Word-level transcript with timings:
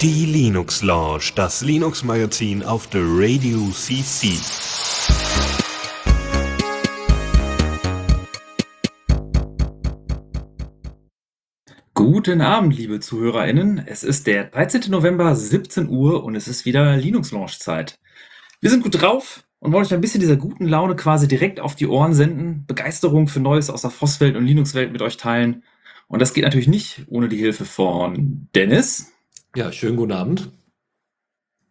Die 0.00 0.26
Linux 0.26 0.82
Lounge, 0.82 1.30
das 1.36 1.62
Linux 1.62 2.02
Magazin 2.02 2.64
auf 2.64 2.88
der 2.88 3.02
Radio 3.04 3.70
CC. 3.70 4.32
Guten 11.94 12.40
Abend, 12.40 12.76
liebe 12.76 12.98
ZuhörerInnen. 12.98 13.78
Es 13.86 14.02
ist 14.02 14.26
der 14.26 14.44
13. 14.44 14.90
November, 14.90 15.36
17 15.36 15.88
Uhr 15.88 16.24
und 16.24 16.34
es 16.34 16.48
ist 16.48 16.64
wieder 16.64 16.96
Linux 16.96 17.30
Launch 17.30 17.60
Zeit. 17.60 18.00
Wir 18.60 18.70
sind 18.70 18.82
gut 18.82 19.00
drauf 19.00 19.44
und 19.60 19.72
wollen 19.72 19.84
euch 19.84 19.94
ein 19.94 20.00
bisschen 20.00 20.20
dieser 20.20 20.36
guten 20.36 20.66
Laune 20.66 20.96
quasi 20.96 21.28
direkt 21.28 21.60
auf 21.60 21.76
die 21.76 21.86
Ohren 21.86 22.14
senden, 22.14 22.66
Begeisterung 22.66 23.28
für 23.28 23.40
Neues 23.40 23.70
aus 23.70 23.82
der 23.82 23.90
FOSS-Welt 23.90 24.34
und 24.34 24.46
Linux-Welt 24.46 24.90
mit 24.90 25.02
euch 25.02 25.16
teilen. 25.16 25.62
Und 26.14 26.20
das 26.20 26.32
geht 26.32 26.44
natürlich 26.44 26.68
nicht 26.68 27.06
ohne 27.08 27.28
die 27.28 27.38
Hilfe 27.38 27.64
von 27.64 28.46
Dennis. 28.54 29.12
Ja, 29.56 29.72
schönen 29.72 29.96
guten 29.96 30.12
Abend. 30.12 30.52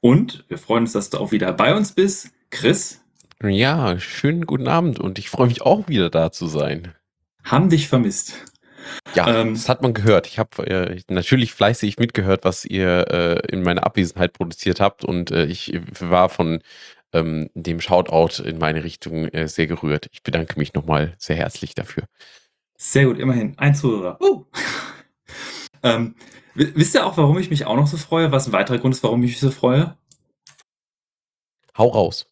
Und 0.02 0.44
wir 0.50 0.58
freuen 0.58 0.84
uns, 0.84 0.92
dass 0.92 1.10
du 1.10 1.20
auch 1.20 1.32
wieder 1.32 1.54
bei 1.54 1.74
uns 1.74 1.94
bist. 1.94 2.28
Chris. 2.50 3.00
Ja, 3.42 3.98
schönen 4.02 4.46
guten 4.46 4.68
Abend 4.68 5.00
und 5.00 5.18
ich 5.18 5.30
freue 5.30 5.48
mich 5.48 5.62
auch 5.62 5.88
wieder 5.88 6.10
da 6.10 6.30
zu 6.34 6.48
sein. 6.48 6.94
Haben 7.46 7.70
dich 7.70 7.88
vermisst. 7.88 8.34
Ja, 9.16 9.34
ähm, 9.34 9.54
das 9.54 9.70
hat 9.70 9.82
man 9.82 9.94
gehört. 9.94 10.28
Ich 10.28 10.40
habe 10.40 10.68
äh, 10.68 11.00
natürlich 11.08 11.54
fleißig 11.54 11.98
mitgehört, 11.98 12.44
was 12.44 12.66
ihr 12.66 13.08
äh, 13.12 13.48
in 13.50 13.64
meiner 13.64 13.86
Abwesenheit 13.86 14.34
produziert 14.34 14.82
habt 14.82 15.06
und 15.06 15.32
äh, 15.32 15.46
ich 15.46 15.80
war 16.02 16.28
von 16.28 16.60
ähm, 17.14 17.50
dem 17.54 17.80
Shoutout 17.80 18.44
in 18.44 18.58
meine 18.58 18.84
Richtung 18.84 19.30
äh, 19.30 19.48
sehr 19.48 19.68
gerührt. 19.68 20.10
Ich 20.12 20.22
bedanke 20.22 20.60
mich 20.60 20.74
nochmal 20.74 21.14
sehr 21.18 21.38
herzlich 21.38 21.76
dafür. 21.76 22.04
Sehr 22.86 23.06
gut, 23.06 23.18
immerhin. 23.18 23.58
Ein 23.58 23.76
Zuhörer. 23.76 24.20
Uh. 24.22 24.44
ähm, 25.84 26.16
wisst 26.54 26.94
ihr 26.96 27.06
auch, 27.06 27.16
warum 27.16 27.38
ich 27.40 27.50
mich 27.50 27.66
auch 27.66 27.78
noch 27.78 27.88
so 27.88 27.96
freue? 27.96 28.34
Was 28.34 28.46
ein 28.46 28.52
weiterer 28.52 28.78
Grund 28.78 28.94
ist, 28.94 29.04
warum 29.04 29.24
ich 29.24 29.32
mich 29.32 29.40
so 29.40 29.52
freue? 29.52 29.98
Hau 31.78 31.88
raus. 31.88 32.28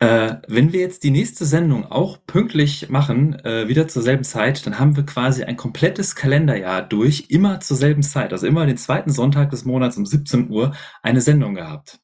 Äh, 0.00 0.34
wenn 0.48 0.72
wir 0.72 0.80
jetzt 0.80 1.04
die 1.04 1.12
nächste 1.12 1.44
Sendung 1.44 1.86
auch 1.86 2.18
pünktlich 2.26 2.88
machen, 2.88 3.38
äh, 3.44 3.68
wieder 3.68 3.86
zur 3.86 4.02
selben 4.02 4.24
Zeit, 4.24 4.66
dann 4.66 4.80
haben 4.80 4.96
wir 4.96 5.06
quasi 5.06 5.44
ein 5.44 5.56
komplettes 5.56 6.16
Kalenderjahr 6.16 6.82
durch, 6.82 7.26
immer 7.28 7.60
zur 7.60 7.76
selben 7.76 8.02
Zeit, 8.02 8.32
also 8.32 8.48
immer 8.48 8.66
den 8.66 8.78
zweiten 8.78 9.12
Sonntag 9.12 9.50
des 9.50 9.64
Monats 9.64 9.96
um 9.96 10.04
17 10.04 10.50
Uhr 10.50 10.74
eine 11.02 11.20
Sendung 11.20 11.54
gehabt. 11.54 12.00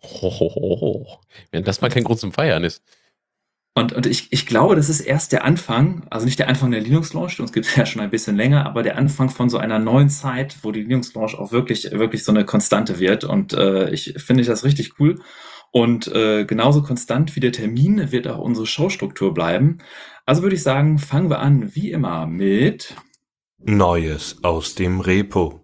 Hohoho. 0.00 1.18
Wenn 1.50 1.64
das 1.64 1.80
mal 1.80 1.90
kein 1.90 2.04
Grund 2.04 2.20
zum 2.20 2.32
Feiern 2.32 2.62
ist. 2.62 2.84
Und, 3.74 3.94
und 3.94 4.04
ich, 4.04 4.30
ich 4.30 4.44
glaube, 4.44 4.76
das 4.76 4.90
ist 4.90 5.00
erst 5.00 5.32
der 5.32 5.44
Anfang, 5.44 6.06
also 6.10 6.26
nicht 6.26 6.38
der 6.38 6.48
Anfang 6.48 6.70
der 6.70 6.82
Linux-Launch, 6.82 7.40
uns 7.40 7.52
gibt 7.52 7.66
es 7.66 7.76
ja 7.76 7.86
schon 7.86 8.02
ein 8.02 8.10
bisschen 8.10 8.36
länger, 8.36 8.66
aber 8.66 8.82
der 8.82 8.98
Anfang 8.98 9.30
von 9.30 9.48
so 9.48 9.58
einer 9.58 9.78
neuen 9.78 10.10
Zeit, 10.10 10.58
wo 10.62 10.72
die 10.72 10.82
Linux-Launch 10.82 11.38
auch 11.38 11.52
wirklich, 11.52 11.90
wirklich 11.92 12.24
so 12.24 12.32
eine 12.32 12.44
Konstante 12.44 12.98
wird. 12.98 13.24
Und 13.24 13.54
äh, 13.54 13.90
ich 13.90 14.14
finde 14.18 14.44
das 14.44 14.64
richtig 14.64 15.00
cool. 15.00 15.20
Und 15.70 16.06
äh, 16.08 16.44
genauso 16.44 16.82
konstant 16.82 17.34
wie 17.34 17.40
der 17.40 17.52
Termin 17.52 18.12
wird 18.12 18.28
auch 18.28 18.38
unsere 18.38 18.66
Showstruktur 18.66 19.32
bleiben. 19.32 19.78
Also 20.26 20.42
würde 20.42 20.54
ich 20.54 20.62
sagen, 20.62 20.98
fangen 20.98 21.30
wir 21.30 21.38
an, 21.38 21.74
wie 21.74 21.90
immer, 21.90 22.26
mit 22.26 22.94
Neues 23.58 24.36
aus 24.42 24.74
dem 24.74 25.00
Repo. 25.00 25.61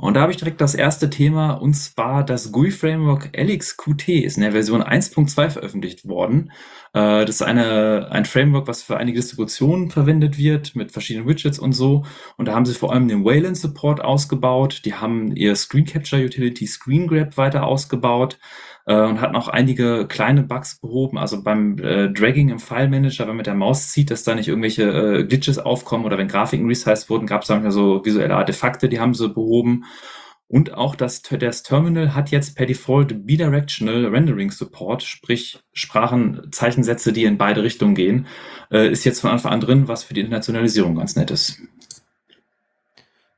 Und 0.00 0.14
da 0.14 0.22
habe 0.22 0.32
ich 0.32 0.38
direkt 0.38 0.62
das 0.62 0.74
erste 0.74 1.10
Thema, 1.10 1.50
und 1.50 1.74
zwar 1.74 2.24
das 2.24 2.52
GUI-Framework 2.52 3.36
LXQT 3.36 4.08
ist 4.08 4.38
in 4.38 4.42
der 4.42 4.52
Version 4.52 4.82
1.2 4.82 5.50
veröffentlicht 5.50 6.08
worden. 6.08 6.52
Äh, 6.94 7.26
das 7.26 7.36
ist 7.36 7.42
eine, 7.42 8.08
ein 8.10 8.24
Framework, 8.24 8.66
was 8.66 8.82
für 8.82 8.96
einige 8.96 9.20
Distributionen 9.20 9.90
verwendet 9.90 10.38
wird, 10.38 10.74
mit 10.74 10.90
verschiedenen 10.90 11.28
Widgets 11.28 11.58
und 11.58 11.74
so. 11.74 12.06
Und 12.38 12.48
da 12.48 12.54
haben 12.54 12.64
sie 12.64 12.72
vor 12.72 12.94
allem 12.94 13.08
den 13.08 13.26
Wayland-Support 13.26 14.02
ausgebaut. 14.02 14.86
Die 14.86 14.94
haben 14.94 15.36
ihr 15.36 15.54
Screen 15.54 15.84
Capture 15.84 16.24
Utility 16.24 16.66
Screen 16.66 17.06
Grab 17.06 17.36
weiter 17.36 17.66
ausgebaut 17.66 18.38
äh, 18.86 18.94
und 18.94 19.20
hat 19.20 19.32
noch 19.32 19.48
einige 19.48 20.06
kleine 20.06 20.42
Bugs 20.42 20.80
behoben. 20.80 21.18
Also 21.18 21.42
beim 21.42 21.78
äh, 21.78 22.08
Dragging 22.10 22.48
im 22.48 22.58
File 22.58 22.88
Manager, 22.88 23.20
wenn 23.20 23.28
man 23.28 23.36
mit 23.38 23.46
der 23.46 23.54
Maus 23.54 23.90
zieht, 23.90 24.10
dass 24.10 24.24
da 24.24 24.34
nicht 24.34 24.48
irgendwelche 24.48 24.84
äh, 24.84 25.24
Glitches 25.24 25.58
aufkommen 25.58 26.04
oder 26.04 26.18
wenn 26.18 26.28
Grafiken 26.28 26.66
resized 26.66 27.10
wurden, 27.10 27.26
gab 27.26 27.42
es 27.42 27.48
manchmal 27.48 27.72
so 27.72 28.04
visuelle 28.04 28.36
Artefakte, 28.36 28.88
die 28.88 29.00
haben 29.00 29.14
sie 29.14 29.28
behoben. 29.28 29.84
Und 30.50 30.74
auch 30.74 30.96
das, 30.96 31.22
das 31.22 31.62
Terminal 31.62 32.12
hat 32.12 32.32
jetzt 32.32 32.56
per 32.56 32.66
Default 32.66 33.24
Bidirectional 33.24 34.06
Rendering 34.06 34.50
Support, 34.50 35.04
sprich 35.04 35.60
Sprachen, 35.72 36.48
Zeichensätze, 36.50 37.12
die 37.12 37.22
in 37.22 37.38
beide 37.38 37.62
Richtungen 37.62 37.94
gehen, 37.94 38.26
äh, 38.72 38.90
ist 38.90 39.04
jetzt 39.04 39.20
von 39.20 39.30
Anfang 39.30 39.52
an 39.52 39.60
drin, 39.60 39.86
was 39.86 40.02
für 40.02 40.12
die 40.12 40.20
Internationalisierung 40.20 40.96
ganz 40.96 41.14
nett 41.14 41.30
ist. 41.30 41.62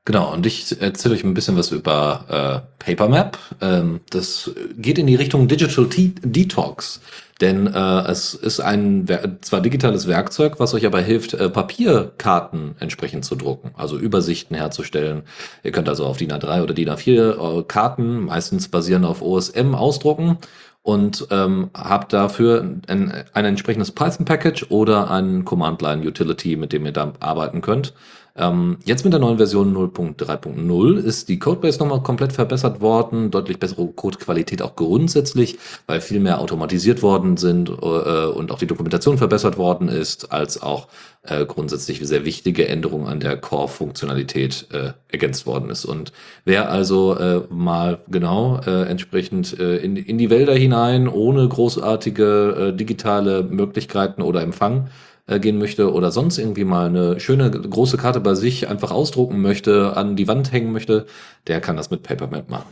Genau, 0.05 0.33
und 0.33 0.45
ich 0.45 0.81
erzähle 0.81 1.15
euch 1.15 1.23
ein 1.23 1.33
bisschen 1.33 1.55
was 1.55 1.71
über 1.71 2.65
äh, 2.77 2.83
Papermap. 2.83 3.37
Ähm, 3.61 4.01
das 4.09 4.51
geht 4.77 4.97
in 4.97 5.07
die 5.07 5.15
Richtung 5.15 5.47
Digital 5.47 5.87
Detox. 5.87 6.99
Denn 7.39 7.67
äh, 7.67 8.01
es 8.09 8.33
ist 8.33 8.59
ein 8.59 9.07
zwar 9.41 9.61
digitales 9.61 10.07
Werkzeug, 10.07 10.59
was 10.59 10.73
euch 10.73 10.85
aber 10.85 11.01
hilft, 11.01 11.33
äh, 11.33 11.49
Papierkarten 11.49 12.75
entsprechend 12.79 13.25
zu 13.25 13.35
drucken, 13.35 13.71
also 13.75 13.97
Übersichten 13.97 14.55
herzustellen. 14.55 15.23
Ihr 15.63 15.71
könnt 15.71 15.89
also 15.89 16.05
auf 16.05 16.17
DIN 16.17 16.31
A3 16.31 16.63
oder 16.63 16.73
DIN 16.73 16.89
A4 16.89 17.59
äh, 17.59 17.63
Karten, 17.63 18.25
meistens 18.25 18.67
basierend 18.67 19.05
auf 19.05 19.21
OSM, 19.21 19.73
ausdrucken 19.73 20.37
und 20.83 21.27
ähm, 21.31 21.69
habt 21.73 22.13
dafür 22.13 22.61
ein, 22.87 23.23
ein 23.33 23.45
entsprechendes 23.45 23.91
Python-Package 23.91 24.67
oder 24.69 25.09
ein 25.09 25.43
Command-Line-Utility, 25.43 26.57
mit 26.57 26.73
dem 26.73 26.85
ihr 26.85 26.91
da 26.91 27.13
arbeiten 27.19 27.61
könnt. 27.61 27.93
Ähm, 28.35 28.77
jetzt 28.83 29.03
mit 29.03 29.13
der 29.13 29.19
neuen 29.19 29.37
Version 29.37 29.75
0.3.0 29.75 30.97
ist 30.97 31.29
die 31.29 31.37
Codebase 31.37 31.77
nochmal 31.77 32.01
komplett 32.01 32.33
verbessert 32.33 32.81
worden, 32.81 33.29
deutlich 33.29 33.59
bessere 33.59 33.85
Codequalität 33.87 34.63
auch 34.63 34.75
grundsätzlich, 34.75 35.59
weil 35.85 36.01
viel 36.01 36.19
mehr 36.19 36.41
automatisiert 36.41 37.03
worden 37.03 37.37
sind 37.37 37.69
äh, 37.69 37.73
und 37.73 38.51
auch 38.51 38.57
die 38.57 38.65
Dokumentation 38.65 39.19
verbessert 39.19 39.57
worden 39.57 39.87
ist, 39.87 40.31
als 40.31 40.59
auch 40.63 40.87
äh, 41.21 41.45
grundsätzlich 41.45 41.99
sehr 42.07 42.25
wichtige 42.25 42.67
Änderungen 42.67 43.05
an 43.07 43.19
der 43.19 43.37
Core-Funktionalität 43.37 44.67
äh, 44.73 44.93
ergänzt 45.09 45.45
worden 45.45 45.69
ist. 45.69 45.85
Und 45.85 46.11
wer 46.43 46.71
also 46.71 47.15
äh, 47.15 47.41
mal 47.49 47.99
genau 48.07 48.59
äh, 48.65 48.85
entsprechend 48.89 49.59
äh, 49.59 49.77
in, 49.77 49.95
in 49.95 50.17
die 50.17 50.31
Wälder 50.31 50.55
hinein, 50.55 51.07
ohne 51.07 51.47
großartige 51.47 52.73
digitale 52.75 53.43
Möglichkeiten 53.43 54.23
oder 54.23 54.41
Empfang, 54.41 54.89
äh, 55.27 55.39
gehen 55.39 55.57
möchte 55.57 55.93
oder 55.93 56.11
sonst 56.11 56.37
irgendwie 56.37 56.63
mal 56.63 56.87
eine 56.87 57.19
schöne 57.19 57.49
große 57.49 57.97
Karte 57.97 58.19
bei 58.19 58.35
sich 58.35 58.67
einfach 58.67 58.91
ausdrucken 58.91 59.41
möchte, 59.41 59.95
an 59.95 60.15
die 60.15 60.27
Wand 60.27 60.51
hängen 60.51 60.71
möchte, 60.71 61.05
der 61.47 61.61
kann 61.61 61.77
das 61.77 61.89
mit 61.91 62.03
Papermap 62.03 62.49
machen. 62.49 62.69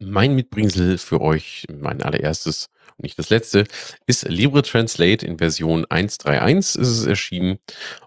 Mein 0.00 0.34
Mitbringsel 0.34 0.98
für 0.98 1.20
euch, 1.20 1.64
mein 1.72 2.02
allererstes 2.02 2.68
und 2.98 3.04
nicht 3.04 3.18
das 3.18 3.30
letzte, 3.30 3.64
ist 4.06 4.28
LibreTranslate 4.28 5.24
in 5.24 5.38
Version 5.38 5.86
1.3.1 5.86 6.78
ist 6.78 6.88
es 6.88 7.06
erschienen. 7.06 7.58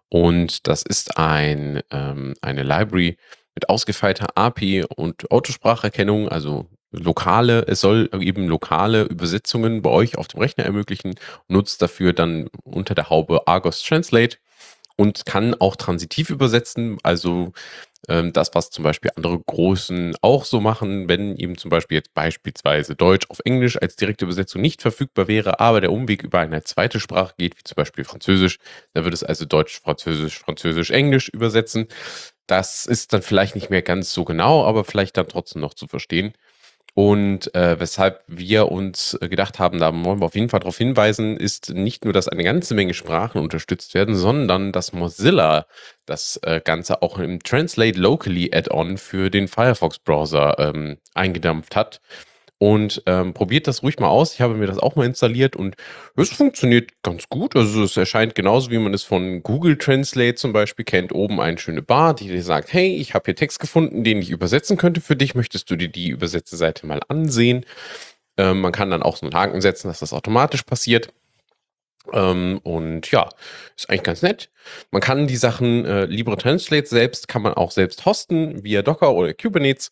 Und 0.09 0.67
das 0.67 0.83
ist 0.83 1.17
ein, 1.17 1.81
ähm, 1.91 2.33
eine 2.41 2.63
Library 2.63 3.17
mit 3.55 3.69
ausgefeilter 3.69 4.37
API 4.37 4.85
und 4.95 5.31
Autospracherkennung, 5.31 6.29
also 6.29 6.67
lokale, 6.91 7.65
es 7.67 7.81
soll 7.81 8.09
eben 8.19 8.47
lokale 8.47 9.03
Übersetzungen 9.03 9.81
bei 9.81 9.89
euch 9.89 10.17
auf 10.17 10.27
dem 10.27 10.39
Rechner 10.41 10.65
ermöglichen, 10.65 11.15
nutzt 11.47 11.81
dafür 11.81 12.13
dann 12.13 12.49
unter 12.63 12.95
der 12.95 13.09
Haube 13.09 13.47
Argos 13.47 13.83
Translate 13.83 14.37
und 14.97 15.25
kann 15.25 15.55
auch 15.55 15.75
transitiv 15.75 16.29
übersetzen, 16.29 16.97
also 17.03 17.53
ähm, 18.09 18.33
das, 18.33 18.51
was 18.55 18.69
zum 18.71 18.83
Beispiel 18.83 19.11
andere 19.15 19.39
Großen 19.39 20.15
auch 20.21 20.45
so 20.45 20.59
machen, 20.61 21.07
wenn 21.09 21.35
eben 21.37 21.57
zum 21.57 21.69
Beispiel 21.69 21.97
jetzt 21.97 22.13
beispielsweise 22.13 22.95
Deutsch 22.95 23.27
auf 23.29 23.39
Englisch 23.45 23.81
als 23.81 23.95
direkte 23.95 24.25
Übersetzung 24.25 24.61
nicht 24.61 24.81
verfügbar 24.81 25.27
wäre, 25.27 25.59
aber 25.59 25.81
der 25.81 25.91
Umweg 25.91 26.23
über 26.23 26.39
eine 26.39 26.63
zweite 26.63 26.99
Sprache 26.99 27.33
geht, 27.37 27.57
wie 27.57 27.63
zum 27.63 27.75
Beispiel 27.75 28.03
Französisch, 28.03 28.57
dann 28.93 29.03
würde 29.03 29.15
es 29.15 29.23
also 29.23 29.45
Deutsch, 29.45 29.81
Französisch, 29.81 30.39
Französisch, 30.39 30.91
Englisch 30.91 31.29
übersetzen. 31.29 31.87
Das 32.47 32.85
ist 32.85 33.13
dann 33.13 33.21
vielleicht 33.21 33.55
nicht 33.55 33.69
mehr 33.69 33.81
ganz 33.81 34.13
so 34.13 34.25
genau, 34.25 34.65
aber 34.65 34.83
vielleicht 34.83 35.17
dann 35.17 35.27
trotzdem 35.27 35.61
noch 35.61 35.73
zu 35.73 35.87
verstehen. 35.87 36.33
Und 36.93 37.55
äh, 37.55 37.79
weshalb 37.79 38.21
wir 38.27 38.69
uns 38.69 39.17
gedacht 39.21 39.59
haben, 39.59 39.79
da 39.79 39.93
wollen 39.93 40.19
wir 40.19 40.25
auf 40.25 40.35
jeden 40.35 40.49
Fall 40.49 40.59
darauf 40.59 40.77
hinweisen, 40.77 41.37
ist 41.37 41.69
nicht 41.69 42.03
nur, 42.03 42.11
dass 42.13 42.27
eine 42.27 42.43
ganze 42.43 42.73
Menge 42.75 42.93
Sprachen 42.93 43.41
unterstützt 43.41 43.93
werden, 43.93 44.15
sondern 44.15 44.73
dass 44.73 44.91
Mozilla 44.91 45.67
das 46.05 46.37
äh, 46.43 46.59
Ganze 46.63 47.01
auch 47.01 47.17
im 47.17 47.41
Translate 47.41 47.97
Locally 47.97 48.51
Add-on 48.53 48.97
für 48.97 49.29
den 49.29 49.47
Firefox-Browser 49.47 50.59
ähm, 50.59 50.97
eingedampft 51.13 51.77
hat. 51.77 52.01
Und 52.61 53.01
ähm, 53.07 53.33
probiert 53.33 53.65
das 53.65 53.81
ruhig 53.81 53.97
mal 53.97 54.09
aus. 54.09 54.35
Ich 54.35 54.41
habe 54.41 54.53
mir 54.53 54.67
das 54.67 54.77
auch 54.77 54.95
mal 54.95 55.07
installiert 55.07 55.55
und 55.55 55.75
es 56.15 56.29
funktioniert 56.29 56.91
ganz 57.01 57.27
gut. 57.27 57.55
Also 57.55 57.83
es 57.83 57.97
erscheint 57.97 58.35
genauso, 58.35 58.69
wie 58.69 58.77
man 58.77 58.93
es 58.93 59.01
von 59.01 59.41
Google 59.41 59.79
Translate 59.79 60.35
zum 60.35 60.53
Beispiel 60.53 60.85
kennt. 60.85 61.11
Oben 61.11 61.41
eine 61.41 61.57
schöne 61.57 61.81
Bar, 61.81 62.13
die 62.13 62.27
dir 62.27 62.43
sagt, 62.43 62.71
hey, 62.71 62.95
ich 62.97 63.15
habe 63.15 63.23
hier 63.25 63.35
Text 63.35 63.59
gefunden, 63.59 64.03
den 64.03 64.19
ich 64.19 64.29
übersetzen 64.29 64.77
könnte 64.77 65.01
für 65.01 65.15
dich. 65.15 65.33
Möchtest 65.33 65.71
du 65.71 65.75
dir 65.75 65.87
die 65.87 66.09
übersetzte 66.09 66.55
Seite 66.55 66.85
mal 66.85 66.99
ansehen? 67.07 67.65
Ähm, 68.37 68.61
man 68.61 68.71
kann 68.71 68.91
dann 68.91 69.01
auch 69.01 69.17
so 69.17 69.25
einen 69.25 69.33
Haken 69.33 69.59
setzen, 69.59 69.87
dass 69.87 69.97
das 69.97 70.13
automatisch 70.13 70.61
passiert. 70.61 71.11
Ähm, 72.13 72.59
und 72.61 73.09
ja, 73.09 73.27
ist 73.75 73.89
eigentlich 73.89 74.03
ganz 74.03 74.21
nett. 74.21 74.51
Man 74.91 75.01
kann 75.01 75.25
die 75.25 75.35
Sachen, 75.35 75.83
äh, 75.85 76.05
Libre 76.05 76.37
Translate 76.37 76.85
selbst 76.85 77.27
kann 77.27 77.41
man 77.41 77.55
auch 77.55 77.71
selbst 77.71 78.05
hosten 78.05 78.63
via 78.63 78.83
Docker 78.83 79.13
oder 79.13 79.33
Kubernetes. 79.33 79.89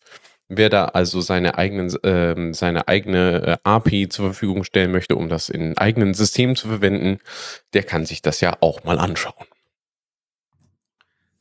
Wer 0.52 0.68
da 0.68 0.86
also 0.86 1.20
seine 1.20 1.58
eigenen, 1.58 1.96
ähm, 2.02 2.54
seine 2.54 2.88
eigene 2.88 3.46
äh, 3.46 3.56
API 3.62 4.08
zur 4.08 4.26
Verfügung 4.26 4.64
stellen 4.64 4.90
möchte, 4.90 5.14
um 5.14 5.28
das 5.28 5.48
in 5.48 5.78
eigenen 5.78 6.12
Systemen 6.12 6.56
zu 6.56 6.66
verwenden, 6.66 7.20
der 7.72 7.84
kann 7.84 8.04
sich 8.04 8.20
das 8.20 8.40
ja 8.40 8.56
auch 8.60 8.82
mal 8.82 8.98
anschauen. 8.98 9.46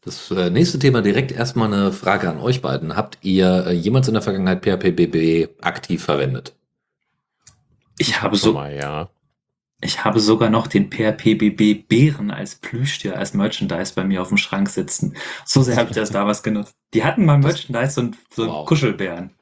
Das 0.02 0.30
äh, 0.30 0.52
nächste 0.52 0.78
Thema 0.78 1.02
direkt 1.02 1.32
erstmal 1.32 1.74
eine 1.74 1.92
Frage 1.92 2.30
an 2.30 2.40
euch 2.40 2.62
beiden. 2.62 2.96
Habt 2.96 3.18
ihr 3.24 3.66
äh, 3.66 3.74
jemals 3.74 4.08
in 4.08 4.14
der 4.14 4.22
Vergangenheit 4.22 4.64
PHPBB 4.64 5.60
aktiv 5.60 6.04
verwendet? 6.04 6.54
Ich 7.98 8.22
habe 8.22 8.38
so, 8.38 8.54
Mal, 8.54 8.76
ja. 8.76 9.10
Ich 9.82 10.04
habe 10.04 10.20
sogar 10.20 10.50
noch 10.50 10.68
den 10.68 10.92
PHPBB 10.92 11.88
Bären 11.88 12.32
als 12.32 12.56
Plüschtier, 12.56 13.18
als 13.18 13.34
Merchandise 13.34 13.94
bei 13.96 14.04
mir 14.04 14.22
auf 14.22 14.28
dem 14.28 14.38
Schrank 14.38 14.70
sitzen. 14.70 15.16
So 15.46 15.62
sehr 15.62 15.78
habe 15.78 15.90
ich 15.90 15.96
das 15.96 16.12
damals 16.12 16.44
genutzt. 16.44 16.76
Die 16.94 17.04
hatten 17.04 17.26
mal 17.26 17.38
Merchandise 17.38 18.00
und 18.00 18.18
so 18.30 18.48
Wow. 18.48 18.66
Kuschelbären. 18.66 19.32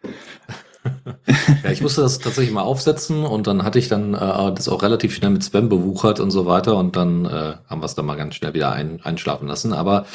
Ja, 1.64 1.72
ich 1.72 1.82
musste 1.82 2.00
das 2.00 2.20
tatsächlich 2.20 2.54
mal 2.54 2.62
aufsetzen 2.62 3.26
und 3.26 3.46
dann 3.46 3.64
hatte 3.64 3.78
ich 3.78 3.90
dann 3.90 4.14
äh, 4.14 4.18
das 4.54 4.70
auch 4.70 4.82
relativ 4.84 5.14
schnell 5.14 5.32
mit 5.32 5.44
Spam 5.44 5.68
bewuchert 5.68 6.22
und 6.22 6.32
so 6.32 6.46
weiter 6.46 6.78
und 6.78 6.96
dann 6.96 7.26
äh, 7.26 7.56
haben 7.68 7.82
wir 7.82 7.86
es 7.86 7.96
dann 7.96 8.06
mal 8.06 8.16
ganz 8.16 8.36
schnell 8.36 8.54
wieder 8.54 8.72
ein, 8.72 9.02
einschlafen 9.04 9.50
lassen. 9.50 9.74
Aber 9.74 10.06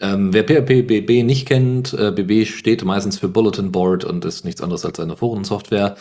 ähm, 0.00 0.32
wer 0.32 0.44
PHP 0.44 1.24
nicht 1.24 1.46
kennt, 1.46 1.92
äh, 1.92 2.10
BB 2.10 2.46
steht 2.46 2.84
meistens 2.84 3.18
für 3.18 3.28
Bulletin 3.28 3.70
Board 3.70 4.04
und 4.04 4.24
ist 4.24 4.44
nichts 4.46 4.62
anderes 4.62 4.84
als 4.86 4.98
eine 4.98 5.16
Forensoftware 5.16 5.96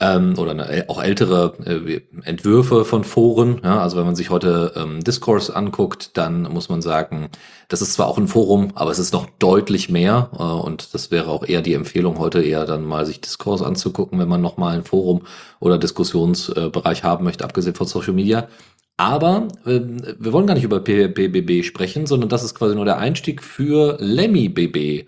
ähm, 0.00 0.38
oder 0.38 0.52
eine, 0.52 0.68
äh, 0.68 0.84
auch 0.88 1.02
ältere 1.02 1.54
äh, 1.66 2.00
Entwürfe 2.24 2.86
von 2.86 3.04
Foren. 3.04 3.60
Ja, 3.62 3.80
also 3.80 3.98
wenn 3.98 4.06
man 4.06 4.16
sich 4.16 4.30
heute 4.30 4.72
ähm, 4.76 5.04
Discourse 5.04 5.54
anguckt, 5.54 6.16
dann 6.16 6.44
muss 6.44 6.70
man 6.70 6.80
sagen, 6.80 7.28
das 7.68 7.82
ist 7.82 7.92
zwar 7.92 8.08
auch 8.08 8.18
ein 8.18 8.28
Forum, 8.28 8.70
aber 8.74 8.90
es 8.90 8.98
ist 8.98 9.12
noch 9.12 9.26
deutlich 9.38 9.90
mehr 9.90 10.30
äh, 10.32 10.42
und 10.42 10.94
das 10.94 11.10
wäre 11.10 11.28
auch 11.28 11.44
eher 11.44 11.60
die 11.60 11.74
Empfehlung 11.74 12.18
heute 12.18 12.42
eher 12.42 12.64
dann 12.64 12.84
mal 12.84 13.04
sich 13.04 13.20
Discourse 13.20 13.66
anzugucken, 13.66 14.18
wenn 14.18 14.28
man 14.28 14.40
noch 14.40 14.56
mal 14.56 14.74
ein 14.74 14.84
Forum 14.84 15.22
oder 15.60 15.76
Diskussionsbereich 15.76 17.04
haben 17.04 17.24
möchte, 17.24 17.44
abgesehen 17.44 17.74
von 17.74 17.86
Social 17.86 18.14
Media. 18.14 18.48
Aber 18.96 19.48
ähm, 19.66 20.02
wir 20.18 20.32
wollen 20.32 20.46
gar 20.46 20.54
nicht 20.54 20.64
über 20.64 20.80
PBB 20.80 21.64
sprechen, 21.64 22.06
sondern 22.06 22.28
das 22.28 22.44
ist 22.44 22.54
quasi 22.54 22.74
nur 22.74 22.84
der 22.84 22.98
Einstieg 22.98 23.42
für 23.42 23.96
LemmyBB. 24.00 25.06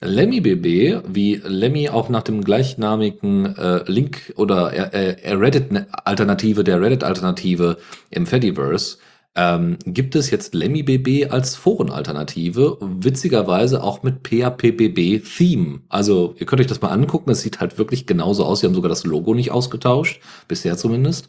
LemmyBB, 0.00 1.02
wie 1.08 1.40
Lemmy 1.44 1.88
auch 1.88 2.08
nach 2.08 2.22
dem 2.22 2.44
gleichnamigen 2.44 3.56
äh, 3.56 3.90
Link 3.90 4.32
oder 4.36 4.72
äh, 4.72 5.16
äh, 5.22 5.32
Reddit-Alternative 5.32 6.64
der 6.64 6.80
Reddit-Alternative 6.80 7.78
im 8.10 8.26
Fediverse, 8.26 8.98
ähm, 9.36 9.78
gibt 9.84 10.14
es 10.14 10.30
jetzt 10.30 10.54
LemmyBB 10.54 11.30
als 11.30 11.56
Forenalternative, 11.56 12.78
witzigerweise 12.80 13.82
auch 13.82 14.02
mit 14.02 14.26
PHPBB-Theme. 14.26 15.80
Also 15.88 16.34
ihr 16.38 16.46
könnt 16.46 16.60
euch 16.60 16.66
das 16.66 16.80
mal 16.80 16.88
angucken, 16.88 17.30
es 17.30 17.42
sieht 17.42 17.60
halt 17.60 17.78
wirklich 17.78 18.06
genauso 18.06 18.44
aus. 18.44 18.60
Sie 18.60 18.66
haben 18.66 18.74
sogar 18.74 18.88
das 18.88 19.04
Logo 19.04 19.34
nicht 19.34 19.50
ausgetauscht, 19.50 20.20
bisher 20.48 20.76
zumindest. 20.76 21.28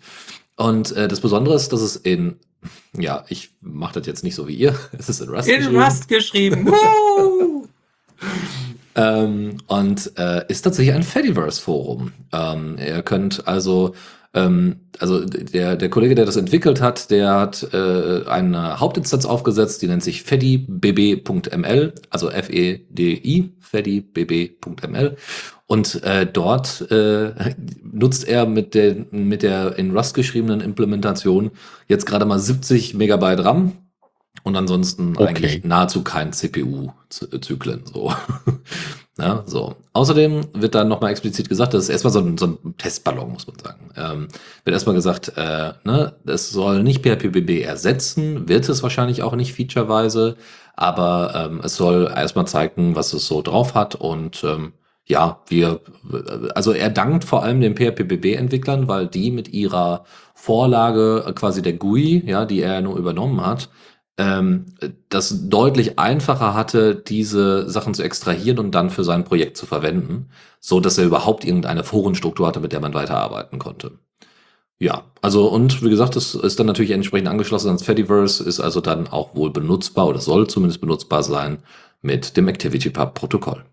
Und 0.58 0.92
äh, 0.94 1.08
das 1.08 1.22
Besondere 1.22 1.56
ist, 1.56 1.72
dass 1.72 1.82
es 1.82 1.96
in, 1.96 2.36
ja, 2.98 3.24
ich 3.30 3.52
mache 3.62 4.00
das 4.00 4.08
jetzt 4.08 4.24
nicht 4.24 4.36
so 4.36 4.48
wie 4.48 4.56
ihr, 4.56 4.76
es 4.98 5.08
ist 5.08 5.22
in 5.22 5.30
Rust 5.30 5.48
In 5.48 5.58
geschrieben. 5.58 5.82
Rust 5.82 6.08
geschrieben. 6.10 6.74
Ähm, 8.98 9.58
und 9.68 10.12
äh, 10.18 10.44
ist 10.48 10.64
tatsächlich 10.64 10.96
ein 10.96 11.04
Fediverse-Forum. 11.04 12.14
Ähm, 12.34 12.78
ihr 12.80 13.04
könnt 13.04 13.48
also, 13.48 13.94
ähm, 14.34 14.78
also 14.98 15.24
der, 15.24 15.76
der 15.76 15.90
Kollege, 15.90 16.16
der 16.16 16.26
das 16.26 16.36
entwickelt 16.36 16.82
hat, 16.82 17.12
der 17.12 17.36
hat 17.36 17.72
äh, 17.74 18.24
eine 18.26 18.80
Hauptinstanz 18.80 19.26
aufgesetzt, 19.26 19.84
die 19.84 19.88
nennt 19.88 20.04
sich 20.04 20.24
fedibb.ml, 20.24 21.94
also 22.10 22.32
F-E-D-I, 22.32 23.54
fedibb.ml. 23.60 25.16
Und 25.68 26.02
äh, 26.04 26.26
dort 26.26 26.90
äh, 26.92 27.34
nutzt 27.84 28.26
er 28.26 28.46
mit 28.46 28.74
der, 28.74 28.96
mit 29.12 29.44
der 29.44 29.78
in 29.78 29.96
Rust 29.96 30.14
geschriebenen 30.14 30.62
Implementation 30.62 31.52
jetzt 31.88 32.06
gerade 32.06 32.26
mal 32.26 32.40
70 32.40 32.94
Megabyte 32.94 33.44
RAM 33.44 33.74
und 34.44 34.56
ansonsten 34.56 35.14
Okay. 35.18 35.28
eigentlich 35.28 35.64
nahezu 35.66 36.04
kein 36.04 36.32
CPU-Zyklen. 36.32 37.82
So. 37.86 38.14
ja, 39.20 39.44
so. 39.46 39.76
Außerdem 39.92 40.48
wird 40.54 40.74
dann 40.74 40.88
nochmal 40.88 41.12
explizit 41.12 41.50
gesagt, 41.50 41.74
das 41.74 41.84
ist 41.84 41.90
erstmal 41.90 42.14
so 42.14 42.20
ein, 42.20 42.38
so 42.38 42.46
ein 42.64 42.76
Testballon, 42.78 43.34
muss 43.34 43.46
man 43.48 43.58
sagen. 43.60 43.90
Ähm, 43.98 44.28
wird 44.64 44.74
erstmal 44.74 44.96
gesagt, 44.96 45.34
äh, 45.36 45.74
ne, 45.84 46.14
es 46.26 46.50
soll 46.50 46.82
nicht 46.82 47.04
PHPBB 47.04 47.62
ersetzen, 47.62 48.48
wird 48.48 48.70
es 48.70 48.84
wahrscheinlich 48.84 49.22
auch 49.22 49.36
nicht 49.36 49.52
featureweise, 49.52 50.38
aber 50.78 51.50
ähm, 51.52 51.62
es 51.62 51.76
soll 51.76 52.10
erstmal 52.16 52.48
zeigen, 52.48 52.96
was 52.96 53.12
es 53.12 53.28
so 53.28 53.42
drauf 53.42 53.74
hat 53.74 53.96
und 53.96 54.46
ähm, 54.46 54.72
ja, 55.08 55.40
wir, 55.48 55.80
also 56.54 56.74
er 56.74 56.90
dankt 56.90 57.24
vor 57.24 57.42
allem 57.42 57.62
den 57.62 57.76
PHPBB-Entwicklern, 57.76 58.90
weil 58.90 59.08
die 59.08 59.32
mit 59.32 59.48
ihrer 59.54 60.04
Vorlage 60.36 61.24
äh, 61.26 61.34
quasi 61.34 61.62
der 61.62 61.74
GUI, 61.74 62.24
ja, 62.26 62.46
die 62.46 62.62
er 62.62 62.82
nur 62.82 62.98
übernommen 62.98 63.46
hat, 63.46 63.70
ähm, 64.18 64.66
das 65.10 65.50
deutlich 65.50 65.98
einfacher 65.98 66.54
hatte, 66.54 66.96
diese 66.96 67.70
Sachen 67.70 67.94
zu 67.94 68.04
extrahieren 68.04 68.60
und 68.60 68.72
dann 68.76 68.90
für 68.90 69.06
sein 69.06 69.24
Projekt 69.24 69.56
zu 69.58 69.66
verwenden, 69.66 70.30
so 70.60 70.80
dass 70.82 70.98
er 70.98 71.06
überhaupt 71.06 71.46
irgendeine 71.46 71.86
Forenstruktur 71.86 72.48
hatte, 72.48 72.60
mit 72.60 72.74
der 72.74 72.82
man 72.82 72.94
weiterarbeiten 72.94 73.60
konnte. 73.60 74.00
Ja, 74.80 75.06
also 75.22 75.48
und 75.48 75.84
wie 75.84 75.90
gesagt, 75.90 76.16
das 76.18 76.36
ist 76.36 76.60
dann 76.60 76.68
natürlich 76.68 76.92
entsprechend 76.92 77.30
angeschlossen 77.30 77.68
ans 77.68 77.84
Fediverse, 77.84 78.44
ist 78.44 78.60
also 78.60 78.82
dann 78.82 79.08
auch 79.08 79.36
wohl 79.36 79.52
benutzbar 79.52 80.08
oder 80.08 80.20
soll 80.20 80.48
zumindest 80.48 80.82
benutzbar 80.82 81.24
sein 81.24 81.60
mit 82.02 82.38
dem 82.38 82.48
ActivityPub-Protokoll. 82.48 83.64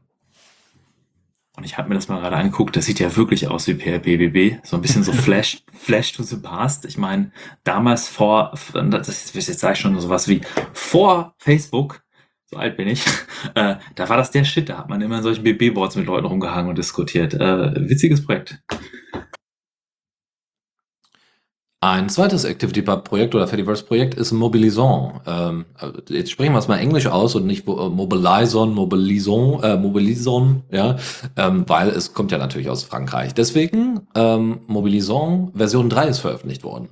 Und 1.57 1.65
ich 1.65 1.79
habe 1.79 1.89
mir 1.89 1.95
das 1.95 2.09
mal 2.09 2.21
gerade 2.21 2.37
angeguckt, 2.37 2.75
das 2.75 2.85
sieht 2.85 2.99
ja 2.99 3.15
wirklich 3.15 3.49
aus 3.49 3.69
wie 3.69 3.75
PHPBB. 3.75 4.67
So 4.67 4.77
ein 4.77 4.83
bisschen 4.83 5.05
so 5.05 5.13
Flash, 5.25 5.63
Flash 5.73 6.13
to 6.13 6.23
the 6.23 6.37
Past. 6.37 6.85
Ich 6.85 6.99
meine, 6.99 7.31
damals 7.63 8.09
vor, 8.09 8.53
das 8.73 9.09
ist 9.09 9.35
jetzt 9.35 9.61
sage 9.61 9.75
ich 9.75 9.79
schon 9.81 9.99
sowas 10.01 10.27
wie 10.29 10.41
vor 10.73 11.35
Facebook, 11.39 12.03
so 12.47 12.57
alt 12.57 12.77
bin 12.77 12.89
ich, 12.89 13.05
äh, 13.55 13.77
da 13.95 14.09
war 14.09 14.17
das 14.17 14.33
der 14.33 14.45
Shit, 14.45 14.69
da 14.69 14.79
hat 14.79 14.89
man 14.89 15.01
immer 15.01 15.19
in 15.19 15.23
solchen 15.23 15.45
BB-Boards 15.45 15.97
mit 15.97 16.07
Leuten 16.07 16.27
rumgehangen 16.27 16.69
und 16.69 16.79
diskutiert. 16.79 17.35
Äh, 17.35 17.89
witziges 17.89 18.25
Projekt. 18.25 18.61
Ein 21.85 22.09
zweites 22.09 22.47
ActivityPub-Projekt 22.47 23.35
oder 23.35 23.47
Fediverse-Projekt 23.47 24.15
ist 24.15 24.33
Mobilison. 24.33 25.21
Ähm, 25.27 25.67
also 25.75 25.99
jetzt 26.09 26.31
sprechen 26.31 26.55
wir 26.55 26.59
es 26.59 26.67
mal 26.67 26.79
Englisch 26.79 27.07
aus 27.07 27.35
und 27.35 27.45
nicht 27.45 27.69
äh, 27.69 27.71
Mobilison, 27.71 28.73
Mobilison, 28.73 29.63
äh, 29.63 29.77
Mobilison, 29.77 30.63
ja, 30.71 30.97
ähm, 31.37 31.65
weil 31.67 31.91
es 31.91 32.15
kommt 32.15 32.33
ja 32.33 32.39
natürlich 32.39 32.71
aus 32.71 32.85
Frankreich. 32.85 33.35
Deswegen, 33.35 34.01
ähm, 34.15 34.61
Mobilison 34.67 35.53
Version 35.55 35.91
3 35.91 36.07
ist 36.07 36.21
veröffentlicht 36.21 36.65
worden. 36.65 36.89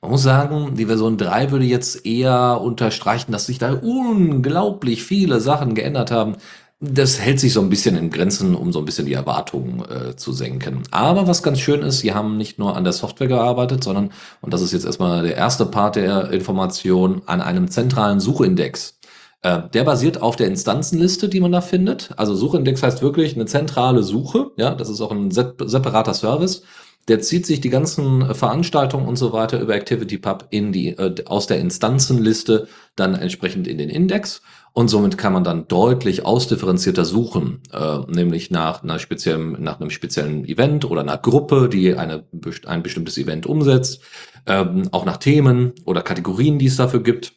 Man 0.00 0.12
muss 0.12 0.22
sagen, 0.22 0.76
die 0.76 0.86
Version 0.86 1.16
3 1.16 1.50
würde 1.50 1.64
jetzt 1.64 2.06
eher 2.06 2.60
unterstreichen, 2.60 3.32
dass 3.32 3.46
sich 3.46 3.58
da 3.58 3.72
unglaublich 3.72 5.02
viele 5.02 5.40
Sachen 5.40 5.74
geändert 5.74 6.12
haben. 6.12 6.36
Das 6.78 7.18
hält 7.18 7.40
sich 7.40 7.54
so 7.54 7.62
ein 7.62 7.70
bisschen 7.70 7.96
in 7.96 8.10
Grenzen, 8.10 8.54
um 8.54 8.70
so 8.70 8.80
ein 8.80 8.84
bisschen 8.84 9.06
die 9.06 9.14
Erwartungen 9.14 9.82
äh, 9.90 10.14
zu 10.14 10.32
senken. 10.32 10.82
Aber 10.90 11.26
was 11.26 11.42
ganz 11.42 11.58
schön 11.58 11.80
ist, 11.80 12.00
sie 12.00 12.12
haben 12.12 12.36
nicht 12.36 12.58
nur 12.58 12.76
an 12.76 12.84
der 12.84 12.92
Software 12.92 13.28
gearbeitet, 13.28 13.82
sondern, 13.82 14.12
und 14.42 14.52
das 14.52 14.60
ist 14.60 14.72
jetzt 14.72 14.84
erstmal 14.84 15.22
der 15.22 15.36
erste 15.36 15.64
Part 15.64 15.96
der 15.96 16.30
Information, 16.32 17.22
an 17.24 17.40
einem 17.40 17.68
zentralen 17.70 18.20
Suchindex. 18.20 18.98
Äh, 19.42 19.68
der 19.72 19.84
basiert 19.84 20.20
auf 20.20 20.36
der 20.36 20.48
Instanzenliste, 20.48 21.30
die 21.30 21.40
man 21.40 21.52
da 21.52 21.62
findet. 21.62 22.10
Also 22.18 22.34
Suchindex 22.34 22.82
heißt 22.82 23.00
wirklich 23.00 23.36
eine 23.36 23.46
zentrale 23.46 24.02
Suche. 24.02 24.50
Ja, 24.56 24.74
das 24.74 24.90
ist 24.90 25.00
auch 25.00 25.12
ein 25.12 25.30
sep 25.30 25.62
separater 25.66 26.14
Service. 26.14 26.62
Der 27.08 27.20
zieht 27.20 27.46
sich 27.46 27.60
die 27.60 27.70
ganzen 27.70 28.34
Veranstaltungen 28.34 29.06
und 29.06 29.16
so 29.16 29.32
weiter 29.32 29.60
über 29.60 29.74
ActivityPub 29.74 30.48
in 30.50 30.72
die, 30.72 30.88
äh, 30.88 31.14
aus 31.26 31.46
der 31.46 31.58
Instanzenliste 31.60 32.68
dann 32.96 33.14
entsprechend 33.14 33.68
in 33.68 33.78
den 33.78 33.88
Index. 33.88 34.42
Und 34.78 34.88
somit 34.88 35.16
kann 35.16 35.32
man 35.32 35.42
dann 35.42 35.68
deutlich 35.68 36.26
ausdifferenzierter 36.26 37.06
suchen, 37.06 37.62
äh, 37.72 38.00
nämlich 38.08 38.50
nach 38.50 38.82
einer 38.82 38.98
speziellen, 38.98 39.56
nach 39.62 39.80
einem 39.80 39.88
speziellen 39.88 40.44
Event 40.44 40.84
oder 40.84 41.00
einer 41.00 41.16
Gruppe, 41.16 41.70
die 41.70 41.94
eine, 41.94 42.24
ein 42.66 42.82
bestimmtes 42.82 43.16
Event 43.16 43.46
umsetzt, 43.46 44.02
ähm, 44.44 44.90
auch 44.92 45.06
nach 45.06 45.16
Themen 45.16 45.72
oder 45.86 46.02
Kategorien, 46.02 46.58
die 46.58 46.66
es 46.66 46.76
dafür 46.76 47.02
gibt. 47.02 47.32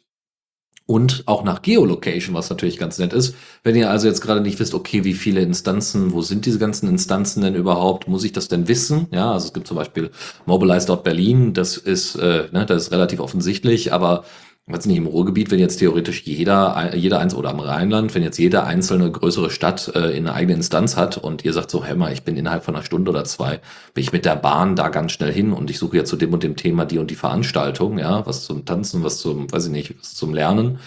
Und 0.84 1.22
auch 1.24 1.42
nach 1.42 1.62
Geolocation, 1.62 2.34
was 2.34 2.50
natürlich 2.50 2.76
ganz 2.76 2.98
nett 2.98 3.14
ist. 3.14 3.34
Wenn 3.62 3.76
ihr 3.76 3.88
also 3.88 4.06
jetzt 4.06 4.20
gerade 4.20 4.42
nicht 4.42 4.60
wisst, 4.60 4.74
okay, 4.74 5.04
wie 5.04 5.14
viele 5.14 5.40
Instanzen, 5.40 6.12
wo 6.12 6.20
sind 6.20 6.44
diese 6.44 6.58
ganzen 6.58 6.90
Instanzen 6.90 7.40
denn 7.42 7.54
überhaupt? 7.54 8.06
Muss 8.06 8.24
ich 8.24 8.32
das 8.32 8.48
denn 8.48 8.68
wissen? 8.68 9.06
Ja, 9.12 9.32
also 9.32 9.46
es 9.46 9.54
gibt 9.54 9.66
zum 9.66 9.78
Beispiel 9.78 10.10
Mobilize.berlin, 10.44 11.54
das 11.54 11.78
ist, 11.78 12.16
äh, 12.16 12.48
ne, 12.52 12.66
das 12.66 12.82
ist 12.82 12.92
relativ 12.92 13.20
offensichtlich, 13.20 13.94
aber 13.94 14.24
weiß 14.72 14.86
nicht, 14.86 14.96
im 14.96 15.06
Ruhrgebiet, 15.06 15.50
wenn 15.50 15.58
jetzt 15.58 15.78
theoretisch 15.78 16.22
jeder, 16.24 16.94
jeder 16.94 17.18
eins 17.20 17.34
oder 17.34 17.50
am 17.50 17.60
Rheinland, 17.60 18.14
wenn 18.14 18.22
jetzt 18.22 18.38
jede 18.38 18.64
einzelne 18.64 19.10
größere 19.10 19.50
Stadt 19.50 19.92
äh, 19.94 20.16
eine 20.16 20.34
eigene 20.34 20.54
Instanz 20.54 20.96
hat 20.96 21.18
und 21.18 21.44
ihr 21.44 21.52
sagt 21.52 21.70
so, 21.70 21.84
hör 21.84 21.96
mal, 21.96 22.12
ich 22.12 22.22
bin 22.22 22.36
innerhalb 22.36 22.64
von 22.64 22.74
einer 22.74 22.84
Stunde 22.84 23.10
oder 23.10 23.24
zwei, 23.24 23.60
bin 23.94 24.02
ich 24.02 24.12
mit 24.12 24.24
der 24.24 24.36
Bahn 24.36 24.76
da 24.76 24.88
ganz 24.88 25.12
schnell 25.12 25.32
hin 25.32 25.52
und 25.52 25.70
ich 25.70 25.78
suche 25.78 25.98
ja 25.98 26.04
zu 26.04 26.16
dem 26.16 26.32
und 26.32 26.42
dem 26.42 26.56
Thema 26.56 26.84
die 26.84 26.98
und 26.98 27.10
die 27.10 27.16
Veranstaltung, 27.16 27.98
ja, 27.98 28.26
was 28.26 28.44
zum 28.44 28.64
Tanzen, 28.64 29.02
was 29.04 29.18
zum, 29.18 29.50
weiß 29.50 29.66
ich 29.66 29.72
nicht, 29.72 29.98
was 29.98 30.14
zum 30.14 30.34
Lernen, 30.34 30.78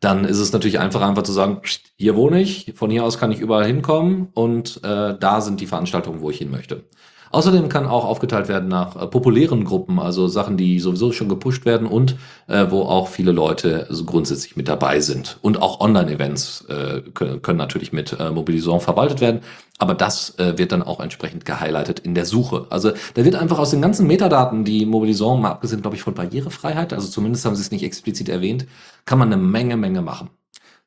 dann 0.00 0.24
ist 0.24 0.38
es 0.38 0.52
natürlich 0.52 0.80
einfach 0.80 1.00
einfach 1.00 1.22
zu 1.22 1.32
sagen, 1.32 1.60
hier 1.96 2.16
wohne 2.16 2.40
ich, 2.40 2.72
von 2.74 2.90
hier 2.90 3.04
aus 3.04 3.18
kann 3.18 3.30
ich 3.30 3.38
überall 3.38 3.66
hinkommen 3.66 4.28
und 4.34 4.80
äh, 4.82 5.14
da 5.18 5.40
sind 5.40 5.60
die 5.60 5.66
Veranstaltungen, 5.66 6.20
wo 6.20 6.30
ich 6.30 6.38
hin 6.38 6.50
möchte. 6.50 6.84
Außerdem 7.32 7.70
kann 7.70 7.86
auch 7.86 8.04
aufgeteilt 8.04 8.48
werden 8.48 8.68
nach 8.68 8.94
äh, 8.94 9.06
populären 9.06 9.64
Gruppen, 9.64 9.98
also 9.98 10.28
Sachen, 10.28 10.58
die 10.58 10.78
sowieso 10.78 11.12
schon 11.12 11.30
gepusht 11.30 11.64
werden 11.64 11.86
und 11.86 12.16
äh, 12.46 12.66
wo 12.68 12.82
auch 12.82 13.08
viele 13.08 13.32
Leute 13.32 13.86
so 13.88 14.04
grundsätzlich 14.04 14.54
mit 14.54 14.68
dabei 14.68 15.00
sind. 15.00 15.38
Und 15.40 15.60
auch 15.60 15.80
Online-Events 15.80 16.66
äh, 16.68 17.00
können, 17.14 17.40
können, 17.40 17.58
natürlich 17.58 17.92
mit 17.92 18.12
äh, 18.20 18.30
Mobilisation 18.30 18.80
verwaltet 18.80 19.22
werden, 19.22 19.40
aber 19.78 19.94
das 19.94 20.38
äh, 20.38 20.58
wird 20.58 20.72
dann 20.72 20.82
auch 20.82 21.00
entsprechend 21.00 21.46
gehighlightet 21.46 22.00
in 22.00 22.14
der 22.14 22.26
Suche. 22.26 22.66
Also 22.68 22.92
da 23.14 23.24
wird 23.24 23.34
einfach 23.34 23.58
aus 23.58 23.70
den 23.70 23.80
ganzen 23.80 24.06
Metadaten, 24.06 24.64
die 24.64 24.84
Mobilisation, 24.84 25.40
mal 25.40 25.52
abgesehen, 25.52 25.80
glaube 25.80 25.96
ich, 25.96 26.02
von 26.02 26.14
Barrierefreiheit, 26.14 26.92
also 26.92 27.08
zumindest 27.08 27.46
haben 27.46 27.56
sie 27.56 27.62
es 27.62 27.70
nicht 27.70 27.82
explizit 27.82 28.28
erwähnt, 28.28 28.66
kann 29.06 29.18
man 29.18 29.32
eine 29.32 29.42
Menge, 29.42 29.78
Menge 29.78 30.02
machen. 30.02 30.28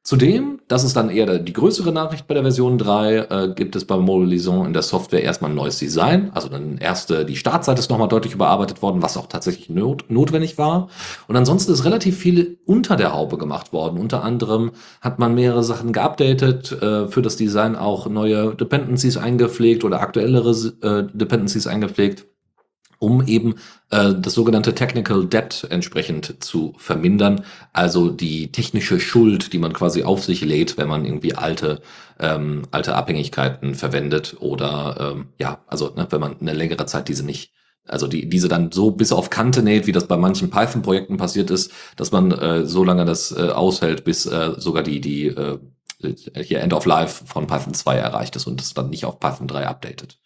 Zudem, 0.05 0.59
das 0.67 0.83
ist 0.83 0.95
dann 0.95 1.09
eher 1.09 1.39
die 1.39 1.51
größere 1.51 1.91
Nachricht 1.91 2.27
bei 2.27 2.35
der 2.35 2.43
Version 2.43 2.77
3, 2.77 3.15
äh, 3.15 3.53
gibt 3.55 3.75
es 3.75 3.85
bei 3.85 3.97
Mobile 3.97 4.29
Liaison 4.29 4.63
in 4.63 4.71
der 4.71 4.83
Software 4.83 5.23
erstmal 5.23 5.49
ein 5.49 5.55
neues 5.55 5.79
Design. 5.79 6.29
Also 6.35 6.47
dann 6.47 6.77
erste, 6.77 7.25
die 7.25 7.35
Startseite 7.35 7.79
ist 7.79 7.89
nochmal 7.89 8.07
deutlich 8.07 8.35
überarbeitet 8.35 8.83
worden, 8.83 9.01
was 9.01 9.17
auch 9.17 9.25
tatsächlich 9.25 9.67
not 9.67 10.05
notwendig 10.07 10.59
war. 10.59 10.89
Und 11.27 11.35
ansonsten 11.35 11.71
ist 11.71 11.85
relativ 11.85 12.19
viel 12.19 12.59
unter 12.67 12.97
der 12.97 13.13
Haube 13.13 13.39
gemacht 13.39 13.73
worden. 13.73 13.97
Unter 13.99 14.23
anderem 14.23 14.73
hat 15.01 15.17
man 15.17 15.33
mehrere 15.33 15.63
Sachen 15.63 15.91
geupdatet, 15.91 16.71
äh, 16.71 17.07
für 17.07 17.23
das 17.23 17.35
Design 17.35 17.75
auch 17.75 18.07
neue 18.07 18.53
Dependencies 18.53 19.17
eingepflegt 19.17 19.83
oder 19.83 20.01
aktuellere 20.01 20.51
äh, 20.83 21.17
Dependencies 21.17 21.65
eingepflegt 21.65 22.27
um 22.99 23.25
eben 23.27 23.55
äh, 23.89 24.13
das 24.13 24.33
sogenannte 24.33 24.75
Technical 24.75 25.25
Debt 25.25 25.67
entsprechend 25.69 26.43
zu 26.43 26.73
vermindern, 26.77 27.43
also 27.73 28.09
die 28.09 28.51
technische 28.51 28.99
Schuld, 28.99 29.53
die 29.53 29.59
man 29.59 29.73
quasi 29.73 30.03
auf 30.03 30.23
sich 30.23 30.41
lädt, 30.41 30.77
wenn 30.77 30.87
man 30.87 31.05
irgendwie 31.05 31.35
alte 31.35 31.81
ähm, 32.19 32.63
alte 32.71 32.95
Abhängigkeiten 32.95 33.75
verwendet 33.75 34.37
oder 34.39 35.13
ähm, 35.15 35.27
ja, 35.37 35.59
also 35.67 35.93
ne, 35.95 36.07
wenn 36.09 36.21
man 36.21 36.39
eine 36.39 36.53
längere 36.53 36.85
Zeit 36.85 37.09
diese 37.09 37.25
nicht 37.25 37.51
also 37.87 38.07
die, 38.07 38.27
diese 38.27 38.47
dann 38.47 38.71
so 38.71 38.91
bis 38.91 39.11
auf 39.11 39.29
Kante 39.29 39.61
näht, 39.61 39.85
wie 39.85 39.91
das 39.91 40.07
bei 40.07 40.17
manchen 40.17 40.49
Python-Projekten 40.49 41.17
passiert 41.17 41.51
ist, 41.51 41.71
dass 41.95 42.11
man 42.11 42.31
äh, 42.31 42.65
so 42.65 42.83
lange 42.83 43.05
das 43.05 43.31
äh, 43.31 43.49
aushält, 43.49 44.03
bis 44.03 44.25
äh, 44.25 44.53
sogar 44.57 44.83
die, 44.83 45.01
die 45.01 45.27
äh, 45.27 45.59
hier 46.43 46.61
End 46.61 46.73
of 46.73 46.85
Life 46.85 47.25
von 47.25 47.47
Python 47.47 47.73
2 47.73 47.95
erreicht 47.95 48.35
ist 48.35 48.47
und 48.47 48.61
es 48.61 48.73
dann 48.73 48.89
nicht 48.89 49.05
auf 49.05 49.19
Python 49.19 49.47
3 49.47 49.67
updatet. 49.67 50.19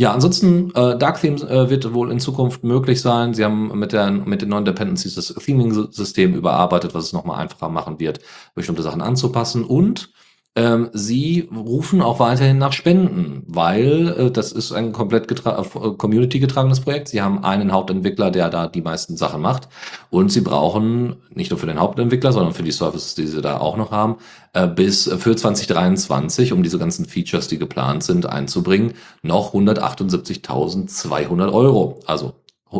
Ja, 0.00 0.14
ansonsten, 0.14 0.74
äh, 0.74 0.96
Dark 0.96 1.20
Theme 1.20 1.36
äh, 1.42 1.68
wird 1.68 1.92
wohl 1.92 2.10
in 2.10 2.20
Zukunft 2.20 2.64
möglich 2.64 3.02
sein. 3.02 3.34
Sie 3.34 3.44
haben 3.44 3.78
mit, 3.78 3.92
der, 3.92 4.10
mit 4.10 4.40
den 4.40 4.48
neuen 4.48 4.64
Dependencies 4.64 5.14
das 5.14 5.26
Theming-System 5.26 6.34
überarbeitet, 6.34 6.94
was 6.94 7.04
es 7.04 7.12
nochmal 7.12 7.38
einfacher 7.38 7.68
machen 7.68 8.00
wird, 8.00 8.18
bestimmte 8.54 8.80
Sachen 8.80 9.02
anzupassen. 9.02 9.62
Und 9.62 10.10
ähm, 10.56 10.90
sie 10.92 11.48
rufen 11.54 12.02
auch 12.02 12.18
weiterhin 12.18 12.58
nach 12.58 12.72
Spenden, 12.72 13.44
weil 13.46 14.08
äh, 14.08 14.30
das 14.32 14.50
ist 14.50 14.72
ein 14.72 14.90
komplett 14.92 15.28
getra 15.28 15.62
äh, 15.62 15.90
community-getragenes 15.96 16.80
Projekt. 16.80 17.06
Sie 17.06 17.22
haben 17.22 17.44
einen 17.44 17.70
Hauptentwickler, 17.70 18.32
der 18.32 18.50
da 18.50 18.66
die 18.66 18.82
meisten 18.82 19.16
Sachen 19.16 19.40
macht. 19.42 19.68
Und 20.10 20.32
sie 20.32 20.40
brauchen 20.40 21.16
nicht 21.32 21.50
nur 21.50 21.60
für 21.60 21.66
den 21.66 21.78
Hauptentwickler, 21.78 22.32
sondern 22.32 22.52
für 22.52 22.64
die 22.64 22.72
Services, 22.72 23.14
die 23.14 23.28
sie 23.28 23.40
da 23.40 23.58
auch 23.58 23.76
noch 23.76 23.92
haben, 23.92 24.16
äh, 24.52 24.66
bis 24.66 25.04
für 25.04 25.36
2023, 25.36 26.52
um 26.52 26.64
diese 26.64 26.78
ganzen 26.80 27.04
Features, 27.04 27.46
die 27.46 27.58
geplant 27.58 28.02
sind, 28.02 28.26
einzubringen, 28.26 28.94
noch 29.22 29.54
178.200 29.54 31.52
Euro. 31.52 32.00
Also 32.06 32.34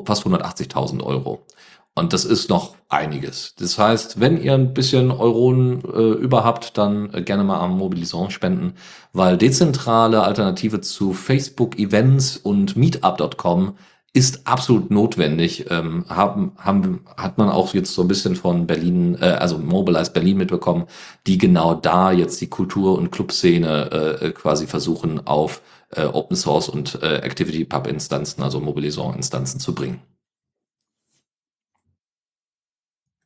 fast 0.05 0.27
180.000 0.27 1.05
Euro. 1.05 1.47
Und 1.95 2.13
das 2.13 2.25
ist 2.25 2.49
noch 2.49 2.77
einiges. 2.89 3.55
Das 3.57 3.79
heißt, 3.79 4.21
wenn 4.21 4.41
ihr 4.41 4.55
ein 4.55 4.75
bisschen 4.75 5.11
Euronen 5.11 5.83
äh, 5.85 6.13
über 6.13 6.45
habt, 6.45 6.79
dann 6.79 7.13
äh, 7.13 7.23
gerne 7.23 7.45
mal 7.45 7.61
am 7.61 7.77
Mobilisant 7.77 8.33
spenden, 8.33 8.75
weil 9.13 9.37
dezentrale 9.37 10.23
Alternative 10.23 10.81
zu 10.81 11.13
Facebook-Events 11.13 12.37
und 12.37 12.77
Meetup.com 12.77 13.77
ist 14.13 14.47
absolut 14.47 14.91
notwendig. 14.91 15.67
Ähm, 15.71 16.05
haben, 16.09 16.53
haben, 16.59 17.05
hat 17.17 17.39
man 17.39 17.49
auch 17.49 17.75
jetzt 17.75 17.95
so 17.95 18.03
ein 18.03 18.09
bisschen 18.09 18.35
von 18.35 18.67
Berlin, 18.67 19.17
äh, 19.21 19.27
also 19.27 19.59
Mobilize 19.59 20.13
Berlin 20.13 20.39
mitbekommen, 20.39 20.87
die 21.27 21.39
genau 21.39 21.75
da 21.75 22.11
jetzt 22.13 22.41
die 22.41 22.49
Kultur- 22.49 22.99
und 22.99 23.11
Clubszene 23.11 24.19
äh 24.21 24.31
quasi 24.33 24.67
versuchen 24.67 25.27
auf 25.27 25.63
äh, 25.91 26.05
Open 26.05 26.37
Source 26.37 26.69
und 26.69 27.01
äh, 27.03 27.17
Activity 27.19 27.65
Pub 27.65 27.87
Instanzen, 27.87 28.43
also 28.43 28.61
Mobilisant 28.61 29.17
Instanzen 29.17 29.61
zu 29.61 29.75
bringen. 29.75 30.01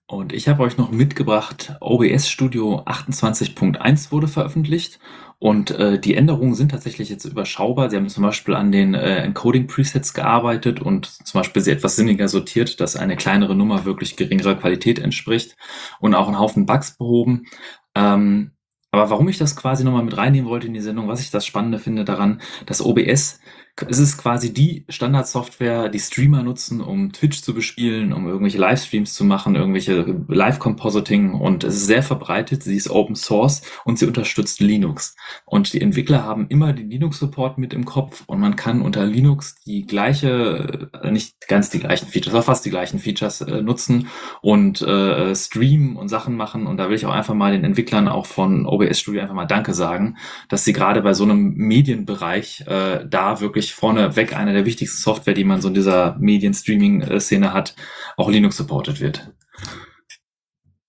Und 0.07 0.35
ich 0.35 0.49
habe 0.49 0.63
euch 0.63 0.77
noch 0.77 0.91
mitgebracht, 0.91 1.77
OBS 1.81 2.29
Studio 2.29 2.81
28.1 2.81 4.13
wurde 4.13 4.29
veröffentlicht 4.29 4.99
und 5.39 5.71
äh, 5.71 5.99
die 5.99 6.15
Änderungen 6.15 6.55
sind 6.55 6.73
tatsächlich 6.73 7.09
jetzt 7.09 7.25
überschaubar. 7.25 7.89
Sie 7.89 7.97
haben 7.97 8.11
zum 8.11 8.23
Beispiel 8.23 8.55
an 8.55 8.71
den 8.71 8.93
äh, 8.93 9.23
Encoding-Presets 9.25 10.13
gearbeitet 10.13 10.81
und 10.81 11.07
zum 11.07 11.41
Beispiel 11.41 11.63
sie 11.63 11.71
etwas 11.71 11.97
sinniger 11.97 12.29
sortiert, 12.29 12.81
dass 12.81 12.97
eine 12.97 13.17
kleinere 13.17 13.55
Nummer 13.55 13.87
wirklich 13.87 14.17
geringerer 14.17 14.57
Qualität 14.57 14.99
entspricht 14.99 15.57
und 16.01 16.15
auch 16.15 16.27
einen 16.27 16.39
Haufen 16.39 16.67
Bugs 16.67 16.99
behoben. 16.99 17.47
Ähm, 17.95 18.51
aber 18.91 19.09
warum 19.09 19.29
ich 19.29 19.39
das 19.39 19.57
quasi 19.57 19.85
nochmal 19.85 20.05
mit 20.05 20.17
reinnehmen 20.19 20.49
wollte 20.49 20.67
in 20.67 20.75
die 20.75 20.81
Sendung, 20.81 21.09
was 21.09 21.21
ich 21.21 21.31
das 21.31 21.47
Spannende 21.47 21.79
finde 21.79 22.05
daran, 22.05 22.43
dass 22.67 22.85
OBS 22.85 23.41
es 23.89 23.99
ist 23.99 24.19
quasi 24.19 24.55
die 24.55 24.85
Standardsoftware, 24.89 25.89
die 25.89 25.99
Streamer 25.99 26.45
nutzen, 26.45 26.81
um 26.81 27.13
Twitch 27.13 27.43
zu 27.43 27.55
bespielen, 27.55 28.13
um 28.13 28.29
irgendwelche 28.29 28.59
Livestreams 28.59 29.15
zu 29.15 29.25
machen, 29.25 29.57
irgendwelche 29.57 30.05
Live-Compositing. 30.29 31.35
Und 31.35 31.65
es 31.65 31.75
ist 31.75 31.87
sehr 31.87 32.05
verbreitet, 32.05 32.63
sie 32.63 32.77
ist 32.77 32.89
Open 32.89 33.17
Source 33.17 33.63
und 33.85 33.99
sie 33.99 34.07
unterstützt 34.07 34.61
Linux. 34.61 35.17
Und 35.45 35.73
die 35.73 35.81
Entwickler 35.81 36.23
haben 36.23 36.47
immer 36.49 36.73
den 36.73 36.89
Linux-Support 36.89 37.59
mit 37.59 37.75
im 37.75 37.85
Kopf. 37.85 38.23
Und 38.27 38.39
man 38.39 38.55
kann 38.55 38.81
unter 38.81 39.05
Linux 39.07 39.57
die 39.67 39.87
gleiche, 39.87 40.89
äh, 41.03 41.11
nicht 41.11 41.49
ganz 41.49 41.71
die 41.71 41.81
gleichen 41.81 42.07
Features, 42.07 42.33
aber 42.33 42.45
fast 42.45 42.65
die 42.65 42.71
gleichen 42.71 43.01
Features 43.01 43.41
äh, 43.41 43.61
nutzen 43.61 44.07
und 44.41 44.83
äh, 44.83 45.35
streamen 45.35 45.97
und 45.97 46.09
Sachen 46.09 46.37
machen. 46.37 46.69
Und 46.69 46.77
da 46.77 46.89
will 46.89 46.97
ich 46.97 47.07
auch 47.07 47.13
einfach 47.13 47.35
mal 47.35 47.51
den 47.51 47.65
Entwicklern 47.65 48.07
auch 48.07 48.27
von 48.27 48.67
OBS 48.67 49.01
Studio 49.01 49.23
einfach 49.23 49.35
mal 49.35 49.47
Danke 49.47 49.75
sagen, 49.75 50.17
dass 50.49 50.65
sie 50.65 50.73
gerade 50.73 51.03
bei 51.03 51.13
so 51.13 51.25
einem 51.25 51.55
Medienbereich 51.55 52.65
äh, 52.69 53.05
da 53.09 53.41
wirklich 53.41 53.64
wirklich 53.65 53.75
vorneweg 53.75 54.37
eine 54.37 54.53
der 54.53 54.67
wichtigsten 54.67 55.01
Software, 55.01 55.35
die 55.35 55.45
man 55.45 55.61
so 55.63 55.69
in 55.69 55.75
dieser 55.75 56.17
Medien-Streaming-Szene 56.19 57.53
hat, 57.53 57.75
auch 58.17 58.31
Linux 58.31 58.57
supported 58.57 59.01
wird. 59.01 59.33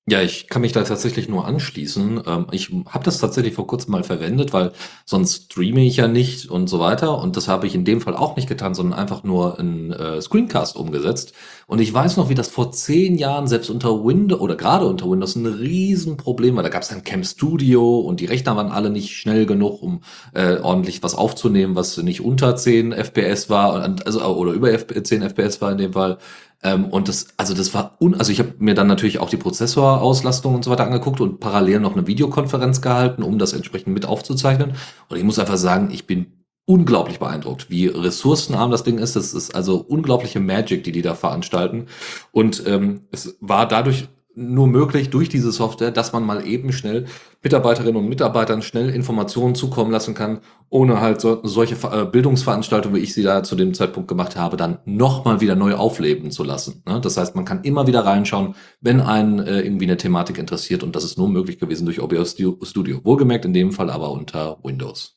Ja, 0.08 0.22
ich 0.22 0.50
kann 0.50 0.62
mich 0.62 0.72
da 0.72 0.84
tatsächlich 0.84 1.30
nur 1.30 1.48
anschließen. 1.48 2.22
Ähm, 2.28 2.46
ich 2.52 2.72
habe 2.90 3.04
das 3.04 3.18
tatsächlich 3.18 3.56
vor 3.56 3.66
kurzem 3.66 3.92
mal 3.92 4.04
verwendet, 4.04 4.54
weil 4.54 4.72
sonst 5.04 5.52
streame 5.52 5.84
ich 5.84 5.98
ja 5.98 6.08
nicht 6.08 6.48
und 6.48 6.68
so 6.68 6.80
weiter. 6.80 7.18
Und 7.18 7.36
das 7.36 7.48
habe 7.48 7.66
ich 7.66 7.74
in 7.74 7.86
dem 7.86 8.02
Fall 8.02 8.16
auch 8.16 8.36
nicht 8.36 8.48
getan, 8.48 8.76
sondern 8.76 9.00
einfach 9.00 9.24
nur 9.24 9.60
ein 9.60 9.92
äh, 9.94 10.22
Screencast 10.22 10.76
umgesetzt. 10.76 11.34
Und 11.66 11.82
ich 11.82 11.92
weiß 11.92 12.18
noch, 12.18 12.30
wie 12.30 12.36
das 12.36 12.50
vor 12.50 12.72
zehn 12.72 13.18
Jahren 13.18 13.48
selbst 13.48 13.72
unter 13.72 14.06
Windows 14.06 14.40
oder 14.42 14.56
gerade 14.56 14.86
unter 14.86 15.10
Windows 15.10 15.36
ein 15.36 15.48
Riesenproblem 15.48 16.56
war. 16.56 16.62
Da 16.62 16.70
gab 16.70 16.84
es 16.84 16.90
dann 16.90 17.04
Cam 17.04 17.24
Studio 17.24 17.98
und 18.02 18.20
die 18.20 18.26
Rechner 18.28 18.56
waren 18.56 18.72
alle 18.72 18.92
nicht 18.92 19.18
schnell 19.18 19.48
genug, 19.48 19.82
um 19.82 20.02
äh, 20.36 20.58
ordentlich 20.58 21.02
was 21.02 21.16
aufzunehmen, 21.16 21.76
was 21.76 21.98
nicht 21.98 22.22
unter 22.22 22.56
10 22.56 22.92
FPS 22.92 23.50
war, 23.50 23.96
also 24.06 24.24
oder 24.24 24.52
über 24.52 24.70
10 24.78 25.24
FPS 25.24 25.62
war 25.62 25.72
in 25.72 25.80
dem 25.80 25.94
Fall. 25.94 26.20
Ähm, 26.66 26.86
und 26.86 27.08
das, 27.08 27.28
also 27.38 27.54
das 27.54 27.76
war 27.76 27.96
un, 28.02 28.16
also 28.16 28.32
ich 28.32 28.40
habe 28.40 28.56
mir 28.58 28.74
dann 28.74 28.88
natürlich 28.88 29.20
auch 29.20 29.30
die 29.30 29.38
Prozessorauslastung 29.38 30.56
und 30.56 30.66
so 30.66 30.72
weiter 30.72 30.84
angeguckt 30.84 31.22
und 31.22 31.40
parallel 31.40 31.80
noch 31.80 31.94
eine 31.94 32.08
Videokonferenz 32.08 32.82
gehalten, 32.82 33.22
um 33.22 33.38
das 33.38 33.54
entsprechend 33.54 33.94
mit 33.94 34.08
aufzuzeichnen. 34.08 34.74
Und 35.08 35.18
ich 35.18 35.24
muss 35.24 35.38
einfach 35.38 35.58
sagen, 35.58 35.92
ich 35.92 36.08
bin 36.08 36.44
unglaublich 36.66 37.20
beeindruckt, 37.20 37.70
wie 37.70 37.86
ressourcenarm 37.86 38.72
das 38.72 38.84
Ding 38.84 38.98
ist. 38.98 39.16
Das 39.16 39.36
ist 39.36 39.54
also 39.54 39.78
unglaubliche 39.78 40.40
Magic, 40.40 40.84
die 40.84 40.92
die 40.92 41.04
da 41.04 41.14
veranstalten. 41.14 41.86
Und 42.32 42.64
ähm, 42.66 43.02
es 43.12 43.38
war 43.40 43.68
dadurch 43.68 44.08
nur 44.36 44.68
möglich 44.68 45.10
durch 45.10 45.30
diese 45.30 45.52
Software, 45.52 45.92
dass 45.92 46.14
man 46.14 46.26
mal 46.26 46.46
eben 46.46 46.72
schnell 46.72 47.06
Mitarbeiterinnen 47.42 47.96
und 47.96 48.10
Mitarbeitern 48.10 48.62
schnell 48.62 48.90
Informationen 48.90 49.56
zukommen 49.56 49.92
lassen 49.92 50.14
kann, 50.14 50.40
ohne 50.70 51.00
halt 51.00 51.22
so, 51.22 51.40
solche 51.44 51.76
äh, 51.88 52.06
Bildungsveranstaltungen, 52.06 52.98
wie 52.98 53.04
ich 53.04 53.14
sie 53.14 53.24
da 53.24 53.44
zu 53.44 53.56
dem 53.56 53.74
Zeitpunkt 53.74 54.08
gemacht 54.08 54.36
habe, 54.36 54.58
dann 54.58 54.80
nochmal 54.86 55.42
wieder 55.42 55.56
neu 55.56 55.76
aufleben 55.76 56.32
zu 56.32 56.44
lassen. 56.44 56.84
Ne? 56.88 57.00
Das 57.02 57.18
heißt, 57.18 57.36
man 57.36 57.46
kann 57.46 57.64
immer 57.64 57.88
wieder 57.88 58.06
reinschauen, 58.06 58.56
wenn 58.82 59.02
einen 59.02 59.40
äh, 59.40 59.62
irgendwie 59.62 59.86
eine 59.86 59.98
Thematik 59.98 60.38
interessiert 60.38 60.84
und 60.84 60.96
das 60.96 61.04
ist 61.04 61.18
nur 61.18 61.30
möglich 61.30 61.60
gewesen 61.60 61.86
durch 61.86 62.02
OBS 62.02 62.36
Studio. 62.64 63.00
Wohlgemerkt 63.04 63.46
in 63.46 63.54
dem 63.54 63.72
Fall 63.72 63.90
aber 63.90 64.12
unter 64.12 64.58
Windows. 64.64 65.16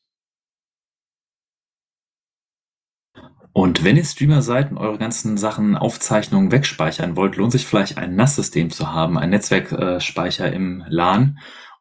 Und 3.52 3.82
wenn 3.82 3.96
ihr 3.96 4.04
Streamer 4.04 4.42
seid 4.42 4.70
und 4.70 4.78
eure 4.78 4.98
ganzen 4.98 5.36
Sachen, 5.36 5.76
Aufzeichnungen 5.76 6.52
wegspeichern 6.52 7.16
wollt, 7.16 7.36
lohnt 7.36 7.52
sich 7.52 7.66
vielleicht 7.66 7.98
ein 7.98 8.14
NAS-System 8.14 8.70
zu 8.70 8.92
haben, 8.92 9.18
ein 9.18 9.30
Netzwerkspeicher 9.30 10.52
im 10.52 10.84
LAN. 10.88 11.38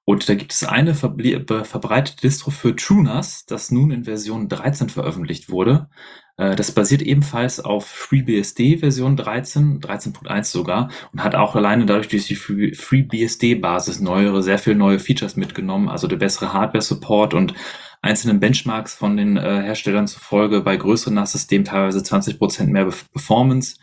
Und 0.09 0.29
da 0.29 0.35
gibt 0.35 0.53
es 0.53 0.63
eine 0.63 0.95
verbreitete 0.95 2.21
Distro 2.21 2.49
für 2.49 2.73
TrueNAS, 2.73 3.45
das 3.45 3.71
nun 3.71 3.91
in 3.91 4.05
Version 4.05 4.47
13 4.47 4.87
veröffentlicht 4.87 5.49
wurde. 5.49 5.89
Äh, 6.37 6.55
das 6.55 6.71
basiert 6.71 7.01
ebenfalls 7.01 7.59
auf 7.59 7.85
FreeBSD 7.85 8.77
Version 8.77 9.17
13, 9.17 9.81
13.1 9.81 10.45
sogar 10.45 10.89
und 11.11 11.25
hat 11.25 11.35
auch 11.35 11.57
alleine 11.57 11.85
dadurch 11.85 12.07
durch 12.07 12.25
die 12.25 12.35
FreeBSD-Basis 12.37 13.99
neuere, 13.99 14.41
sehr 14.43 14.59
viel 14.59 14.75
neue 14.75 14.99
Features 14.99 15.35
mitgenommen, 15.35 15.89
also 15.89 16.07
der 16.07 16.15
bessere 16.15 16.53
Hardware-Support 16.53 17.33
und 17.33 17.53
einzelnen 18.01 18.39
Benchmarks 18.39 18.95
von 18.95 19.17
den 19.17 19.35
äh, 19.35 19.61
Herstellern 19.61 20.07
zufolge 20.07 20.61
bei 20.61 20.77
größeren 20.77 21.15
NAS-Systemen 21.15 21.65
teilweise 21.65 21.99
20% 21.99 22.67
mehr 22.67 22.89
Performance 23.11 23.75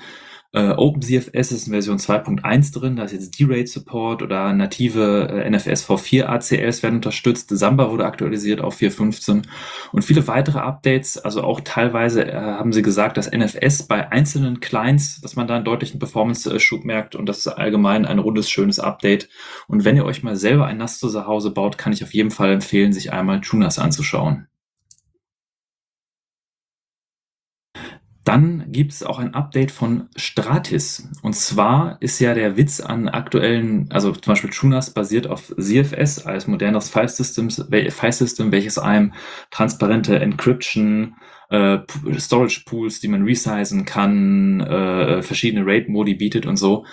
äh, 0.55 0.71
OpenCFS 0.71 1.51
ist 1.51 1.67
in 1.67 1.73
Version 1.73 1.99
2.1 1.99 2.73
drin, 2.73 2.95
da 2.95 3.03
ist 3.03 3.13
jetzt 3.13 3.41
D-Rate-Support 3.41 4.23
oder 4.23 4.53
native 4.53 5.29
äh, 5.29 5.51
NFS 5.51 5.91
v4 5.91 6.27
ACLs 6.27 6.85
werden 6.85 6.97
unterstützt. 6.97 7.51
Samba 7.51 7.91
wurde 7.91 8.05
aktualisiert 8.05 8.61
auf 8.61 8.79
4.15 8.79 9.43
und 9.91 10.05
viele 10.05 10.29
weitere 10.29 10.61
Updates. 10.61 11.19
Also 11.19 11.43
auch 11.43 11.61
teilweise 11.63 12.25
äh, 12.25 12.37
haben 12.37 12.73
sie 12.73 12.83
gesagt, 12.83 13.17
dass 13.17 13.31
NFS 13.31 13.89
bei 13.89 14.13
einzelnen 14.13 14.61
Clients, 14.61 15.21
dass 15.21 15.35
man 15.35 15.49
da 15.49 15.57
einen 15.57 15.65
deutlichen 15.65 15.99
Performance-Schub 15.99 16.85
merkt 16.85 17.17
und 17.17 17.29
das 17.29 17.39
ist 17.39 17.49
allgemein 17.49 18.07
ein 18.07 18.21
rundes, 18.21 18.49
schönes 18.49 18.79
Update. 18.79 19.29
Und 19.67 19.85
wenn 19.85 19.97
ihr 19.97 20.05
euch 20.05 20.23
mal 20.23 20.37
selber 20.37 20.67
ein 20.67 20.77
NAS 20.77 21.01
zu 21.01 21.27
Hause 21.27 21.51
baut, 21.51 21.79
kann 21.79 21.93
ich 21.93 22.05
auf 22.05 22.15
jeden 22.15 22.31
Fall 22.31 22.53
empfehlen, 22.53 22.93
sich 22.93 23.13
einmal 23.13 23.41
TrueNAS 23.41 23.81
anzuschauen. 23.81 24.47
Dann 28.25 28.73
gibt 28.73 28.93
es 28.93 29.03
auch 29.03 29.19
ein 29.19 29.35
Update 29.35 29.71
von 29.71 30.09
Stratis. 30.17 31.09
Und 31.23 31.37
zwar 31.37 31.99
ist 32.01 32.21
ja 32.21 32.33
der 32.33 32.57
Witz 32.57 32.81
an 32.81 33.09
aktuellen, 33.09 33.91
also 33.93 34.13
zum 34.13 34.33
Beispiel 34.33 34.49
TrueNAS 34.49 34.95
basiert 34.95 35.27
auf 35.27 35.55
ZFS 35.59 36.25
als 36.25 36.47
modernes 36.47 36.89
File, 36.89 37.09
Systems, 37.09 37.63
File 37.91 38.13
System, 38.13 38.51
welches 38.51 38.79
einem 38.79 39.13
transparente 39.51 40.19
Encryption, 40.19 41.17
äh, 41.51 41.79
Storage 42.19 42.63
Pools, 42.67 43.01
die 43.01 43.09
man 43.09 43.25
resizen 43.25 43.85
kann, 43.85 44.61
äh, 44.61 45.23
verschiedene 45.23 45.67
RAID-Modi 45.67 46.15
bietet 46.15 46.47
und 46.47 46.57
so. 46.57 46.85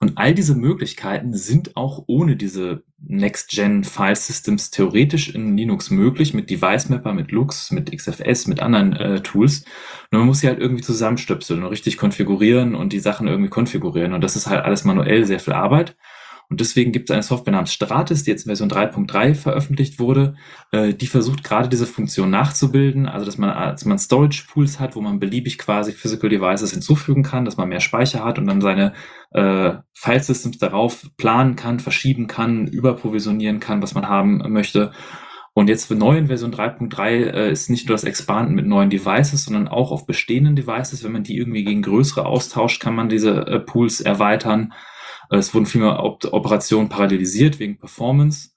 Und 0.00 0.16
all 0.16 0.32
diese 0.32 0.54
Möglichkeiten 0.54 1.34
sind 1.34 1.76
auch 1.76 2.04
ohne 2.06 2.36
diese 2.36 2.84
Next-Gen-File-Systems 3.04 4.70
theoretisch 4.70 5.34
in 5.34 5.56
Linux 5.56 5.90
möglich, 5.90 6.34
mit 6.34 6.50
Device 6.50 6.88
Mapper, 6.88 7.12
mit 7.12 7.32
Lux, 7.32 7.72
mit 7.72 7.90
XFS, 7.90 8.46
mit 8.46 8.60
anderen 8.60 8.92
äh, 8.94 9.20
Tools. 9.22 9.64
Nur 10.12 10.20
man 10.20 10.28
muss 10.28 10.40
sie 10.40 10.46
halt 10.46 10.60
irgendwie 10.60 10.82
zusammenstöpseln 10.82 11.64
und 11.64 11.70
richtig 11.70 11.96
konfigurieren 11.96 12.76
und 12.76 12.92
die 12.92 13.00
Sachen 13.00 13.26
irgendwie 13.26 13.50
konfigurieren. 13.50 14.12
Und 14.12 14.22
das 14.22 14.36
ist 14.36 14.46
halt 14.46 14.64
alles 14.64 14.84
manuell 14.84 15.24
sehr 15.24 15.40
viel 15.40 15.54
Arbeit. 15.54 15.96
Und 16.50 16.60
deswegen 16.60 16.92
gibt 16.92 17.10
es 17.10 17.14
eine 17.14 17.22
Software 17.22 17.52
namens 17.52 17.74
Stratis, 17.74 18.24
die 18.24 18.30
jetzt 18.30 18.46
in 18.46 18.48
Version 18.48 18.70
3.3 18.70 19.34
veröffentlicht 19.34 19.98
wurde, 19.98 20.34
äh, 20.72 20.94
die 20.94 21.06
versucht 21.06 21.44
gerade 21.44 21.68
diese 21.68 21.86
Funktion 21.86 22.30
nachzubilden, 22.30 23.06
also 23.06 23.26
dass 23.26 23.36
man, 23.36 23.50
dass 23.50 23.84
man 23.84 23.98
Storage 23.98 24.44
Pools 24.50 24.80
hat, 24.80 24.96
wo 24.96 25.02
man 25.02 25.20
beliebig 25.20 25.58
quasi 25.58 25.92
Physical 25.92 26.30
Devices 26.30 26.72
hinzufügen 26.72 27.22
kann, 27.22 27.44
dass 27.44 27.58
man 27.58 27.68
mehr 27.68 27.80
Speicher 27.80 28.24
hat 28.24 28.38
und 28.38 28.46
dann 28.46 28.62
seine 28.62 28.94
äh, 29.32 29.74
File 29.92 30.22
Systems 30.22 30.56
darauf 30.56 31.06
planen 31.18 31.54
kann, 31.54 31.80
verschieben 31.80 32.28
kann, 32.28 32.66
überprovisionieren 32.66 33.60
kann, 33.60 33.82
was 33.82 33.94
man 33.94 34.08
haben 34.08 34.38
möchte. 34.50 34.92
Und 35.52 35.68
jetzt 35.68 35.86
für 35.86 35.96
neu 35.96 36.16
in 36.16 36.28
Version 36.28 36.54
3.3 36.54 37.08
äh, 37.08 37.50
ist 37.50 37.68
nicht 37.68 37.88
nur 37.88 37.94
das 37.94 38.04
Expanden 38.04 38.54
mit 38.54 38.66
neuen 38.66 38.90
Devices, 38.90 39.44
sondern 39.44 39.68
auch 39.68 39.90
auf 39.90 40.06
bestehenden 40.06 40.56
Devices. 40.56 41.02
Wenn 41.02 41.12
man 41.12 41.24
die 41.24 41.36
irgendwie 41.36 41.64
gegen 41.64 41.82
größere 41.82 42.24
austauscht, 42.24 42.80
kann 42.80 42.94
man 42.94 43.08
diese 43.08 43.46
äh, 43.46 43.58
Pools 43.58 44.00
erweitern. 44.00 44.72
Es 45.30 45.54
wurden 45.54 45.66
viel 45.66 45.82
mehr 45.82 46.02
Operationen 46.02 46.88
parallelisiert 46.88 47.58
wegen 47.58 47.78
Performance 47.78 48.50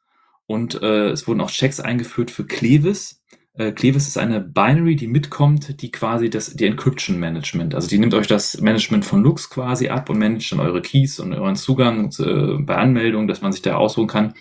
und 0.46 0.82
äh, 0.82 1.10
es 1.10 1.28
wurden 1.28 1.42
auch 1.42 1.51
Checks 1.51 1.80
eingeführt 1.80 2.32
für 2.32 2.46
Clevis. 2.46 3.22
Äh, 3.54 3.74
Clevis 3.74 4.08
ist 4.08 4.18
eine 4.18 4.40
Binary, 4.40 4.96
die 4.96 5.08
mitkommt, 5.08 5.82
die 5.82 5.92
quasi 5.92 6.30
das, 6.30 6.56
die 6.56 6.66
Encryption 6.66 7.20
Management, 7.20 7.75
also 7.75 7.90
die 7.90 8.00
nimmt 8.00 8.13
euch 8.13 8.28
das 8.28 8.62
Management 8.62 9.04
von 9.04 9.22
Lux 9.22 9.50
quasi 9.50 9.90
ab 9.90 10.10
und 10.10 10.20
managt 10.20 10.51
dann 10.54 10.62
eure 10.62 10.82
Keys 10.82 11.20
und 11.20 11.34
euren 11.34 11.58
Zugang 11.58 12.12
äh, 12.20 12.62
bei 12.62 12.75
Anmeldung, 12.75 13.28
dass 13.28 13.42
man 13.42 13.51
sich 13.51 13.62
da 13.62 13.75
aussuchen 13.75 14.08
kann. 14.08 14.28
Und 14.28 14.36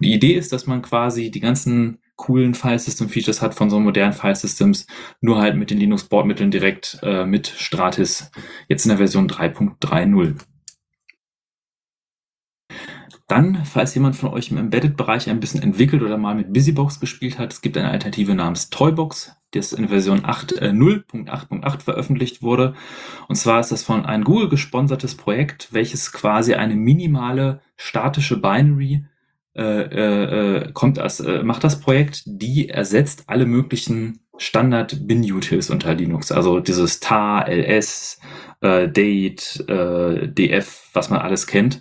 die 0.00 0.12
Idee 0.12 0.34
ist, 0.34 0.52
dass 0.52 0.66
man 0.66 0.82
quasi 0.82 1.30
die 1.30 1.40
ganzen 1.40 1.98
coolen 2.16 2.54
File 2.54 2.78
System 2.78 3.08
Features 3.08 3.40
hat 3.40 3.54
von 3.54 3.70
so 3.70 3.80
modernen 3.80 4.12
File 4.12 4.36
Systems, 4.36 4.86
nur 5.22 5.40
halt 5.40 5.56
mit 5.56 5.70
den 5.70 5.78
Linux 5.78 6.04
Bordmitteln 6.04 6.50
direkt 6.50 6.98
äh, 7.02 7.24
mit 7.24 7.46
Stratis, 7.48 8.30
jetzt 8.68 8.84
in 8.84 8.90
der 8.90 8.98
Version 8.98 9.26
3.30. 9.26 10.36
Dann, 13.30 13.64
falls 13.64 13.94
jemand 13.94 14.16
von 14.16 14.30
euch 14.30 14.50
im 14.50 14.56
Embedded-Bereich 14.56 15.30
ein 15.30 15.38
bisschen 15.38 15.62
entwickelt 15.62 16.02
oder 16.02 16.18
mal 16.18 16.34
mit 16.34 16.52
Busybox 16.52 16.98
gespielt 16.98 17.38
hat, 17.38 17.52
es 17.52 17.60
gibt 17.60 17.76
eine 17.78 17.88
Alternative 17.88 18.34
namens 18.34 18.70
Toybox, 18.70 19.36
das 19.52 19.72
in 19.72 19.86
Version 19.86 20.22
8.0.8.8 20.22 21.74
äh, 21.76 21.78
veröffentlicht 21.78 22.42
wurde. 22.42 22.74
Und 23.28 23.36
zwar 23.36 23.60
ist 23.60 23.70
das 23.70 23.84
von 23.84 24.04
einem 24.04 24.24
Google 24.24 24.48
gesponsertes 24.48 25.14
Projekt, 25.14 25.68
welches 25.70 26.10
quasi 26.10 26.54
eine 26.54 26.74
minimale 26.74 27.60
statische 27.76 28.36
Binary 28.36 29.04
äh, 29.54 29.62
äh, 29.62 30.56
äh 30.64 30.72
kommt 30.72 30.98
als, 30.98 31.20
äh, 31.20 31.44
macht 31.44 31.62
das 31.62 31.78
Projekt, 31.80 32.24
die 32.26 32.68
ersetzt 32.68 33.24
alle 33.28 33.46
möglichen 33.46 34.22
Standard-Bin-Utils 34.38 35.70
unter 35.70 35.94
Linux. 35.94 36.32
Also 36.32 36.58
dieses 36.58 36.98
tar, 36.98 37.46
ls, 37.46 38.18
äh, 38.60 38.88
date, 38.88 39.64
df, 39.68 40.90
was 40.94 41.10
man 41.10 41.20
alles 41.20 41.46
kennt 41.46 41.80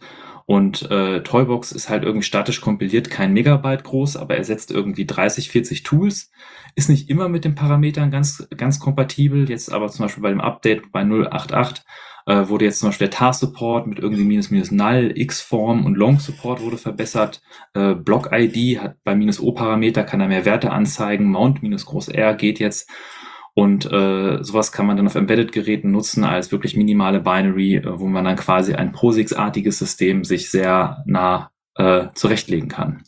und 0.50 0.90
äh, 0.90 1.22
Toybox 1.22 1.72
ist 1.72 1.90
halt 1.90 2.04
irgendwie 2.04 2.26
statisch 2.26 2.60
kompiliert, 2.60 3.12
kein 3.12 3.34
Megabyte 3.34 3.84
groß, 3.84 4.18
aber 4.18 4.36
er 4.36 4.44
setzt 4.44 4.72
irgendwie 4.72 5.06
30, 5.06 5.52
40 5.52 5.84
Tools. 5.84 6.32
Ist 6.74 6.90
nicht 6.90 7.08
immer 7.08 7.30
mit 7.30 7.46
den 7.46 7.54
Parametern 7.54 8.10
ganz, 8.10 8.48
ganz 8.58 8.80
kompatibel. 8.80 9.48
Jetzt 9.48 9.72
aber 9.72 9.90
zum 9.90 10.06
Beispiel 10.06 10.24
bei 10.24 10.32
dem 10.32 10.42
Update 10.42 10.92
bei 10.92 11.04
088 11.04 11.86
äh, 12.26 12.50
wurde 12.50 12.66
jetzt 12.66 12.80
zum 12.80 12.90
Beispiel 12.90 13.10
der 13.10 13.18
Tar-Support 13.20 13.86
mit 13.86 14.00
irgendwie 14.00 14.24
minus 14.24 14.50
minus 14.50 14.72
null, 14.72 15.12
X-Form 15.14 15.86
und 15.86 15.96
Long-Support 15.96 16.64
wurde 16.64 16.80
verbessert. 16.80 17.42
Äh, 17.76 17.94
Block-ID 17.94 18.82
hat 18.82 18.96
bei 19.04 19.14
minus 19.14 19.40
O-Parameter 19.40 20.04
kann 20.04 20.20
er 20.20 20.30
mehr 20.30 20.46
Werte 20.46 20.72
anzeigen. 20.72 21.30
Mount 21.30 21.62
minus 21.62 21.86
groß 21.86 22.08
R 22.08 22.34
geht 22.34 22.60
jetzt. 22.60 22.90
Und 23.60 23.92
äh, 23.92 24.42
sowas 24.42 24.72
kann 24.72 24.86
man 24.86 24.96
dann 24.96 25.08
auf 25.08 25.16
Embedded-Geräten 25.16 25.92
nutzen 25.92 26.24
als 26.24 26.54
wirklich 26.54 26.78
minimale 26.78 27.20
Binary, 27.20 27.76
äh, 27.76 28.00
wo 28.00 28.08
man 28.08 28.24
dann 28.24 28.38
quasi 28.38 28.74
ein 28.74 28.94
POSIX-artiges 28.94 29.78
System 29.78 30.24
sich 30.24 30.50
sehr 30.50 31.04
nah 31.06 31.52
äh, 31.76 32.08
zurechtlegen 32.14 32.70
kann. 32.70 33.04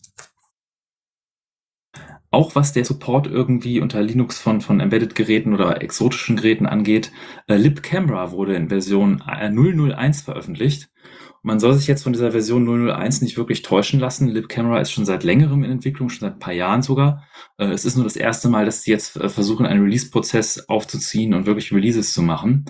Auch 2.32 2.54
was 2.54 2.74
der 2.74 2.84
Support 2.84 3.28
irgendwie 3.28 3.80
unter 3.80 4.02
Linux 4.02 4.40
von, 4.40 4.60
von 4.60 4.82
Embedded-Geräten 4.82 5.54
oder 5.54 5.82
exotischen 5.82 6.36
Geräten 6.36 6.66
angeht, 6.66 7.14
äh, 7.48 7.56
LibCamera 7.56 8.34
wurde 8.34 8.54
in 8.56 8.68
Version 8.68 9.24
001 9.26 10.20
äh, 10.20 10.24
veröffentlicht 10.26 10.90
man 11.44 11.60
soll 11.60 11.74
sich 11.74 11.88
jetzt 11.88 12.04
von 12.04 12.14
dieser 12.14 12.32
Version 12.32 12.66
001 12.90 13.22
nicht 13.22 13.38
wirklich 13.38 13.64
täuschen 13.64 14.00
lassen. 14.00 14.28
LibCamera 14.28 14.80
ist 14.80 14.92
schon 14.92 15.06
seit 15.06 15.24
längerem 15.24 15.64
in 15.64 15.72
Entwicklung, 15.72 16.10
schon 16.10 16.22
seit 16.22 16.34
ein 16.34 16.40
paar 16.40 16.54
Jahren 16.54 16.84
sogar. 16.84 17.28
Äh, 17.58 17.68
es 17.68 17.86
ist 17.86 17.96
nur 17.96 18.04
das 18.04 18.16
erste 18.16 18.50
Mal, 18.50 18.66
dass 18.66 18.84
sie 18.84 18.92
jetzt 18.92 19.18
äh, 19.18 19.30
versuchen, 19.30 19.66
einen 19.66 19.84
Release-Prozess 19.84 20.70
aufzuziehen 20.70 21.34
und 21.34 21.46
wirklich 21.46 21.72
Releases 21.72 22.14
zu 22.14 22.22
machen. 22.22 22.66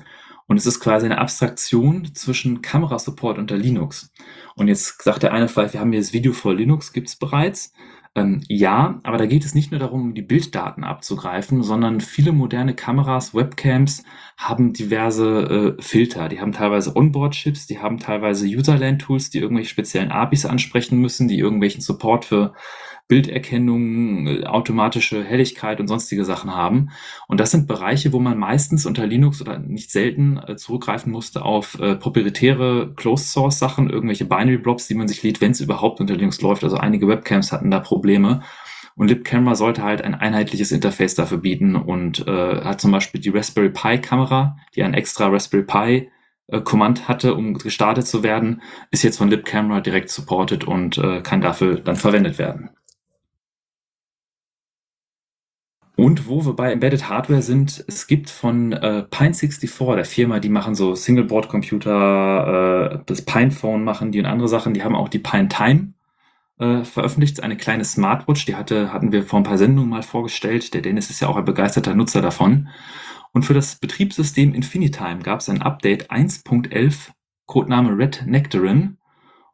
Und 0.48 0.58
es 0.58 0.66
ist 0.66 0.80
quasi 0.80 1.06
eine 1.06 1.18
Abstraktion 1.18 2.14
zwischen 2.14 2.62
Kamerasupport 2.62 3.38
unter 3.38 3.58
Linux. 3.58 4.12
Und 4.56 4.68
jetzt 4.68 5.02
sagt 5.02 5.24
der 5.24 5.34
eine 5.34 5.48
vielleicht, 5.48 5.74
wir 5.74 5.80
haben 5.80 5.92
hier 5.92 6.02
das 6.02 6.14
Video 6.14 6.34
vor 6.34 6.54
Linux, 6.54 6.94
gibt 6.94 7.10
es 7.10 7.16
bereits. 7.16 7.74
Ähm, 8.14 8.42
ja, 8.50 9.00
aber 9.04 9.18
da 9.18 9.26
geht 9.26 9.46
es 9.46 9.56
nicht 9.56 9.72
nur 9.72 9.80
darum, 9.80 10.14
die 10.14 10.22
Bilddaten 10.22 10.84
abzugreifen, 10.84 11.64
sondern 11.64 12.02
viele 12.02 12.34
moderne 12.34 12.76
Kameras, 12.76 13.34
Webcams 13.34 14.04
haben 14.38 14.74
diverse 14.74 15.76
äh, 15.80 15.82
Filter. 15.82 16.28
Die 16.28 16.42
haben 16.42 16.52
teilweise 16.52 16.94
Onboard-Chips, 16.98 17.68
die 17.68 17.80
haben 17.80 18.00
teilweise 18.00 18.46
Userland-Tools, 18.48 19.30
die 19.30 19.40
irgendwelche 19.40 19.70
speziellen 19.70 20.12
APIs 20.12 20.46
ansprechen 20.46 21.00
müssen, 21.00 21.30
die 21.30 21.40
irgendwelchen 21.40 21.82
Support 21.82 22.26
für 22.26 22.54
Bilderkennung, 23.12 24.46
automatische 24.46 25.22
Helligkeit 25.22 25.82
und 25.82 25.90
sonstige 25.90 26.24
Sachen 26.24 26.56
haben. 26.56 26.92
Und 27.28 27.42
das 27.42 27.52
sind 27.52 27.68
Bereiche, 27.68 28.14
wo 28.14 28.22
man 28.22 28.38
meistens 28.38 28.86
unter 28.86 29.06
Linux 29.06 29.42
oder 29.42 29.60
nicht 29.60 29.92
selten 29.92 30.38
äh, 30.38 30.56
zurückgreifen 30.56 31.12
musste 31.12 31.44
auf 31.44 31.78
äh, 31.78 31.98
proprietäre 31.98 32.94
Closed-Source-Sachen, 32.96 33.90
irgendwelche 33.90 34.24
Binary-Blobs, 34.24 34.88
die 34.88 34.96
man 34.96 35.10
sich 35.10 35.24
lädt, 35.24 35.42
wenn 35.42 35.52
es 35.52 35.60
überhaupt 35.60 36.00
unter 36.00 36.16
Linux 36.16 36.40
läuft. 36.40 36.64
Also 36.64 36.78
einige 36.78 37.06
Webcams 37.10 37.52
hatten 37.52 37.70
da 37.70 37.82
Probleme. 37.82 38.44
Und 38.96 39.10
LibCamera 39.10 39.56
sollte 39.56 39.84
halt 39.84 40.02
ein 40.04 40.16
einheitliches 40.16 40.72
Interface 40.72 41.16
dafür 41.16 41.40
bieten 41.40 41.76
und 41.76 42.26
äh, 42.26 42.62
hat 42.62 42.80
zum 42.80 42.94
Beispiel 42.94 43.20
die 43.20 43.30
Raspberry 43.30 43.72
Pi 43.72 44.00
Kamera, 44.00 44.56
die 44.74 44.84
ein 44.84 44.94
extra 44.94 45.28
Raspberry 45.28 45.64
Pi 45.64 46.10
äh, 46.48 46.62
Command 46.62 47.10
hatte, 47.10 47.36
um 47.36 47.56
gestartet 47.56 48.08
zu 48.08 48.24
werden, 48.24 48.62
ist 48.92 49.04
jetzt 49.04 49.18
von 49.18 49.30
LibCamera 49.30 49.82
direkt 49.82 50.10
supported 50.10 50.64
und 50.64 50.98
äh, 50.98 51.22
kann 51.22 51.42
dafür 51.42 51.82
dann 51.82 51.98
verwendet 51.98 52.38
werden. 52.38 52.70
Und 56.02 56.28
wo 56.28 56.44
wir 56.44 56.56
bei 56.56 56.72
Embedded 56.72 57.10
Hardware 57.10 57.44
sind, 57.44 57.86
es 57.88 58.08
gibt 58.08 58.32
von 58.32 58.72
äh, 58.72 59.06
Pine64, 59.12 59.96
der 59.96 60.06
Firma, 60.06 60.40
die 60.40 60.50
machen 60.50 60.74
so 60.74 60.96
Singleboard-Computer, 60.96 62.96
äh, 62.96 63.00
das 63.06 63.22
Pinephone 63.22 63.84
machen 63.84 64.12
die 64.12 64.20
und 64.20 64.26
andere 64.26 64.48
Sachen, 64.48 64.74
die 64.74 64.84
haben 64.84 64.96
auch 64.96 65.10
die 65.10 65.20
Pine 65.20 65.48
Time 65.48 65.94
äh, 66.58 66.84
veröffentlicht, 66.86 67.44
eine 67.44 67.56
kleine 67.56 67.86
Smartwatch, 67.86 68.48
die 68.48 68.56
hatte, 68.56 68.92
hatten 68.92 69.12
wir 69.12 69.22
vor 69.22 69.42
ein 69.42 69.44
paar 69.44 69.60
Sendungen 69.60 69.92
mal 69.92 70.02
vorgestellt. 70.02 70.74
Der 70.74 70.82
Dennis 70.82 71.12
ist 71.12 71.20
ja 71.20 71.28
auch 71.28 71.36
ein 71.36 71.46
begeisterter 71.46 71.94
Nutzer 71.94 72.24
davon. 72.24 72.70
Und 73.32 73.44
für 73.44 73.54
das 73.54 73.76
Betriebssystem 73.76 74.56
Infinitime 74.56 75.20
gab 75.20 75.42
es 75.42 75.50
ein 75.50 75.62
Update 75.62 76.10
1.11, 76.10 77.12
Codename 77.46 77.96
Red 77.96 78.24
Nectarine. 78.26 78.98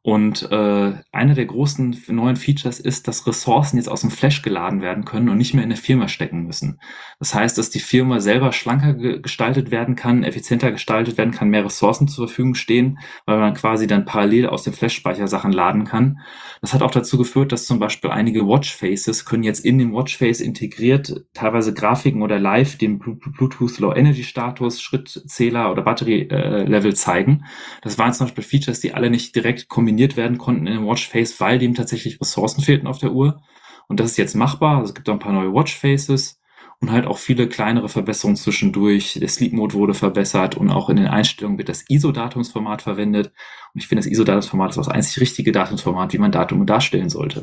Und 0.07 0.49
äh, 0.53 0.93
einer 1.11 1.33
der 1.33 1.45
großen 1.45 2.01
neuen 2.07 2.37
Features 2.37 2.79
ist, 2.79 3.09
dass 3.09 3.27
Ressourcen 3.27 3.75
jetzt 3.75 3.89
aus 3.89 3.99
dem 3.99 4.09
Flash 4.09 4.41
geladen 4.41 4.81
werden 4.81 5.03
können 5.03 5.27
und 5.27 5.37
nicht 5.37 5.53
mehr 5.53 5.65
in 5.65 5.69
der 5.69 5.77
Firma 5.77 6.07
stecken 6.07 6.43
müssen. 6.43 6.79
Das 7.19 7.33
heißt, 7.33 7.57
dass 7.57 7.71
die 7.71 7.81
Firma 7.81 8.21
selber 8.21 8.53
schlanker 8.53 8.93
ge 8.93 9.19
gestaltet 9.19 9.69
werden 9.69 9.97
kann, 9.97 10.23
effizienter 10.23 10.71
gestaltet 10.71 11.17
werden 11.17 11.33
kann, 11.33 11.49
mehr 11.49 11.65
Ressourcen 11.65 12.07
zur 12.07 12.29
Verfügung 12.29 12.55
stehen, 12.55 12.99
weil 13.25 13.37
man 13.37 13.53
quasi 13.53 13.85
dann 13.85 14.05
parallel 14.05 14.47
aus 14.47 14.63
dem 14.63 14.71
Flash-Speicher 14.71 15.27
Sachen 15.27 15.51
laden 15.51 15.83
kann. 15.83 16.19
Das 16.61 16.73
hat 16.73 16.83
auch 16.83 16.91
dazu 16.91 17.17
geführt, 17.17 17.51
dass 17.51 17.65
zum 17.65 17.79
Beispiel 17.79 18.09
einige 18.09 18.47
Watchfaces 18.47 19.25
können 19.25 19.43
jetzt 19.43 19.65
in 19.65 19.77
dem 19.77 19.91
Watchface 19.91 20.39
integriert 20.39 21.25
teilweise 21.33 21.73
Grafiken 21.73 22.21
oder 22.21 22.39
live 22.39 22.77
den 22.77 22.97
Bluetooth 22.97 23.77
Low 23.79 23.93
Energy 23.93 24.23
Status, 24.23 24.81
Schrittzähler 24.81 25.69
oder 25.69 25.81
Batterielevel 25.81 26.91
äh, 26.91 26.95
zeigen. 26.95 27.43
Das 27.81 27.97
waren 27.97 28.13
zum 28.13 28.27
Beispiel 28.27 28.45
Features, 28.45 28.79
die 28.79 28.93
alle 28.93 29.09
nicht 29.09 29.35
direkt 29.35 29.67
kombiniert 29.67 29.96
kombiniert 29.97 30.15
werden 30.15 30.37
konnten 30.37 30.67
in 30.67 30.85
Watchface, 30.85 31.39
weil 31.39 31.57
dem 31.57 31.73
tatsächlich 31.73 32.21
Ressourcen 32.21 32.61
fehlten 32.61 32.85
auf 32.85 32.99
der 32.99 33.13
Uhr. 33.13 33.41
Und 33.87 33.99
das 33.99 34.11
ist 34.11 34.17
jetzt 34.17 34.35
machbar. 34.35 34.77
Also 34.77 34.89
es 34.89 34.95
gibt 34.95 35.09
auch 35.09 35.13
ein 35.13 35.19
paar 35.19 35.33
neue 35.33 35.51
Watchfaces 35.51 36.39
und 36.79 36.91
halt 36.91 37.07
auch 37.07 37.17
viele 37.17 37.49
kleinere 37.49 37.89
Verbesserungen 37.89 38.35
zwischendurch. 38.35 39.17
Der 39.19 39.27
Sleep 39.27 39.53
Mode 39.53 39.73
wurde 39.73 39.95
verbessert 39.95 40.55
und 40.55 40.69
auch 40.69 40.89
in 40.89 40.97
den 40.97 41.07
Einstellungen 41.07 41.57
wird 41.57 41.69
das 41.69 41.89
ISO-Datumsformat 41.89 42.83
verwendet. 42.83 43.31
Und 43.73 43.81
ich 43.81 43.87
finde, 43.87 44.03
das 44.03 44.11
ISO-Datumsformat 44.11 44.69
ist 44.69 44.77
das 44.77 44.87
einzig 44.87 45.19
richtige 45.19 45.51
Datumsformat, 45.51 46.13
wie 46.13 46.19
man 46.19 46.31
Datum 46.31 46.67
darstellen 46.67 47.09
sollte. 47.09 47.41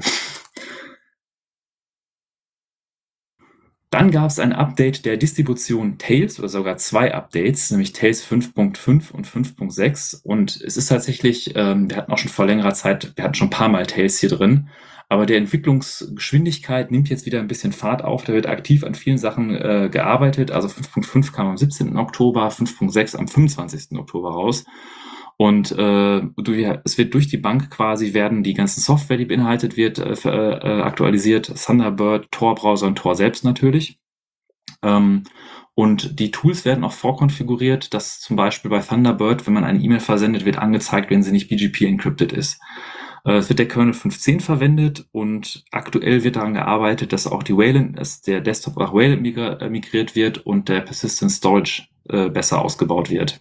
Dann 3.94 4.10
gab 4.10 4.28
es 4.28 4.40
ein 4.40 4.52
Update 4.52 5.04
der 5.04 5.16
Distribution 5.16 5.98
Tails 5.98 6.40
oder 6.40 6.48
sogar 6.48 6.78
zwei 6.78 7.14
Updates, 7.14 7.70
nämlich 7.70 7.92
Tails 7.92 8.26
5.5 8.26 9.12
und 9.12 9.28
5.6. 9.28 10.20
Und 10.24 10.60
es 10.62 10.76
ist 10.76 10.88
tatsächlich, 10.88 11.52
ähm, 11.54 11.88
wir 11.88 11.96
hatten 11.96 12.10
auch 12.10 12.18
schon 12.18 12.32
vor 12.32 12.44
längerer 12.44 12.74
Zeit, 12.74 13.12
wir 13.14 13.22
hatten 13.22 13.34
schon 13.34 13.46
ein 13.46 13.50
paar 13.50 13.68
Mal 13.68 13.86
Tails 13.86 14.18
hier 14.18 14.30
drin, 14.30 14.68
aber 15.08 15.26
der 15.26 15.36
Entwicklungsgeschwindigkeit 15.36 16.90
nimmt 16.90 17.08
jetzt 17.08 17.24
wieder 17.24 17.38
ein 17.38 17.46
bisschen 17.46 17.70
Fahrt 17.70 18.02
auf. 18.02 18.24
Da 18.24 18.32
wird 18.32 18.48
aktiv 18.48 18.82
an 18.82 18.96
vielen 18.96 19.18
Sachen 19.18 19.54
äh, 19.54 19.88
gearbeitet. 19.92 20.50
Also 20.50 20.66
5.5 20.66 21.30
kam 21.30 21.46
am 21.46 21.56
17. 21.56 21.96
Oktober, 21.96 22.48
5.6 22.48 23.14
am 23.14 23.28
25. 23.28 23.96
Oktober 23.96 24.32
raus. 24.32 24.64
Und 25.36 25.72
äh, 25.72 26.22
es 26.84 26.96
wird 26.96 27.12
durch 27.14 27.28
die 27.28 27.38
Bank 27.38 27.70
quasi 27.70 28.14
werden 28.14 28.42
die 28.42 28.54
ganzen 28.54 28.80
Software, 28.80 29.16
die 29.16 29.24
beinhaltet 29.24 29.76
wird, 29.76 29.98
äh, 29.98 30.12
äh, 30.28 30.82
aktualisiert. 30.82 31.52
Thunderbird, 31.56 32.30
Tor-Browser 32.30 32.86
und 32.86 32.96
Tor 32.96 33.16
selbst 33.16 33.44
natürlich. 33.44 33.98
Ähm, 34.82 35.24
und 35.74 36.20
die 36.20 36.30
Tools 36.30 36.64
werden 36.64 36.84
auch 36.84 36.92
vorkonfiguriert, 36.92 37.94
dass 37.94 38.20
zum 38.20 38.36
Beispiel 38.36 38.70
bei 38.70 38.78
Thunderbird, 38.78 39.46
wenn 39.46 39.54
man 39.54 39.64
eine 39.64 39.80
E-Mail 39.80 40.00
versendet, 40.00 40.44
wird 40.44 40.58
angezeigt, 40.58 41.10
wenn 41.10 41.24
sie 41.24 41.32
nicht 41.32 41.48
BGP 41.48 41.82
encrypted 41.82 42.32
ist. 42.32 42.60
Äh, 43.24 43.32
es 43.38 43.48
wird 43.48 43.58
der 43.58 43.68
Kernel 43.68 43.94
5.10 43.94 44.40
verwendet 44.40 45.06
und 45.10 45.64
aktuell 45.72 46.22
wird 46.22 46.36
daran 46.36 46.54
gearbeitet, 46.54 47.12
dass 47.12 47.26
auch 47.26 47.42
die 47.42 47.56
Wayland, 47.56 47.98
dass 47.98 48.22
der 48.22 48.40
Desktop 48.40 48.76
nach 48.76 48.94
Wayland 48.94 49.26
äh, 49.62 49.68
migriert 49.68 50.14
wird 50.14 50.46
und 50.46 50.68
der 50.68 50.82
Persistent 50.82 51.32
Storage 51.32 51.88
äh, 52.08 52.28
besser 52.28 52.62
ausgebaut 52.62 53.10
wird. 53.10 53.40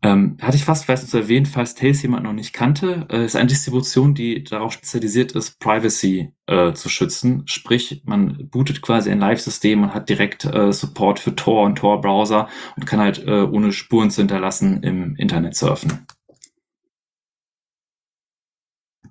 Ähm, 0.00 0.36
hatte 0.40 0.56
ich 0.56 0.64
fast 0.64 0.84
vergessen 0.84 1.08
zu 1.08 1.18
erwähnen, 1.18 1.46
falls 1.46 1.74
Tails 1.74 2.02
jemand 2.02 2.22
noch 2.22 2.32
nicht 2.32 2.52
kannte, 2.52 3.06
äh, 3.10 3.24
ist 3.24 3.34
eine 3.34 3.48
Distribution, 3.48 4.14
die 4.14 4.44
darauf 4.44 4.72
spezialisiert 4.72 5.32
ist, 5.32 5.58
Privacy 5.58 6.32
äh, 6.46 6.72
zu 6.72 6.88
schützen. 6.88 7.42
Sprich, 7.46 8.02
man 8.04 8.48
bootet 8.48 8.80
quasi 8.80 9.10
ein 9.10 9.18
Live-System 9.18 9.82
und 9.82 9.94
hat 9.94 10.08
direkt 10.08 10.44
äh, 10.44 10.72
Support 10.72 11.18
für 11.18 11.34
Tor 11.34 11.64
und 11.64 11.76
Tor-Browser 11.76 12.48
und 12.76 12.86
kann 12.86 13.00
halt 13.00 13.26
äh, 13.26 13.42
ohne 13.42 13.72
Spuren 13.72 14.10
zu 14.10 14.20
hinterlassen 14.20 14.84
im 14.84 15.16
Internet 15.16 15.56
surfen. 15.56 16.06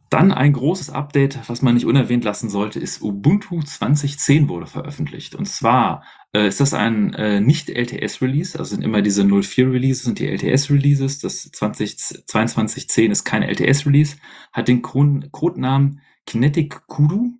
Dann 0.09 0.31
ein 0.31 0.53
großes 0.53 0.89
Update, 0.89 1.37
was 1.49 1.61
man 1.61 1.73
nicht 1.73 1.85
unerwähnt 1.85 2.23
lassen 2.23 2.49
sollte, 2.49 2.79
ist 2.79 3.01
Ubuntu 3.01 3.61
2010 3.61 4.47
wurde 4.47 4.65
veröffentlicht. 4.65 5.35
Und 5.35 5.49
zwar 5.49 6.03
äh, 6.33 6.47
ist 6.47 6.59
das 6.59 6.73
ein 6.73 7.13
äh, 7.13 7.39
nicht-LTS-Release, 7.39 8.57
also 8.57 8.75
sind 8.75 8.83
immer 8.83 9.01
diese 9.01 9.23
04-Releases 9.23 10.03
sind 10.03 10.19
die 10.19 10.27
LTS-Releases. 10.27 11.19
Das 11.19 11.49
202210 11.51 13.11
ist 13.11 13.23
kein 13.23 13.43
LTS-Release, 13.43 14.17
hat 14.51 14.67
den 14.67 14.81
Codenamen 14.81 16.01
Kinetic 16.25 16.85
Kudu. 16.87 17.39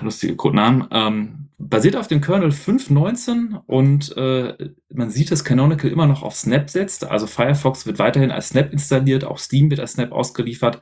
Lustige 0.00 0.36
Codenamen. 0.36 0.88
Ähm, 0.90 1.48
basiert 1.58 1.96
auf 1.96 2.06
dem 2.06 2.20
Kernel 2.20 2.50
5.19 2.50 3.60
und 3.66 4.16
äh, 4.16 4.70
man 4.92 5.10
sieht, 5.10 5.32
dass 5.32 5.44
Canonical 5.44 5.90
immer 5.90 6.06
noch 6.06 6.22
auf 6.22 6.36
Snap 6.36 6.70
setzt. 6.70 7.04
Also 7.04 7.26
Firefox 7.26 7.84
wird 7.84 7.98
weiterhin 7.98 8.30
als 8.30 8.50
Snap 8.50 8.72
installiert, 8.72 9.24
auch 9.24 9.38
Steam 9.38 9.68
wird 9.68 9.80
als 9.80 9.92
Snap 9.92 10.12
ausgeliefert. 10.12 10.80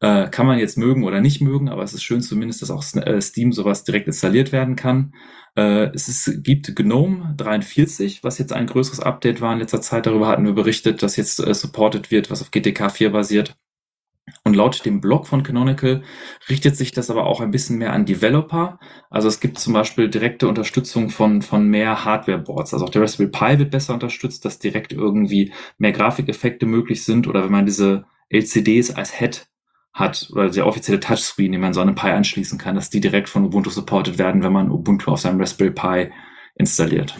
Äh, 0.00 0.28
kann 0.28 0.46
man 0.46 0.58
jetzt 0.58 0.76
mögen 0.76 1.04
oder 1.04 1.20
nicht 1.20 1.40
mögen, 1.40 1.70
aber 1.70 1.82
es 1.82 1.94
ist 1.94 2.02
schön 2.02 2.20
zumindest, 2.20 2.60
dass 2.60 2.70
auch 2.70 2.84
äh, 2.96 3.20
Steam 3.22 3.52
sowas 3.52 3.84
direkt 3.84 4.06
installiert 4.06 4.52
werden 4.52 4.76
kann. 4.76 5.14
Äh, 5.56 5.90
es 5.94 6.08
ist, 6.08 6.44
gibt 6.44 6.76
GNOME 6.76 7.34
43, 7.38 8.22
was 8.22 8.36
jetzt 8.38 8.52
ein 8.52 8.66
größeres 8.66 9.00
Update 9.00 9.40
war 9.40 9.54
in 9.54 9.60
letzter 9.60 9.80
Zeit. 9.80 10.06
Darüber 10.06 10.28
hatten 10.28 10.44
wir 10.44 10.52
berichtet, 10.52 11.02
dass 11.02 11.16
jetzt 11.16 11.40
äh, 11.40 11.54
supported 11.54 12.10
wird, 12.10 12.30
was 12.30 12.42
auf 12.42 12.50
GTK 12.50 12.90
4 12.92 13.10
basiert. 13.12 13.56
Und 14.44 14.54
laut 14.54 14.84
dem 14.84 15.00
Blog 15.00 15.26
von 15.26 15.42
Canonical 15.42 16.02
richtet 16.48 16.76
sich 16.76 16.92
das 16.92 17.10
aber 17.10 17.26
auch 17.26 17.40
ein 17.40 17.50
bisschen 17.50 17.78
mehr 17.78 17.92
an 17.92 18.06
Developer. 18.06 18.78
Also 19.10 19.28
es 19.28 19.40
gibt 19.40 19.58
zum 19.58 19.72
Beispiel 19.72 20.08
direkte 20.08 20.48
Unterstützung 20.48 21.10
von, 21.10 21.42
von 21.42 21.68
mehr 21.68 22.04
Hardware-Boards. 22.04 22.72
Also 22.72 22.86
auch 22.86 22.90
der 22.90 23.02
Raspberry 23.02 23.30
Pi 23.30 23.58
wird 23.58 23.70
besser 23.70 23.94
unterstützt, 23.94 24.44
dass 24.44 24.58
direkt 24.58 24.92
irgendwie 24.92 25.52
mehr 25.78 25.92
Grafikeffekte 25.92 26.66
möglich 26.66 27.04
sind 27.04 27.26
oder 27.26 27.44
wenn 27.44 27.52
man 27.52 27.66
diese 27.66 28.04
LCDs 28.30 28.94
als 28.94 29.18
Head 29.18 29.46
hat 29.92 30.28
oder 30.32 30.50
der 30.50 30.66
offizielle 30.66 31.00
Touchscreen, 31.00 31.52
den 31.52 31.60
man 31.60 31.72
so 31.72 31.80
an 31.80 31.88
einen 31.88 31.96
Pi 31.96 32.08
anschließen 32.08 32.58
kann, 32.58 32.76
dass 32.76 32.90
die 32.90 33.00
direkt 33.00 33.28
von 33.28 33.44
Ubuntu 33.44 33.70
supported 33.70 34.18
werden, 34.18 34.42
wenn 34.42 34.52
man 34.52 34.70
Ubuntu 34.70 35.10
auf 35.10 35.20
seinem 35.20 35.40
Raspberry 35.40 35.70
Pi 35.70 36.12
installiert. 36.54 37.18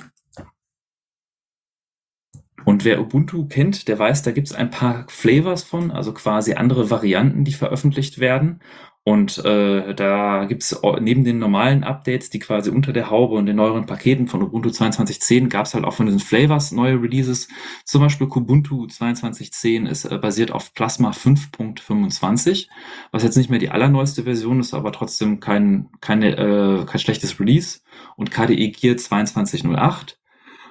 Und 2.69 2.85
wer 2.85 3.01
Ubuntu 3.01 3.49
kennt, 3.49 3.89
der 3.89 3.99
weiß, 3.99 4.25
da 4.25 4.31
gibt 4.31 4.49
es 4.49 4.53
ein 4.53 4.69
paar 4.69 5.07
Flavors 5.09 5.63
von, 5.63 5.91
also 5.91 6.13
quasi 6.13 6.53
andere 6.53 6.91
Varianten, 6.91 7.43
die 7.43 7.55
veröffentlicht 7.55 8.19
werden. 8.19 8.61
Und 9.05 9.43
äh, 9.43 9.95
da 9.95 10.45
gibt 10.45 10.63
es 10.63 10.79
neben 11.01 11.25
den 11.25 11.39
normalen 11.39 11.83
Updates, 11.83 12.29
die 12.29 12.41
quasi 12.41 12.69
unter 12.69 12.93
der 12.93 13.09
Haube 13.09 13.37
und 13.37 13.47
den 13.47 13.57
neueren 13.57 13.87
Paketen 13.87 14.29
von 14.29 14.43
Ubuntu 14.43 14.69
22.10 14.69 15.49
gab 15.49 15.65
es 15.65 15.73
halt 15.73 15.87
auch 15.87 15.95
von 15.95 16.05
diesen 16.05 16.21
Flavors 16.21 16.71
neue 16.71 17.01
Releases. 17.01 17.49
Zum 17.87 18.03
Beispiel 18.03 18.27
Kubuntu 18.27 18.85
22.10 18.85 19.89
ist 19.89 20.05
äh, 20.05 20.19
basiert 20.19 20.53
auf 20.53 20.75
Plasma 20.75 21.13
5.25, 21.13 22.69
was 23.13 23.23
jetzt 23.23 23.39
nicht 23.39 23.49
mehr 23.49 23.61
die 23.61 23.71
allerneueste 23.71 24.25
Version 24.25 24.61
ist, 24.61 24.75
aber 24.75 24.93
trotzdem 24.93 25.41
kein, 25.41 25.89
keine, 26.03 26.37
äh, 26.37 26.85
kein 26.85 27.01
schlechtes 27.01 27.41
Release. 27.41 27.81
Und 28.17 28.31
KDE 28.31 28.73
Gear 28.73 28.97
22.08 28.97 30.18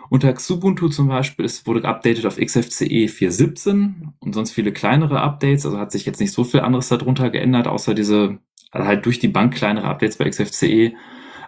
unter 0.10 0.34
Xubuntu 0.34 0.90
zum 0.90 1.08
Beispiel 1.08 1.46
es 1.46 1.66
wurde 1.66 1.82
geupdatet 1.82 2.26
auf 2.26 2.38
XFCE 2.38 3.08
4.17 3.08 4.14
und 4.20 4.34
sonst 4.34 4.52
viele 4.52 4.72
kleinere 4.72 5.22
Updates. 5.22 5.66
Also 5.66 5.80
hat 5.80 5.92
sich 5.92 6.06
jetzt 6.06 6.20
nicht 6.20 6.32
so 6.32 6.44
viel 6.44 6.62
anderes 6.62 6.88
darunter 6.90 7.30
geändert, 7.30 7.68
außer 7.68 7.94
diese 7.94 8.40
also 8.72 8.88
halt 8.88 9.06
durch 9.06 9.20
die 9.20 9.28
Bank 9.28 9.54
kleinere 9.54 9.88
Updates 9.88 10.18
bei 10.18 10.30
XFCE. 10.30 10.94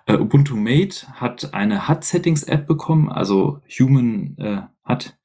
Uh, 0.09 0.13
äh, 0.13 0.17
Ubuntu 0.17 0.55
Mate 0.55 1.07
hat 1.13 1.53
eine 1.53 1.87
HUD-Settings-App 1.87 2.65
bekommen, 2.65 3.09
also 3.09 3.61
Human 3.79 4.35
äh, 4.37 4.61
HUD 4.87 5.15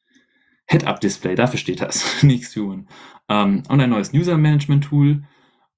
Head-Up-Display, 0.67 1.35
dafür 1.35 1.59
steht 1.59 1.81
das, 1.81 2.23
nichts 2.23 2.57
Human. 2.57 2.89
Um, 3.27 3.37
ähm, 3.37 3.63
und 3.69 3.81
ein 3.81 3.91
neues 3.91 4.13
User-Management-Tool. 4.13 5.23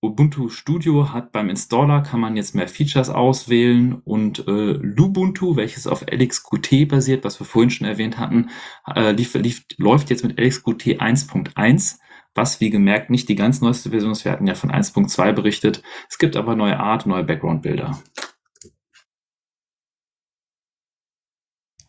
Ubuntu 0.06 0.48
Studio 0.48 1.12
hat 1.12 1.32
beim 1.32 1.48
Installer 1.48 2.02
kann 2.02 2.20
man 2.20 2.36
jetzt 2.36 2.54
mehr 2.54 2.68
Features 2.68 3.10
auswählen 3.10 4.00
und 4.04 4.46
äh, 4.46 4.72
Lubuntu, 4.72 5.56
welches 5.56 5.86
auf 5.86 6.04
LXQT 6.10 6.88
basiert, 6.88 7.24
was 7.24 7.40
wir 7.40 7.46
vorhin 7.46 7.70
schon 7.70 7.86
erwähnt 7.86 8.18
hatten, 8.18 8.50
äh, 8.94 9.12
lief, 9.12 9.34
lief, 9.34 9.64
läuft 9.76 10.10
jetzt 10.10 10.24
mit 10.24 10.40
LXQT 10.40 11.00
1.1, 11.00 11.98
was 12.34 12.60
wie 12.60 12.70
gemerkt 12.70 13.10
nicht 13.10 13.28
die 13.28 13.36
ganz 13.36 13.60
neueste 13.60 13.90
Version 13.90 14.12
ist. 14.12 14.24
Wir 14.24 14.32
hatten 14.32 14.46
ja 14.46 14.54
von 14.54 14.70
1.2 14.70 15.32
berichtet. 15.32 15.82
Es 16.08 16.18
gibt 16.18 16.36
aber 16.36 16.56
neue 16.56 16.78
Art, 16.78 17.06
neue 17.06 17.24
Background-Bilder. 17.24 17.98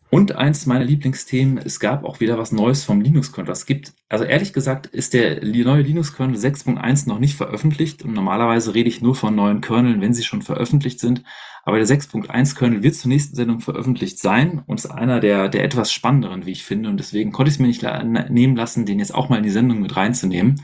Und 0.09 0.35
eins 0.35 0.65
meiner 0.65 0.85
Lieblingsthemen, 0.85 1.57
es 1.57 1.81
gab 1.81 2.05
auch 2.05 2.21
wieder 2.21 2.37
was 2.37 2.53
Neues 2.53 2.85
vom 2.85 3.01
Linux-Kernel. 3.01 3.51
Es 3.51 3.65
gibt, 3.65 3.93
also 4.07 4.23
ehrlich 4.23 4.53
gesagt, 4.53 4.85
ist 4.85 5.13
der 5.13 5.43
neue 5.43 5.81
Linux-Kernel 5.81 6.37
6.1 6.37 7.09
noch 7.09 7.19
nicht 7.19 7.35
veröffentlicht. 7.35 8.03
Und 8.03 8.13
normalerweise 8.13 8.73
rede 8.73 8.87
ich 8.87 9.01
nur 9.01 9.15
von 9.15 9.35
neuen 9.35 9.59
Kerneln, 9.59 9.99
wenn 9.99 10.13
sie 10.13 10.23
schon 10.23 10.41
veröffentlicht 10.41 11.01
sind. 11.01 11.23
Aber 11.63 11.77
der 11.77 11.87
6.1-Kernel 11.87 12.83
wird 12.83 12.95
zur 12.95 13.09
nächsten 13.09 13.35
Sendung 13.35 13.59
veröffentlicht 13.59 14.19
sein 14.19 14.63
und 14.65 14.79
ist 14.79 14.85
einer 14.85 15.19
der, 15.19 15.49
der 15.49 15.65
etwas 15.65 15.91
spannenderen, 15.91 16.45
wie 16.45 16.51
ich 16.51 16.63
finde. 16.63 16.89
Und 16.89 16.97
deswegen 16.97 17.33
konnte 17.33 17.49
ich 17.49 17.55
es 17.55 17.59
mir 17.59 17.67
nicht 17.67 17.83
nehmen 18.29 18.55
lassen, 18.55 18.85
den 18.85 18.99
jetzt 18.99 19.13
auch 19.13 19.27
mal 19.27 19.37
in 19.37 19.43
die 19.43 19.49
Sendung 19.49 19.81
mit 19.81 19.95
reinzunehmen 19.95 20.61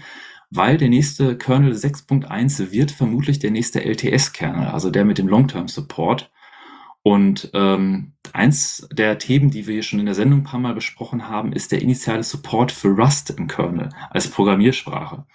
weil 0.56 0.78
der 0.78 0.90
nächste 0.90 1.36
Kernel 1.36 1.74
6.1 1.74 2.72
wird 2.72 2.92
vermutlich 2.92 3.40
der 3.40 3.50
nächste 3.50 3.84
LTS-Kernel, 3.84 4.68
also 4.68 4.92
der 4.92 5.04
mit 5.04 5.18
dem 5.18 5.28
Long-Term-Support. 5.28 6.30
Und 7.04 7.52
ähm, 7.54 8.14
eins 8.32 8.88
der 8.92 9.18
Themen, 9.18 9.52
die 9.52 9.68
wir 9.68 9.74
hier 9.74 9.84
schon 9.84 10.00
in 10.00 10.06
der 10.06 10.16
Sendung 10.16 10.40
ein 10.40 10.46
paar 10.46 10.60
Mal 10.60 10.74
besprochen 10.74 11.28
haben, 11.28 11.52
ist 11.52 11.72
der 11.74 11.82
initiale 11.82 12.24
Support 12.24 12.72
für 12.72 12.90
Rust 12.90 13.30
im 13.32 13.48
Kernel 13.48 13.90
als 14.10 14.30
Programmiersprache. 14.30 15.26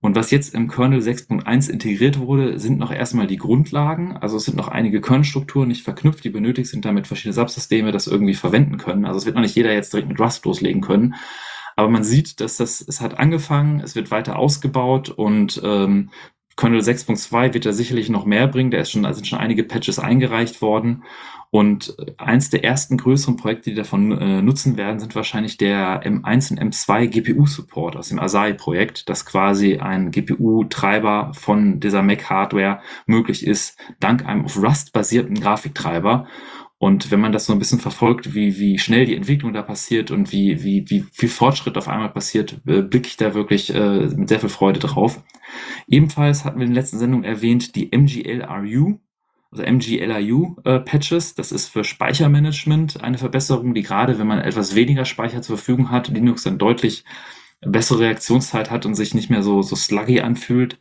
Und 0.00 0.16
was 0.16 0.32
jetzt 0.32 0.52
im 0.54 0.68
Kernel 0.68 0.98
6.1 0.98 1.70
integriert 1.70 2.18
wurde, 2.18 2.58
sind 2.58 2.78
noch 2.78 2.90
erstmal 2.90 3.28
die 3.28 3.36
Grundlagen. 3.36 4.16
Also 4.16 4.36
es 4.36 4.44
sind 4.46 4.56
noch 4.56 4.66
einige 4.66 5.00
Kernstrukturen 5.00 5.68
nicht 5.68 5.84
verknüpft, 5.84 6.24
die 6.24 6.30
benötigt 6.30 6.68
sind, 6.70 6.84
damit 6.84 7.06
verschiedene 7.06 7.34
Subsysteme 7.34 7.92
das 7.92 8.08
irgendwie 8.08 8.34
verwenden 8.34 8.78
können. 8.78 9.04
Also 9.04 9.18
es 9.18 9.26
wird 9.26 9.36
noch 9.36 9.42
nicht 9.42 9.54
jeder 9.54 9.72
jetzt 9.72 9.92
direkt 9.92 10.08
mit 10.08 10.18
Rust 10.18 10.44
loslegen 10.44 10.80
können. 10.80 11.14
Aber 11.76 11.88
man 11.88 12.02
sieht, 12.02 12.40
dass 12.40 12.56
das, 12.56 12.80
es 12.80 13.00
hat 13.00 13.18
angefangen, 13.18 13.80
es 13.80 13.94
wird 13.94 14.10
weiter 14.10 14.38
ausgebaut 14.38 15.08
und 15.10 15.60
ähm, 15.62 16.10
Kernel 16.56 16.80
6.2 16.80 17.54
wird 17.54 17.66
da 17.66 17.72
sicherlich 17.72 18.08
noch 18.08 18.24
mehr 18.24 18.46
bringen. 18.46 18.70
Da 18.70 18.78
ist 18.78 18.90
schon, 18.90 19.10
sind 19.14 19.26
schon 19.26 19.38
einige 19.38 19.64
Patches 19.64 19.98
eingereicht 19.98 20.62
worden. 20.62 21.04
Und 21.54 21.94
eins 22.16 22.48
der 22.48 22.64
ersten 22.64 22.96
größeren 22.96 23.36
Projekte, 23.36 23.68
die 23.68 23.76
davon 23.76 24.10
äh, 24.12 24.40
nutzen 24.40 24.78
werden, 24.78 24.98
sind 24.98 25.14
wahrscheinlich 25.14 25.58
der 25.58 26.02
M1 26.02 26.50
und 26.50 26.72
M2 26.72 27.08
GPU-Support 27.08 27.94
aus 27.94 28.08
dem 28.08 28.18
Asahi-Projekt, 28.18 29.10
dass 29.10 29.26
quasi 29.26 29.76
ein 29.76 30.12
GPU-Treiber 30.12 31.32
von 31.34 31.78
dieser 31.78 32.02
Mac-Hardware 32.02 32.80
möglich 33.04 33.46
ist, 33.46 33.76
dank 34.00 34.24
einem 34.24 34.46
auf 34.46 34.56
Rust 34.56 34.94
basierten 34.94 35.38
Grafiktreiber. 35.38 36.26
Und 36.82 37.12
wenn 37.12 37.20
man 37.20 37.30
das 37.30 37.46
so 37.46 37.52
ein 37.52 37.60
bisschen 37.60 37.78
verfolgt, 37.78 38.34
wie, 38.34 38.58
wie 38.58 38.76
schnell 38.76 39.06
die 39.06 39.14
Entwicklung 39.14 39.52
da 39.52 39.62
passiert 39.62 40.10
und 40.10 40.32
wie, 40.32 40.64
wie, 40.64 40.90
wie 40.90 41.04
viel 41.12 41.28
Fortschritt 41.28 41.78
auf 41.78 41.86
einmal 41.86 42.08
passiert, 42.08 42.60
äh, 42.66 42.82
blicke 42.82 43.06
ich 43.06 43.16
da 43.16 43.34
wirklich 43.34 43.72
äh, 43.72 44.08
mit 44.08 44.28
sehr 44.28 44.40
viel 44.40 44.48
Freude 44.48 44.80
drauf. 44.80 45.22
Ebenfalls 45.86 46.44
hatten 46.44 46.58
wir 46.58 46.66
in 46.66 46.74
der 46.74 46.82
letzten 46.82 46.98
Sendung 46.98 47.22
erwähnt 47.22 47.76
die 47.76 47.96
MGLRU, 47.96 48.98
also 49.52 49.62
MGLRU 49.62 50.56
äh. 50.64 50.80
Das 51.36 51.52
ist 51.52 51.68
für 51.68 51.84
Speichermanagement 51.84 53.00
eine 53.00 53.18
Verbesserung, 53.18 53.74
die 53.74 53.82
gerade, 53.82 54.18
wenn 54.18 54.26
man 54.26 54.40
etwas 54.40 54.74
weniger 54.74 55.04
Speicher 55.04 55.40
zur 55.40 55.58
Verfügung 55.58 55.92
hat, 55.92 56.08
Linux 56.08 56.42
dann 56.42 56.58
deutlich 56.58 57.04
bessere 57.64 58.00
Reaktionszeit 58.00 58.70
hat 58.70 58.86
und 58.86 58.94
sich 58.94 59.14
nicht 59.14 59.30
mehr 59.30 59.42
so, 59.42 59.62
so 59.62 59.76
sluggy 59.76 60.20
anfühlt. 60.20 60.78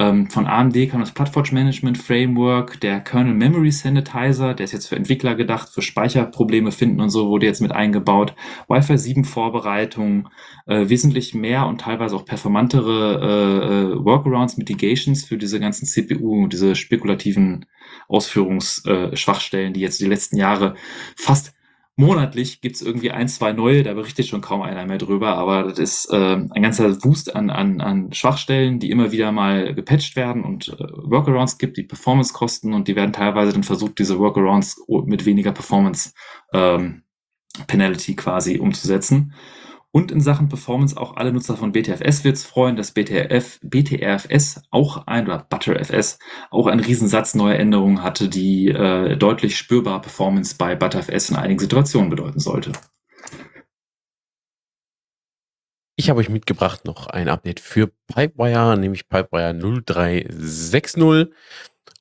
Ähm, 0.00 0.30
von 0.30 0.46
AMD 0.46 0.76
kam 0.90 1.00
das 1.00 1.10
Platform 1.10 1.46
Management 1.50 1.98
Framework, 1.98 2.80
der 2.80 3.00
Kernel 3.00 3.34
Memory 3.34 3.72
Sanitizer, 3.72 4.54
der 4.54 4.64
ist 4.64 4.72
jetzt 4.72 4.86
für 4.86 4.94
Entwickler 4.94 5.34
gedacht, 5.34 5.70
für 5.70 5.82
Speicherprobleme 5.82 6.70
finden 6.70 7.00
und 7.00 7.10
so 7.10 7.28
wurde 7.28 7.46
jetzt 7.46 7.60
mit 7.60 7.72
eingebaut. 7.72 8.34
Wi-Fi 8.68 8.96
7 8.96 9.24
Vorbereitung, 9.24 10.28
äh, 10.66 10.88
wesentlich 10.88 11.34
mehr 11.34 11.66
und 11.66 11.80
teilweise 11.80 12.14
auch 12.14 12.24
performantere 12.24 13.96
äh, 13.98 14.04
Workarounds, 14.04 14.56
Mitigations 14.56 15.24
für 15.24 15.36
diese 15.36 15.58
ganzen 15.58 15.84
CPU, 15.84 16.46
diese 16.46 16.76
spekulativen 16.76 17.66
Ausführungsschwachstellen, 18.06 19.70
äh, 19.70 19.72
die 19.72 19.80
jetzt 19.80 20.00
die 20.00 20.06
letzten 20.06 20.36
Jahre 20.36 20.76
fast 21.16 21.54
monatlich 21.98 22.60
gibt's 22.60 22.80
irgendwie 22.80 23.10
ein, 23.10 23.28
zwei 23.28 23.52
neue, 23.52 23.82
da 23.82 23.92
berichtet 23.92 24.26
schon 24.26 24.40
kaum 24.40 24.62
einer 24.62 24.86
mehr 24.86 24.98
drüber, 24.98 25.36
aber 25.36 25.64
das 25.64 25.78
ist 25.80 26.12
äh, 26.12 26.36
ein 26.36 26.62
ganzer 26.62 27.02
Wust 27.04 27.34
an, 27.34 27.50
an, 27.50 27.80
an 27.80 28.12
Schwachstellen, 28.12 28.78
die 28.78 28.90
immer 28.90 29.10
wieder 29.10 29.32
mal 29.32 29.74
gepatcht 29.74 30.14
werden 30.14 30.44
und 30.44 30.68
äh, 30.68 30.76
Workarounds 30.78 31.58
gibt, 31.58 31.76
die 31.76 31.82
Performance 31.82 32.32
kosten 32.32 32.72
und 32.72 32.86
die 32.86 32.94
werden 32.94 33.12
teilweise 33.12 33.52
dann 33.52 33.64
versucht, 33.64 33.98
diese 33.98 34.18
Workarounds 34.18 34.80
mit 35.06 35.26
weniger 35.26 35.50
Performance 35.50 36.12
ähm, 36.52 37.02
Penalty 37.66 38.14
quasi 38.14 38.58
umzusetzen. 38.58 39.34
Und 39.90 40.12
in 40.12 40.20
Sachen 40.20 40.48
Performance 40.48 40.96
auch 40.96 41.16
alle 41.16 41.32
Nutzer 41.32 41.56
von 41.56 41.72
BTFS 41.72 42.22
wird 42.22 42.36
es 42.36 42.44
freuen, 42.44 42.76
dass 42.76 42.92
BTRF, 42.92 43.58
BTRFS 43.62 44.62
auch 44.70 45.06
ein, 45.06 45.26
oder 45.26 45.46
ButterFS 45.48 46.18
auch 46.50 46.66
einen 46.66 46.80
Riesensatz 46.80 47.34
neuer 47.34 47.56
Änderungen 47.56 48.02
hatte, 48.02 48.28
die 48.28 48.68
äh, 48.68 49.16
deutlich 49.16 49.56
spürbar 49.56 50.02
Performance 50.02 50.56
bei 50.58 50.74
ButterFS 50.74 51.30
in 51.30 51.36
einigen 51.36 51.58
Situationen 51.58 52.10
bedeuten 52.10 52.38
sollte. 52.38 52.72
Ich 55.96 56.10
habe 56.10 56.20
euch 56.20 56.28
mitgebracht 56.28 56.84
noch 56.84 57.08
ein 57.08 57.28
Update 57.28 57.58
für 57.58 57.90
Pipewire, 58.06 58.76
nämlich 58.78 59.08
Pipewire 59.08 59.52
0360. 59.52 61.32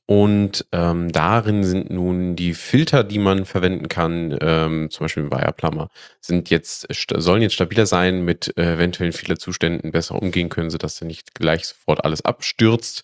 Und 0.10 0.66
ähm, 0.72 1.12
darin 1.12 1.66
sind 1.66 1.90
nun 1.90 2.38
die 2.38 2.54
Filter, 2.54 3.04
die 3.04 3.20
man 3.20 3.46
verwenden 3.46 3.90
kann, 3.90 4.38
ähm, 4.40 4.90
zum 4.90 5.04
Beispiel 5.04 5.24
im 5.24 5.32
Wireplumber, 5.32 5.90
sind 6.22 6.50
jetzt, 6.50 6.88
sollen 7.14 7.42
jetzt 7.42 7.56
stabiler 7.56 7.86
sein, 7.86 8.24
mit 8.24 8.58
äh, 8.58 8.76
eventuellen 8.76 9.12
Fehlerzuständen 9.12 9.92
besser 9.92 10.16
umgehen 10.16 10.48
können, 10.48 10.70
sodass 10.70 11.02
er 11.02 11.08
nicht 11.08 11.36
gleich 11.36 11.68
sofort 11.68 12.06
alles 12.06 12.24
abstürzt. 12.24 13.04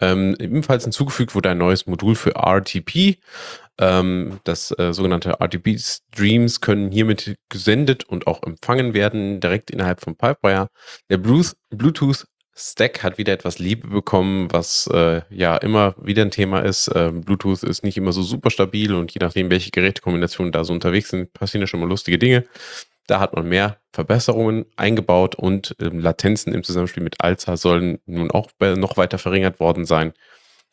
Ähm, 0.00 0.36
ebenfalls 0.38 0.82
hinzugefügt 0.84 1.34
wurde 1.34 1.48
ein 1.48 1.58
neues 1.58 1.86
Modul 1.86 2.14
für 2.14 2.34
RTP. 2.34 3.16
Ähm, 3.78 4.40
das 4.44 4.70
äh, 4.78 4.92
sogenannte 4.92 5.40
RTP-Streams 5.40 6.60
können 6.60 6.90
hiermit 6.90 7.36
gesendet 7.48 8.04
und 8.04 8.26
auch 8.26 8.42
empfangen 8.42 8.92
werden, 8.92 9.40
direkt 9.40 9.70
innerhalb 9.70 10.02
von 10.02 10.14
Pipewire. 10.14 10.68
Der 11.08 11.16
Bluetooth 11.16 12.26
Stack 12.56 13.02
hat 13.02 13.18
wieder 13.18 13.32
etwas 13.32 13.58
Liebe 13.58 13.88
bekommen, 13.88 14.52
was 14.52 14.86
äh, 14.92 15.22
ja 15.28 15.56
immer 15.56 15.94
wieder 16.00 16.22
ein 16.22 16.30
Thema 16.30 16.60
ist. 16.60 16.90
Ähm, 16.94 17.22
Bluetooth 17.22 17.64
ist 17.64 17.82
nicht 17.82 17.96
immer 17.96 18.12
so 18.12 18.22
super 18.22 18.50
stabil 18.50 18.94
und 18.94 19.12
je 19.12 19.18
nachdem, 19.20 19.50
welche 19.50 19.70
Gerätekombinationen 19.70 20.52
da 20.52 20.64
so 20.64 20.72
unterwegs 20.72 21.10
sind, 21.10 21.32
passieren 21.32 21.62
ja 21.62 21.66
schon 21.66 21.80
mal 21.80 21.88
lustige 21.88 22.18
Dinge. 22.18 22.44
Da 23.06 23.18
hat 23.20 23.34
man 23.34 23.48
mehr 23.48 23.78
Verbesserungen 23.92 24.66
eingebaut 24.76 25.34
und 25.34 25.74
ähm, 25.80 25.98
Latenzen 25.98 26.54
im 26.54 26.62
Zusammenspiel 26.62 27.02
mit 27.02 27.20
Alza 27.20 27.56
sollen 27.56 27.98
nun 28.06 28.30
auch 28.30 28.50
noch 28.60 28.96
weiter 28.96 29.18
verringert 29.18 29.58
worden 29.58 29.84
sein. 29.84 30.14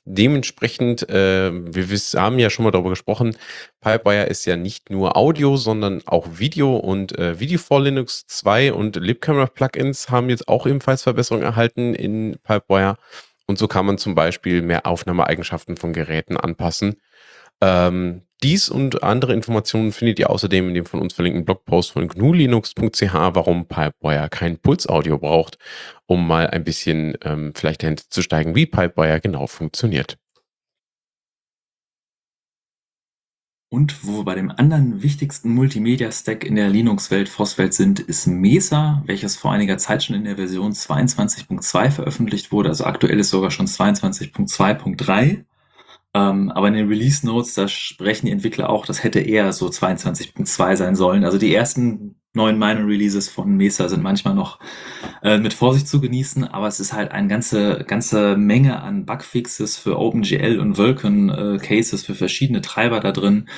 Dementsprechend, 0.06 1.08
äh, 1.10 1.52
wir 1.54 1.90
wiss, 1.92 2.16
haben 2.16 2.40
ja 2.40 2.50
schon 2.50 2.64
mal 2.64 2.72
darüber 2.72 2.90
gesprochen, 2.90 3.38
Pipewire 3.82 4.26
ist 4.26 4.46
ja 4.46 4.56
nicht 4.56 4.90
nur 4.90 5.16
Audio, 5.16 5.58
sondern 5.58 6.02
auch 6.08 6.40
Video 6.40 6.76
und 6.76 7.18
äh, 7.20 7.40
Video 7.40 7.60
for 7.60 7.82
Linux 7.82 8.26
2 8.26 8.74
und 8.74 8.96
LibCamera 8.96 9.46
Plugins 9.46 10.10
haben 10.10 10.30
jetzt 10.30 10.48
auch 10.48 10.66
ebenfalls 10.66 11.04
Verbesserungen 11.04 11.46
erhalten 11.46 11.94
in 11.94 12.38
Pipewire. 12.44 12.98
Und 13.46 13.60
so 13.60 13.68
kann 13.68 13.86
man 13.86 13.98
zum 13.98 14.16
Beispiel 14.16 14.62
mehr 14.62 14.88
Aufnahmeeigenschaften 14.88 15.78
von 15.78 15.94
Geräten 15.94 16.38
anpassen. 16.38 16.96
Ähm, 17.62 18.24
dies 18.44 18.70
und 18.70 19.04
andere 19.04 19.34
Informationen 19.34 19.92
findet 19.92 20.18
ihr 20.18 20.32
außerdem 20.32 20.70
in 20.70 20.74
dem 20.74 20.86
von 20.86 21.00
uns 21.00 21.14
verlinkten 21.14 21.46
Blogpost 21.46 21.92
von 21.92 22.08
gnulinux.ch, 22.08 23.14
warum 23.14 23.68
Pipewire 23.68 24.30
kein 24.30 24.58
Pulsaudio 24.58 25.20
braucht, 25.20 25.60
um 26.08 26.26
mal 26.26 26.48
ein 26.48 26.64
bisschen 26.64 27.16
ähm, 27.24 27.54
vielleicht 27.56 27.84
dahinter 27.84 28.04
zu 28.10 28.24
steigen, 28.24 28.56
wie 28.56 28.66
Pipewire 28.66 29.22
genau 29.22 29.46
funktioniert. 29.46 30.18
Und 33.74 34.06
wo 34.06 34.18
wir 34.18 34.26
bei 34.26 34.36
dem 34.36 34.52
anderen 34.52 35.02
wichtigsten 35.02 35.52
Multimedia-Stack 35.52 36.44
in 36.44 36.56
der 36.56 36.68
Linux-Welt, 36.68 37.30
FOSS-Welt 37.30 37.74
sind, 37.74 38.02
ist 38.02 38.28
Mesa, 38.28 39.02
welches 39.06 39.38
vor 39.38 39.54
einiger 39.54 39.78
Zeit 39.78 40.04
schon 40.04 40.18
in 40.18 40.26
der 40.26 40.36
Version 40.36 40.74
22.2 40.74 41.90
veröffentlicht 41.90 42.52
wurde. 42.52 42.68
Also 42.68 42.84
aktuell 42.84 43.18
ist 43.18 43.30
sogar 43.30 43.50
schon 43.50 43.68
22.2.3. 43.68 45.46
Ähm, 46.14 46.52
aber 46.52 46.68
in 46.68 46.74
den 46.74 46.88
Release 46.88 47.26
Notes, 47.26 47.54
da 47.54 47.68
sprechen 47.68 48.26
die 48.26 48.32
Entwickler 48.32 48.70
auch, 48.70 48.86
das 48.86 49.04
hätte 49.04 49.20
eher 49.20 49.54
so 49.54 49.68
22.2 49.68 50.76
sein 50.76 50.96
sollen. 50.96 51.24
Also 51.24 51.38
die 51.38 51.54
ersten 51.54 52.16
neuen 52.34 52.58
Minor 52.58 52.88
Releases 52.88 53.28
von 53.28 53.56
Mesa 53.58 53.90
sind 53.90 54.04
manchmal 54.04 54.36
noch 54.36 54.60
äh, 55.22 55.38
mit 55.38 55.54
Vorsicht 55.54 55.88
zu 55.88 56.00
genießen, 56.00 56.46
aber 56.46 56.68
es 56.68 56.80
ist 56.80 56.94
halt 56.94 57.12
eine 57.12 57.28
ganze, 57.28 57.84
ganze 57.86 58.38
Menge 58.38 58.82
an 58.82 59.06
Bugfixes 59.06 59.78
für 59.78 60.00
OpenGL 60.00 60.60
und 60.60 60.78
Vulkan 60.78 61.30
äh, 61.30 61.58
Cases 61.58 62.04
für 62.04 62.16
verschiedene 62.16 62.62
Treiber 62.62 63.02
da 63.02 63.12
drin. 63.12 63.50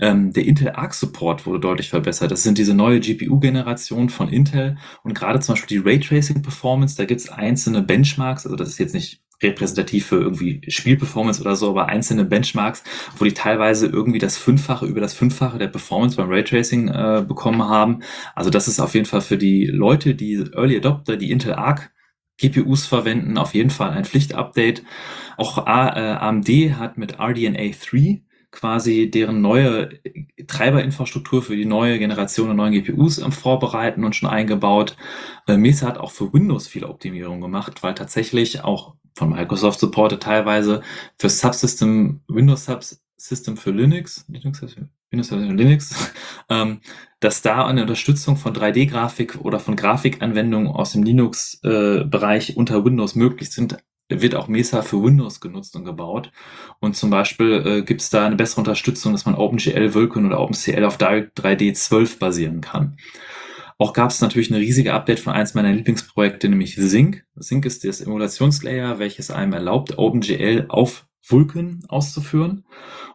Ähm, 0.00 0.32
der 0.32 0.44
Intel 0.46 0.70
Arc 0.70 0.94
Support 0.94 1.44
wurde 1.46 1.60
deutlich 1.60 1.90
verbessert. 1.90 2.30
Das 2.30 2.42
sind 2.44 2.56
diese 2.58 2.74
neue 2.74 3.00
GPU-Generation 3.00 4.08
von 4.08 4.28
Intel 4.28 4.78
und 5.02 5.14
gerade 5.14 5.40
zum 5.40 5.54
Beispiel 5.54 5.82
die 5.82 5.88
Raytracing 5.88 6.42
Performance, 6.42 6.96
da 6.96 7.04
gibt 7.06 7.20
es 7.20 7.28
einzelne 7.28 7.82
Benchmarks, 7.82 8.46
also 8.46 8.56
das 8.56 8.68
ist 8.68 8.78
jetzt 8.78 8.94
nicht 8.94 9.22
repräsentativ 9.42 10.06
für 10.06 10.20
irgendwie 10.20 10.60
Spielperformance 10.68 11.40
oder 11.40 11.56
so, 11.56 11.70
aber 11.70 11.86
einzelne 11.86 12.24
Benchmarks, 12.24 12.82
wo 13.16 13.24
die 13.24 13.32
teilweise 13.32 13.86
irgendwie 13.86 14.18
das 14.18 14.36
Fünffache 14.36 14.86
über 14.86 15.00
das 15.00 15.14
Fünffache 15.14 15.58
der 15.58 15.68
Performance 15.68 16.16
beim 16.16 16.30
Raytracing 16.30 16.88
äh, 16.88 17.24
bekommen 17.26 17.62
haben. 17.62 18.00
Also 18.34 18.50
das 18.50 18.68
ist 18.68 18.80
auf 18.80 18.94
jeden 18.94 19.06
Fall 19.06 19.20
für 19.20 19.38
die 19.38 19.66
Leute, 19.66 20.14
die 20.14 20.44
Early 20.54 20.76
Adopter, 20.76 21.16
die 21.16 21.30
Intel 21.30 21.54
Arc 21.54 21.90
GPUs 22.38 22.86
verwenden, 22.86 23.36
auf 23.36 23.54
jeden 23.54 23.70
Fall 23.70 23.90
ein 23.90 24.04
Pflichtupdate. 24.04 24.82
Auch 25.36 25.58
äh, 25.66 25.70
AMD 25.70 26.48
hat 26.78 26.96
mit 26.96 27.20
RDNA 27.20 27.72
3 27.72 28.22
quasi 28.50 29.10
deren 29.10 29.40
neue 29.40 29.90
Treiberinfrastruktur 30.46 31.42
für 31.42 31.56
die 31.56 31.66
neue 31.66 31.98
Generation 31.98 32.48
der 32.48 32.56
neuen 32.56 32.72
GPUs 32.72 33.18
ähm, 33.18 33.32
vorbereiten 33.32 34.04
und 34.04 34.16
schon 34.16 34.28
eingebaut. 34.28 34.96
Äh, 35.46 35.56
Mesa 35.56 35.86
hat 35.86 35.98
auch 35.98 36.10
für 36.10 36.32
Windows 36.32 36.66
viele 36.66 36.88
Optimierungen 36.88 37.40
gemacht, 37.40 37.82
weil 37.82 37.94
tatsächlich 37.94 38.64
auch 38.64 38.96
von 39.14 39.30
Microsoft 39.30 39.80
supported 39.80 40.22
teilweise 40.22 40.82
für 41.18 41.28
Subsystem, 41.28 42.20
Windows 42.28 42.64
Subsystem 42.64 43.56
für 43.56 43.70
Linux, 43.70 44.24
Linux, 44.28 44.62
Windows 45.10 45.30
Linux, 45.30 46.12
ähm, 46.48 46.80
dass 47.20 47.42
da 47.42 47.66
eine 47.66 47.82
Unterstützung 47.82 48.36
von 48.36 48.54
3D-Grafik 48.54 49.40
oder 49.40 49.60
von 49.60 49.76
Grafikanwendungen 49.76 50.68
aus 50.68 50.92
dem 50.92 51.02
Linux-Bereich 51.02 52.50
äh, 52.50 52.54
unter 52.54 52.84
Windows 52.84 53.14
möglich 53.14 53.50
sind, 53.50 53.76
wird 54.10 54.34
auch 54.34 54.48
Mesa 54.48 54.82
für 54.82 55.02
Windows 55.02 55.40
genutzt 55.40 55.76
und 55.76 55.84
gebaut. 55.84 56.32
Und 56.80 56.96
zum 56.96 57.10
Beispiel 57.10 57.62
äh, 57.64 57.82
gibt 57.82 58.00
es 58.00 58.10
da 58.10 58.26
eine 58.26 58.36
bessere 58.36 58.60
Unterstützung, 58.60 59.12
dass 59.12 59.26
man 59.26 59.36
OpenGL, 59.36 59.94
Vulkan 59.94 60.26
oder 60.26 60.40
OpenCL 60.40 60.84
auf 60.84 60.98
Direct 60.98 61.38
3D 61.40 61.74
12 61.74 62.18
basieren 62.18 62.60
kann. 62.60 62.96
Auch 63.80 63.94
gab 63.94 64.10
es 64.10 64.20
natürlich 64.20 64.50
eine 64.50 64.60
riesige 64.60 64.92
Update 64.92 65.20
von 65.20 65.32
eins 65.32 65.54
meiner 65.54 65.72
Lieblingsprojekte, 65.72 66.50
nämlich 66.50 66.76
Sync. 66.76 67.24
Sync 67.36 67.64
ist 67.64 67.82
das 67.82 68.02
Emulationslayer, 68.02 68.98
welches 68.98 69.30
einem 69.30 69.54
erlaubt, 69.54 69.96
OpenGL 69.96 70.66
auf 70.68 71.06
Vulkan 71.26 71.82
auszuführen. 71.88 72.66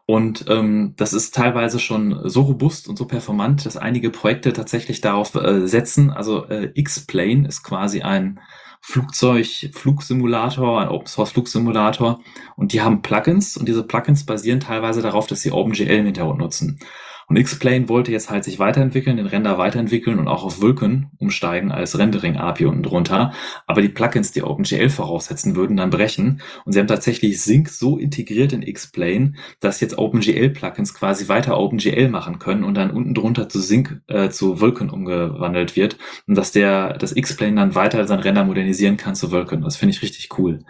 Und 0.07 0.45
ähm, 0.47 0.95
das 0.97 1.13
ist 1.13 1.35
teilweise 1.35 1.77
schon 1.77 2.19
so 2.27 2.41
robust 2.41 2.89
und 2.89 2.97
so 2.97 3.05
performant, 3.05 3.63
dass 3.67 3.77
einige 3.77 4.09
Projekte 4.09 4.53
tatsächlich 4.53 5.01
darauf 5.01 5.35
äh, 5.35 5.67
setzen. 5.67 6.09
Also 6.09 6.47
äh, 6.47 6.71
X-Plane 6.73 7.47
ist 7.47 7.61
quasi 7.61 8.01
ein 8.01 8.39
Flugzeug-Flugsimulator, 8.81 10.81
ein 10.81 10.89
Open-Source-Flugsimulator. 10.89 12.21
Und 12.55 12.73
die 12.73 12.81
haben 12.81 13.03
Plugins 13.03 13.55
und 13.55 13.67
diese 13.67 13.83
Plugins 13.83 14.25
basieren 14.25 14.61
teilweise 14.61 15.03
darauf, 15.03 15.27
dass 15.27 15.41
sie 15.41 15.51
OpenGL 15.51 15.91
im 15.91 16.05
Hintergrund 16.05 16.39
nutzen. 16.39 16.79
Und 17.27 17.37
X-Plane 17.37 17.89
wollte 17.89 18.11
jetzt 18.11 18.29
halt 18.29 18.43
sich 18.43 18.59
weiterentwickeln, 18.59 19.17
den 19.17 19.25
Render 19.25 19.57
weiterentwickeln 19.57 20.19
und 20.19 20.27
auch 20.27 20.43
auf 20.43 20.61
Vulkan 20.61 21.11
umsteigen 21.17 21.71
als 21.71 21.97
Rendering-API 21.97 22.65
unten 22.65 22.83
drunter. 22.83 23.33
Aber 23.65 23.81
die 23.81 23.89
Plugins, 23.89 24.31
die 24.31 24.43
OpenGL 24.43 24.89
voraussetzen, 24.89 25.55
würden 25.55 25.77
dann 25.77 25.89
brechen. 25.89 26.41
Und 26.65 26.73
sie 26.73 26.79
haben 26.79 26.87
tatsächlich 26.87 27.41
Sync 27.41 27.69
so 27.69 27.97
integriert 27.97 28.53
in 28.53 28.61
X-Plane, 28.61 29.33
dass 29.59 29.81
jetzt 29.81 29.97
OpenGL-Plugins 29.97 30.93
quasi 30.93 31.27
weiter 31.27 31.59
OpenGL 31.59 32.09
machen 32.09 32.39
können 32.39 32.63
und 32.63 32.75
dann 32.75 32.91
unten 32.91 33.13
drunter 33.13 33.49
zu 33.49 33.59
Sync, 33.59 34.01
äh, 34.07 34.29
zu 34.29 34.61
Vulkan 34.61 34.89
umgewandelt 34.89 35.75
wird. 35.75 35.97
Und 36.27 36.35
dass 36.35 36.51
der, 36.51 36.97
das 36.97 37.15
X-Plane 37.15 37.55
dann 37.55 37.75
weiter 37.75 38.05
sein 38.07 38.19
Render 38.19 38.43
modernisieren 38.43 38.97
kann 38.97 39.15
zu 39.15 39.31
Vulkan. 39.31 39.61
Das 39.61 39.77
finde 39.77 39.95
ich 39.95 40.01
richtig 40.01 40.37
cool. 40.37 40.63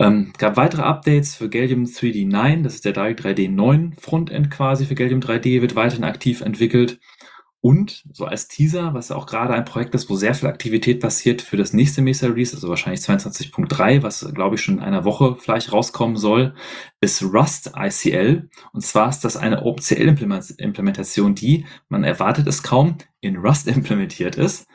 Ähm, 0.00 0.32
gab 0.38 0.56
weitere 0.56 0.82
Updates 0.82 1.36
für 1.36 1.48
Gallium 1.48 1.84
3D 1.84 2.26
9, 2.28 2.64
das 2.64 2.74
ist 2.74 2.84
der 2.84 2.92
Direct 2.92 3.20
3D 3.20 3.48
9 3.48 3.94
Frontend 3.98 4.50
quasi 4.50 4.86
für 4.86 4.96
Gallium 4.96 5.20
3D, 5.20 5.60
wird 5.60 5.76
weiterhin 5.76 6.04
aktiv 6.04 6.40
entwickelt. 6.40 6.98
Und 7.64 8.04
so 8.12 8.26
als 8.26 8.46
Teaser, 8.46 8.92
was 8.92 9.10
auch 9.10 9.24
gerade 9.24 9.54
ein 9.54 9.64
Projekt 9.64 9.94
ist, 9.94 10.10
wo 10.10 10.16
sehr 10.16 10.34
viel 10.34 10.50
Aktivität 10.50 11.00
passiert 11.00 11.40
für 11.40 11.56
das 11.56 11.72
nächste 11.72 12.02
Mesa 12.02 12.26
Release, 12.26 12.54
also 12.54 12.68
wahrscheinlich 12.68 13.00
22.3, 13.00 14.02
was 14.02 14.34
glaube 14.34 14.56
ich 14.56 14.60
schon 14.60 14.74
in 14.74 14.84
einer 14.84 15.06
Woche 15.06 15.36
vielleicht 15.38 15.72
rauskommen 15.72 16.16
soll, 16.16 16.54
ist 17.00 17.22
Rust 17.22 17.72
ICL. 17.74 18.50
Und 18.74 18.82
zwar 18.82 19.08
ist 19.08 19.20
das 19.20 19.38
eine 19.38 19.62
OpenCL-Implementation, 19.62 21.34
die, 21.34 21.64
man 21.88 22.04
erwartet 22.04 22.46
es 22.48 22.62
kaum, 22.62 22.98
in 23.22 23.38
Rust 23.38 23.66
implementiert 23.74 24.36
ist. 24.36 24.66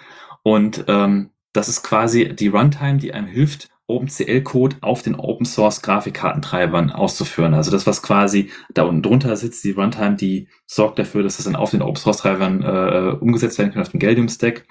Und 0.42 0.86
ähm, 0.88 1.30
das 1.54 1.70
ist 1.70 1.84
quasi 1.84 2.34
die 2.34 2.48
Runtime, 2.48 2.98
die 2.98 3.14
einem 3.14 3.28
hilft, 3.28 3.70
OpenCL-Code 3.90 4.78
auf 4.82 5.02
den 5.02 5.16
Open 5.16 5.46
Source 5.46 5.82
Grafikkartentreibern 5.82 6.92
auszuführen. 6.92 7.54
Also 7.54 7.72
das, 7.72 7.88
was 7.88 8.02
quasi 8.02 8.52
da 8.74 8.84
unten 8.84 9.02
drunter 9.02 9.36
sitzt, 9.36 9.64
die 9.64 9.72
Runtime, 9.72 10.16
die 10.16 10.48
sorgt 10.66 11.00
dafür, 11.00 11.24
dass 11.24 11.38
das 11.38 11.46
dann 11.46 11.56
auf 11.56 11.72
den 11.72 11.82
Open 11.82 11.96
Source 11.96 12.18
Treibern 12.18 12.62
äh, 12.62 13.18
umgesetzt 13.20 13.58
werden 13.58 13.72
kann 13.72 13.82
auf 13.82 13.90
dem 13.90 14.00
Gallium 14.00 14.30
Stack. 14.30 14.66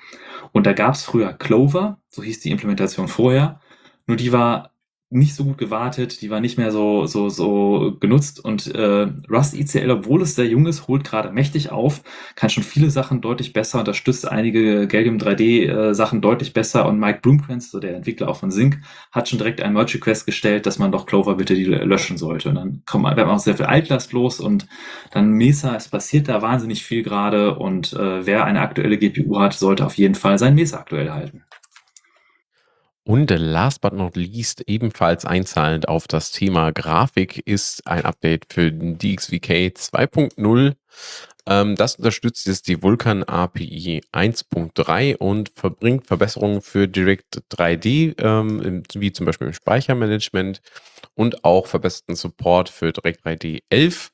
Und 0.52 0.66
da 0.66 0.72
gab 0.72 0.94
es 0.94 1.02
früher 1.02 1.32
Clover, 1.32 2.00
so 2.08 2.22
hieß 2.22 2.40
die 2.40 2.50
Implementation 2.50 3.08
vorher. 3.08 3.60
Nur 4.06 4.16
die 4.16 4.32
war 4.32 4.72
nicht 5.10 5.34
so 5.34 5.44
gut 5.44 5.56
gewartet, 5.56 6.20
die 6.20 6.28
war 6.28 6.40
nicht 6.40 6.58
mehr 6.58 6.70
so, 6.70 7.06
so, 7.06 7.30
so 7.30 7.96
genutzt. 7.98 8.44
Und 8.44 8.74
äh, 8.74 9.08
Rust 9.30 9.54
ICL, 9.54 9.90
obwohl 9.90 10.20
es 10.20 10.34
sehr 10.34 10.46
jung 10.46 10.66
ist, 10.66 10.86
holt 10.86 11.04
gerade 11.04 11.32
mächtig 11.32 11.70
auf, 11.70 12.02
kann 12.34 12.50
schon 12.50 12.62
viele 12.62 12.90
Sachen 12.90 13.22
deutlich 13.22 13.54
besser, 13.54 13.78
unterstützt 13.78 14.28
einige 14.28 14.86
Gallium 14.86 15.16
3D 15.16 15.66
äh, 15.66 15.94
Sachen 15.94 16.20
deutlich 16.20 16.52
besser. 16.52 16.86
Und 16.86 16.98
Mike 17.00 17.20
Bloomkrantz, 17.22 17.70
so 17.70 17.80
der 17.80 17.96
Entwickler 17.96 18.28
auch 18.28 18.36
von 18.36 18.50
Sync, 18.50 18.80
hat 19.10 19.28
schon 19.28 19.38
direkt 19.38 19.62
ein 19.62 19.72
Merge 19.72 19.94
Request 19.94 20.26
gestellt, 20.26 20.66
dass 20.66 20.78
man 20.78 20.92
doch 20.92 21.06
Clover 21.06 21.36
bitte 21.36 21.54
die 21.54 21.64
löschen 21.64 22.18
sollte. 22.18 22.50
Und 22.50 22.56
dann 22.56 22.82
kommt 22.84 23.04
man, 23.04 23.16
man 23.16 23.30
auch 23.30 23.38
sehr 23.38 23.56
viel 23.56 23.66
Altlast 23.66 24.12
los 24.12 24.40
und 24.40 24.66
dann 25.12 25.30
Mesa, 25.30 25.74
es 25.74 25.88
passiert 25.88 26.28
da 26.28 26.42
wahnsinnig 26.42 26.82
viel 26.84 27.02
gerade. 27.02 27.56
Und 27.58 27.94
äh, 27.94 28.26
wer 28.26 28.44
eine 28.44 28.60
aktuelle 28.60 28.98
GPU 28.98 29.40
hat, 29.40 29.54
sollte 29.54 29.86
auf 29.86 29.94
jeden 29.94 30.16
Fall 30.16 30.38
sein 30.38 30.54
Mesa 30.54 30.78
aktuell 30.78 31.10
halten. 31.10 31.44
Und 33.08 33.30
last 33.30 33.80
but 33.80 33.94
not 33.94 34.16
least, 34.16 34.64
ebenfalls 34.66 35.24
einzahlend 35.24 35.88
auf 35.88 36.06
das 36.06 36.30
Thema 36.30 36.72
Grafik, 36.72 37.38
ist 37.46 37.86
ein 37.86 38.04
Update 38.04 38.52
für 38.52 38.70
DXVK 38.70 39.72
2.0. 39.74 40.74
Ähm, 41.46 41.74
das 41.74 41.94
unterstützt 41.94 42.46
jetzt 42.46 42.68
die 42.68 42.82
Vulkan 42.82 43.24
API 43.24 44.02
1.3 44.12 45.16
und 45.16 45.48
verbringt 45.54 46.06
Verbesserungen 46.06 46.60
für 46.60 46.86
Direct 46.86 47.40
3D, 47.50 48.14
ähm, 48.22 48.82
wie 48.92 49.10
zum 49.10 49.24
Beispiel 49.24 49.46
im 49.46 49.54
Speichermanagement 49.54 50.60
und 51.14 51.44
auch 51.44 51.66
verbesserten 51.66 52.14
Support 52.14 52.68
für 52.68 52.92
Direct 52.92 53.24
3D 53.24 53.62
11. 53.70 54.12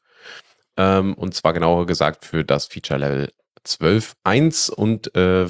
Ähm, 0.77 1.15
und 1.15 1.35
zwar 1.35 1.53
genauer 1.53 1.87
gesagt 1.87 2.25
für 2.25 2.45
das 2.45 2.67
Feature 2.67 3.01
Level 3.01 3.33
12.1 3.67 4.71
und 4.71 5.17
äh, 5.17 5.49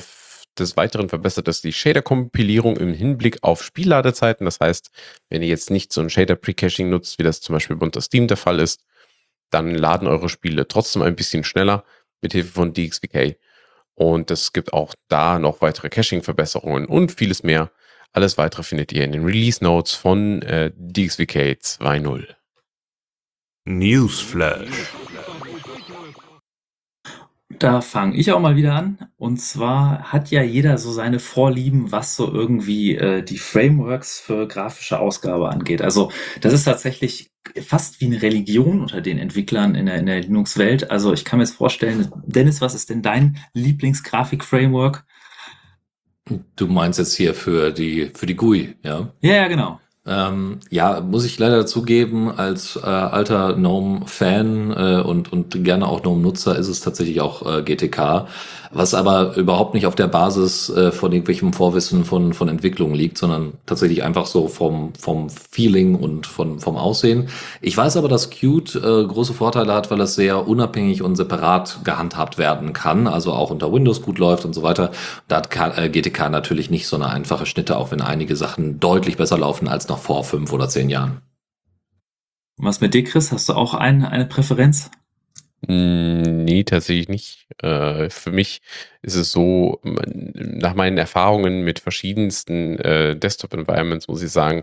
des 0.58 0.76
Weiteren 0.76 1.08
verbessert 1.08 1.48
es 1.48 1.60
die 1.60 1.72
Shader-Kompilierung 1.72 2.76
im 2.76 2.92
Hinblick 2.94 3.38
auf 3.42 3.62
Spielladezeiten. 3.62 4.44
Das 4.44 4.60
heißt, 4.60 4.90
wenn 5.28 5.42
ihr 5.42 5.48
jetzt 5.48 5.70
nicht 5.70 5.92
so 5.92 6.00
ein 6.00 6.10
Shader-Precaching 6.10 6.90
nutzt, 6.90 7.18
wie 7.18 7.22
das 7.22 7.40
zum 7.40 7.54
Beispiel 7.54 7.76
unter 7.76 8.00
Steam 8.00 8.28
der 8.28 8.36
Fall 8.36 8.60
ist, 8.60 8.84
dann 9.50 9.74
laden 9.74 10.08
eure 10.08 10.28
Spiele 10.28 10.66
trotzdem 10.66 11.02
ein 11.02 11.16
bisschen 11.16 11.44
schneller 11.44 11.84
mit 12.20 12.32
Hilfe 12.32 12.52
von 12.52 12.72
DXVK. 12.72 13.36
Und 13.94 14.30
es 14.30 14.52
gibt 14.52 14.72
auch 14.72 14.94
da 15.08 15.38
noch 15.38 15.60
weitere 15.60 15.88
Caching-Verbesserungen 15.88 16.86
und 16.86 17.12
vieles 17.12 17.42
mehr. 17.42 17.70
Alles 18.12 18.38
weitere 18.38 18.62
findet 18.62 18.92
ihr 18.92 19.04
in 19.04 19.12
den 19.12 19.24
Release 19.24 19.62
Notes 19.62 19.94
von 19.94 20.42
äh, 20.42 20.72
DXVK 20.76 21.58
2.0. 21.60 22.26
Newsflash. 23.66 24.92
Da 27.58 27.80
fange 27.80 28.16
ich 28.16 28.32
auch 28.32 28.40
mal 28.40 28.56
wieder 28.56 28.74
an. 28.74 28.98
Und 29.16 29.40
zwar 29.40 30.12
hat 30.12 30.30
ja 30.30 30.42
jeder 30.42 30.78
so 30.78 30.90
seine 30.92 31.18
Vorlieben, 31.18 31.92
was 31.92 32.16
so 32.16 32.32
irgendwie 32.32 32.96
äh, 32.96 33.22
die 33.22 33.38
Frameworks 33.38 34.18
für 34.20 34.48
grafische 34.48 34.98
Ausgabe 34.98 35.50
angeht. 35.50 35.82
Also 35.82 36.10
das 36.40 36.52
ist 36.52 36.64
tatsächlich 36.64 37.30
fast 37.66 38.00
wie 38.00 38.06
eine 38.06 38.22
Religion 38.22 38.80
unter 38.80 39.00
den 39.00 39.18
Entwicklern 39.18 39.74
in 39.74 39.86
der, 39.86 39.96
in 39.96 40.06
der 40.06 40.20
Linux-Welt. 40.20 40.90
Also 40.90 41.12
ich 41.12 41.24
kann 41.24 41.38
mir 41.38 41.44
jetzt 41.44 41.56
vorstellen, 41.56 42.10
Dennis, 42.24 42.60
was 42.60 42.74
ist 42.74 42.90
denn 42.90 43.02
dein 43.02 43.38
Lieblingsgrafik-Framework? 43.52 45.04
Du 46.56 46.66
meinst 46.66 46.98
jetzt 46.98 47.14
hier 47.14 47.34
für 47.34 47.70
die, 47.70 48.10
für 48.14 48.26
die 48.26 48.34
GUI, 48.34 48.76
ja? 48.82 49.12
Ja, 49.20 49.34
ja, 49.34 49.48
genau. 49.48 49.78
Ähm, 50.06 50.60
ja, 50.68 51.00
muss 51.00 51.24
ich 51.24 51.38
leider 51.38 51.58
dazugeben, 51.58 52.30
als 52.30 52.76
äh, 52.76 52.80
alter 52.80 53.54
GNOME-Fan 53.54 54.70
äh, 54.72 55.00
und, 55.02 55.32
und 55.32 55.64
gerne 55.64 55.88
auch 55.88 56.02
GNOME-Nutzer 56.02 56.58
ist 56.58 56.68
es 56.68 56.80
tatsächlich 56.80 57.22
auch 57.22 57.58
äh, 57.58 57.62
GTK, 57.62 58.28
was 58.74 58.92
aber 58.92 59.37
überhaupt 59.37 59.72
nicht 59.72 59.87
auf 59.87 59.94
der 59.94 60.08
Basis 60.08 60.68
äh, 60.68 60.92
von 60.92 61.12
irgendwelchem 61.12 61.54
Vorwissen 61.54 62.04
von, 62.04 62.34
von 62.34 62.48
Entwicklungen 62.48 62.94
liegt, 62.94 63.16
sondern 63.16 63.54
tatsächlich 63.64 64.02
einfach 64.02 64.26
so 64.26 64.48
vom, 64.48 64.92
vom 64.94 65.30
Feeling 65.30 65.94
und 65.94 66.26
von, 66.26 66.60
vom 66.60 66.76
Aussehen. 66.76 67.28
Ich 67.62 67.74
weiß 67.74 67.96
aber, 67.96 68.08
dass 68.08 68.28
Qt 68.28 68.74
äh, 68.76 68.80
große 68.80 69.32
Vorteile 69.32 69.72
hat, 69.72 69.90
weil 69.90 70.00
es 70.02 70.14
sehr 70.14 70.46
unabhängig 70.46 71.00
und 71.00 71.16
separat 71.16 71.80
gehandhabt 71.84 72.37
werden 72.37 72.74
kann, 72.74 73.06
also 73.06 73.32
auch 73.32 73.50
unter 73.50 73.72
Windows 73.72 74.02
gut 74.02 74.18
läuft 74.18 74.44
und 74.44 74.52
so 74.52 74.62
weiter. 74.62 74.90
Da 75.28 75.37
hat 75.37 75.50
K 75.50 75.68
äh, 75.76 75.88
GTK 75.88 76.28
natürlich 76.28 76.68
nicht 76.68 76.87
so 76.87 76.96
eine 76.96 77.08
einfache 77.08 77.46
Schnitte, 77.46 77.78
auch 77.78 77.90
wenn 77.90 78.02
einige 78.02 78.37
Sachen 78.37 78.80
deutlich 78.80 79.16
besser 79.16 79.38
laufen 79.38 79.66
als 79.66 79.88
noch 79.88 79.94
noch 79.94 80.00
vor 80.00 80.24
fünf 80.24 80.52
oder 80.52 80.68
zehn 80.68 80.90
Jahren. 80.90 81.22
Was 82.56 82.80
mit 82.80 82.94
dir, 82.94 83.04
Chris? 83.04 83.30
Hast 83.30 83.48
du 83.48 83.52
auch 83.54 83.74
ein, 83.74 84.04
eine 84.04 84.26
Präferenz? 84.26 84.90
Hm, 85.66 86.44
nee, 86.44 86.64
tatsächlich 86.64 87.09
nicht. 87.09 87.46
Äh, 87.62 88.11
für 88.11 88.31
mich 88.31 88.61
ist 89.03 89.14
es 89.14 89.33
so, 89.33 89.81
nach 89.83 90.74
meinen 90.74 90.98
Erfahrungen 90.98 91.62
mit 91.62 91.79
verschiedensten 91.79 92.79
äh, 92.79 93.16
Desktop-Environments 93.16 94.09
muss 94.09 94.22
ich 94.22 94.31
sagen, 94.31 94.62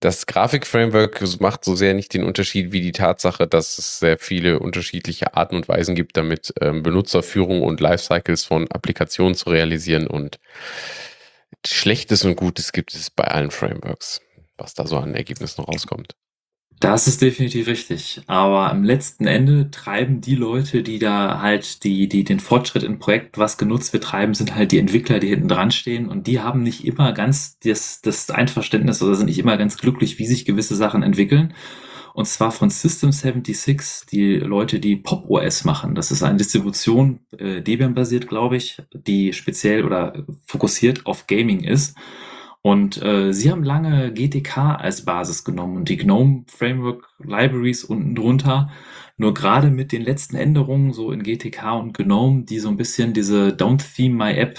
das 0.00 0.26
Grafik-Framework 0.26 1.40
macht 1.40 1.64
so 1.64 1.74
sehr 1.74 1.94
nicht 1.94 2.12
den 2.14 2.24
Unterschied 2.24 2.72
wie 2.72 2.82
die 2.82 2.92
Tatsache, 2.92 3.46
dass 3.46 3.78
es 3.78 3.98
sehr 3.98 4.18
viele 4.18 4.58
unterschiedliche 4.60 5.34
Arten 5.34 5.56
und 5.56 5.68
Weisen 5.68 5.94
gibt, 5.94 6.16
damit 6.16 6.52
ähm, 6.60 6.82
Benutzerführung 6.82 7.62
und 7.62 7.80
Lifecycles 7.80 8.44
von 8.44 8.70
Applikationen 8.70 9.34
zu 9.34 9.50
realisieren. 9.50 10.06
Und 10.06 10.38
Schlechtes 11.66 12.24
und 12.24 12.36
Gutes 12.36 12.72
gibt 12.72 12.94
es 12.94 13.10
bei 13.10 13.24
allen 13.24 13.50
Frameworks 13.50 14.20
was 14.58 14.74
da 14.74 14.86
so 14.86 14.98
an 14.98 15.14
Ergebnissen 15.14 15.62
rauskommt. 15.62 16.14
Das 16.78 17.06
ist 17.06 17.22
definitiv 17.22 17.68
richtig. 17.68 18.20
Aber 18.26 18.70
am 18.70 18.84
letzten 18.84 19.26
Ende 19.26 19.70
treiben 19.70 20.20
die 20.20 20.34
Leute, 20.34 20.82
die 20.82 20.98
da 20.98 21.40
halt 21.40 21.84
die, 21.84 22.06
die 22.06 22.22
den 22.22 22.38
Fortschritt 22.38 22.82
im 22.82 22.98
Projekt, 22.98 23.38
was 23.38 23.56
genutzt 23.56 23.94
wird, 23.94 24.04
treiben, 24.04 24.34
sind 24.34 24.54
halt 24.54 24.72
die 24.72 24.78
Entwickler, 24.78 25.18
die 25.18 25.28
hinten 25.28 25.48
dran 25.48 25.70
stehen. 25.70 26.06
Und 26.06 26.26
die 26.26 26.40
haben 26.40 26.62
nicht 26.62 26.84
immer 26.84 27.12
ganz 27.12 27.58
das, 27.60 28.02
das 28.02 28.30
Einverständnis 28.30 29.02
oder 29.02 29.14
sind 29.14 29.26
nicht 29.26 29.38
immer 29.38 29.56
ganz 29.56 29.78
glücklich, 29.78 30.18
wie 30.18 30.26
sich 30.26 30.44
gewisse 30.44 30.76
Sachen 30.76 31.02
entwickeln. 31.02 31.54
Und 32.12 32.26
zwar 32.26 32.50
von 32.50 32.68
System 32.70 33.12
76, 33.12 34.06
die 34.10 34.36
Leute, 34.36 34.78
die 34.78 34.96
Pop 34.96 35.28
OS 35.28 35.64
machen. 35.64 35.94
Das 35.94 36.10
ist 36.10 36.22
eine 36.22 36.38
Distribution, 36.38 37.20
äh, 37.38 37.62
Debian-basiert, 37.62 38.26
glaube 38.26 38.56
ich, 38.56 38.82
die 38.92 39.32
speziell 39.32 39.84
oder 39.84 40.24
fokussiert 40.46 41.06
auf 41.06 41.26
Gaming 41.26 41.64
ist. 41.64 41.96
Und 42.66 43.00
äh, 43.00 43.32
sie 43.32 43.52
haben 43.52 43.62
lange 43.62 44.12
GTK 44.12 44.74
als 44.80 45.04
Basis 45.04 45.44
genommen 45.44 45.76
und 45.76 45.88
die 45.88 45.96
GNOME 45.96 46.46
Framework 46.48 47.06
Libraries 47.22 47.84
unten 47.84 48.16
drunter. 48.16 48.72
Nur 49.16 49.34
gerade 49.34 49.70
mit 49.70 49.92
den 49.92 50.02
letzten 50.02 50.34
Änderungen 50.34 50.92
so 50.92 51.12
in 51.12 51.22
GTK 51.22 51.78
und 51.78 51.96
GNOME, 51.96 52.42
die 52.42 52.58
so 52.58 52.68
ein 52.68 52.76
bisschen 52.76 53.12
diese 53.12 53.50
Don't 53.50 53.94
Theme 53.94 54.16
My 54.16 54.36
App 54.36 54.58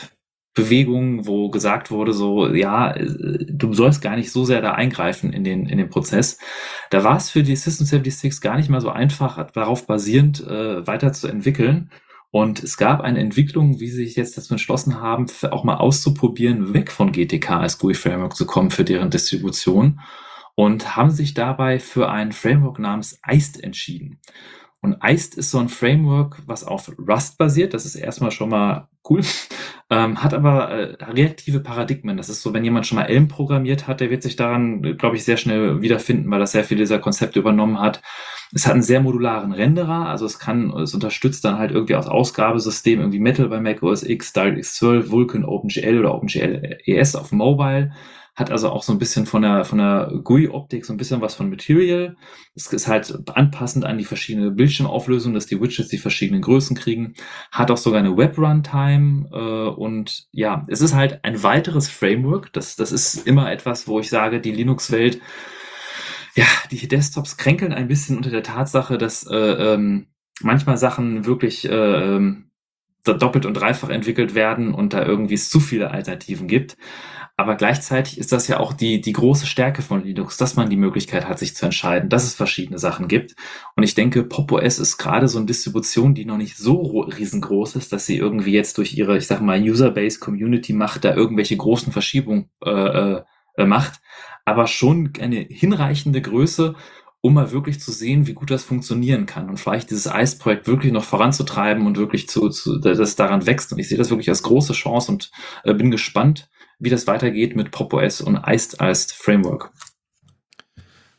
Bewegung, 0.53 1.27
wo 1.27 1.49
gesagt 1.49 1.91
wurde, 1.91 2.13
so, 2.13 2.47
ja, 2.47 2.91
äh, 2.91 3.45
du 3.45 3.73
sollst 3.73 4.01
gar 4.01 4.15
nicht 4.15 4.31
so 4.31 4.45
sehr 4.45 4.61
da 4.61 4.71
eingreifen 4.71 5.33
in 5.33 5.43
den, 5.43 5.67
in 5.67 5.77
den 5.77 5.89
Prozess. 5.89 6.39
Da 6.91 7.03
war 7.03 7.17
es 7.17 7.29
für 7.29 7.43
die 7.43 7.57
System 7.57 7.87
76 7.87 8.39
gar 8.39 8.55
nicht 8.55 8.69
mal 8.69 8.79
so 8.79 8.89
einfach, 8.89 9.51
darauf 9.51 9.85
basierend 9.85 10.47
äh, 10.47 10.87
weiterzuentwickeln. 10.87 11.91
Und 12.37 12.63
es 12.63 12.77
gab 12.77 13.01
eine 13.01 13.19
Entwicklung, 13.19 13.79
wie 13.79 13.89
sie 13.89 14.05
sich 14.05 14.15
jetzt 14.15 14.37
dazu 14.37 14.53
entschlossen 14.53 15.01
haben, 15.01 15.25
auch 15.49 15.63
mal 15.63 15.77
auszuprobieren, 15.77 16.71
weg 16.71 16.91
von 16.91 17.11
GTK 17.11 17.49
als 17.49 17.79
GUI 17.79 17.95
Framework 17.95 18.35
zu 18.35 18.45
kommen 18.45 18.69
für 18.69 18.83
deren 18.83 19.09
Distribution 19.09 20.01
und 20.53 20.95
haben 20.95 21.09
sich 21.09 21.33
dabei 21.33 21.79
für 21.79 22.11
ein 22.11 22.31
Framework 22.31 22.77
namens 22.77 23.19
Iced 23.27 23.63
entschieden. 23.63 24.19
Und 24.81 24.97
Iced 25.03 25.33
ist 25.33 25.49
so 25.49 25.57
ein 25.57 25.67
Framework, 25.67 26.43
was 26.45 26.63
auf 26.63 26.91
Rust 26.99 27.39
basiert. 27.39 27.73
Das 27.73 27.87
ist 27.87 27.95
erstmal 27.95 28.29
schon 28.29 28.49
mal 28.49 28.87
cool. 29.09 29.21
Ähm, 29.89 30.21
hat 30.21 30.33
aber 30.33 30.69
äh, 30.69 31.01
reaktive 31.05 31.61
Paradigmen. 31.61 32.17
Das 32.17 32.27
ist 32.27 32.41
so, 32.41 32.53
wenn 32.53 32.65
jemand 32.65 32.85
schon 32.85 32.97
mal 32.97 33.05
Elm 33.05 33.29
programmiert 33.29 33.87
hat, 33.87 34.01
der 34.01 34.09
wird 34.09 34.21
sich 34.21 34.35
daran, 34.35 34.81
glaube 34.97 35.15
ich, 35.15 35.23
sehr 35.23 35.37
schnell 35.37 35.81
wiederfinden, 35.81 36.29
weil 36.29 36.41
das 36.41 36.51
sehr 36.51 36.65
viele 36.65 36.81
dieser 36.81 36.99
Konzepte 36.99 37.39
übernommen 37.39 37.79
hat. 37.79 38.01
Es 38.53 38.65
hat 38.65 38.73
einen 38.73 38.81
sehr 38.81 39.01
modularen 39.01 39.51
Renderer, 39.51 40.07
also 40.07 40.25
es 40.25 40.39
kann, 40.39 40.71
es 40.71 40.93
unterstützt 40.93 41.43
dann 41.43 41.57
halt 41.57 41.71
irgendwie 41.71 41.95
aus 41.95 42.07
Ausgabesystem 42.07 42.99
irgendwie 42.99 43.19
Metal 43.19 43.49
bei 43.49 43.59
Mac 43.59 43.83
OS 43.83 44.03
X, 44.03 44.33
DirectX 44.33 44.75
12, 44.75 45.11
Vulkan, 45.11 45.45
OpenGL 45.45 45.99
oder 45.99 46.15
OpenGL 46.15 46.77
ES 46.85 47.15
auf 47.15 47.31
Mobile 47.31 47.91
hat 48.37 48.51
also 48.51 48.69
auch 48.69 48.83
so 48.83 48.93
ein 48.93 48.99
bisschen 48.99 49.25
von 49.25 49.41
der, 49.41 49.65
von 49.65 49.79
der 49.79 50.11
GUI-Optik 50.23 50.85
so 50.85 50.93
ein 50.93 50.97
bisschen 50.97 51.21
was 51.21 51.33
von 51.33 51.49
Material. 51.49 52.15
Es 52.53 52.71
ist 52.71 52.87
halt 52.87 53.17
anpassend 53.33 53.83
an 53.83 53.97
die 53.97 54.05
verschiedene 54.05 54.51
Bildschirmauflösung, 54.51 55.33
dass 55.33 55.47
die 55.47 55.59
Widgets 55.59 55.89
die 55.89 55.97
verschiedenen 55.97 56.43
Größen 56.43 56.77
kriegen. 56.77 57.15
Hat 57.51 57.71
auch 57.71 57.77
sogar 57.77 57.99
eine 57.99 58.15
Web-Runtime 58.15 59.29
äh, 59.33 59.69
und 59.69 60.27
ja, 60.31 60.63
es 60.67 60.81
ist 60.81 60.93
halt 60.93 61.19
ein 61.23 61.41
weiteres 61.41 61.89
Framework. 61.89 62.53
Das, 62.53 62.75
das 62.75 62.91
ist 62.91 63.25
immer 63.25 63.51
etwas, 63.51 63.87
wo 63.87 63.99
ich 63.99 64.09
sage, 64.11 64.39
die 64.39 64.51
Linux-Welt, 64.51 65.19
ja, 66.37 66.45
die 66.69 66.87
Desktops 66.87 67.37
kränkeln 67.37 67.73
ein 67.73 67.87
bisschen 67.87 68.15
unter 68.15 68.29
der 68.29 68.43
Tatsache, 68.43 68.99
dass 68.99 69.25
äh, 69.25 69.35
ähm, 69.35 70.05
manchmal 70.41 70.77
Sachen 70.77 71.25
wirklich 71.25 71.67
äh, 71.67 72.15
ähm, 72.15 72.51
doppelt 73.03 73.47
und 73.47 73.55
dreifach 73.55 73.89
entwickelt 73.89 74.35
werden 74.35 74.73
und 74.73 74.93
da 74.93 75.03
irgendwie 75.03 75.33
es 75.33 75.49
zu 75.49 75.59
viele 75.59 75.89
Alternativen 75.89 76.47
gibt. 76.47 76.77
Aber 77.37 77.55
gleichzeitig 77.55 78.19
ist 78.19 78.31
das 78.31 78.47
ja 78.47 78.59
auch 78.59 78.73
die, 78.73 79.01
die 79.01 79.13
große 79.13 79.47
Stärke 79.47 79.81
von 79.81 80.03
Linux, 80.03 80.37
dass 80.37 80.55
man 80.55 80.69
die 80.69 80.75
Möglichkeit 80.75 81.27
hat, 81.27 81.39
sich 81.39 81.55
zu 81.55 81.65
entscheiden, 81.65 82.09
dass 82.09 82.23
es 82.23 82.35
verschiedene 82.35 82.77
Sachen 82.77 83.07
gibt. 83.07 83.35
Und 83.75 83.83
ich 83.83 83.95
denke, 83.95 84.23
Pop 84.23 84.51
OS 84.51 84.77
ist 84.77 84.97
gerade 84.97 85.27
so 85.27 85.37
eine 85.39 85.47
Distribution, 85.47 86.13
die 86.13 86.25
noch 86.25 86.37
nicht 86.37 86.57
so 86.57 86.99
riesengroß 87.01 87.77
ist, 87.77 87.93
dass 87.93 88.05
sie 88.05 88.17
irgendwie 88.17 88.51
jetzt 88.51 88.77
durch 88.77 88.93
ihre, 88.95 89.17
ich 89.17 89.25
sag 89.25 89.41
mal, 89.41 89.59
User-Base 89.59 90.19
Community 90.19 90.73
macht, 90.73 91.03
da 91.03 91.15
irgendwelche 91.15 91.57
großen 91.57 91.91
Verschiebungen 91.91 92.49
äh, 92.63 93.21
äh, 93.57 93.65
macht, 93.65 94.01
aber 94.47 94.65
schon 94.67 95.11
eine 95.19 95.41
hinreichende 95.41 96.21
Größe, 96.21 96.75
um 97.19 97.33
mal 97.33 97.51
wirklich 97.51 97.81
zu 97.81 97.91
sehen, 97.91 98.27
wie 98.27 98.33
gut 98.33 98.49
das 98.49 98.63
funktionieren 98.63 99.25
kann 99.25 99.49
und 99.49 99.59
vielleicht 99.59 99.89
dieses 99.89 100.07
Eis-Projekt 100.07 100.67
wirklich 100.67 100.93
noch 100.93 101.03
voranzutreiben 101.03 101.85
und 101.85 101.97
wirklich 101.97 102.29
zu, 102.29 102.47
zu 102.47 102.77
dass 102.79 103.17
daran 103.17 103.45
wächst. 103.45 103.73
Und 103.73 103.79
ich 103.79 103.89
sehe 103.89 103.97
das 103.97 104.09
wirklich 104.09 104.29
als 104.29 104.43
große 104.43 104.71
Chance 104.71 105.11
und 105.11 105.31
äh, 105.65 105.73
bin 105.73 105.91
gespannt, 105.91 106.49
wie 106.79 106.89
das 106.89 107.07
weitergeht 107.07 107.57
mit 107.57 107.71
Pop 107.71 107.91
OS 107.91 108.21
und 108.21 108.39
Iced 108.47 108.79
als 108.79 109.11
Framework. 109.11 109.69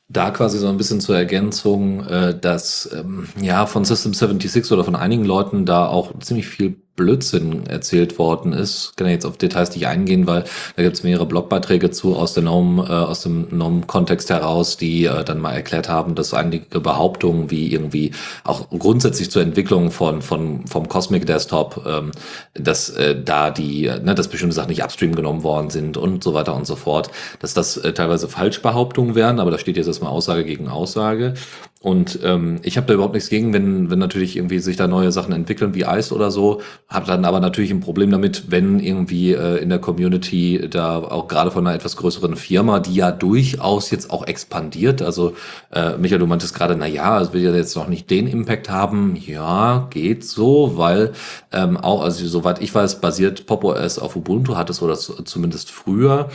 Da 0.09 0.31
quasi 0.31 0.59
so 0.59 0.69
ein 0.69 0.79
bisschen 0.79 1.03
zur 1.03 1.19
Ergänzung, 1.19 2.07
äh, 2.07 2.39
dass 2.39 2.89
ähm, 2.95 3.29
ja 3.39 3.67
von 3.67 3.85
System 3.85 4.15
76 4.15 4.73
oder 4.73 4.85
von 4.85 4.97
einigen 4.97 5.27
Leuten 5.27 5.67
da 5.67 5.87
auch 5.87 6.19
ziemlich 6.21 6.47
viel 6.47 6.81
Blödsinn 6.99 7.67
erzählt 7.67 8.19
worden 8.19 8.53
ist. 8.53 8.91
Ich 8.91 8.97
kann 8.97 9.09
jetzt 9.09 9.25
auf 9.25 9.39
Details 9.39 9.75
nicht 9.75 9.87
eingehen, 9.87 10.27
weil 10.27 10.45
da 10.77 10.83
gibt 10.83 10.97
es 10.97 11.03
mehrere 11.03 11.25
Blogbeiträge 11.25 11.91
zu 11.91 12.17
aus, 12.17 12.35
der 12.35 12.43
Gnome, 12.43 12.85
äh, 12.85 12.93
aus 12.93 13.23
dem 13.23 13.49
GNOME-Kontext 13.49 14.29
heraus, 14.29 14.77
die 14.77 15.07
äh, 15.07 15.25
dann 15.25 15.41
mal 15.41 15.53
erklärt 15.53 15.89
haben, 15.89 16.15
dass 16.15 16.35
einige 16.35 16.81
Behauptungen 16.81 17.51
wie 17.51 17.73
irgendwie 17.73 18.13
auch 18.45 18.69
grundsätzlich 18.71 19.31
zur 19.31 19.41
Entwicklung 19.41 19.91
von, 19.91 20.21
von 20.21 20.67
vom 20.67 20.89
Cosmic 20.89 21.25
Desktop, 21.27 21.85
ähm, 21.87 22.11
dass 22.55 22.91
äh, 22.91 23.17
da 23.21 23.51
die, 23.51 23.85
ne, 24.03 24.15
dass 24.15 24.29
bestimmte 24.29 24.55
Sachen 24.55 24.69
nicht 24.69 24.83
upstream 24.83 25.15
genommen 25.15 25.43
worden 25.43 25.71
sind 25.71 25.97
und 25.97 26.23
so 26.23 26.35
weiter 26.35 26.55
und 26.55 26.67
so 26.67 26.77
fort, 26.77 27.11
dass 27.41 27.55
das 27.55 27.77
äh, 27.77 27.93
teilweise 27.93 28.29
Falschbehauptungen 28.29 29.15
wären, 29.15 29.41
aber 29.41 29.51
da 29.51 29.59
steht 29.59 29.77
jetzt 29.77 29.87
erstmal 29.87 30.11
Aussage 30.11 30.45
gegen 30.45 30.69
Aussage. 30.69 31.35
Und 31.81 32.19
ähm, 32.25 32.59
ich 32.65 32.77
habe 32.77 32.89
da 32.89 32.95
überhaupt 32.95 33.15
nichts 33.15 33.31
gegen, 33.31 33.53
wenn, 33.53 33.89
wenn 33.89 34.01
natürlich 34.01 34.37
irgendwie 34.37 34.59
sich 34.59 34.77
da 34.77 34.89
neue 34.89 35.13
Sachen 35.13 35.33
entwickeln 35.33 35.75
wie 35.75 35.85
Eis 35.85 36.11
oder 36.11 36.33
so. 36.33 36.61
Habe 36.89 37.07
dann 37.07 37.25
aber 37.25 37.39
natürlich 37.39 37.71
ein 37.71 37.79
Problem 37.79 38.11
damit, 38.11 38.51
wenn 38.51 38.81
irgendwie 38.81 39.33
äh, 39.33 39.59
in 39.59 39.69
der 39.69 39.79
Community 39.79 40.69
da 40.69 40.99
auch 40.99 41.29
gerade 41.29 41.53
von 41.53 41.65
einer 41.65 41.77
etwas 41.77 41.97
größeren 41.97 42.35
Firma, 42.35 42.81
die 42.81 42.95
ja 42.97 43.13
durchaus 43.13 43.93
jetzt 43.93 44.11
auch 44.11 44.27
expandiert. 44.27 45.03
Also 45.03 45.35
äh, 45.73 45.97
Michael, 45.99 46.19
du 46.19 46.27
meintest 46.27 46.53
gerade, 46.55 46.75
na 46.75 46.87
ja, 46.87 47.21
es 47.21 47.33
will 47.33 47.43
ja 47.43 47.55
jetzt 47.55 47.77
noch 47.77 47.87
nicht 47.87 48.11
den 48.11 48.27
Impact 48.27 48.69
haben. 48.69 49.15
Ja, 49.15 49.87
geht 49.91 50.25
so, 50.25 50.77
weil 50.77 51.13
ähm, 51.53 51.77
auch, 51.77 52.03
also 52.03 52.27
soweit 52.27 52.61
ich 52.61 52.75
weiß, 52.75 53.01
basiert 53.01 53.47
Pop 53.47 53.63
OS 53.63 54.01
auf 54.01 54.17
Ubuntu, 54.17 54.57
hat 54.57 54.69
es 54.69 54.83
oder 54.83 54.97
zumindest 54.97 55.71
früher. 55.71 56.29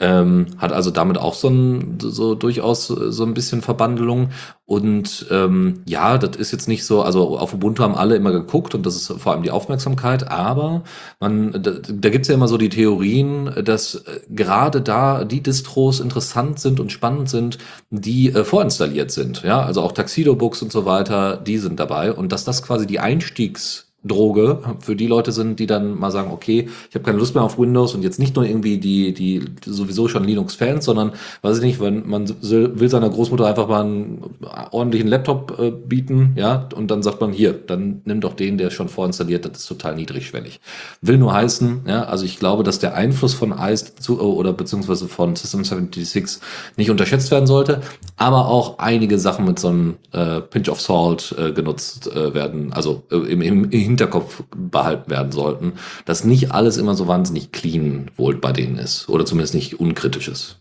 Ähm, 0.00 0.46
hat 0.58 0.72
also 0.72 0.90
damit 0.90 1.18
auch 1.18 1.34
so, 1.34 1.48
ein, 1.48 1.98
so 2.00 2.34
durchaus 2.34 2.86
so 2.86 3.24
ein 3.24 3.34
bisschen 3.34 3.62
Verbandelung. 3.62 4.30
Und 4.64 5.26
ähm, 5.30 5.82
ja, 5.86 6.18
das 6.18 6.36
ist 6.36 6.52
jetzt 6.52 6.68
nicht 6.68 6.84
so, 6.84 7.02
also 7.02 7.38
auf 7.38 7.54
Ubuntu 7.54 7.82
haben 7.82 7.94
alle 7.94 8.16
immer 8.16 8.32
geguckt 8.32 8.74
und 8.74 8.84
das 8.84 8.96
ist 8.96 9.12
vor 9.18 9.32
allem 9.32 9.42
die 9.42 9.50
Aufmerksamkeit, 9.50 10.30
aber 10.30 10.84
man, 11.20 11.52
da, 11.52 11.70
da 11.70 12.10
gibt 12.10 12.22
es 12.22 12.28
ja 12.28 12.34
immer 12.34 12.48
so 12.48 12.58
die 12.58 12.68
Theorien, 12.68 13.50
dass 13.64 13.94
äh, 13.94 14.20
gerade 14.28 14.82
da 14.82 15.24
die 15.24 15.42
Distros 15.42 16.00
interessant 16.00 16.60
sind 16.60 16.80
und 16.80 16.92
spannend 16.92 17.30
sind, 17.30 17.58
die 17.90 18.28
äh, 18.28 18.44
vorinstalliert 18.44 19.10
sind. 19.10 19.42
Ja, 19.42 19.62
also 19.62 19.80
auch 19.82 19.92
Taxido-Books 19.92 20.62
und 20.62 20.70
so 20.70 20.84
weiter, 20.84 21.38
die 21.38 21.58
sind 21.58 21.80
dabei 21.80 22.12
und 22.12 22.30
dass 22.30 22.44
das 22.44 22.62
quasi 22.62 22.86
die 22.86 23.00
Einstiegs- 23.00 23.87
Droge 24.04 24.60
für 24.78 24.94
die 24.94 25.08
Leute 25.08 25.32
sind, 25.32 25.58
die 25.58 25.66
dann 25.66 25.98
mal 25.98 26.12
sagen, 26.12 26.30
okay, 26.32 26.68
ich 26.88 26.94
habe 26.94 27.04
keine 27.04 27.18
Lust 27.18 27.34
mehr 27.34 27.42
auf 27.42 27.58
Windows 27.58 27.94
und 27.94 28.02
jetzt 28.02 28.20
nicht 28.20 28.36
nur 28.36 28.44
irgendwie 28.44 28.78
die, 28.78 29.12
die 29.12 29.44
sowieso 29.64 30.06
schon 30.06 30.22
Linux-Fans, 30.22 30.84
sondern, 30.84 31.12
weiß 31.42 31.58
ich 31.58 31.64
nicht, 31.64 31.80
wenn 31.80 32.08
man 32.08 32.28
will 32.40 32.88
seiner 32.88 33.10
Großmutter 33.10 33.46
einfach 33.46 33.66
mal 33.66 33.84
einen 33.84 34.22
ordentlichen 34.70 35.08
Laptop 35.08 35.58
äh, 35.58 35.72
bieten, 35.72 36.34
ja, 36.36 36.68
und 36.76 36.92
dann 36.92 37.02
sagt 37.02 37.20
man, 37.20 37.32
hier, 37.32 37.52
dann 37.52 38.02
nimm 38.04 38.20
doch 38.20 38.34
den, 38.34 38.56
der 38.56 38.70
schon 38.70 38.88
vorinstalliert, 38.88 39.44
das 39.44 39.58
ist 39.58 39.66
total 39.66 39.96
niedrigschwellig. 39.96 40.60
Will 41.02 41.18
nur 41.18 41.32
heißen, 41.32 41.80
ja, 41.88 42.04
also 42.04 42.24
ich 42.24 42.38
glaube, 42.38 42.62
dass 42.62 42.78
der 42.78 42.94
Einfluss 42.94 43.34
von 43.34 43.52
ICE 43.58 43.96
zu, 43.98 44.20
oder 44.20 44.52
beziehungsweise 44.52 45.08
von 45.08 45.34
System 45.34 45.64
76 45.64 46.40
nicht 46.76 46.90
unterschätzt 46.90 47.32
werden 47.32 47.48
sollte, 47.48 47.80
aber 48.16 48.46
auch 48.46 48.78
einige 48.78 49.18
Sachen 49.18 49.44
mit 49.44 49.58
so 49.58 49.68
einem 49.68 49.96
äh, 50.12 50.40
Pinch 50.40 50.68
of 50.68 50.80
Salt 50.80 51.34
äh, 51.36 51.50
genutzt 51.50 52.06
äh, 52.12 52.32
werden, 52.32 52.72
also 52.72 53.02
äh, 53.10 53.16
im, 53.16 53.42
im 53.42 53.70
Hinterkopf 53.88 54.44
behalten 54.56 55.10
werden 55.10 55.32
sollten, 55.32 55.72
dass 56.04 56.24
nicht 56.24 56.52
alles 56.52 56.76
immer 56.76 56.94
so 56.94 57.08
wahnsinnig 57.08 57.52
clean 57.52 58.10
wohl 58.16 58.36
bei 58.36 58.52
denen 58.52 58.78
ist 58.78 59.08
oder 59.08 59.24
zumindest 59.24 59.54
nicht 59.54 59.80
unkritisch 59.80 60.28
ist. 60.28 60.60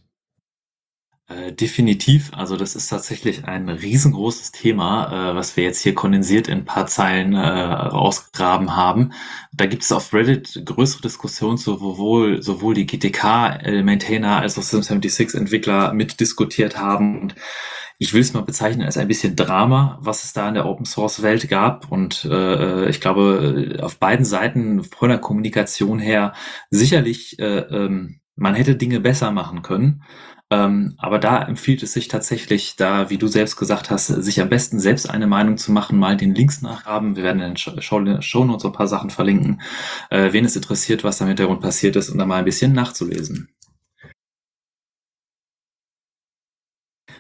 Äh, 1.30 1.52
definitiv. 1.52 2.32
Also 2.34 2.56
das 2.56 2.76
ist 2.78 2.88
tatsächlich 2.88 3.44
ein 3.46 3.68
riesengroßes 3.68 4.54
Thema, 4.54 5.32
äh, 5.32 5.36
was 5.36 5.58
wir 5.58 5.66
jetzt 5.66 5.82
hier 5.82 5.94
kondensiert 5.94 6.48
in 6.48 6.60
ein 6.60 6.66
paar 6.66 6.88
Zeilen 6.88 7.34
äh, 7.34 7.40
rausgegraben 7.40 8.78
haben. 8.78 9.12
Da 9.52 9.66
gibt 9.66 9.84
es 9.84 9.92
auf 9.92 10.14
Reddit 10.14 10.62
größere 10.64 11.02
Diskussionen 11.02 11.58
zu, 11.58 11.82
wo 11.82 11.98
wohl 11.98 12.42
sowohl 12.42 12.76
die 12.76 12.86
GTK-Maintainer 12.86 14.38
als 14.38 14.58
auch 14.58 14.64
Sim76-Entwickler 14.64 15.92
mitdiskutiert 15.92 16.78
haben. 16.78 17.22
Und 17.22 17.36
ich 18.00 18.14
will 18.14 18.22
es 18.22 18.34
mal 18.34 18.42
bezeichnen 18.42 18.86
als 18.86 18.98
ein 18.98 19.08
bisschen 19.08 19.36
Drama, 19.36 19.98
was 20.02 20.24
es 20.24 20.34
da 20.34 20.48
in 20.48 20.54
der 20.54 20.66
Open 20.66 20.86
Source 20.86 21.22
Welt 21.22 21.50
gab. 21.50 21.92
Und 21.92 22.26
äh, 22.26 22.90
ich 22.90 23.02
glaube, 23.02 23.80
auf 23.82 23.98
beiden 23.98 24.26
Seiten 24.26 24.84
von 24.84 25.10
der 25.10 25.18
Kommunikation 25.18 26.00
her 26.00 26.34
sicherlich, 26.70 27.40
äh, 27.40 27.60
ähm, 27.60 28.20
man 28.36 28.56
hätte 28.56 28.76
Dinge 28.76 29.00
besser 29.00 29.32
machen 29.32 29.64
können. 29.64 30.04
Ähm, 30.50 30.94
aber 30.98 31.20
da 31.20 31.42
empfiehlt 31.44 31.84
es 31.84 31.92
sich 31.92 32.08
tatsächlich, 32.08 32.78
da, 32.78 33.10
wie 33.10 33.18
du 33.18 33.28
selbst 33.28 33.58
gesagt 33.58 33.90
hast, 33.90 34.08
sich 34.08 34.40
am 34.40 34.48
besten 34.48 34.80
selbst 34.80 35.10
eine 35.10 35.28
Meinung 35.28 35.58
zu 35.58 35.74
machen, 35.74 36.00
mal 36.00 36.16
den 36.16 36.36
Links 36.36 36.62
nachhaben. 36.62 37.18
Wir 37.18 37.24
werden 37.24 37.42
in 37.42 37.56
den 37.56 37.58
Show, 37.58 38.22
Show 38.22 38.46
Notes 38.46 38.66
ein 38.66 38.72
paar 38.72 38.88
Sachen 38.88 39.10
verlinken, 39.10 39.62
äh, 40.10 40.32
wen 40.32 40.46
es 40.46 40.56
interessiert, 40.56 41.04
was 41.04 41.18
da 41.18 41.26
im 41.26 41.30
Hintergrund 41.30 41.62
passiert 41.62 41.98
ist 41.98 42.10
und 42.10 42.18
da 42.18 42.26
mal 42.26 42.38
ein 42.38 42.46
bisschen 42.46 42.72
nachzulesen. 42.72 43.50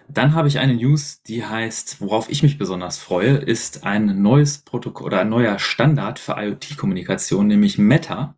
Dann 0.10 0.34
habe 0.34 0.47
ich 0.47 0.60
eine 0.60 0.76
News, 0.76 1.22
die 1.24 1.43
heißt, 1.43 1.99
worauf 1.99 2.30
ich 2.30 2.41
mich 2.41 2.58
besonders 2.58 2.97
freue, 2.97 3.36
ist 3.36 3.84
ein 3.84 4.22
neues 4.22 4.60
Protokoll 4.60 5.08
oder 5.08 5.22
ein 5.22 5.30
neuer 5.30 5.60
Standard 5.60 6.18
für 6.18 6.36
IoT-Kommunikation, 6.38 7.47
nämlich 7.47 7.78
Meta. 7.78 8.36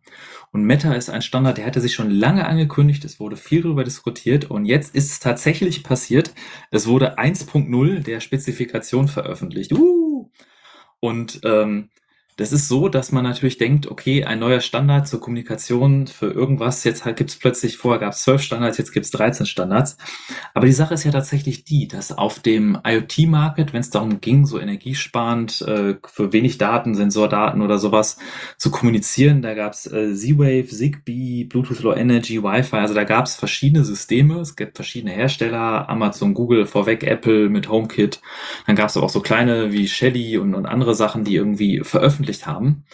Und 0.52 0.64
Meta 0.64 0.94
ist 0.94 1.10
ein 1.10 1.22
Standard, 1.22 1.58
der 1.58 1.66
hatte 1.66 1.80
sich 1.80 1.94
schon 1.94 2.10
lange 2.10 2.46
angekündigt, 2.46 3.04
es 3.04 3.20
wurde 3.20 3.36
viel 3.36 3.62
darüber 3.62 3.84
diskutiert 3.84 4.50
und 4.50 4.64
jetzt 4.64 4.96
ist 4.96 5.12
es 5.12 5.20
tatsächlich 5.20 5.84
passiert. 5.84 6.34
Es 6.72 6.88
wurde 6.88 7.18
1.0 7.18 8.00
der 8.00 8.18
Spezifikation 8.18 9.06
veröffentlicht. 9.06 9.72
Uh! 9.72 10.28
Und 10.98 11.40
ähm, 11.44 11.90
das 12.40 12.52
ist 12.52 12.68
so, 12.68 12.88
dass 12.88 13.12
man 13.12 13.22
natürlich 13.22 13.58
denkt, 13.58 13.86
okay, 13.86 14.24
ein 14.24 14.38
neuer 14.38 14.60
Standard 14.60 15.06
zur 15.06 15.20
Kommunikation 15.20 16.06
für 16.06 16.30
irgendwas, 16.30 16.84
jetzt 16.84 17.04
halt 17.04 17.18
gibt 17.18 17.28
es 17.28 17.36
plötzlich, 17.36 17.76
vorher 17.76 18.00
gab 18.00 18.14
es 18.14 18.22
zwölf 18.22 18.40
Standards, 18.40 18.78
jetzt 18.78 18.92
gibt 18.92 19.04
es 19.04 19.12
13 19.12 19.44
Standards. 19.44 19.98
Aber 20.54 20.64
die 20.64 20.72
Sache 20.72 20.94
ist 20.94 21.04
ja 21.04 21.10
tatsächlich 21.10 21.64
die, 21.64 21.86
dass 21.86 22.16
auf 22.16 22.40
dem 22.40 22.78
IoT-Market, 22.82 23.74
wenn 23.74 23.80
es 23.80 23.90
darum 23.90 24.22
ging, 24.22 24.46
so 24.46 24.58
energiesparend 24.58 25.60
äh, 25.60 25.96
für 26.06 26.32
wenig 26.32 26.56
Daten, 26.56 26.94
Sensordaten 26.94 27.60
oder 27.60 27.78
sowas 27.78 28.16
zu 28.56 28.70
kommunizieren, 28.70 29.42
da 29.42 29.52
gab 29.52 29.74
es 29.74 29.86
äh, 29.86 30.14
Z-Wave, 30.14 30.66
Zigbee, 30.66 31.44
Bluetooth 31.44 31.82
Low 31.82 31.92
Energy, 31.92 32.42
Wi-Fi, 32.42 32.76
also 32.76 32.94
da 32.94 33.04
gab 33.04 33.26
es 33.26 33.34
verschiedene 33.34 33.84
Systeme, 33.84 34.40
es 34.40 34.56
gibt 34.56 34.76
verschiedene 34.76 35.12
Hersteller, 35.12 35.90
Amazon, 35.90 36.32
Google, 36.32 36.64
vorweg 36.64 37.02
Apple 37.02 37.50
mit 37.50 37.68
HomeKit, 37.68 38.22
dann 38.66 38.76
gab 38.76 38.88
es 38.88 38.96
auch 38.96 39.10
so 39.10 39.20
kleine 39.20 39.72
wie 39.72 39.86
Shelly 39.86 40.38
und, 40.38 40.54
und 40.54 40.64
andere 40.64 40.94
Sachen, 40.94 41.24
die 41.24 41.34
irgendwie 41.34 41.80
veröffentlicht 41.80 42.29
veröffentlicht 42.30 42.46
haben. 42.46 42.84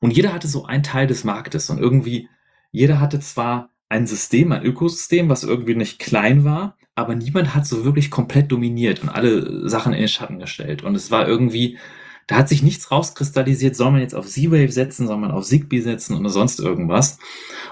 Und 0.00 0.10
jeder 0.10 0.32
hatte 0.32 0.48
so 0.48 0.64
einen 0.64 0.82
Teil 0.82 1.06
des 1.06 1.24
Marktes 1.24 1.70
und 1.70 1.78
irgendwie, 1.78 2.28
jeder 2.72 3.00
hatte 3.00 3.20
zwar 3.20 3.70
ein 3.88 4.06
System, 4.06 4.52
ein 4.52 4.64
Ökosystem, 4.64 5.28
was 5.28 5.44
irgendwie 5.44 5.74
nicht 5.74 5.98
klein 5.98 6.44
war, 6.44 6.76
aber 6.94 7.14
niemand 7.14 7.54
hat 7.54 7.66
so 7.66 7.84
wirklich 7.84 8.10
komplett 8.10 8.50
dominiert 8.50 9.02
und 9.02 9.08
alle 9.08 9.68
Sachen 9.68 9.92
in 9.92 10.00
den 10.00 10.08
Schatten 10.08 10.38
gestellt. 10.38 10.82
Und 10.82 10.94
es 10.94 11.10
war 11.10 11.26
irgendwie, 11.26 11.78
da 12.26 12.36
hat 12.36 12.48
sich 12.48 12.62
nichts 12.62 12.90
rauskristallisiert, 12.90 13.76
soll 13.76 13.90
man 13.90 14.00
jetzt 14.00 14.14
auf 14.14 14.26
Z-Wave 14.26 14.72
setzen, 14.72 15.06
soll 15.06 15.18
man 15.18 15.30
auf 15.30 15.44
Zigbee 15.44 15.80
setzen 15.80 16.16
oder 16.16 16.30
sonst 16.30 16.58
irgendwas. 16.58 17.18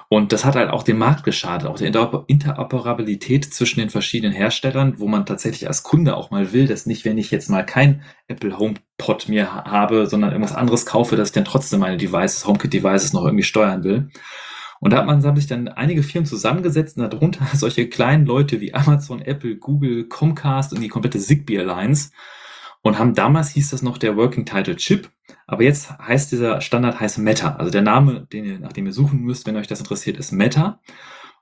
Und 0.08 0.32
das 0.32 0.44
hat 0.44 0.56
halt 0.56 0.70
auch 0.70 0.82
dem 0.82 0.98
Markt 0.98 1.24
geschadet, 1.24 1.66
auch 1.66 1.78
der 1.78 1.88
Interoperabilität 2.26 3.46
zwischen 3.46 3.80
den 3.80 3.88
verschiedenen 3.88 4.34
Herstellern, 4.34 4.98
wo 4.98 5.08
man 5.08 5.24
tatsächlich 5.24 5.68
als 5.68 5.82
Kunde 5.82 6.16
auch 6.16 6.30
mal 6.30 6.52
will, 6.52 6.66
dass 6.66 6.84
nicht, 6.84 7.04
wenn 7.04 7.16
ich 7.16 7.30
jetzt 7.30 7.48
mal 7.48 7.64
kein 7.64 8.02
Apple 8.28 8.58
HomePod 8.58 9.28
mir 9.28 9.54
habe, 9.64 10.06
sondern 10.06 10.32
irgendwas 10.32 10.54
anderes 10.54 10.84
kaufe, 10.84 11.16
dass 11.16 11.28
ich 11.28 11.34
dann 11.34 11.46
trotzdem 11.46 11.80
meine 11.80 11.96
Devices, 11.96 12.46
HomeKit-Devices 12.46 13.14
noch 13.14 13.24
irgendwie 13.24 13.44
steuern 13.44 13.84
will. 13.84 14.10
Und 14.80 14.92
da 14.92 14.98
hat 14.98 15.06
man 15.06 15.22
sich 15.36 15.46
dann 15.46 15.68
einige 15.68 16.02
Firmen 16.02 16.26
zusammengesetzt 16.26 16.98
und 16.98 17.10
darunter 17.10 17.46
solche 17.54 17.88
kleinen 17.88 18.26
Leute 18.26 18.60
wie 18.60 18.74
Amazon, 18.74 19.22
Apple, 19.22 19.56
Google, 19.56 20.08
Comcast 20.08 20.74
und 20.74 20.82
die 20.82 20.88
komplette 20.88 21.20
Zigbee 21.20 21.60
Alliance 21.60 22.10
und 22.82 22.98
haben 22.98 23.14
damals 23.14 23.50
hieß 23.50 23.70
das 23.70 23.82
noch 23.82 23.96
der 23.96 24.16
Working 24.16 24.44
Title 24.44 24.76
Chip, 24.76 25.10
aber 25.46 25.62
jetzt 25.62 25.96
heißt 25.98 26.32
dieser 26.32 26.60
Standard 26.60 27.00
heißt 27.00 27.18
Meta. 27.18 27.56
Also 27.56 27.70
der 27.70 27.82
Name, 27.82 28.26
den 28.32 28.44
ihr, 28.44 28.58
nach 28.58 28.72
dem 28.72 28.86
ihr 28.86 28.92
suchen 28.92 29.20
müsst, 29.20 29.46
wenn 29.46 29.56
euch 29.56 29.68
das 29.68 29.80
interessiert, 29.80 30.16
ist 30.16 30.32
Meta. 30.32 30.80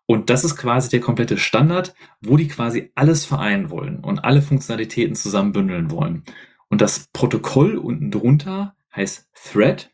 Und 0.06 0.28
das 0.28 0.44
ist 0.44 0.56
quasi 0.56 0.90
der 0.90 1.00
komplette 1.00 1.38
Standard, 1.38 1.94
wo 2.20 2.36
die 2.36 2.48
quasi 2.48 2.90
alles 2.94 3.24
vereinen 3.24 3.70
wollen 3.70 4.00
und 4.00 4.18
alle 4.24 4.42
Funktionalitäten 4.42 5.14
zusammenbündeln 5.14 5.90
wollen. 5.90 6.24
Und 6.68 6.80
das 6.80 7.08
Protokoll 7.12 7.76
unten 7.76 8.10
drunter 8.10 8.74
heißt 8.94 9.28
Thread. 9.34 9.90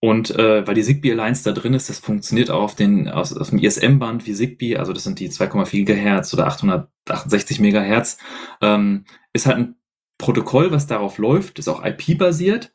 Und 0.00 0.30
äh, 0.32 0.66
weil 0.66 0.74
die 0.74 0.82
Zigbee 0.82 1.12
Alliance 1.12 1.44
da 1.44 1.52
drin 1.52 1.74
ist, 1.74 1.88
das 1.88 2.00
funktioniert 2.00 2.50
auch 2.50 2.62
auf, 2.62 2.74
den, 2.74 3.08
aus, 3.08 3.36
auf 3.36 3.50
dem 3.50 3.58
ISM-Band 3.60 4.26
wie 4.26 4.34
Zigbee, 4.34 4.76
also 4.76 4.92
das 4.92 5.04
sind 5.04 5.20
die 5.20 5.30
2,4 5.30 5.84
GHz 5.84 6.34
oder 6.34 6.48
868 6.48 7.60
MHz, 7.60 8.18
ähm, 8.60 9.04
ist 9.32 9.46
halt 9.46 9.58
ein 9.58 9.76
Protokoll, 10.22 10.70
was 10.70 10.86
darauf 10.86 11.18
läuft, 11.18 11.58
ist 11.58 11.68
auch 11.68 11.84
IP-basiert, 11.84 12.72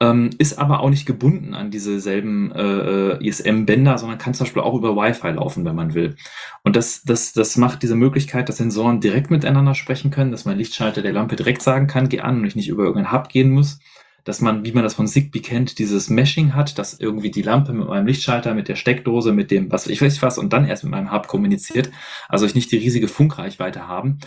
ähm, 0.00 0.30
ist 0.38 0.58
aber 0.58 0.80
auch 0.80 0.90
nicht 0.90 1.06
gebunden 1.06 1.54
an 1.54 1.70
diese 1.70 1.98
selben 1.98 2.52
äh, 2.52 3.16
äh 3.16 3.26
ISM-Bänder, 3.26 3.96
sondern 3.96 4.18
kann 4.18 4.34
zum 4.34 4.44
Beispiel 4.44 4.62
auch 4.62 4.74
über 4.74 4.96
Wi-Fi 4.96 5.30
laufen, 5.30 5.64
wenn 5.64 5.74
man 5.74 5.94
will. 5.94 6.16
Und 6.62 6.76
das, 6.76 7.02
das, 7.02 7.32
das 7.32 7.56
macht 7.56 7.82
diese 7.82 7.96
Möglichkeit, 7.96 8.48
dass 8.48 8.58
Sensoren 8.58 9.00
direkt 9.00 9.30
miteinander 9.30 9.74
sprechen 9.74 10.10
können, 10.10 10.30
dass 10.30 10.44
mein 10.44 10.58
Lichtschalter 10.58 11.00
der 11.00 11.12
Lampe 11.12 11.36
direkt 11.36 11.62
sagen 11.62 11.86
kann, 11.86 12.10
geh 12.10 12.20
an 12.20 12.40
und 12.40 12.44
ich 12.44 12.56
nicht 12.56 12.68
über 12.68 12.84
irgendeinen 12.84 13.12
Hub 13.12 13.30
gehen 13.30 13.50
muss 13.50 13.78
dass 14.24 14.40
man, 14.40 14.64
wie 14.64 14.72
man 14.72 14.84
das 14.84 14.94
von 14.94 15.06
Zigbee 15.06 15.40
kennt, 15.40 15.78
dieses 15.78 16.10
Meshing 16.10 16.54
hat, 16.54 16.78
dass 16.78 16.98
irgendwie 16.98 17.30
die 17.30 17.42
Lampe 17.42 17.72
mit 17.72 17.88
meinem 17.88 18.06
Lichtschalter, 18.06 18.54
mit 18.54 18.68
der 18.68 18.76
Steckdose, 18.76 19.32
mit 19.32 19.50
dem, 19.50 19.72
was 19.72 19.86
ich 19.86 20.02
weiß 20.02 20.22
was, 20.22 20.38
und 20.38 20.52
dann 20.52 20.66
erst 20.66 20.84
mit 20.84 20.90
meinem 20.90 21.12
Hub 21.12 21.26
kommuniziert. 21.26 21.90
Also 22.28 22.46
ich 22.46 22.54
nicht 22.54 22.70
die 22.70 22.76
riesige 22.76 23.08
Funkreichweite 23.08 23.88
haben. 23.88 24.18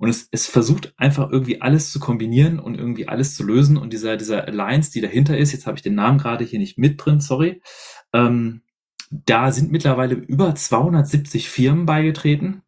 Und 0.00 0.08
es, 0.08 0.28
es 0.30 0.46
versucht 0.46 0.94
einfach 0.96 1.30
irgendwie 1.30 1.60
alles 1.60 1.92
zu 1.92 2.00
kombinieren 2.00 2.58
und 2.58 2.74
irgendwie 2.74 3.06
alles 3.06 3.36
zu 3.36 3.44
lösen. 3.44 3.76
Und 3.76 3.92
dieser, 3.92 4.16
dieser 4.16 4.48
Alliance, 4.48 4.90
die 4.90 5.02
dahinter 5.02 5.36
ist, 5.36 5.52
jetzt 5.52 5.66
habe 5.66 5.76
ich 5.76 5.82
den 5.82 5.94
Namen 5.94 6.16
gerade 6.16 6.42
hier 6.42 6.58
nicht 6.58 6.78
mit 6.78 7.04
drin, 7.04 7.20
sorry. 7.20 7.60
Ähm, 8.14 8.62
da 9.10 9.52
sind 9.52 9.70
mittlerweile 9.70 10.14
über 10.14 10.54
270 10.54 11.50
Firmen 11.50 11.84
beigetreten. 11.84 12.62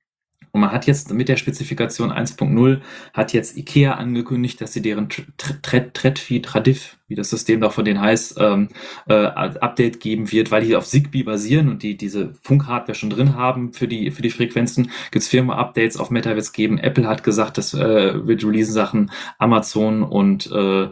Und 0.54 0.60
man 0.60 0.70
hat 0.70 0.86
jetzt 0.86 1.10
mit 1.12 1.30
der 1.30 1.38
Spezifikation 1.38 2.12
1.0 2.12 2.80
hat 3.14 3.32
jetzt 3.32 3.56
IKEA 3.56 3.94
angekündigt, 3.94 4.60
dass 4.60 4.74
sie 4.74 4.82
deren 4.82 5.08
Tredfi, 5.38 6.42
Tradif, 6.42 6.98
wie 7.08 7.14
das 7.14 7.30
System 7.30 7.62
doch 7.62 7.72
von 7.72 7.86
denen 7.86 8.02
heißt, 8.02 8.36
ähm, 8.38 8.68
äh, 9.08 9.14
Update 9.14 10.00
geben 10.00 10.30
wird, 10.30 10.50
weil 10.50 10.62
die 10.62 10.76
auf 10.76 10.86
Zigbee 10.86 11.22
basieren 11.22 11.70
und 11.70 11.82
die 11.82 11.96
diese 11.96 12.34
Funkhardware 12.42 12.94
schon 12.94 13.08
drin 13.08 13.34
haben 13.34 13.72
für 13.72 13.88
die 13.88 14.10
für 14.10 14.20
die 14.20 14.28
Frequenzen. 14.28 14.90
Gibt's 15.10 15.28
Firma-Updates 15.28 15.96
auf 15.96 16.10
Meta 16.10 16.34
wird's 16.34 16.52
geben. 16.52 16.76
Apple 16.76 17.08
hat 17.08 17.24
gesagt, 17.24 17.56
das 17.56 17.72
äh, 17.72 18.26
wird 18.26 18.44
releasen 18.44 18.74
Sachen, 18.74 19.10
Amazon 19.38 20.02
und 20.02 20.50
äh, 20.52 20.88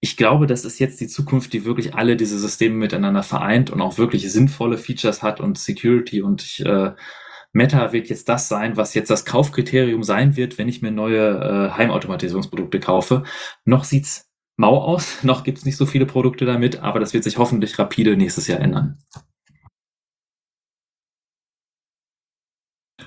ich 0.00 0.16
glaube, 0.16 0.46
das 0.48 0.64
ist 0.64 0.80
jetzt 0.80 1.00
die 1.00 1.06
Zukunft, 1.06 1.52
die 1.52 1.64
wirklich 1.64 1.94
alle 1.94 2.16
diese 2.16 2.38
Systeme 2.38 2.74
miteinander 2.74 3.22
vereint 3.22 3.70
und 3.70 3.80
auch 3.80 3.98
wirklich 3.98 4.32
sinnvolle 4.32 4.76
Features 4.76 5.22
hat 5.22 5.38
und 5.38 5.58
Security 5.58 6.22
und 6.22 6.42
ich 6.42 6.64
äh, 6.66 6.92
Meta 7.52 7.92
wird 7.92 8.08
jetzt 8.08 8.28
das 8.28 8.48
sein, 8.48 8.76
was 8.76 8.94
jetzt 8.94 9.10
das 9.10 9.24
Kaufkriterium 9.24 10.02
sein 10.02 10.36
wird, 10.36 10.58
wenn 10.58 10.68
ich 10.68 10.80
mir 10.82 10.90
neue 10.90 11.70
äh, 11.70 11.76
Heimautomatisierungsprodukte 11.76 12.80
kaufe. 12.80 13.24
Noch 13.64 13.84
sieht's 13.84 14.30
mau 14.56 14.78
aus, 14.78 15.18
noch 15.22 15.44
gibt's 15.44 15.64
nicht 15.64 15.76
so 15.76 15.86
viele 15.86 16.06
Produkte 16.06 16.46
damit, 16.46 16.80
aber 16.80 17.00
das 17.00 17.12
wird 17.12 17.24
sich 17.24 17.38
hoffentlich 17.38 17.78
rapide 17.78 18.16
nächstes 18.16 18.46
Jahr 18.46 18.60
ändern. 18.60 18.98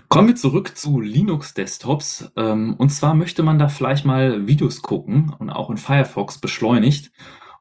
Kommen 0.07 0.27
wir 0.27 0.35
zurück 0.35 0.77
zu 0.77 1.01
Linux-Desktops. 1.01 2.31
Ähm, 2.37 2.75
und 2.77 2.89
zwar 2.89 3.15
möchte 3.15 3.41
man 3.43 3.57
da 3.59 3.67
vielleicht 3.67 4.05
mal 4.05 4.47
Videos 4.47 4.81
gucken 4.81 5.35
und 5.39 5.49
auch 5.49 5.69
in 5.69 5.77
Firefox 5.77 6.37
beschleunigt 6.37 7.11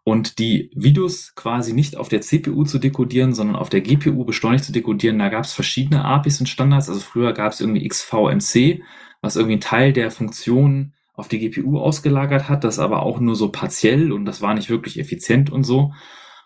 und 0.04 0.38
die 0.38 0.70
Videos 0.74 1.34
quasi 1.34 1.72
nicht 1.72 1.96
auf 1.96 2.08
der 2.08 2.20
CPU 2.20 2.64
zu 2.64 2.78
dekodieren, 2.78 3.32
sondern 3.32 3.56
auf 3.56 3.70
der 3.70 3.80
GPU 3.80 4.24
beschleunigt 4.24 4.64
zu 4.64 4.72
dekodieren, 4.72 5.18
da 5.18 5.30
gab 5.30 5.44
es 5.44 5.52
verschiedene 5.52 6.04
APIs 6.04 6.40
und 6.40 6.46
Standards. 6.46 6.90
Also 6.90 7.00
früher 7.00 7.32
gab 7.32 7.52
es 7.52 7.60
irgendwie 7.60 7.88
XVMC, 7.88 8.82
was 9.22 9.36
irgendwie 9.36 9.54
einen 9.54 9.60
Teil 9.62 9.92
der 9.94 10.10
Funktionen 10.10 10.92
auf 11.14 11.28
die 11.28 11.38
GPU 11.38 11.78
ausgelagert 11.78 12.48
hat, 12.48 12.64
das 12.64 12.78
aber 12.78 13.02
auch 13.02 13.18
nur 13.18 13.34
so 13.34 13.48
partiell 13.50 14.12
und 14.12 14.26
das 14.26 14.42
war 14.42 14.52
nicht 14.54 14.68
wirklich 14.68 14.98
effizient 14.98 15.50
und 15.50 15.64
so. 15.64 15.92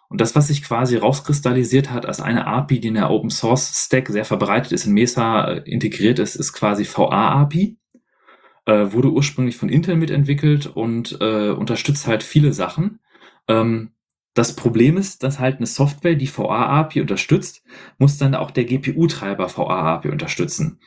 Und 0.08 0.20
das, 0.20 0.36
was 0.36 0.48
sich 0.48 0.62
quasi 0.62 0.96
rauskristallisiert 0.96 1.90
hat 1.90 2.06
als 2.06 2.20
eine 2.20 2.46
API, 2.46 2.80
die 2.80 2.88
in 2.88 2.94
der 2.94 3.10
Open 3.10 3.30
Source 3.30 3.84
Stack 3.84 4.08
sehr 4.08 4.24
verbreitet 4.24 4.72
ist, 4.72 4.86
in 4.86 4.92
Mesa 4.92 5.44
äh, 5.44 5.70
integriert 5.70 6.18
ist, 6.18 6.34
ist 6.36 6.52
quasi 6.52 6.86
VA-API. 6.86 7.76
Äh, 8.64 8.92
wurde 8.92 9.10
ursprünglich 9.10 9.56
von 9.56 9.68
Intel 9.68 9.96
mitentwickelt 9.96 10.66
und 10.66 11.18
äh, 11.20 11.50
unterstützt 11.50 12.06
halt 12.06 12.22
viele 12.22 12.52
Sachen. 12.52 13.00
Ähm, 13.48 13.92
das 14.38 14.54
Problem 14.54 14.96
ist, 14.96 15.24
dass 15.24 15.40
halt 15.40 15.56
eine 15.56 15.66
Software, 15.66 16.14
die 16.14 16.28
VA-API 16.28 17.00
unterstützt, 17.00 17.64
muss 17.98 18.18
dann 18.18 18.36
auch 18.36 18.52
der 18.52 18.66
GPU-Treiber 18.66 19.48
VA-API 19.48 20.10
unterstützen. 20.10 20.78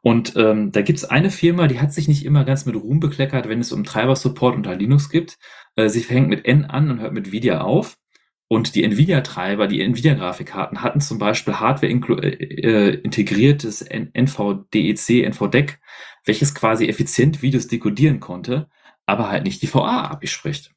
Und 0.00 0.34
ähm, 0.36 0.70
da 0.70 0.82
gibt 0.82 1.00
es 1.00 1.04
eine 1.06 1.30
Firma, 1.30 1.66
die 1.66 1.80
hat 1.80 1.92
sich 1.92 2.06
nicht 2.06 2.24
immer 2.24 2.44
ganz 2.44 2.66
mit 2.66 2.76
Ruhm 2.76 3.00
bekleckert, 3.00 3.48
wenn 3.48 3.58
es 3.58 3.72
um 3.72 3.82
Treiber-Support 3.82 4.54
unter 4.54 4.76
Linux 4.76 5.10
gibt. 5.10 5.38
Äh, 5.74 5.88
sie 5.88 6.02
fängt 6.02 6.28
mit 6.28 6.46
N 6.46 6.66
an 6.66 6.88
und 6.88 7.00
hört 7.00 7.12
mit 7.12 7.26
Nvidia 7.26 7.62
auf. 7.62 7.98
Und 8.46 8.76
die 8.76 8.84
Nvidia-Treiber, 8.84 9.66
die 9.66 9.80
Nvidia-Grafikkarten 9.80 10.82
hatten 10.82 11.00
zum 11.00 11.18
Beispiel 11.18 11.54
Hardware 11.54 11.92
äh, 12.22 12.28
äh, 12.28 12.94
integriertes 13.00 13.82
NVDEC, 13.82 15.26
NVDEC, 15.26 15.80
welches 16.24 16.54
quasi 16.54 16.86
effizient 16.86 17.42
Videos 17.42 17.66
dekodieren 17.66 18.20
konnte, 18.20 18.68
aber 19.06 19.30
halt 19.30 19.42
nicht 19.42 19.62
die 19.62 19.72
VA-API 19.72 20.28
spricht. 20.28 20.72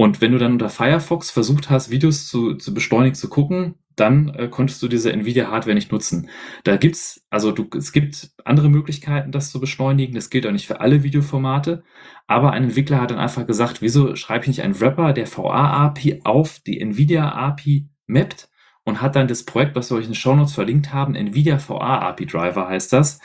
Und 0.00 0.22
wenn 0.22 0.32
du 0.32 0.38
dann 0.38 0.52
unter 0.52 0.70
Firefox 0.70 1.30
versucht 1.30 1.68
hast, 1.68 1.90
Videos 1.90 2.26
zu, 2.26 2.54
zu 2.54 2.72
beschleunigt 2.72 3.16
zu 3.16 3.28
gucken, 3.28 3.74
dann 3.96 4.30
äh, 4.30 4.48
konntest 4.48 4.82
du 4.82 4.88
diese 4.88 5.12
Nvidia-Hardware 5.12 5.74
nicht 5.74 5.92
nutzen. 5.92 6.30
Da 6.64 6.78
gibt's, 6.78 7.22
also 7.28 7.52
du, 7.52 7.68
es 7.76 7.92
gibt 7.92 8.30
andere 8.46 8.70
Möglichkeiten, 8.70 9.30
das 9.30 9.50
zu 9.50 9.60
beschleunigen. 9.60 10.14
Das 10.14 10.30
gilt 10.30 10.46
auch 10.46 10.52
nicht 10.52 10.66
für 10.66 10.80
alle 10.80 11.02
Videoformate. 11.02 11.82
Aber 12.26 12.52
ein 12.52 12.64
Entwickler 12.64 12.98
hat 12.98 13.10
dann 13.10 13.18
einfach 13.18 13.46
gesagt, 13.46 13.82
wieso 13.82 14.16
schreibe 14.16 14.44
ich 14.44 14.48
nicht 14.48 14.62
einen 14.62 14.80
Wrapper, 14.80 15.12
der 15.12 15.26
VA-API 15.26 16.22
auf 16.24 16.60
die 16.60 16.80
Nvidia-API 16.80 17.90
mappt 18.06 18.48
und 18.84 19.02
hat 19.02 19.16
dann 19.16 19.28
das 19.28 19.44
Projekt, 19.44 19.76
was 19.76 19.90
wir 19.90 19.98
euch 19.98 20.04
in 20.04 20.12
den 20.12 20.14
Shownotes 20.14 20.54
verlinkt 20.54 20.94
haben, 20.94 21.14
Nvidia 21.14 21.58
VA 21.68 22.08
API 22.08 22.24
Driver 22.24 22.68
heißt 22.68 22.94
das, 22.94 23.20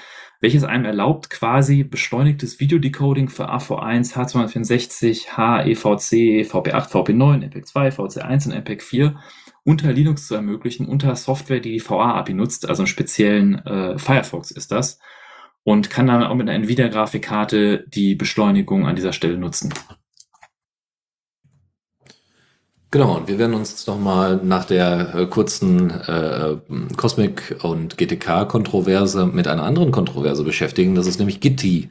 welches 0.45 0.63
einem 0.63 0.85
erlaubt, 0.85 1.31
quasi 1.31 1.83
beschleunigtes 1.83 2.59
Videodecoding 2.59 3.29
für 3.29 3.49
AV1, 3.49 4.13
H264, 4.13 5.35
HEVC, 5.35 6.47
VP8, 6.47 6.91
VP9, 6.91 7.45
MPEG-2, 7.45 7.95
VC1 7.95 8.45
und 8.45 8.53
MPEG-4unter 8.53 9.91
Linux 9.91 10.27
zu 10.27 10.35
ermöglichen, 10.35 10.87
unter 10.87 11.15
Software, 11.15 11.61
die 11.61 11.71
die 11.71 11.81
VA-API 11.83 12.35
nutzt, 12.35 12.69
also 12.69 12.83
einen 12.83 12.87
speziellen 12.87 13.55
äh, 13.65 13.97
Firefox 13.97 14.51
ist 14.51 14.71
das, 14.71 14.99
und 15.63 15.89
kann 15.89 16.05
dann 16.05 16.21
auch 16.21 16.35
mit 16.35 16.47
einer 16.47 16.63
NVIDIA-Grafikkarte 16.63 17.85
die 17.87 18.13
Beschleunigung 18.13 18.85
an 18.85 18.95
dieser 18.95 19.13
Stelle 19.13 19.39
nutzen. 19.39 19.73
Genau, 22.95 23.17
und 23.17 23.27
wir 23.27 23.37
werden 23.37 23.55
uns 23.55 23.85
nochmal 23.87 24.39
nach 24.41 24.63
der 24.63 25.13
äh, 25.13 25.25
kurzen 25.25 25.89
äh, 25.89 26.55
Cosmic- 26.95 27.57
und 27.61 27.97
GTK-Kontroverse 27.97 29.25
mit 29.25 29.49
einer 29.49 29.63
anderen 29.63 29.91
Kontroverse 29.91 30.45
beschäftigen. 30.45 30.95
Das 30.95 31.05
ist 31.05 31.19
nämlich 31.19 31.41
Gitti. 31.41 31.89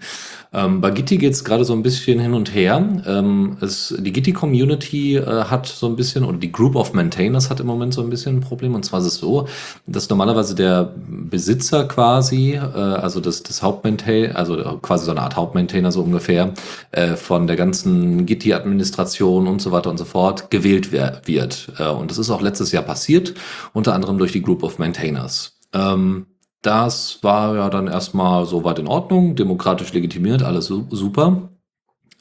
Ähm, 0.55 0.81
bei 0.81 0.93
Gitti 0.93 1.19
geht 1.19 1.33
es 1.33 1.45
gerade 1.45 1.65
so 1.65 1.73
ein 1.73 1.83
bisschen 1.83 2.21
hin 2.21 2.33
und 2.33 2.55
her. 2.55 3.03
Ähm, 3.07 3.57
es, 3.61 3.95
die 3.99 4.13
Gitti-Community 4.13 5.17
äh, 5.17 5.45
hat 5.45 5.67
so 5.67 5.87
ein 5.87 5.97
bisschen, 5.97 6.25
oder 6.25 6.39
die 6.39 6.53
Group 6.53 6.77
of 6.77 6.95
Maintainers 6.95 7.51
hat 7.51 7.61
im 7.61 7.67
Moment 7.67 7.93
so 7.93 8.03
ein 8.03 8.09
bisschen 8.09 8.37
ein 8.37 8.41
Problem. 8.41 8.75
Und 8.75 8.85
zwar 8.85 9.01
ist 9.01 9.07
es 9.07 9.17
so, 9.17 9.49
dass 9.87 10.09
normalerweise 10.09 10.55
der 10.55 10.93
Besitzer 11.07 11.85
quasi, 11.85 12.53
äh, 12.55 12.61
also 12.61 13.21
das, 13.21 13.43
das 13.43 13.63
Hauptmaintainer, 13.63 14.37
also 14.37 14.79
quasi 14.81 15.05
so 15.05 15.11
eine 15.11 15.23
Art 15.23 15.37
Hauptmaintainer 15.37 15.91
so 15.91 16.03
ungefähr, 16.03 16.55
äh, 16.93 17.17
von 17.17 17.49
der 17.49 17.57
ganzen 17.57 18.25
Gitti-Administration 18.25 19.49
und 19.49 19.61
so 19.61 19.73
weiter 19.73 19.91
und 19.91 19.99
so 19.99 20.05
fort 20.05 20.51
gewählt 20.53 20.93
wird. 20.95 21.73
Äh, 21.79 21.89
und 21.89 22.11
das 22.11 22.19
ist 22.19 22.31
auch 22.31 22.41
letztes 22.41 22.73
Jahr 22.73 22.83
passiert, 22.83 23.35
unter 23.73 23.95
anderem 23.95 24.19
durch 24.19 24.33
die 24.33 24.43
Group 24.43 24.63
of 24.63 24.79
Maintainers. 24.79 25.59
Ähm, 25.73 26.27
das 26.63 27.19
war 27.23 27.57
ja 27.57 27.69
dann 27.69 27.89
erstmal 27.89 28.47
soweit 28.47 28.79
in 28.79 28.87
Ordnung, 28.87 29.37
demokratisch 29.37 29.93
legitimiert, 29.93 30.43
alles 30.43 30.67
super. 30.67 31.51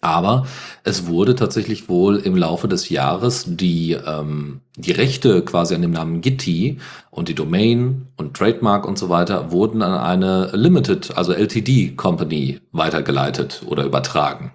Aber 0.04 0.46
es 0.84 1.08
wurde 1.08 1.34
tatsächlich 1.34 1.88
wohl 1.88 2.18
im 2.18 2.36
Laufe 2.36 2.68
des 2.68 2.90
Jahres 2.90 3.46
die, 3.48 3.94
ähm, 3.94 4.60
die 4.76 4.92
Rechte 4.92 5.44
quasi 5.44 5.76
an 5.76 5.82
dem 5.82 5.92
Namen 5.92 6.20
Gitti 6.20 6.80
und 7.10 7.30
die 7.30 7.36
Domain 7.36 8.08
und 8.18 8.36
Trademark 8.36 8.86
und 8.86 8.98
so 8.98 9.08
weiter 9.08 9.54
wurden 9.54 9.82
an 9.82 9.94
eine 9.94 10.50
Limited, 10.52 11.16
also 11.16 11.32
LTD 11.32 11.96
Company 11.96 12.60
weitergeleitet 12.74 13.64
oder 13.66 13.86
übertragen. 13.86 14.52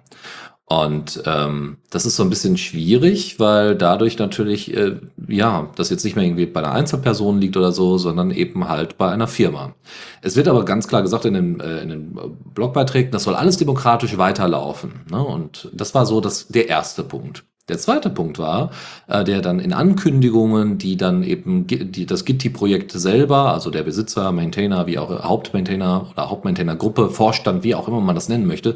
Und 0.71 1.23
ähm, 1.25 1.77
das 1.89 2.05
ist 2.05 2.15
so 2.15 2.21
ein 2.21 2.29
bisschen 2.29 2.55
schwierig, 2.55 3.39
weil 3.39 3.75
dadurch 3.75 4.19
natürlich, 4.19 4.71
äh, 4.77 4.97
ja, 5.27 5.67
das 5.75 5.89
jetzt 5.89 6.03
nicht 6.03 6.15
mehr 6.15 6.25
irgendwie 6.25 6.45
bei 6.45 6.59
einer 6.59 6.73
Einzelperson 6.73 7.41
liegt 7.41 7.57
oder 7.57 7.71
so, 7.71 7.97
sondern 7.97 8.29
eben 8.29 8.69
halt 8.69 8.99
bei 8.99 9.09
einer 9.09 9.27
Firma. 9.27 9.73
Es 10.21 10.35
wird 10.35 10.47
aber 10.47 10.65
ganz 10.65 10.87
klar 10.87 11.01
gesagt 11.01 11.25
in 11.25 11.33
den, 11.33 11.59
äh, 11.59 11.81
in 11.81 11.89
den 11.89 12.19
Blogbeiträgen, 12.53 13.11
das 13.11 13.23
soll 13.23 13.33
alles 13.33 13.57
demokratisch 13.57 14.19
weiterlaufen. 14.19 14.91
Ne? 15.09 15.19
Und 15.19 15.69
das 15.73 15.95
war 15.95 16.05
so 16.05 16.21
das, 16.21 16.49
der 16.49 16.69
erste 16.69 17.03
Punkt. 17.03 17.45
Der 17.69 17.77
zweite 17.77 18.11
Punkt 18.11 18.37
war, 18.37 18.71
äh, 19.07 19.23
der 19.23 19.41
dann 19.41 19.59
in 19.59 19.73
Ankündigungen, 19.73 20.77
die 20.77 20.97
dann 20.97 21.23
eben 21.23 21.65
die, 21.67 22.05
das 22.05 22.25
Gitti-Projekt 22.25 22.91
selber, 22.91 23.53
also 23.53 23.69
der 23.69 23.83
Besitzer, 23.83 24.31
Maintainer, 24.31 24.85
wie 24.87 24.97
auch 24.97 25.23
Hauptmaintainer 25.23 26.07
oder 26.11 26.29
Hauptmaintainer-Gruppe, 26.29 27.09
Vorstand, 27.09 27.63
wie 27.63 27.75
auch 27.75 27.87
immer 27.87 28.01
man 28.01 28.15
das 28.15 28.27
nennen 28.27 28.47
möchte, 28.47 28.75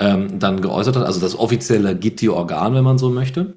ähm, 0.00 0.38
dann 0.38 0.60
geäußert 0.60 0.96
hat, 0.96 1.04
also 1.04 1.20
das 1.20 1.38
offizielle 1.38 1.94
Gitti-Organ, 1.94 2.74
wenn 2.74 2.84
man 2.84 2.98
so 2.98 3.10
möchte, 3.10 3.54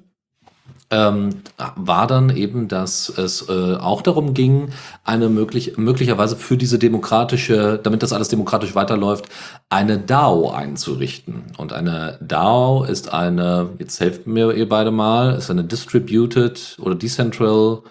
ähm, 0.90 1.30
war 1.76 2.06
dann 2.06 2.30
eben, 2.36 2.68
dass 2.68 3.08
es 3.08 3.48
äh, 3.48 3.74
auch 3.76 4.02
darum 4.02 4.34
ging, 4.34 4.68
eine 5.02 5.28
möglich, 5.28 5.76
möglicherweise 5.76 6.36
für 6.36 6.56
diese 6.56 6.78
demokratische, 6.78 7.80
damit 7.82 8.02
das 8.02 8.12
alles 8.12 8.28
demokratisch 8.28 8.74
weiterläuft, 8.74 9.24
eine 9.70 9.98
DAO 9.98 10.50
einzurichten. 10.50 11.44
Und 11.56 11.72
eine 11.72 12.18
DAO 12.20 12.84
ist 12.84 13.12
eine, 13.12 13.70
jetzt 13.78 13.98
helft 13.98 14.26
mir 14.26 14.52
ihr 14.52 14.68
beide 14.68 14.90
mal, 14.90 15.34
ist 15.34 15.50
eine 15.50 15.64
Distributed 15.64 16.76
oder 16.80 16.94
Decentral 16.94 17.82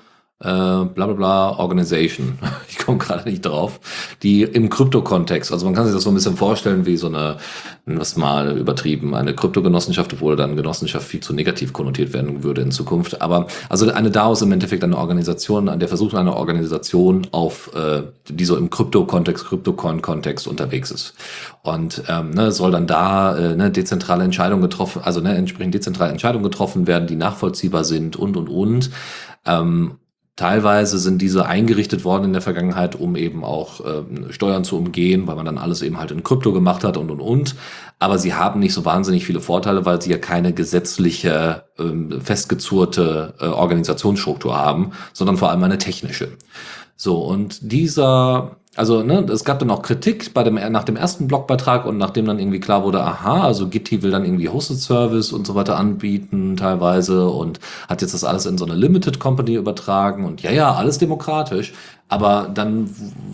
äh, 0.43 0.45
bla 0.45 1.05
bla 1.05 1.13
bla 1.13 1.59
Organization. 1.59 2.37
Ich 2.69 2.85
komme 2.85 2.97
gerade 2.97 3.29
nicht 3.29 3.45
drauf. 3.45 3.79
Die 4.23 4.41
im 4.41 4.69
Krypto-Kontext, 4.69 5.53
also 5.53 5.65
man 5.65 5.73
kann 5.73 5.85
sich 5.85 5.93
das 5.93 6.03
so 6.03 6.09
ein 6.09 6.15
bisschen 6.15 6.35
vorstellen 6.35 6.85
wie 6.85 6.97
so 6.97 7.07
eine, 7.07 7.37
was 7.85 8.17
mal 8.17 8.57
übertrieben, 8.57 9.15
eine 9.15 9.33
Kryptogenossenschaft, 9.33 10.11
obwohl 10.13 10.35
dann 10.35 10.57
Genossenschaft 10.57 11.07
viel 11.07 11.21
zu 11.21 11.33
negativ 11.33 11.71
konnotiert 11.71 12.11
werden 12.13 12.43
würde 12.43 12.61
in 12.61 12.71
Zukunft. 12.71 13.21
Aber 13.21 13.47
also 13.69 13.89
eine 13.89 14.11
DAO 14.11 14.33
ist 14.33 14.41
im 14.41 14.51
Endeffekt 14.51 14.83
eine 14.83 14.97
Organisation, 14.97 15.69
an 15.69 15.79
der 15.79 15.87
versucht 15.87 16.15
eine 16.15 16.35
Organisation 16.35 17.27
auf, 17.31 17.71
äh, 17.75 18.03
die 18.27 18.43
so 18.43 18.57
im 18.57 18.69
Krypto-Kontext, 18.69 19.45
Kryptocoin-Kontext 19.45 20.47
unterwegs 20.47 20.91
ist. 20.91 21.13
Und 21.61 22.03
ähm, 22.09 22.31
ne, 22.31 22.51
soll 22.51 22.71
dann 22.71 22.87
da 22.87 23.37
äh, 23.37 23.55
ne, 23.55 23.71
dezentrale 23.71 24.25
Entscheidungen 24.25 24.63
getroffen, 24.63 25.01
also 25.05 25.21
ne, 25.21 25.35
entsprechend 25.35 25.73
dezentrale 25.73 26.11
Entscheidungen 26.11 26.43
getroffen 26.43 26.87
werden, 26.87 27.07
die 27.07 27.15
nachvollziehbar 27.15 27.85
sind 27.85 28.17
und 28.17 28.35
und 28.35 28.49
und. 28.49 28.89
Ähm, 29.45 29.99
Teilweise 30.35 30.97
sind 30.97 31.21
diese 31.21 31.45
eingerichtet 31.45 32.03
worden 32.03 32.25
in 32.25 32.33
der 32.33 32.41
Vergangenheit, 32.41 32.95
um 32.95 33.15
eben 33.15 33.43
auch 33.43 33.81
ähm, 33.85 34.31
Steuern 34.31 34.63
zu 34.63 34.77
umgehen, 34.77 35.27
weil 35.27 35.35
man 35.35 35.45
dann 35.45 35.59
alles 35.59 35.83
eben 35.83 35.99
halt 35.99 36.09
in 36.09 36.23
Krypto 36.23 36.51
gemacht 36.51 36.83
hat 36.83 36.97
und 36.97 37.11
und 37.11 37.19
und. 37.19 37.55
Aber 37.99 38.17
sie 38.17 38.33
haben 38.33 38.59
nicht 38.59 38.73
so 38.73 38.83
wahnsinnig 38.83 39.27
viele 39.27 39.41
Vorteile, 39.41 39.85
weil 39.85 40.01
sie 40.01 40.09
ja 40.09 40.17
keine 40.17 40.51
gesetzliche, 40.51 41.65
ähm, 41.77 42.19
festgezurrte 42.19 43.35
äh, 43.39 43.45
Organisationsstruktur 43.45 44.57
haben, 44.57 44.93
sondern 45.13 45.37
vor 45.37 45.51
allem 45.51 45.63
eine 45.63 45.77
technische. 45.77 46.29
So, 46.95 47.19
und 47.23 47.71
dieser 47.71 48.57
also, 48.75 49.03
ne, 49.03 49.19
es 49.31 49.43
gab 49.43 49.59
dann 49.59 49.69
auch 49.69 49.83
Kritik 49.83 50.33
bei 50.33 50.43
dem, 50.43 50.55
nach 50.55 50.83
dem 50.83 50.95
ersten 50.95 51.27
Blogbeitrag 51.27 51.85
und 51.85 51.99
nachdem 51.99 52.25
dann 52.25 52.39
irgendwie 52.39 52.59
klar 52.59 52.83
wurde, 52.83 53.03
aha, 53.03 53.43
also 53.43 53.67
Gitti 53.69 54.01
will 54.01 54.09
dann 54.09 54.25
irgendwie 54.25 54.49
Hosted 54.49 54.79
Service 54.79 55.31
und 55.31 55.45
so 55.45 55.53
weiter 55.53 55.77
anbieten 55.77 56.57
teilweise 56.57 57.29
und 57.29 57.59
hat 57.87 58.01
jetzt 58.01 58.15
das 58.15 58.23
alles 58.23 58.47
in 58.47 58.57
so 58.57 58.65
eine 58.65 58.73
Limited 58.73 59.19
Company 59.19 59.53
übertragen 59.55 60.25
und 60.25 60.41
ja, 60.41 60.51
ja, 60.51 60.73
alles 60.73 60.97
demokratisch. 60.97 61.73
Aber 62.09 62.49
dann 62.53 62.89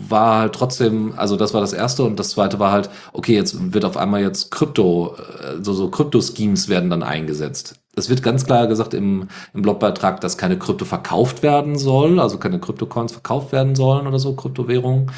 war 0.08 0.40
halt 0.40 0.54
trotzdem, 0.54 1.14
also 1.16 1.36
das 1.36 1.54
war 1.54 1.62
das 1.62 1.72
erste 1.72 2.02
und 2.02 2.18
das 2.18 2.30
zweite 2.30 2.58
war 2.58 2.72
halt, 2.72 2.90
okay, 3.14 3.34
jetzt 3.34 3.72
wird 3.72 3.84
auf 3.86 3.96
einmal 3.96 4.20
jetzt 4.20 4.50
Krypto, 4.50 5.16
äh, 5.16 5.62
so, 5.62 5.72
so 5.72 5.88
Krypto-Schemes 5.90 6.68
werden 6.68 6.90
dann 6.90 7.02
eingesetzt. 7.02 7.79
Es 7.96 8.08
wird 8.08 8.22
ganz 8.22 8.46
klar 8.46 8.68
gesagt 8.68 8.94
im, 8.94 9.28
im 9.52 9.62
Blogbeitrag, 9.62 10.20
dass 10.20 10.38
keine 10.38 10.58
Krypto 10.58 10.84
verkauft 10.84 11.42
werden 11.42 11.76
soll, 11.76 12.20
also 12.20 12.38
keine 12.38 12.60
Kryptocoins 12.60 13.12
verkauft 13.12 13.52
werden 13.52 13.74
sollen 13.74 14.06
oder 14.06 14.18
so, 14.18 14.34
Kryptowährungen. 14.34 15.10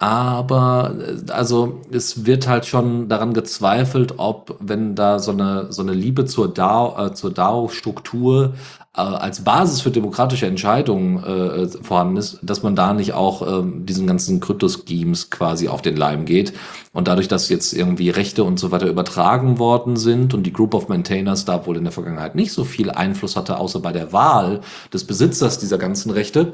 Aber 0.00 0.94
äh, 0.98 1.30
also 1.30 1.82
es 1.92 2.24
wird 2.24 2.48
halt 2.48 2.66
schon 2.66 3.08
daran 3.08 3.34
gezweifelt, 3.34 4.14
ob 4.16 4.56
wenn 4.58 4.96
da 4.96 5.18
so 5.18 5.30
eine 5.30 5.70
so 5.70 5.82
eine 5.82 5.92
Liebe 5.92 6.24
zur 6.24 6.52
DAO 6.52 7.06
äh, 7.06 7.12
zur 7.12 7.30
DAO-Struktur 7.30 8.54
äh, 8.96 9.00
als 9.02 9.44
Basis 9.44 9.82
für 9.82 9.90
demokratische 9.90 10.46
Entscheidungen 10.46 11.22
äh, 11.22 11.68
vorhanden 11.82 12.16
ist, 12.16 12.38
dass 12.42 12.62
man 12.62 12.74
da 12.74 12.94
nicht 12.94 13.12
auch 13.12 13.42
äh, 13.42 13.62
diesen 13.84 14.06
ganzen 14.06 14.40
Krypto-Schemes 14.40 15.28
quasi 15.28 15.68
auf 15.68 15.82
den 15.82 15.96
Leim 15.96 16.24
geht. 16.24 16.54
Und 16.94 17.06
dadurch, 17.06 17.28
dass 17.28 17.50
jetzt 17.50 17.74
irgendwie 17.74 18.08
Rechte 18.08 18.42
und 18.42 18.58
so 18.58 18.70
weiter 18.70 18.88
übertragen 18.88 19.58
worden 19.58 19.96
sind 19.96 20.32
und 20.32 20.44
die 20.44 20.52
Group 20.52 20.74
of 20.74 20.88
Maintainers 20.88 21.44
da 21.44 21.66
wohl 21.66 21.76
in 21.76 21.84
der 21.84 21.92
Vergangenheit 21.92 22.34
nicht 22.34 22.52
so 22.52 22.64
viel 22.64 22.90
Einfluss 22.90 23.36
hatte, 23.36 23.58
außer 23.58 23.80
bei 23.80 23.92
der 23.92 24.14
Wahl 24.14 24.62
des 24.94 25.04
Besitzers 25.04 25.58
dieser 25.58 25.76
ganzen 25.76 26.10
Rechte, 26.10 26.52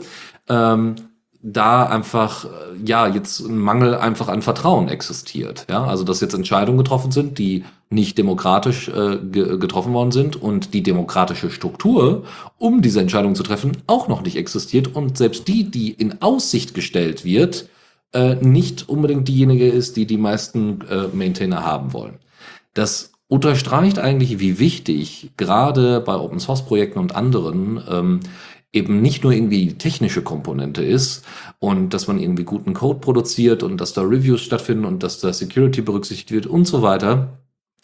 ähm, 0.48 0.96
da 1.48 1.84
einfach, 1.86 2.44
äh, 2.44 2.48
ja, 2.84 3.06
jetzt 3.06 3.40
ein 3.40 3.58
Mangel 3.58 3.94
einfach 3.94 4.26
an 4.28 4.42
Vertrauen 4.42 4.88
existiert. 4.88 5.66
Ja, 5.70 5.84
also 5.84 6.02
dass 6.02 6.20
jetzt 6.20 6.34
Entscheidungen 6.34 6.78
getroffen 6.78 7.12
sind, 7.12 7.38
die 7.38 7.64
nicht 7.88 8.18
demokratisch 8.18 8.88
äh, 8.88 9.18
ge 9.22 9.56
getroffen 9.58 9.92
worden 9.92 10.10
sind 10.10 10.34
und 10.34 10.74
die 10.74 10.82
demokratische 10.82 11.50
Struktur, 11.50 12.24
um 12.58 12.82
diese 12.82 13.00
Entscheidungen 13.00 13.36
zu 13.36 13.44
treffen, 13.44 13.76
auch 13.86 14.08
noch 14.08 14.22
nicht 14.22 14.36
existiert 14.36 14.94
und 14.96 15.16
selbst 15.16 15.46
die, 15.46 15.70
die 15.70 15.92
in 15.92 16.20
Aussicht 16.20 16.74
gestellt 16.74 17.24
wird, 17.24 17.68
äh, 18.12 18.34
nicht 18.34 18.88
unbedingt 18.88 19.28
diejenige 19.28 19.68
ist, 19.68 19.96
die 19.96 20.06
die 20.06 20.18
meisten 20.18 20.80
äh, 20.90 21.06
Maintainer 21.12 21.64
haben 21.64 21.92
wollen. 21.92 22.18
Das 22.74 23.12
unterstreicht 23.28 24.00
eigentlich, 24.00 24.40
wie 24.40 24.58
wichtig 24.58 25.30
gerade 25.36 26.00
bei 26.00 26.16
Open 26.16 26.40
Source 26.40 26.64
Projekten 26.64 26.98
und 26.98 27.14
anderen 27.14 27.80
ähm, 27.88 28.20
eben 28.76 29.00
nicht 29.00 29.24
nur 29.24 29.32
irgendwie 29.32 29.72
technische 29.74 30.22
Komponente 30.22 30.84
ist 30.84 31.24
und 31.58 31.94
dass 31.94 32.06
man 32.06 32.20
irgendwie 32.20 32.44
guten 32.44 32.74
Code 32.74 33.00
produziert 33.00 33.62
und 33.62 33.80
dass 33.80 33.94
da 33.94 34.02
Reviews 34.02 34.42
stattfinden 34.42 34.84
und 34.84 35.02
dass 35.02 35.18
da 35.20 35.32
Security 35.32 35.80
berücksichtigt 35.80 36.30
wird 36.30 36.46
und 36.46 36.66
so 36.66 36.82
weiter, 36.82 37.38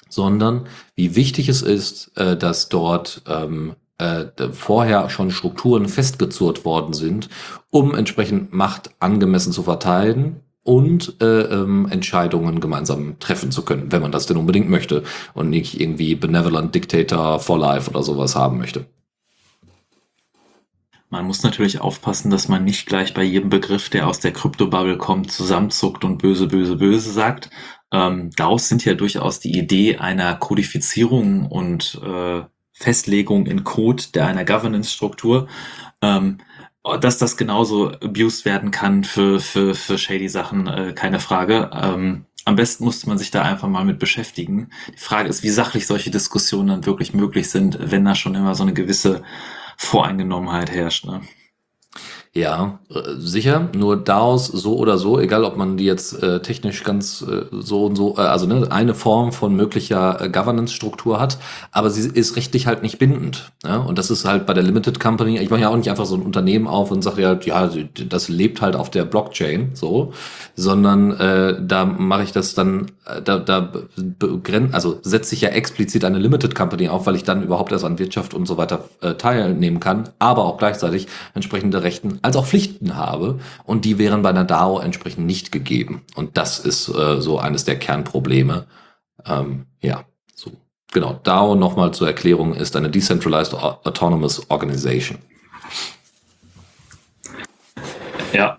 sondern 0.08 0.66
wie 0.94 1.16
wichtig 1.16 1.48
es 1.48 1.62
ist, 1.62 2.16
äh, 2.16 2.36
dass 2.36 2.68
dort 2.68 3.22
ähm, 3.26 3.74
äh, 3.98 4.26
vorher 4.52 5.08
schon 5.10 5.30
Strukturen 5.30 5.88
festgezurrt 5.88 6.64
worden 6.64 6.92
sind, 6.92 7.28
um 7.70 7.94
entsprechend 7.94 8.52
Macht 8.52 8.90
angemessen 9.00 9.52
zu 9.52 9.62
verteilen 9.62 10.40
und 10.64 11.20
äh, 11.20 11.42
ähm, 11.42 11.88
Entscheidungen 11.90 12.60
gemeinsam 12.60 13.18
treffen 13.18 13.50
zu 13.50 13.64
können, 13.64 13.90
wenn 13.90 14.02
man 14.02 14.12
das 14.12 14.26
denn 14.26 14.36
unbedingt 14.36 14.68
möchte 14.68 15.02
und 15.34 15.50
nicht 15.50 15.80
irgendwie 15.80 16.14
Benevolent 16.14 16.74
Dictator 16.74 17.40
for 17.40 17.58
Life 17.58 17.90
oder 17.90 18.02
sowas 18.02 18.36
haben 18.36 18.58
möchte. 18.58 18.86
Man 21.12 21.26
muss 21.26 21.42
natürlich 21.42 21.78
aufpassen, 21.78 22.30
dass 22.30 22.48
man 22.48 22.64
nicht 22.64 22.86
gleich 22.86 23.12
bei 23.12 23.22
jedem 23.22 23.50
Begriff, 23.50 23.90
der 23.90 24.08
aus 24.08 24.20
der 24.20 24.32
Kryptobubble 24.32 24.96
kommt, 24.96 25.30
zusammenzuckt 25.30 26.04
und 26.04 26.16
böse, 26.16 26.46
böse, 26.46 26.76
böse 26.76 27.12
sagt. 27.12 27.50
Ähm, 27.92 28.30
daraus 28.34 28.66
sind 28.66 28.82
ja 28.86 28.94
durchaus 28.94 29.38
die 29.38 29.58
Idee 29.58 29.98
einer 29.98 30.34
Kodifizierung 30.34 31.44
und 31.44 32.00
äh, 32.02 32.44
Festlegung 32.72 33.44
in 33.44 33.62
Code 33.62 34.04
der 34.14 34.26
einer 34.26 34.46
Governance-Struktur, 34.46 35.48
ähm, 36.00 36.38
dass 37.02 37.18
das 37.18 37.36
genauso 37.36 37.90
abused 37.90 38.46
werden 38.46 38.70
kann 38.70 39.04
für, 39.04 39.38
für, 39.38 39.74
für 39.74 39.98
shady 39.98 40.30
Sachen, 40.30 40.66
äh, 40.66 40.94
keine 40.94 41.20
Frage. 41.20 41.70
Ähm, 41.74 42.24
am 42.46 42.56
besten 42.56 42.84
musste 42.84 43.10
man 43.10 43.18
sich 43.18 43.30
da 43.30 43.42
einfach 43.42 43.68
mal 43.68 43.84
mit 43.84 43.98
beschäftigen. 43.98 44.70
Die 44.94 44.98
Frage 44.98 45.28
ist, 45.28 45.42
wie 45.42 45.50
sachlich 45.50 45.86
solche 45.86 46.10
Diskussionen 46.10 46.68
dann 46.68 46.86
wirklich 46.86 47.12
möglich 47.12 47.50
sind, 47.50 47.78
wenn 47.78 48.06
da 48.06 48.14
schon 48.14 48.34
immer 48.34 48.54
so 48.54 48.62
eine 48.62 48.72
gewisse 48.72 49.22
Voreingenommenheit 49.84 50.70
herrscht. 50.70 51.06
Ne? 51.06 51.22
Ja, 52.34 52.78
äh, 52.88 53.00
sicher. 53.18 53.68
Nur 53.76 53.98
DAOs 53.98 54.46
so 54.46 54.78
oder 54.78 54.96
so, 54.96 55.20
egal 55.20 55.44
ob 55.44 55.58
man 55.58 55.76
die 55.76 55.84
jetzt 55.84 56.22
äh, 56.22 56.40
technisch 56.40 56.82
ganz 56.82 57.20
äh, 57.20 57.44
so 57.50 57.84
und 57.84 57.94
so, 57.94 58.16
äh, 58.16 58.22
also 58.22 58.46
ne, 58.46 58.68
eine 58.70 58.94
Form 58.94 59.32
von 59.32 59.54
möglicher 59.54 60.18
äh, 60.18 60.30
Governance-Struktur 60.30 61.20
hat, 61.20 61.36
aber 61.72 61.90
sie 61.90 62.08
ist 62.08 62.34
rechtlich 62.36 62.66
halt 62.66 62.82
nicht 62.82 62.98
bindend. 62.98 63.52
Ja? 63.62 63.76
Und 63.76 63.98
das 63.98 64.10
ist 64.10 64.24
halt 64.24 64.46
bei 64.46 64.54
der 64.54 64.62
Limited 64.62 64.98
Company, 64.98 65.40
ich 65.40 65.50
mache 65.50 65.60
ja 65.60 65.68
auch 65.68 65.76
nicht 65.76 65.90
einfach 65.90 66.06
so 66.06 66.14
ein 66.14 66.22
Unternehmen 66.22 66.68
auf 66.68 66.90
und 66.90 67.02
sage 67.02 67.20
ja, 67.20 67.38
ja, 67.42 67.70
das 68.08 68.30
lebt 68.30 68.62
halt 68.62 68.76
auf 68.76 68.90
der 68.90 69.04
Blockchain, 69.04 69.72
so, 69.74 70.14
sondern 70.56 71.10
äh, 71.12 71.60
da 71.60 71.84
mache 71.84 72.22
ich 72.22 72.32
das 72.32 72.54
dann, 72.54 72.92
äh, 73.04 73.20
da, 73.20 73.40
da 73.40 73.72
begrenzt, 73.96 74.72
also 74.74 74.98
setze 75.02 75.34
ich 75.34 75.42
ja 75.42 75.50
explizit 75.50 76.02
eine 76.06 76.18
Limited 76.18 76.54
Company 76.54 76.88
auf, 76.88 77.04
weil 77.04 77.16
ich 77.16 77.24
dann 77.24 77.42
überhaupt 77.42 77.72
erst 77.72 77.84
an 77.84 77.98
Wirtschaft 77.98 78.32
und 78.32 78.46
so 78.46 78.56
weiter 78.56 78.88
äh, 79.02 79.16
teilnehmen 79.16 79.80
kann, 79.80 80.08
aber 80.18 80.46
auch 80.46 80.56
gleichzeitig 80.56 81.08
entsprechende 81.34 81.82
Rechten 81.82 82.21
als 82.22 82.36
auch 82.36 82.46
Pflichten 82.46 82.96
habe 82.96 83.40
und 83.64 83.84
die 83.84 83.98
wären 83.98 84.22
bei 84.22 84.30
einer 84.30 84.44
DAO 84.44 84.78
entsprechend 84.78 85.26
nicht 85.26 85.52
gegeben. 85.52 86.02
Und 86.14 86.36
das 86.36 86.58
ist 86.58 86.88
äh, 86.88 87.20
so 87.20 87.38
eines 87.38 87.64
der 87.64 87.78
Kernprobleme. 87.78 88.66
Ähm, 89.26 89.66
ja, 89.80 90.04
so. 90.34 90.52
Genau. 90.92 91.20
DAO 91.22 91.54
nochmal 91.54 91.92
zur 91.92 92.06
Erklärung 92.06 92.54
ist 92.54 92.76
eine 92.76 92.90
Decentralized 92.90 93.54
Autonomous 93.54 94.50
Organization. 94.50 95.18
Ja, 98.32 98.58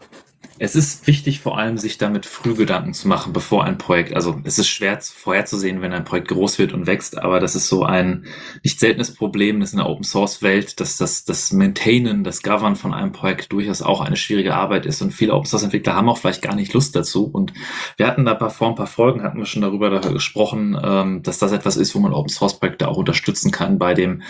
es 0.59 0.75
ist 0.75 1.07
wichtig, 1.07 1.39
vor 1.39 1.57
allem 1.57 1.77
sich 1.77 1.97
damit 1.97 2.25
früh 2.25 2.53
Gedanken 2.53 2.93
zu 2.93 3.07
machen, 3.07 3.33
bevor 3.33 3.63
ein 3.63 3.77
Projekt, 3.77 4.15
also 4.15 4.39
es 4.43 4.59
ist 4.59 4.67
schwer 4.67 4.99
vorherzusehen, 5.01 5.81
wenn 5.81 5.93
ein 5.93 6.05
Projekt 6.05 6.27
groß 6.27 6.59
wird 6.59 6.73
und 6.73 6.85
wächst, 6.85 7.17
aber 7.17 7.39
das 7.39 7.55
ist 7.55 7.67
so 7.67 7.83
ein 7.83 8.25
nicht 8.63 8.79
seltenes 8.79 9.13
Problem, 9.13 9.59
das 9.59 9.73
in 9.73 9.77
der 9.77 9.89
Open 9.89 10.03
Source 10.03 10.41
Welt, 10.41 10.79
dass 10.79 10.97
das, 10.97 11.25
das 11.25 11.51
Maintainen, 11.51 12.23
das 12.23 12.43
Govern 12.43 12.75
von 12.75 12.93
einem 12.93 13.11
Projekt 13.11 13.51
durchaus 13.51 13.81
auch 13.81 14.01
eine 14.01 14.15
schwierige 14.15 14.55
Arbeit 14.55 14.85
ist 14.85 15.01
und 15.01 15.11
viele 15.11 15.33
Open 15.33 15.47
Source 15.47 15.63
Entwickler 15.63 15.95
haben 15.95 16.09
auch 16.09 16.17
vielleicht 16.17 16.43
gar 16.43 16.55
nicht 16.55 16.73
Lust 16.73 16.95
dazu 16.95 17.25
und 17.25 17.53
wir 17.97 18.07
hatten 18.07 18.25
da 18.25 18.49
vor 18.49 18.69
ein 18.69 18.75
paar 18.75 18.87
Folgen, 18.87 19.23
hatten 19.23 19.39
wir 19.39 19.45
schon 19.45 19.63
darüber 19.63 19.89
gesprochen, 20.01 20.79
ähm, 20.81 21.23
dass 21.23 21.39
das 21.39 21.51
etwas 21.51 21.77
ist, 21.77 21.95
wo 21.95 21.99
man 21.99 22.13
Open 22.13 22.29
Source 22.29 22.59
Projekte 22.59 22.87
auch 22.87 22.97
unterstützen 22.97 23.51
kann 23.51 23.79
bei 23.79 23.93
dem 23.93 24.21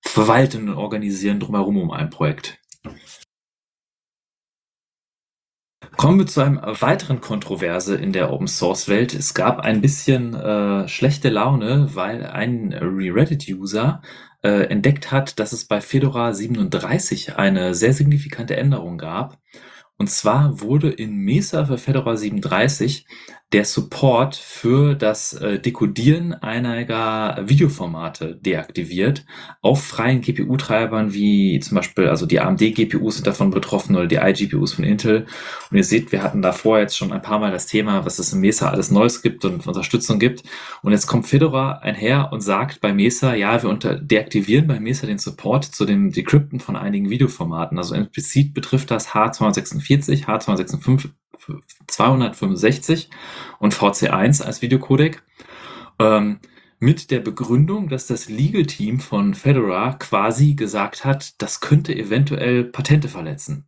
Verwalten 0.00 0.68
und 0.68 0.76
Organisieren 0.76 1.40
drumherum 1.40 1.76
um 1.76 1.90
ein 1.90 2.10
Projekt. 2.10 2.58
Kommen 5.96 6.18
wir 6.18 6.26
zu 6.26 6.42
einem 6.42 6.60
weiteren 6.62 7.22
Kontroverse 7.22 7.96
in 7.96 8.12
der 8.12 8.30
Open 8.30 8.48
Source 8.48 8.86
Welt. 8.86 9.14
Es 9.14 9.32
gab 9.32 9.60
ein 9.60 9.80
bisschen 9.80 10.34
äh, 10.34 10.86
schlechte 10.88 11.30
Laune, 11.30 11.88
weil 11.94 12.26
ein 12.26 12.74
Reddit-User 12.74 14.02
äh, 14.42 14.66
entdeckt 14.68 15.10
hat, 15.10 15.38
dass 15.38 15.52
es 15.52 15.64
bei 15.64 15.80
Fedora 15.80 16.34
37 16.34 17.36
eine 17.36 17.74
sehr 17.74 17.94
signifikante 17.94 18.56
Änderung 18.56 18.98
gab. 18.98 19.38
Und 19.96 20.10
zwar 20.10 20.60
wurde 20.60 20.90
in 20.90 21.16
Mesa 21.16 21.64
für 21.64 21.78
Fedora 21.78 22.14
37 22.16 23.06
der 23.52 23.64
Support 23.64 24.34
für 24.34 24.96
das 24.96 25.32
äh, 25.34 25.60
Dekodieren 25.60 26.34
einiger 26.34 27.38
Videoformate 27.46 28.34
deaktiviert 28.34 29.24
auf 29.62 29.84
freien 29.84 30.20
GPU-Treibern 30.20 31.14
wie 31.14 31.60
zum 31.60 31.76
Beispiel, 31.76 32.08
also 32.08 32.26
die 32.26 32.40
AMD-GPUs 32.40 33.16
sind 33.16 33.26
davon 33.26 33.52
betroffen 33.52 33.94
oder 33.94 34.08
die 34.08 34.16
iGPUs 34.16 34.72
von 34.72 34.84
Intel. 34.84 35.26
Und 35.70 35.76
ihr 35.76 35.84
seht, 35.84 36.10
wir 36.10 36.24
hatten 36.24 36.42
davor 36.42 36.80
jetzt 36.80 36.96
schon 36.96 37.12
ein 37.12 37.22
paar 37.22 37.38
Mal 37.38 37.52
das 37.52 37.66
Thema, 37.66 38.04
was 38.04 38.18
es 38.18 38.32
in 38.32 38.40
Mesa 38.40 38.70
alles 38.70 38.90
Neues 38.90 39.22
gibt 39.22 39.44
und 39.44 39.64
Unterstützung 39.64 40.18
gibt. 40.18 40.42
Und 40.82 40.90
jetzt 40.90 41.06
kommt 41.06 41.28
Fedora 41.28 41.78
einher 41.78 42.32
und 42.32 42.40
sagt 42.40 42.80
bei 42.80 42.92
Mesa, 42.92 43.34
ja, 43.34 43.62
wir 43.62 43.70
unter 43.70 43.94
deaktivieren 43.94 44.66
bei 44.66 44.80
Mesa 44.80 45.06
den 45.06 45.18
Support 45.18 45.66
zu 45.66 45.84
dem 45.84 46.10
Decrypten 46.10 46.58
von 46.58 46.74
einigen 46.74 47.10
Videoformaten. 47.10 47.78
Also 47.78 47.94
implizit 47.94 48.54
betrifft 48.54 48.90
das 48.90 49.10
H246, 49.10 50.24
H265 50.24 51.10
265 51.86 53.10
und 53.58 53.74
VC1 53.74 54.42
als 54.42 54.62
Videocodec. 54.62 55.22
Ähm, 55.98 56.40
mit 56.78 57.10
der 57.10 57.20
Begründung, 57.20 57.88
dass 57.88 58.06
das 58.06 58.28
Legal 58.28 58.66
Team 58.66 59.00
von 59.00 59.34
Fedora 59.34 59.94
quasi 59.94 60.54
gesagt 60.54 61.04
hat, 61.04 61.40
das 61.40 61.60
könnte 61.60 61.94
eventuell 61.94 62.64
Patente 62.64 63.08
verletzen. 63.08 63.66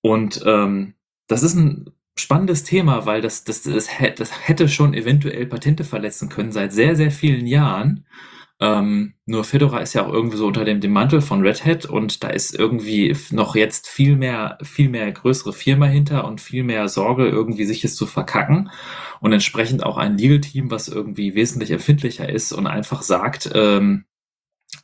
Und 0.00 0.42
ähm, 0.46 0.94
das 1.28 1.42
ist 1.42 1.54
ein 1.54 1.90
spannendes 2.16 2.64
Thema, 2.64 3.06
weil 3.06 3.20
das, 3.20 3.44
das, 3.44 3.62
das, 3.62 3.88
das 4.16 4.48
hätte 4.48 4.68
schon 4.68 4.94
eventuell 4.94 5.46
Patente 5.46 5.84
verletzen 5.84 6.28
können 6.28 6.52
seit 6.52 6.72
sehr, 6.72 6.96
sehr 6.96 7.10
vielen 7.10 7.46
Jahren. 7.46 8.06
Ähm, 8.60 9.14
nur 9.24 9.44
Fedora 9.44 9.78
ist 9.78 9.94
ja 9.94 10.06
auch 10.06 10.12
irgendwie 10.12 10.36
so 10.36 10.46
unter 10.46 10.64
dem, 10.64 10.80
dem 10.80 10.92
Mantel 10.92 11.22
von 11.22 11.40
Red 11.40 11.64
Hat 11.64 11.86
und 11.86 12.22
da 12.22 12.28
ist 12.28 12.54
irgendwie 12.54 13.16
noch 13.30 13.54
jetzt 13.54 13.88
viel 13.88 14.16
mehr, 14.16 14.58
viel 14.62 14.90
mehr 14.90 15.10
größere 15.10 15.54
Firma 15.54 15.86
hinter 15.86 16.26
und 16.26 16.42
viel 16.42 16.62
mehr 16.62 16.88
Sorge, 16.88 17.26
irgendwie 17.26 17.64
sich 17.64 17.84
es 17.84 17.96
zu 17.96 18.06
verkacken 18.06 18.70
und 19.20 19.32
entsprechend 19.32 19.82
auch 19.84 19.96
ein 19.96 20.18
Legal-Team, 20.18 20.70
was 20.70 20.88
irgendwie 20.88 21.34
wesentlich 21.34 21.70
empfindlicher 21.70 22.28
ist 22.28 22.52
und 22.52 22.66
einfach 22.66 23.00
sagt, 23.00 23.50
ähm, 23.54 24.04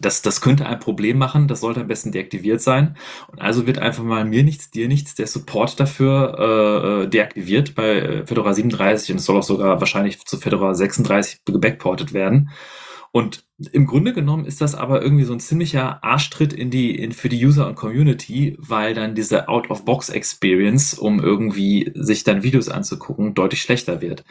das, 0.00 0.22
das 0.22 0.40
könnte 0.40 0.66
ein 0.66 0.78
Problem 0.80 1.18
machen, 1.18 1.48
das 1.48 1.60
sollte 1.60 1.80
am 1.80 1.86
besten 1.86 2.12
deaktiviert 2.12 2.60
sein. 2.60 2.96
Und 3.28 3.40
also 3.40 3.66
wird 3.66 3.78
einfach 3.78 4.02
mal 4.02 4.24
mir 4.24 4.42
nichts, 4.42 4.70
dir 4.70 4.88
nichts, 4.88 5.14
der 5.14 5.26
Support 5.26 5.80
dafür 5.80 6.36
äh, 6.38 7.04
äh 7.04 7.08
deaktiviert 7.08 7.74
bei 7.74 7.96
äh, 7.96 8.26
Fedora 8.26 8.52
37 8.52 9.12
und 9.12 9.16
es 9.18 9.24
soll 9.24 9.38
auch 9.38 9.42
sogar 9.42 9.80
wahrscheinlich 9.80 10.18
zu 10.24 10.38
Fedora 10.38 10.74
36 10.74 11.44
gebackportet 11.44 12.12
werden. 12.12 12.50
Und 13.16 13.46
im 13.72 13.86
Grunde 13.86 14.12
genommen 14.12 14.44
ist 14.44 14.60
das 14.60 14.74
aber 14.74 15.00
irgendwie 15.00 15.24
so 15.24 15.32
ein 15.32 15.40
ziemlicher 15.40 16.04
Arschtritt 16.04 16.52
in 16.52 16.70
die, 16.70 16.94
in, 16.94 17.12
für 17.12 17.30
die 17.30 17.46
User 17.46 17.66
und 17.66 17.74
Community, 17.74 18.54
weil 18.58 18.92
dann 18.92 19.14
diese 19.14 19.48
Out-of-Box-Experience, 19.48 20.92
um 20.98 21.18
irgendwie 21.18 21.90
sich 21.94 22.24
dann 22.24 22.42
Videos 22.42 22.68
anzugucken, 22.68 23.32
deutlich 23.32 23.62
schlechter 23.62 24.02
wird. 24.02 24.26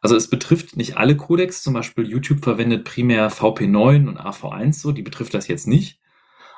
Also 0.00 0.16
es 0.16 0.30
betrifft 0.30 0.78
nicht 0.78 0.96
alle 0.96 1.18
Codecs, 1.18 1.62
zum 1.62 1.74
Beispiel 1.74 2.08
YouTube 2.08 2.42
verwendet 2.42 2.86
primär 2.86 3.30
VP9 3.30 4.08
und 4.08 4.18
AV1 4.18 4.72
so, 4.72 4.92
die 4.92 5.02
betrifft 5.02 5.34
das 5.34 5.46
jetzt 5.46 5.66
nicht. 5.66 6.00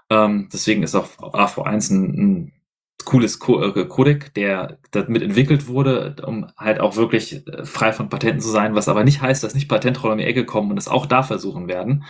Ähm, 0.09 0.51
deswegen 0.53 0.85
ist 0.85 0.95
auch 0.95 1.09
AV1 1.19 1.91
ein, 1.91 2.05
ein 2.15 2.53
cooles 3.05 3.37
äh, 3.37 3.85
Codec, 3.87 4.35
der 4.35 4.79
damit 4.91 5.23
entwickelt 5.23 5.67
wurde, 5.67 6.17
um 6.27 6.47
halt 6.57 6.81
auch 6.81 6.97
wirklich 6.97 7.47
äh, 7.47 7.65
frei 7.65 7.93
von 7.93 8.09
Patenten 8.09 8.41
zu 8.41 8.49
sein, 8.49 8.75
was 8.75 8.89
aber 8.89 9.05
nicht 9.05 9.21
heißt, 9.21 9.43
dass 9.43 9.55
nicht 9.55 9.69
Patentroller 9.69 10.13
um 10.13 10.19
die 10.19 10.25
Ecke 10.25 10.45
kommen 10.45 10.71
und 10.71 10.79
es 10.79 10.89
auch 10.89 11.07
da 11.07 11.23
versuchen 11.23 11.69
werden. 11.69 12.05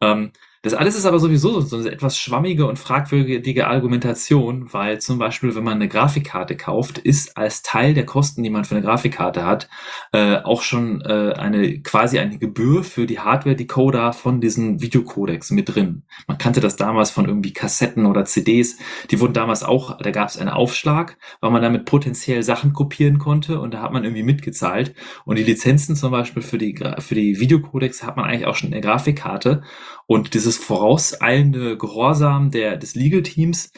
Ähm, 0.00 0.32
das 0.64 0.72
alles 0.72 0.96
ist 0.96 1.04
aber 1.04 1.18
sowieso 1.18 1.60
so 1.60 1.76
eine 1.76 1.90
etwas 1.90 2.16
schwammige 2.16 2.66
und 2.66 2.78
fragwürdige 2.78 3.66
Argumentation, 3.66 4.72
weil 4.72 4.98
zum 4.98 5.18
Beispiel, 5.18 5.54
wenn 5.54 5.62
man 5.62 5.74
eine 5.74 5.88
Grafikkarte 5.88 6.56
kauft, 6.56 6.96
ist 6.96 7.36
als 7.36 7.60
Teil 7.60 7.92
der 7.92 8.06
Kosten, 8.06 8.42
die 8.42 8.48
man 8.48 8.64
für 8.64 8.74
eine 8.74 8.82
Grafikkarte 8.82 9.44
hat, 9.44 9.68
äh, 10.12 10.38
auch 10.38 10.62
schon 10.62 11.02
äh, 11.02 11.34
eine 11.36 11.82
quasi 11.82 12.18
eine 12.18 12.38
Gebühr 12.38 12.82
für 12.82 13.04
die 13.04 13.20
Hardware-Decoder 13.20 14.14
von 14.14 14.40
diesen 14.40 14.80
Videocodecs 14.80 15.50
mit 15.50 15.74
drin. 15.74 16.04
Man 16.26 16.38
kannte 16.38 16.62
das 16.62 16.76
damals 16.76 17.10
von 17.10 17.26
irgendwie 17.26 17.52
Kassetten 17.52 18.06
oder 18.06 18.24
CDs. 18.24 18.78
Die 19.10 19.20
wurden 19.20 19.34
damals 19.34 19.64
auch, 19.64 19.98
da 19.98 20.12
gab 20.12 20.30
es 20.30 20.38
einen 20.38 20.48
Aufschlag, 20.48 21.18
weil 21.42 21.50
man 21.50 21.60
damit 21.60 21.84
potenziell 21.84 22.42
Sachen 22.42 22.72
kopieren 22.72 23.18
konnte 23.18 23.60
und 23.60 23.74
da 23.74 23.82
hat 23.82 23.92
man 23.92 24.04
irgendwie 24.04 24.22
mitgezahlt. 24.22 24.94
Und 25.26 25.36
die 25.38 25.44
Lizenzen 25.44 25.94
zum 25.94 26.10
Beispiel 26.10 26.42
für 26.42 26.56
die, 26.56 26.82
für 27.00 27.14
die 27.14 27.38
Videocodecs 27.38 28.02
hat 28.02 28.16
man 28.16 28.24
eigentlich 28.24 28.46
auch 28.46 28.56
schon 28.56 28.68
in 28.68 28.72
der 28.72 28.80
Grafikkarte. 28.80 29.62
Und 30.06 30.34
dieses 30.34 30.53
vorauseilende 30.56 31.76
Gehorsam 31.76 32.50
der, 32.50 32.76
des 32.76 32.94
Legal-Teams, 32.94 33.72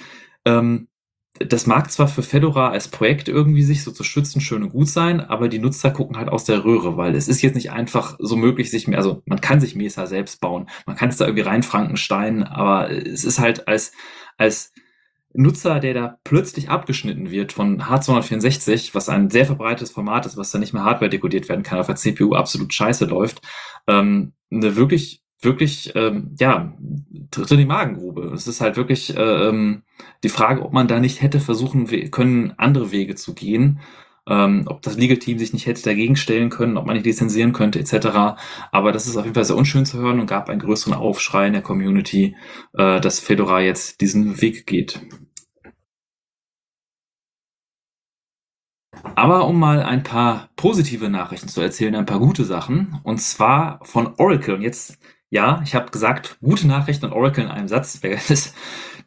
ähm, 0.45 0.89
das 1.39 1.67
mag 1.67 1.91
zwar 1.91 2.09
für 2.09 2.23
Fedora 2.23 2.71
als 2.71 2.89
Projekt 2.89 3.29
irgendwie 3.29 3.63
sich 3.63 3.83
so 3.83 3.91
zu 3.91 4.05
schützen 4.05 4.41
schön 4.41 4.63
und 4.63 4.71
gut 4.71 4.89
sein, 4.89 5.21
aber 5.21 5.49
die 5.49 5.59
Nutzer 5.59 5.91
gucken 5.91 6.17
halt 6.17 6.29
aus 6.29 6.45
der 6.45 6.65
Röhre, 6.65 6.97
weil 6.97 7.15
es 7.15 7.29
ist 7.29 7.43
jetzt 7.43 7.55
nicht 7.55 7.71
einfach 7.71 8.17
so 8.19 8.37
möglich, 8.37 8.71
sich 8.71 8.89
mehr, 8.89 8.99
also 8.99 9.23
man 9.27 9.41
kann 9.41 9.61
sich 9.61 9.75
Mesa 9.75 10.07
selbst 10.07 10.41
bauen, 10.41 10.69
man 10.87 10.97
kann 10.97 11.11
es 11.11 11.17
da 11.17 11.27
irgendwie 11.27 11.43
rein 11.43 11.63
Frankenstein, 11.63 12.43
aber 12.43 12.91
es 12.91 13.25
ist 13.25 13.39
halt 13.39 13.69
als, 13.69 13.93
als 14.39 14.73
Nutzer, 15.35 15.81
der 15.81 15.95
da 15.95 16.19
plötzlich 16.25 16.71
abgeschnitten 16.71 17.31
wird 17.31 17.53
von 17.53 17.83
H264, 17.83 18.95
was 18.95 19.09
ein 19.09 19.29
sehr 19.29 19.45
verbreitetes 19.45 19.91
Format 19.91 20.25
ist, 20.25 20.37
was 20.37 20.51
dann 20.51 20.63
nicht 20.63 20.73
mehr 20.73 20.85
Hardware 20.85 21.11
dekodiert 21.11 21.49
werden 21.49 21.63
kann, 21.63 21.79
auf 21.79 21.87
der 21.87 21.97
CPU 21.97 22.35
absolut 22.35 22.73
scheiße 22.73 23.05
läuft, 23.05 23.43
ähm, 23.87 24.33
eine 24.51 24.77
wirklich 24.77 25.23
wirklich, 25.41 25.93
ähm, 25.95 26.35
ja, 26.39 26.75
tritt 27.31 27.51
in 27.51 27.59
die 27.59 27.65
Magengrube. 27.67 28.33
Es 28.35 28.47
ist 28.47 28.61
halt 28.61 28.77
wirklich 28.77 29.17
äh, 29.17 29.49
ähm, 29.49 29.83
die 30.25 30.29
Frage, 30.29 30.63
ob 30.63 30.73
man 30.73 30.89
da 30.89 31.01
nicht 31.01 31.23
hätte 31.23 31.41
versuchen 31.41 31.87
können, 32.11 32.55
andere 32.57 32.93
Wege 32.93 33.15
zu 33.15 33.35
gehen. 33.35 33.81
Ähm, 34.29 34.65
ob 34.67 34.83
das 34.83 34.97
Legal 34.97 35.19
Team 35.19 35.39
sich 35.39 35.53
nicht 35.53 35.67
hätte 35.67 35.85
dagegen 35.85 36.17
stellen 36.17 36.51
können, 36.51 36.77
ob 36.77 36.85
man 36.85 36.97
nicht 36.97 37.07
lizenzieren 37.07 37.53
könnte, 37.53 37.79
etc. 37.79 38.37
Aber 38.73 38.91
das 38.91 39.07
ist 39.07 39.17
auf 39.17 39.25
jeden 39.25 39.35
Fall 39.35 39.45
sehr 39.45 39.57
unschön 39.57 39.87
zu 39.87 39.99
hören 39.99 40.19
und 40.19 40.27
gab 40.27 40.49
einen 40.49 40.59
größeren 40.61 40.95
Aufschrei 40.95 41.47
in 41.47 41.53
der 41.53 41.63
Community, 41.63 42.35
äh, 42.73 43.01
dass 43.01 43.21
Fedora 43.21 43.61
jetzt 43.61 44.01
diesen 44.01 44.41
Weg 44.41 44.67
geht. 44.67 45.01
Aber 49.15 49.47
um 49.47 49.59
mal 49.59 49.83
ein 49.83 50.03
paar 50.03 50.51
positive 50.57 51.09
Nachrichten 51.09 51.49
zu 51.49 51.61
erzählen, 51.61 51.95
ein 51.95 52.07
paar 52.07 52.19
gute 52.19 52.45
Sachen. 52.45 53.01
Und 53.05 53.21
zwar 53.21 53.81
von 53.85 54.15
Oracle. 54.19 54.55
Und 54.55 54.63
jetzt 54.63 54.99
ja, 55.37 55.61
ich 55.65 55.75
habe 55.75 55.91
gesagt, 55.91 56.39
gute 56.41 56.67
Nachrichten 56.67 57.05
und 57.05 57.13
Oracle 57.13 57.45
in 57.45 57.51
einem 57.51 57.69
Satz. 57.69 58.01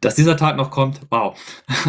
Dass 0.01 0.15
dieser 0.15 0.37
Tag 0.37 0.55
noch 0.55 0.69
kommt, 0.71 1.01
wow. 1.09 1.37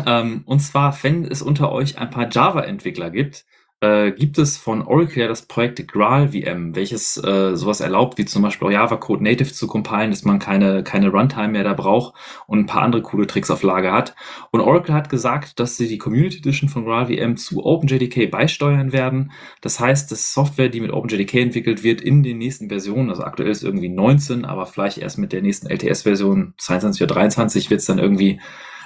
Ähm, 0.04 0.42
und 0.46 0.60
zwar, 0.60 0.96
wenn 1.02 1.24
es 1.24 1.42
unter 1.42 1.70
euch 1.70 1.98
ein 1.98 2.10
paar 2.10 2.28
Java-Entwickler 2.28 3.10
gibt, 3.10 3.44
äh, 3.80 4.12
gibt 4.12 4.36
es 4.38 4.58
von 4.58 4.82
Oracle 4.82 5.22
ja 5.22 5.28
das 5.28 5.42
Projekt 5.42 5.88
GraalVM, 5.88 6.76
welches 6.76 7.16
äh, 7.16 7.56
sowas 7.56 7.80
erlaubt, 7.80 8.18
wie 8.18 8.26
zum 8.26 8.42
Beispiel 8.42 8.68
auch 8.68 8.72
Java-Code 8.72 9.24
native 9.24 9.52
zu 9.52 9.66
compilen, 9.66 10.10
dass 10.10 10.24
man 10.24 10.38
keine, 10.38 10.84
keine 10.84 11.08
Runtime 11.08 11.48
mehr 11.48 11.64
da 11.64 11.72
braucht 11.72 12.14
und 12.46 12.58
ein 12.58 12.66
paar 12.66 12.82
andere 12.82 13.00
coole 13.02 13.26
Tricks 13.26 13.50
auf 13.50 13.62
Lager 13.62 13.92
hat. 13.92 14.14
Und 14.50 14.60
Oracle 14.60 14.94
hat 14.94 15.08
gesagt, 15.08 15.58
dass 15.60 15.78
sie 15.78 15.88
die 15.88 15.98
Community 15.98 16.38
Edition 16.38 16.68
von 16.68 16.84
GraalVM 16.84 17.36
zu 17.36 17.64
OpenJDK 17.64 18.30
beisteuern 18.30 18.92
werden. 18.92 19.32
Das 19.62 19.80
heißt, 19.80 20.10
dass 20.12 20.34
Software, 20.34 20.68
die 20.68 20.80
mit 20.80 20.92
OpenJDK 20.92 21.34
entwickelt 21.40 21.82
wird, 21.82 22.02
in 22.02 22.22
den 22.22 22.38
nächsten 22.38 22.68
Versionen, 22.68 23.08
also 23.08 23.24
aktuell 23.24 23.50
ist 23.50 23.64
irgendwie 23.64 23.88
19, 23.88 24.44
aber 24.44 24.66
vielleicht 24.66 24.98
erst 24.98 25.16
mit 25.16 25.32
der 25.32 25.40
nächsten 25.40 25.68
LTS-Version 25.68 26.52
22 26.58 27.02
oder 27.02 27.14
23 27.14 27.70
wird 27.70 27.80
es 27.80 27.86
dann 27.86 27.98
irgendwie 27.98 28.40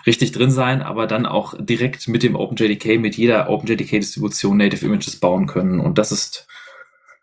richtig 0.07 0.32
drin 0.32 0.50
sein, 0.50 0.82
aber 0.82 1.07
dann 1.07 1.26
auch 1.26 1.55
direkt 1.59 2.09
mit 2.09 2.22
dem 2.22 2.36
OpenJDK, 2.36 2.98
mit 2.98 3.16
jeder 3.16 3.48
OpenJDK-Distribution 3.48 4.57
Native 4.57 4.84
Images 4.84 5.18
bauen 5.20 5.46
können. 5.46 5.80
Und 5.80 5.98
das 5.98 6.12
ist 6.12 6.46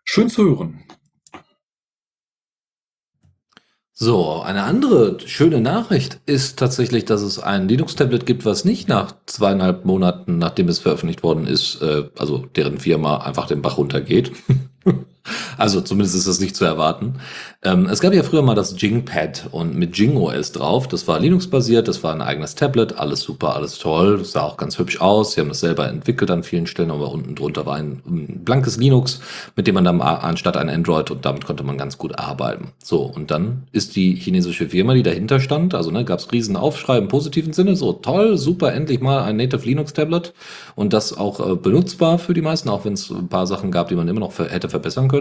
schön 0.04 0.28
zu 0.28 0.44
hören. 0.44 0.84
So, 3.94 4.40
eine 4.40 4.64
andere 4.64 5.18
schöne 5.26 5.60
Nachricht 5.60 6.18
ist 6.26 6.58
tatsächlich, 6.58 7.04
dass 7.04 7.22
es 7.22 7.38
ein 7.38 7.68
Linux-Tablet 7.68 8.26
gibt, 8.26 8.44
was 8.44 8.64
nicht 8.64 8.88
nach 8.88 9.14
zweieinhalb 9.26 9.84
Monaten, 9.84 10.38
nachdem 10.38 10.68
es 10.68 10.80
veröffentlicht 10.80 11.22
worden 11.22 11.46
ist, 11.46 11.80
äh, 11.82 12.08
also 12.18 12.38
deren 12.38 12.78
Firma 12.78 13.18
einfach 13.18 13.46
den 13.46 13.62
Bach 13.62 13.78
runtergeht. 13.78 14.32
Also 15.56 15.80
zumindest 15.80 16.16
ist 16.16 16.26
das 16.26 16.40
nicht 16.40 16.56
zu 16.56 16.64
erwarten. 16.64 17.14
Ähm, 17.64 17.86
es 17.86 18.00
gab 18.00 18.12
ja 18.12 18.24
früher 18.24 18.42
mal 18.42 18.56
das 18.56 18.74
Jingpad 18.76 19.48
und 19.52 19.76
mit 19.76 19.96
Jing 19.96 20.16
OS 20.16 20.50
drauf. 20.50 20.88
Das 20.88 21.06
war 21.06 21.20
Linux-basiert, 21.20 21.86
das 21.86 22.02
war 22.02 22.12
ein 22.12 22.20
eigenes 22.20 22.56
Tablet, 22.56 22.98
alles 22.98 23.20
super, 23.20 23.54
alles 23.54 23.78
toll. 23.78 24.24
Sah 24.24 24.42
auch 24.42 24.56
ganz 24.56 24.78
hübsch 24.78 25.00
aus. 25.00 25.32
Sie 25.32 25.40
haben 25.40 25.48
das 25.48 25.60
selber 25.60 25.88
entwickelt 25.88 26.30
an 26.32 26.42
vielen 26.42 26.66
Stellen, 26.66 26.90
aber 26.90 27.12
unten 27.12 27.36
drunter 27.36 27.64
war 27.64 27.76
ein, 27.76 28.02
ein 28.04 28.40
blankes 28.44 28.78
Linux, 28.78 29.20
mit 29.54 29.68
dem 29.68 29.76
man 29.76 29.84
dann 29.84 30.00
anstatt 30.00 30.56
ein 30.56 30.68
Android 30.68 31.12
und 31.12 31.24
damit 31.24 31.44
konnte 31.44 31.62
man 31.62 31.78
ganz 31.78 31.98
gut 31.98 32.18
arbeiten. 32.18 32.72
So, 32.82 33.02
und 33.02 33.30
dann 33.30 33.64
ist 33.70 33.94
die 33.94 34.16
chinesische 34.16 34.68
Firma, 34.70 34.94
die 34.94 35.04
dahinter 35.04 35.38
stand, 35.38 35.74
also 35.74 35.92
ne, 35.92 36.04
gab 36.04 36.18
es 36.18 36.32
riesen 36.32 36.56
Aufschrei 36.56 36.98
im 36.98 37.06
positiven 37.06 37.52
Sinne, 37.52 37.76
so 37.76 37.92
toll, 37.92 38.38
super, 38.38 38.72
endlich 38.72 39.00
mal 39.00 39.22
ein 39.22 39.36
Native 39.36 39.64
Linux-Tablet 39.64 40.34
und 40.74 40.92
das 40.92 41.16
auch 41.16 41.38
äh, 41.38 41.54
benutzbar 41.54 42.18
für 42.18 42.34
die 42.34 42.42
meisten, 42.42 42.68
auch 42.68 42.84
wenn 42.84 42.94
es 42.94 43.08
ein 43.10 43.28
paar 43.28 43.46
Sachen 43.46 43.70
gab, 43.70 43.88
die 43.88 43.94
man 43.94 44.08
immer 44.08 44.20
noch 44.20 44.36
hätte 44.36 44.68
verbessern 44.68 45.06
können. 45.06 45.11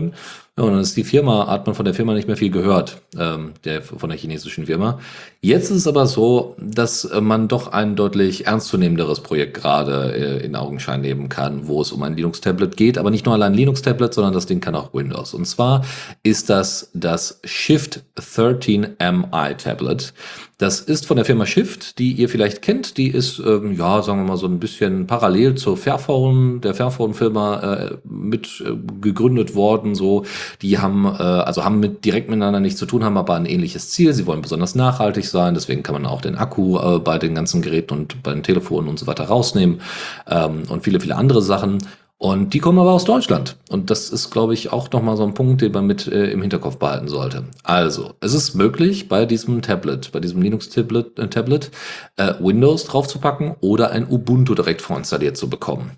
Ja, 0.57 0.65
und 0.65 0.71
dann 0.71 0.81
ist 0.81 0.97
die 0.97 1.05
Firma, 1.05 1.47
hat 1.47 1.65
man 1.65 1.75
von 1.75 1.85
der 1.85 1.93
Firma 1.93 2.13
nicht 2.13 2.27
mehr 2.27 2.35
viel 2.35 2.51
gehört, 2.51 3.01
ähm, 3.17 3.53
der, 3.63 3.81
von 3.81 4.09
der 4.09 4.19
chinesischen 4.19 4.65
Firma. 4.65 4.99
Jetzt 5.39 5.71
ist 5.71 5.77
es 5.77 5.87
aber 5.87 6.07
so, 6.07 6.55
dass 6.59 7.05
äh, 7.05 7.21
man 7.21 7.47
doch 7.47 7.71
ein 7.71 7.95
deutlich 7.95 8.47
ernstzunehmenderes 8.47 9.21
Projekt 9.21 9.53
gerade 9.53 10.13
äh, 10.13 10.45
in 10.45 10.57
Augenschein 10.57 11.01
nehmen 11.01 11.29
kann, 11.29 11.67
wo 11.67 11.81
es 11.81 11.93
um 11.93 12.03
ein 12.03 12.17
Linux-Tablet 12.17 12.75
geht, 12.75 12.97
aber 12.97 13.11
nicht 13.11 13.25
nur 13.25 13.33
allein 13.33 13.53
Linux-Tablet, 13.53 14.13
sondern 14.13 14.33
das 14.33 14.45
Ding 14.45 14.59
kann 14.59 14.75
auch 14.75 14.93
Windows. 14.93 15.33
Und 15.33 15.45
zwar 15.45 15.85
ist 16.21 16.49
das 16.49 16.91
das 16.93 17.39
Shift 17.45 18.03
13 18.15 18.97
MI 18.99 19.55
Tablet. 19.57 20.13
Das 20.61 20.79
ist 20.79 21.07
von 21.07 21.15
der 21.15 21.25
Firma 21.25 21.47
Shift, 21.47 21.97
die 21.97 22.11
ihr 22.11 22.29
vielleicht 22.29 22.61
kennt. 22.61 22.97
Die 22.97 23.07
ist, 23.07 23.39
ähm, 23.39 23.75
ja, 23.75 24.03
sagen 24.03 24.19
wir 24.19 24.27
mal 24.27 24.37
so 24.37 24.45
ein 24.45 24.59
bisschen 24.59 25.07
parallel 25.07 25.55
zur 25.55 25.75
Fairphone, 25.75 26.61
der 26.61 26.75
Fairphone-Firma 26.75 27.59
äh, 27.61 27.97
mit 28.03 28.63
äh, 28.63 28.75
gegründet 29.01 29.55
worden. 29.55 29.95
So, 29.95 30.23
die 30.61 30.77
haben, 30.77 31.05
äh, 31.05 31.23
also 31.23 31.65
haben 31.65 31.79
mit 31.79 32.05
direkt 32.05 32.29
miteinander 32.29 32.59
nichts 32.59 32.77
zu 32.77 32.85
tun, 32.85 33.03
haben 33.03 33.17
aber 33.17 33.33
ein 33.33 33.47
ähnliches 33.47 33.89
Ziel. 33.89 34.13
Sie 34.13 34.27
wollen 34.27 34.43
besonders 34.43 34.75
nachhaltig 34.75 35.25
sein. 35.25 35.55
Deswegen 35.55 35.81
kann 35.81 35.93
man 35.93 36.05
auch 36.05 36.21
den 36.21 36.35
Akku 36.35 36.77
äh, 36.77 36.99
bei 36.99 37.17
den 37.17 37.33
ganzen 37.33 37.63
Geräten 37.63 37.95
und 37.95 38.21
bei 38.21 38.31
den 38.31 38.43
Telefonen 38.43 38.87
und 38.87 38.99
so 38.99 39.07
weiter 39.07 39.23
rausnehmen 39.23 39.81
ähm, 40.29 40.65
und 40.69 40.83
viele, 40.83 40.99
viele 40.99 41.15
andere 41.15 41.41
Sachen. 41.41 41.79
Und 42.21 42.53
die 42.53 42.59
kommen 42.59 42.77
aber 42.77 42.91
aus 42.91 43.05
Deutschland. 43.05 43.57
Und 43.69 43.89
das 43.89 44.11
ist, 44.11 44.29
glaube 44.29 44.53
ich, 44.53 44.71
auch 44.71 44.91
nochmal 44.91 45.17
so 45.17 45.23
ein 45.23 45.33
Punkt, 45.33 45.59
den 45.61 45.71
man 45.71 45.87
mit 45.87 46.05
äh, 46.05 46.29
im 46.29 46.41
Hinterkopf 46.41 46.77
behalten 46.77 47.07
sollte. 47.07 47.45
Also, 47.63 48.13
es 48.19 48.35
ist 48.35 48.53
möglich, 48.53 49.09
bei 49.09 49.25
diesem 49.25 49.63
Tablet, 49.63 50.11
bei 50.11 50.19
diesem 50.19 50.39
Linux-Tablet, 50.39 51.17
äh, 51.17 51.27
Tablet, 51.29 51.71
äh, 52.17 52.35
Windows 52.39 52.85
draufzupacken 52.85 53.55
oder 53.59 53.89
ein 53.89 54.07
Ubuntu 54.07 54.53
direkt 54.53 54.83
vorinstalliert 54.83 55.35
zu 55.35 55.49
bekommen. 55.49 55.97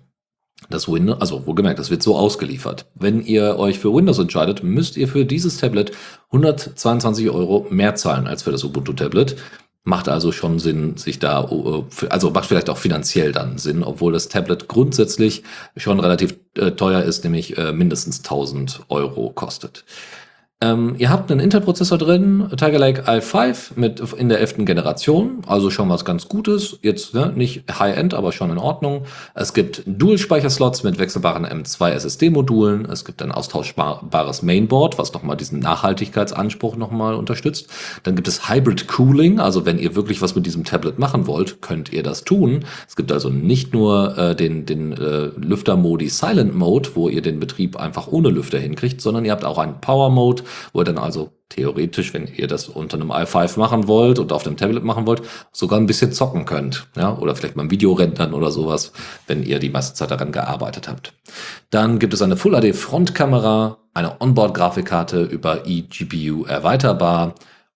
Das 0.70 0.90
Windows, 0.90 1.20
also 1.20 1.46
wohlgemerkt, 1.46 1.78
das 1.78 1.90
wird 1.90 2.02
so 2.02 2.16
ausgeliefert. 2.16 2.86
Wenn 2.94 3.20
ihr 3.20 3.58
euch 3.58 3.78
für 3.78 3.92
Windows 3.92 4.18
entscheidet, 4.18 4.62
müsst 4.62 4.96
ihr 4.96 5.08
für 5.08 5.26
dieses 5.26 5.58
Tablet 5.58 5.92
122 6.30 7.28
Euro 7.28 7.66
mehr 7.68 7.96
zahlen 7.96 8.26
als 8.26 8.44
für 8.44 8.50
das 8.50 8.64
Ubuntu-Tablet. 8.64 9.36
Macht 9.86 10.08
also 10.08 10.32
schon 10.32 10.58
Sinn, 10.58 10.96
sich 10.96 11.18
da, 11.18 11.44
äh, 11.44 12.06
also 12.08 12.30
macht 12.30 12.46
vielleicht 12.46 12.70
auch 12.70 12.78
finanziell 12.78 13.32
dann 13.32 13.58
Sinn, 13.58 13.82
obwohl 13.84 14.12
das 14.12 14.28
Tablet 14.28 14.66
grundsätzlich 14.66 15.42
schon 15.76 16.00
relativ 16.00 16.36
äh, 16.54 16.70
teuer 16.70 17.02
ist, 17.02 17.24
nämlich 17.24 17.58
äh, 17.58 17.72
mindestens 17.72 18.18
1000 18.20 18.80
Euro 18.88 19.30
kostet. 19.30 19.84
Ähm, 20.64 20.94
ihr 20.98 21.10
habt 21.10 21.30
einen 21.30 21.40
Intel-Prozessor 21.40 21.98
drin, 21.98 22.48
Tiger 22.56 22.78
Lake 22.78 23.02
i5 23.02 23.72
mit 23.74 24.00
in 24.16 24.28
der 24.30 24.40
11. 24.40 24.64
Generation, 24.64 25.42
also 25.46 25.68
schon 25.68 25.90
was 25.90 26.04
ganz 26.04 26.28
Gutes. 26.28 26.78
Jetzt 26.80 27.12
ne, 27.12 27.32
nicht 27.34 27.64
High-End, 27.78 28.14
aber 28.14 28.32
schon 28.32 28.50
in 28.50 28.56
Ordnung. 28.56 29.02
Es 29.34 29.52
gibt 29.52 29.82
Dual-Speicherslots 29.84 30.82
mit 30.84 30.98
wechselbaren 30.98 31.44
M2 31.44 31.90
SSD-Modulen. 31.90 32.86
Es 32.86 33.04
gibt 33.04 33.20
ein 33.20 33.32
austauschbares 33.32 34.42
Mainboard, 34.42 34.96
was 34.96 35.12
nochmal 35.12 35.36
diesen 35.36 35.58
Nachhaltigkeitsanspruch 35.58 36.76
nochmal 36.76 37.14
unterstützt. 37.14 37.68
Dann 38.04 38.14
gibt 38.14 38.28
es 38.28 38.48
Hybrid 38.48 38.88
Cooling, 38.88 39.40
also 39.40 39.66
wenn 39.66 39.78
ihr 39.78 39.96
wirklich 39.96 40.22
was 40.22 40.34
mit 40.34 40.46
diesem 40.46 40.64
Tablet 40.64 40.98
machen 40.98 41.26
wollt, 41.26 41.60
könnt 41.60 41.92
ihr 41.92 42.02
das 42.02 42.24
tun. 42.24 42.64
Es 42.88 42.96
gibt 42.96 43.12
also 43.12 43.28
nicht 43.28 43.74
nur 43.74 44.16
äh, 44.16 44.34
den, 44.36 44.64
den 44.64 44.92
äh, 44.92 45.30
Lüfter-Modi 45.36 46.08
Silent 46.08 46.54
Mode, 46.54 46.90
wo 46.94 47.08
ihr 47.10 47.22
den 47.22 47.38
Betrieb 47.38 47.76
einfach 47.76 48.06
ohne 48.06 48.30
Lüfter 48.30 48.58
hinkriegt, 48.58 49.02
sondern 49.02 49.24
ihr 49.26 49.32
habt 49.32 49.44
auch 49.44 49.58
einen 49.58 49.80
Wo 50.72 50.80
ihr 50.80 50.84
dann 50.84 50.98
also 50.98 51.30
theoretisch, 51.48 52.14
wenn 52.14 52.26
ihr 52.26 52.46
das 52.46 52.68
unter 52.68 52.96
einem 52.96 53.12
i5 53.12 53.58
machen 53.58 53.86
wollt 53.86 54.18
und 54.18 54.32
auf 54.32 54.42
dem 54.42 54.56
Tablet 54.56 54.84
machen 54.84 55.06
wollt, 55.06 55.22
sogar 55.52 55.78
ein 55.78 55.86
bisschen 55.86 56.12
zocken 56.12 56.44
könnt. 56.44 56.86
Ja? 56.96 57.16
Oder 57.16 57.36
vielleicht 57.36 57.56
mal 57.56 57.64
ein 57.64 57.70
Video 57.70 57.92
rendern 57.92 58.34
oder 58.34 58.50
sowas, 58.50 58.92
wenn 59.26 59.42
ihr 59.42 59.58
die 59.58 59.70
meiste 59.70 59.94
Zeit 59.94 60.10
daran 60.10 60.32
gearbeitet 60.32 60.88
habt. 60.88 61.12
Dann 61.70 61.98
gibt 61.98 62.14
es 62.14 62.22
eine 62.22 62.36
Full 62.36 62.60
HD 62.60 62.74
Frontkamera, 62.74 63.78
eine 63.94 64.20
Onboard-Grafikkarte 64.20 65.22
über 65.22 65.66
eGPU 65.66 66.44
erweiterbar, 66.44 67.34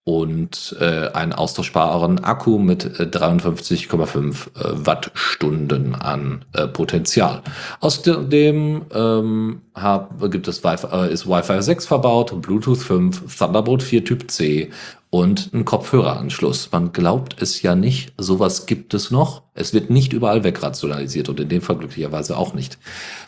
und 0.08 0.74
äh, 0.80 1.10
einen 1.12 1.34
austauschbaren 1.34 2.24
Akku 2.24 2.58
mit 2.58 2.82
53,5 2.82 4.16
äh, 4.16 4.28
äh, 4.30 4.86
Wattstunden 4.86 5.94
an 5.96 6.46
äh, 6.54 6.66
Potenzial. 6.66 7.42
Außerdem 7.80 8.86
ähm, 8.94 9.60
hab, 9.74 10.18
gibt 10.30 10.48
es 10.48 10.64
Wi 10.64 10.76
äh, 10.90 11.12
ist 11.12 11.28
Wi-Fi 11.28 11.60
6 11.60 11.84
verbaut, 11.84 12.40
Bluetooth 12.40 12.78
5, 12.78 13.36
Thunderbolt 13.36 13.82
4 13.82 14.06
Typ 14.06 14.30
C 14.30 14.70
und 15.10 15.50
einen 15.52 15.64
Kopfhöreranschluss. 15.64 16.70
Man 16.70 16.92
glaubt 16.92 17.40
es 17.40 17.62
ja 17.62 17.74
nicht, 17.74 18.12
sowas 18.18 18.66
gibt 18.66 18.92
es 18.92 19.10
noch. 19.10 19.42
Es 19.54 19.72
wird 19.72 19.88
nicht 19.90 20.12
überall 20.12 20.44
wegrationalisiert 20.44 21.28
und 21.28 21.40
in 21.40 21.48
dem 21.48 21.62
Fall 21.62 21.76
glücklicherweise 21.76 22.36
auch 22.36 22.52
nicht. 22.52 22.78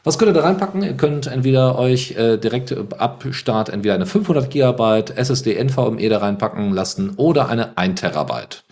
Was 0.05 0.19
könnt 0.19 0.31
ihr 0.31 0.35
da 0.35 0.43
reinpacken? 0.43 0.83
Ihr 0.83 0.95
könnt 0.95 1.27
entweder 1.27 1.79
euch 1.79 2.13
äh, 2.13 2.37
direkt 2.37 2.77
ab 2.99 3.25
Start 3.31 3.71
entweder 3.71 3.95
eine 3.95 4.07
500 4.07 4.51
GB 4.51 5.05
SSD 5.17 5.63
NVMe 5.63 6.09
da 6.09 6.19
reinpacken 6.19 6.73
lassen 6.73 7.15
oder 7.17 7.49
eine 7.49 7.79
1 7.79 8.01
Terabyte. 8.01 8.63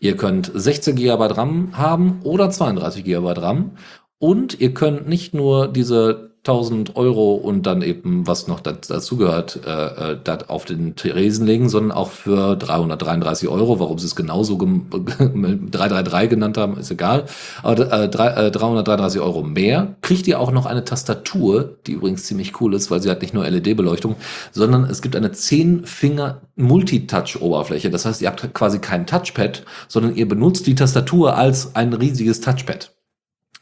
Ihr 0.00 0.16
könnt 0.16 0.50
16 0.54 0.96
GB 0.96 1.22
RAM 1.34 1.76
haben 1.76 2.20
oder 2.24 2.50
32 2.50 3.04
GB 3.04 3.32
RAM 3.32 3.72
und 4.18 4.58
ihr 4.58 4.72
könnt 4.72 5.06
nicht 5.06 5.34
nur 5.34 5.68
diese 5.68 6.33
1000 6.46 6.94
Euro 6.96 7.34
und 7.34 7.64
dann 7.64 7.80
eben, 7.80 8.26
was 8.26 8.48
noch 8.48 8.60
dazugehört, 8.60 9.60
äh, 9.66 10.12
äh, 10.12 10.18
das 10.22 10.50
auf 10.50 10.66
den 10.66 10.94
Theresen 10.94 11.46
legen, 11.46 11.70
sondern 11.70 11.96
auch 11.96 12.10
für 12.10 12.56
333 12.56 13.48
Euro. 13.48 13.80
Warum 13.80 13.98
sie 13.98 14.04
es 14.04 14.14
genauso 14.14 14.58
333 14.58 16.28
genannt 16.30 16.58
haben, 16.58 16.76
ist 16.76 16.90
egal. 16.90 17.24
Aber 17.62 17.90
äh, 17.90 18.10
333 18.10 19.18
äh, 19.18 19.24
Euro 19.24 19.42
mehr 19.42 19.96
kriegt 20.02 20.26
ihr 20.26 20.38
auch 20.38 20.52
noch 20.52 20.66
eine 20.66 20.84
Tastatur, 20.84 21.78
die 21.86 21.92
übrigens 21.92 22.24
ziemlich 22.24 22.60
cool 22.60 22.74
ist, 22.74 22.90
weil 22.90 23.00
sie 23.00 23.10
hat 23.10 23.22
nicht 23.22 23.32
nur 23.32 23.48
LED-Beleuchtung, 23.48 24.16
sondern 24.52 24.84
es 24.84 25.00
gibt 25.00 25.16
eine 25.16 25.28
10-Finger 25.28 26.42
Multitouch-Oberfläche. 26.56 27.88
Das 27.88 28.04
heißt, 28.04 28.20
ihr 28.20 28.28
habt 28.28 28.52
quasi 28.52 28.80
kein 28.80 29.06
Touchpad, 29.06 29.64
sondern 29.88 30.14
ihr 30.14 30.28
benutzt 30.28 30.66
die 30.66 30.74
Tastatur 30.74 31.38
als 31.38 31.74
ein 31.74 31.94
riesiges 31.94 32.42
Touchpad. 32.42 32.93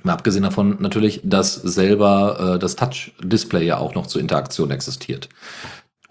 Mal 0.04 0.14
abgesehen 0.14 0.42
davon 0.42 0.76
natürlich, 0.80 1.20
dass 1.24 1.54
selber 1.54 2.54
äh, 2.54 2.58
das 2.58 2.76
Touch-Display 2.76 3.64
ja 3.64 3.78
auch 3.78 3.94
noch 3.94 4.06
zur 4.06 4.20
Interaktion 4.20 4.70
existiert. 4.70 5.28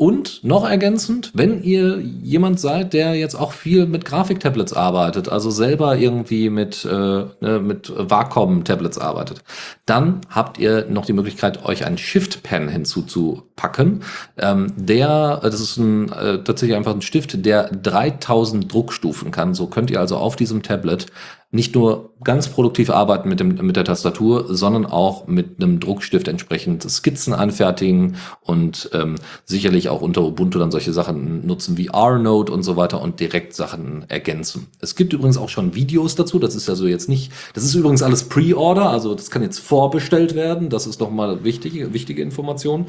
Und 0.02 0.44
noch 0.44 0.68
ergänzend, 0.68 1.30
wenn 1.36 1.62
ihr 1.62 2.00
jemand 2.00 2.60
seid, 2.60 2.94
der 2.94 3.14
jetzt 3.14 3.36
auch 3.36 3.52
viel 3.52 3.86
mit 3.86 4.04
Grafiktablets 4.04 4.74
arbeitet, 4.74 5.30
also 5.30 5.52
selber 5.52 5.96
irgendwie 5.96 6.50
mit, 6.50 6.84
äh, 6.86 6.90
ne, 6.90 7.60
mit 7.62 7.94
Wacom-Tablets 7.96 8.98
arbeitet, 8.98 9.44
dann 9.86 10.22
habt 10.28 10.58
ihr 10.58 10.88
noch 10.90 11.06
die 11.06 11.14
Möglichkeit, 11.14 11.66
euch 11.66 11.86
einen 11.86 12.00
Shift-Pen 12.00 12.68
hinzuzupacken. 12.68 14.02
Ähm, 14.40 14.74
der, 14.76 15.40
das 15.44 15.62
ist 15.62 15.78
ein, 15.78 16.12
äh, 16.14 16.44
tatsächlich 16.44 16.76
einfach 16.76 16.96
ein 16.96 17.04
Stift, 17.04 17.46
der 17.46 17.70
3000 17.70 18.74
Druckstufen 18.74 19.30
kann. 19.30 19.54
So 19.54 19.68
könnt 19.68 19.92
ihr 19.92 20.00
also 20.00 20.18
auf 20.18 20.36
diesem 20.36 20.64
Tablet 20.64 21.12
nicht 21.54 21.76
nur 21.76 22.14
ganz 22.24 22.48
produktiv 22.48 22.90
arbeiten 22.90 23.28
mit, 23.28 23.42
dem, 23.42 23.50
mit 23.56 23.76
der 23.76 23.84
Tastatur, 23.84 24.46
sondern 24.56 24.86
auch 24.86 25.28
mit 25.28 25.62
einem 25.62 25.82
Druckstift 25.82 26.30
entsprechend 26.30 26.90
Skizzen 26.90 27.34
anfertigen 27.34 28.16
und 28.42 28.90
ähm, 28.94 29.16
sicherlich 29.44 29.90
auch 29.90 30.02
unter 30.02 30.24
Ubuntu 30.24 30.60
dann 30.60 30.72
solche 30.72 30.94
Sachen 30.94 31.46
nutzen 31.46 31.78
wie 31.78 31.88
R-Note 31.88 32.54
und 32.54 32.64
so 32.64 32.78
weiter 32.78 33.02
und 33.02 33.20
direkt 33.20 33.54
Sachen 33.54 34.06
ergänzen. 34.08 34.68
Es 34.80 34.96
gibt 34.96 35.12
übrigens 35.12 35.38
auch 35.38 35.50
schon 35.50 35.76
Videos 35.76 36.16
dazu, 36.16 36.40
das 36.40 36.56
ist 36.56 36.70
also 36.70 36.88
jetzt 36.88 37.10
nicht, 37.10 37.34
das 37.54 37.66
ist 37.66 37.76
übrigens 37.76 38.02
alles 38.02 38.24
Pre-Order, 38.30 38.90
also 38.90 39.14
das 39.14 39.30
kann 39.30 39.42
jetzt 39.42 39.60
vorbestellt 39.60 40.36
werden, 40.36 40.70
das 40.70 40.88
ist 40.88 41.02
nochmal 41.02 41.44
wichtige, 41.44 41.94
wichtige 41.94 42.22
Information. 42.22 42.86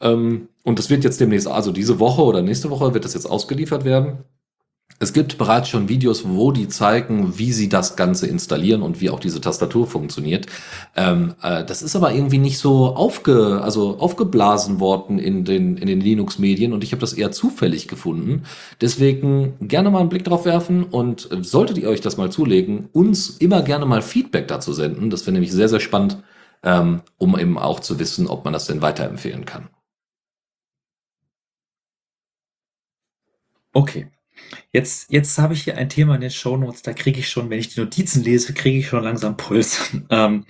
Ähm, 0.00 0.48
und 0.64 0.78
das 0.78 0.88
wird 0.88 1.04
jetzt 1.04 1.20
demnächst, 1.20 1.46
also 1.46 1.72
diese 1.72 1.98
Woche 1.98 2.22
oder 2.22 2.40
nächste 2.40 2.70
Woche 2.70 2.94
wird 2.94 3.04
das 3.04 3.14
jetzt 3.14 3.26
ausgeliefert 3.26 3.84
werden. 3.84 4.24
Es 5.00 5.12
gibt 5.12 5.38
bereits 5.38 5.68
schon 5.68 5.88
Videos, 5.88 6.28
wo 6.28 6.50
die 6.50 6.66
zeigen, 6.66 7.38
wie 7.38 7.52
sie 7.52 7.68
das 7.68 7.94
Ganze 7.94 8.26
installieren 8.26 8.82
und 8.82 9.00
wie 9.00 9.10
auch 9.10 9.20
diese 9.20 9.40
Tastatur 9.40 9.86
funktioniert. 9.86 10.46
Ähm, 10.96 11.34
äh, 11.40 11.64
das 11.64 11.82
ist 11.82 11.94
aber 11.94 12.12
irgendwie 12.12 12.38
nicht 12.38 12.58
so 12.58 12.96
aufge, 12.96 13.60
also 13.62 13.98
aufgeblasen 13.98 14.80
worden 14.80 15.20
in 15.20 15.44
den, 15.44 15.76
in 15.76 15.86
den 15.86 16.00
Linux-Medien 16.00 16.72
und 16.72 16.82
ich 16.82 16.90
habe 16.90 17.00
das 17.00 17.12
eher 17.12 17.30
zufällig 17.30 17.86
gefunden. 17.86 18.42
Deswegen 18.80 19.54
gerne 19.60 19.90
mal 19.90 20.00
einen 20.00 20.08
Blick 20.08 20.24
drauf 20.24 20.44
werfen 20.44 20.82
und 20.82 21.28
solltet 21.42 21.78
ihr 21.78 21.88
euch 21.88 22.00
das 22.00 22.16
mal 22.16 22.32
zulegen, 22.32 22.88
uns 22.92 23.30
immer 23.30 23.62
gerne 23.62 23.86
mal 23.86 24.02
Feedback 24.02 24.48
dazu 24.48 24.72
senden. 24.72 25.10
Das 25.10 25.22
wäre 25.26 25.32
nämlich 25.32 25.52
sehr, 25.52 25.68
sehr 25.68 25.80
spannend, 25.80 26.22
ähm, 26.64 27.02
um 27.18 27.38
eben 27.38 27.56
auch 27.56 27.78
zu 27.78 28.00
wissen, 28.00 28.26
ob 28.26 28.44
man 28.44 28.52
das 28.52 28.66
denn 28.66 28.82
weiterempfehlen 28.82 29.44
kann. 29.44 29.68
Okay. 33.72 34.08
Jetzt, 34.72 35.10
jetzt 35.10 35.38
habe 35.38 35.54
ich 35.54 35.64
hier 35.64 35.76
ein 35.76 35.88
Thema 35.88 36.14
in 36.14 36.20
den 36.20 36.30
Shownotes, 36.30 36.82
da 36.82 36.92
kriege 36.92 37.20
ich 37.20 37.28
schon, 37.28 37.50
wenn 37.50 37.58
ich 37.58 37.74
die 37.74 37.80
Notizen 37.80 38.22
lese, 38.22 38.54
kriege 38.54 38.78
ich 38.78 38.88
schon 38.88 39.04
langsam 39.04 39.36
Puls. 39.36 39.92
Ähm, 40.10 40.46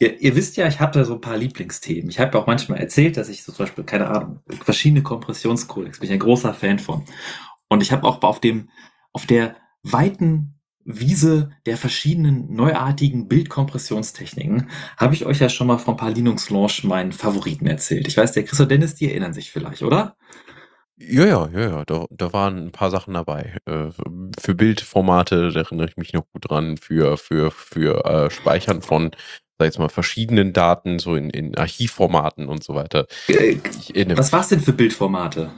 ihr, 0.00 0.20
ihr, 0.20 0.34
wisst 0.34 0.56
ja, 0.56 0.66
ich 0.66 0.80
habe 0.80 0.92
da 0.92 1.04
so 1.04 1.14
ein 1.14 1.20
paar 1.20 1.36
Lieblingsthemen. 1.36 2.10
Ich 2.10 2.18
habe 2.18 2.38
auch 2.38 2.46
manchmal 2.46 2.78
erzählt, 2.78 3.16
dass 3.16 3.28
ich 3.28 3.44
so 3.44 3.52
zum 3.52 3.64
Beispiel, 3.64 3.84
keine 3.84 4.08
Ahnung, 4.08 4.40
verschiedene 4.64 5.02
Kompressionskodex, 5.02 6.00
bin 6.00 6.08
ich 6.08 6.12
ein 6.12 6.18
großer 6.18 6.54
Fan 6.54 6.78
von. 6.78 7.04
Und 7.68 7.82
ich 7.82 7.92
habe 7.92 8.06
auch 8.06 8.22
auf 8.22 8.40
dem, 8.40 8.70
auf 9.12 9.26
der 9.26 9.56
weiten 9.82 10.58
Wiese 10.90 11.50
der 11.66 11.76
verschiedenen 11.76 12.54
neuartigen 12.54 13.28
Bildkompressionstechniken 13.28 14.70
habe 14.96 15.14
ich 15.14 15.26
euch 15.26 15.38
ja 15.38 15.50
schon 15.50 15.66
mal 15.66 15.76
von 15.76 15.94
ein 15.94 15.98
paar 15.98 16.10
Linux 16.10 16.48
Launch 16.48 16.82
meinen 16.82 17.12
Favoriten 17.12 17.66
erzählt. 17.66 18.08
Ich 18.08 18.16
weiß, 18.16 18.32
der 18.32 18.44
Chris 18.44 18.58
und 18.60 18.70
Dennis, 18.70 18.94
die 18.94 19.10
erinnern 19.10 19.34
sich 19.34 19.50
vielleicht, 19.50 19.82
oder? 19.82 20.16
Ja, 21.00 21.24
ja, 21.26 21.48
ja, 21.52 21.60
ja, 21.60 21.84
da 21.84 22.06
da 22.10 22.32
waren 22.32 22.66
ein 22.66 22.72
paar 22.72 22.90
Sachen 22.90 23.14
dabei. 23.14 23.54
Äh, 23.66 23.90
für 24.40 24.54
Bildformate, 24.54 25.52
da 25.52 25.60
erinnere 25.60 25.88
ich 25.88 25.96
mich 25.96 26.12
noch 26.12 26.26
gut 26.32 26.50
dran, 26.50 26.76
für 26.76 27.16
für 27.16 27.52
für, 27.52 28.04
äh, 28.04 28.30
Speichern 28.30 28.82
von, 28.82 29.12
sage 29.58 29.66
jetzt 29.66 29.78
mal, 29.78 29.88
verschiedenen 29.90 30.52
Daten, 30.52 30.98
so 30.98 31.14
in 31.14 31.30
in 31.30 31.56
Archivformaten 31.56 32.48
und 32.48 32.64
so 32.64 32.74
weiter. 32.74 33.06
Äh, 33.28 33.60
Ich 33.78 33.94
was 34.16 34.32
war's 34.32 34.48
denn 34.48 34.60
für 34.60 34.72
Bildformate? 34.72 35.52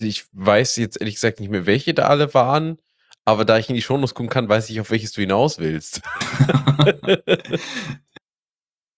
ich 0.00 0.26
weiß 0.32 0.76
jetzt 0.76 1.00
ehrlich 1.00 1.14
gesagt 1.14 1.40
nicht 1.40 1.50
mehr, 1.50 1.64
welche 1.64 1.94
da 1.94 2.08
alle 2.08 2.34
waren, 2.34 2.76
aber 3.24 3.46
da 3.46 3.56
ich 3.58 3.70
in 3.70 3.76
die 3.76 3.82
Shownotes 3.82 4.14
gucken 4.14 4.30
kann, 4.30 4.48
weiß 4.48 4.68
ich, 4.68 4.80
auf 4.80 4.90
welches 4.90 5.12
du 5.12 5.22
hinaus 5.22 5.58
willst. 5.58 6.02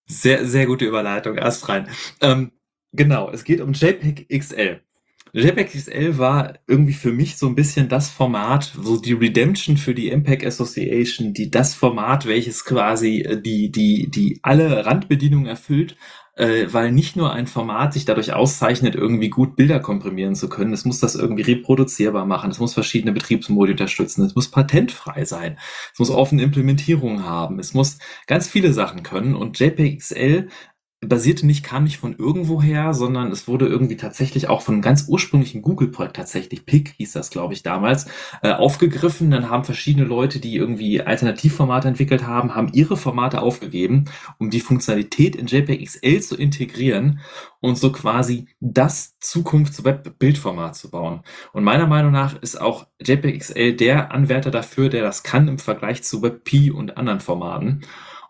Sehr 0.07 0.45
sehr 0.45 0.65
gute 0.65 0.83
Überleitung, 0.83 1.37
erst 1.37 1.69
rein. 1.69 1.87
Ähm 2.19 2.51
Genau, 2.93 3.29
es 3.31 3.43
geht 3.43 3.61
um 3.61 3.73
JPEG 3.73 4.27
XL. 4.29 4.81
JPEG 5.33 5.69
XL 5.69 6.17
war 6.17 6.55
irgendwie 6.67 6.93
für 6.93 7.13
mich 7.13 7.37
so 7.37 7.47
ein 7.47 7.55
bisschen 7.55 7.87
das 7.87 8.09
Format, 8.09 8.73
so 8.77 8.99
die 8.99 9.13
Redemption 9.13 9.77
für 9.77 9.93
die 9.95 10.11
MPEG 10.11 10.45
Association, 10.45 11.33
die 11.33 11.49
das 11.49 11.73
Format, 11.73 12.25
welches 12.25 12.65
quasi 12.65 13.21
äh, 13.21 13.41
die 13.41 13.71
die 13.71 14.11
die 14.11 14.39
alle 14.43 14.85
Randbedienungen 14.85 15.47
erfüllt, 15.47 15.95
äh, 16.35 16.65
weil 16.69 16.91
nicht 16.91 17.15
nur 17.15 17.31
ein 17.31 17.47
Format 17.47 17.93
sich 17.93 18.03
dadurch 18.03 18.33
auszeichnet, 18.33 18.95
irgendwie 18.95 19.29
gut 19.29 19.55
Bilder 19.55 19.79
komprimieren 19.79 20.35
zu 20.35 20.49
können, 20.49 20.73
es 20.73 20.83
muss 20.83 20.99
das 20.99 21.15
irgendwie 21.15 21.43
reproduzierbar 21.43 22.25
machen, 22.25 22.51
es 22.51 22.59
muss 22.59 22.73
verschiedene 22.73 23.13
Betriebsmodi 23.13 23.71
unterstützen, 23.71 24.25
es 24.25 24.35
muss 24.35 24.51
patentfrei 24.51 25.23
sein, 25.23 25.57
es 25.93 25.99
muss 25.99 26.09
offene 26.09 26.43
Implementierungen 26.43 27.25
haben, 27.25 27.59
es 27.59 27.73
muss 27.73 27.99
ganz 28.27 28.49
viele 28.49 28.73
Sachen 28.73 29.03
können 29.03 29.35
und 29.35 29.57
JPEG 29.57 29.99
XL 29.99 30.49
basierte 31.03 31.47
nicht, 31.47 31.63
kam 31.63 31.83
nicht 31.83 31.97
von 31.97 32.15
irgendwoher, 32.15 32.93
sondern 32.93 33.31
es 33.31 33.47
wurde 33.47 33.65
irgendwie 33.65 33.97
tatsächlich 33.97 34.49
auch 34.49 34.61
von 34.61 34.75
einem 34.75 34.83
ganz 34.83 35.05
ursprünglichen 35.07 35.63
Google-Projekt 35.63 36.15
tatsächlich, 36.15 36.67
PIC 36.67 36.93
hieß 36.97 37.13
das, 37.13 37.31
glaube 37.31 37.55
ich, 37.55 37.63
damals, 37.63 38.05
äh, 38.43 38.51
aufgegriffen. 38.51 39.31
Dann 39.31 39.49
haben 39.49 39.63
verschiedene 39.63 40.05
Leute, 40.05 40.39
die 40.39 40.55
irgendwie 40.55 41.01
Alternativformate 41.01 41.87
entwickelt 41.87 42.27
haben, 42.27 42.53
haben 42.53 42.69
ihre 42.73 42.97
Formate 42.97 43.41
aufgegeben, 43.41 44.05
um 44.37 44.51
die 44.51 44.59
Funktionalität 44.59 45.35
in 45.35 45.47
JPEG 45.47 45.83
XL 45.85 46.21
zu 46.21 46.37
integrieren 46.37 47.19
und 47.61 47.79
so 47.79 47.91
quasi 47.91 48.45
das 48.59 49.17
Zukunfts-Web-Bildformat 49.19 50.75
zu 50.75 50.91
bauen. 50.91 51.21
Und 51.51 51.63
meiner 51.63 51.87
Meinung 51.87 52.11
nach 52.11 52.39
ist 52.39 52.61
auch 52.61 52.85
JPEG 53.01 53.39
XL 53.39 53.73
der 53.73 54.11
Anwärter 54.11 54.51
dafür, 54.51 54.89
der 54.89 55.01
das 55.01 55.23
kann 55.23 55.47
im 55.47 55.57
Vergleich 55.57 56.03
zu 56.03 56.21
WebP 56.21 56.69
und 56.69 56.97
anderen 56.97 57.21
Formaten. 57.21 57.81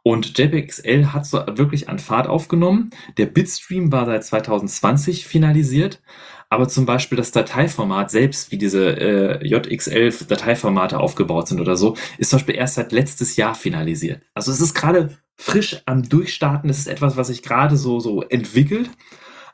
Und 0.03 0.37
JPEG-XL 0.37 1.13
hat 1.13 1.25
so 1.25 1.43
wirklich 1.47 1.87
an 1.87 1.99
Fahrt 1.99 2.27
aufgenommen. 2.27 2.89
Der 3.17 3.27
Bitstream 3.27 3.91
war 3.91 4.05
seit 4.05 4.23
2020 4.23 5.27
finalisiert, 5.27 6.01
aber 6.49 6.67
zum 6.67 6.85
Beispiel 6.85 7.17
das 7.17 7.31
Dateiformat 7.31 8.09
selbst, 8.09 8.51
wie 8.51 8.57
diese 8.57 8.99
äh, 8.99 9.47
JXL-Dateiformate 9.47 10.99
aufgebaut 10.99 11.47
sind 11.47 11.61
oder 11.61 11.77
so, 11.77 11.95
ist 12.17 12.31
zum 12.31 12.39
Beispiel 12.39 12.55
erst 12.55 12.75
seit 12.75 12.91
letztes 12.91 13.35
Jahr 13.35 13.53
finalisiert. 13.53 14.23
Also 14.33 14.51
es 14.51 14.59
ist 14.59 14.73
gerade 14.73 15.17
frisch 15.37 15.81
am 15.85 16.03
Durchstarten. 16.03 16.69
Es 16.69 16.79
ist 16.79 16.87
etwas, 16.87 17.15
was 17.15 17.27
sich 17.27 17.43
gerade 17.43 17.77
so, 17.77 17.99
so 17.99 18.23
entwickelt. 18.23 18.89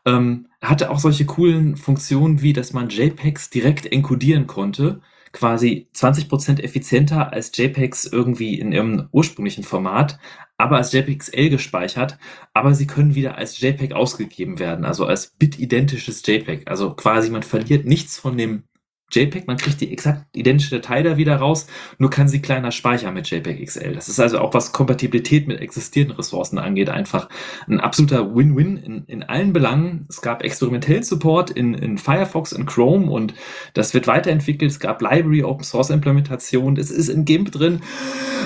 Ähm, 0.06 0.48
hatte 0.62 0.90
auch 0.90 1.00
solche 1.00 1.26
coolen 1.26 1.76
Funktionen 1.76 2.42
wie, 2.42 2.54
dass 2.54 2.72
man 2.72 2.90
JPEGs 2.90 3.50
direkt 3.50 3.92
encodieren 3.92 4.48
konnte 4.48 5.02
quasi 5.32 5.88
20% 5.96 6.62
effizienter 6.62 7.34
als 7.34 7.52
JPEGs 7.56 8.06
irgendwie 8.06 8.60
in 8.60 8.72
ihrem 8.72 9.10
ursprünglichen 9.12 9.64
Format, 9.64 10.20
aber 10.58 10.78
als 10.78 10.92
JPEG-XL 10.92 11.50
gespeichert, 11.50 12.18
aber 12.54 12.74
sie 12.74 12.88
können 12.88 13.16
wieder 13.16 13.38
als 13.38 13.60
JPEG 13.60 13.94
ausgegeben 13.94 14.60
werden, 14.60 14.86
also 14.86 15.06
als 15.06 15.36
bitidentisches 15.38 16.26
JPEG. 16.26 16.68
Also 16.68 16.94
quasi 16.94 17.30
man 17.30 17.44
verliert 17.44 17.86
nichts 17.86 18.18
von 18.18 18.38
dem 18.38 18.64
JPEG, 19.12 19.48
man 19.48 19.58
kriegt 19.58 19.80
die 19.80 19.92
exakt 19.92 20.26
identische 20.36 20.76
Datei 20.76 21.02
da 21.02 21.16
wieder 21.16 21.38
raus, 21.38 21.68
nur 21.98 22.10
kann 22.10 22.28
sie 22.28 22.42
kleiner 22.42 22.72
speichern 22.72 23.14
mit 23.14 23.30
JPEG 23.30 23.66
XL. 23.66 23.94
Das 23.94 24.10
ist 24.10 24.20
also 24.20 24.40
auch, 24.40 24.54
was 24.54 24.74
Kompatibilität 24.74 25.48
mit 25.48 25.62
existierenden 25.62 26.18
Ressourcen 26.18 26.58
angeht, 26.58 26.90
einfach 26.90 27.30
ein 27.68 27.80
absoluter 27.80 28.36
Win-Win 28.36 28.76
in, 28.78 29.06
in 29.06 29.24
allen 29.24 29.54
Belangen. 29.54 30.06
Es 30.10 30.22
gab 30.22 30.44
experimentellen 30.44 31.04
Support 31.04 31.52
in, 31.52 31.74
in 31.74 31.98
Firefox 31.98 32.52
und 32.52 32.66
Chrome 32.66 33.10
und 33.10 33.34
das 33.74 33.94
wird 33.94 34.08
weiterentwickelt. 34.08 34.72
Es 34.72 34.80
gab 34.80 35.02
Library 35.02 35.44
Open 35.44 35.64
Source 35.64 35.90
Implementation, 35.90 36.76
das 36.76 36.92
ist 36.92 37.08
in 37.08 37.24
GIMP 37.24 37.52
drin 37.54 37.82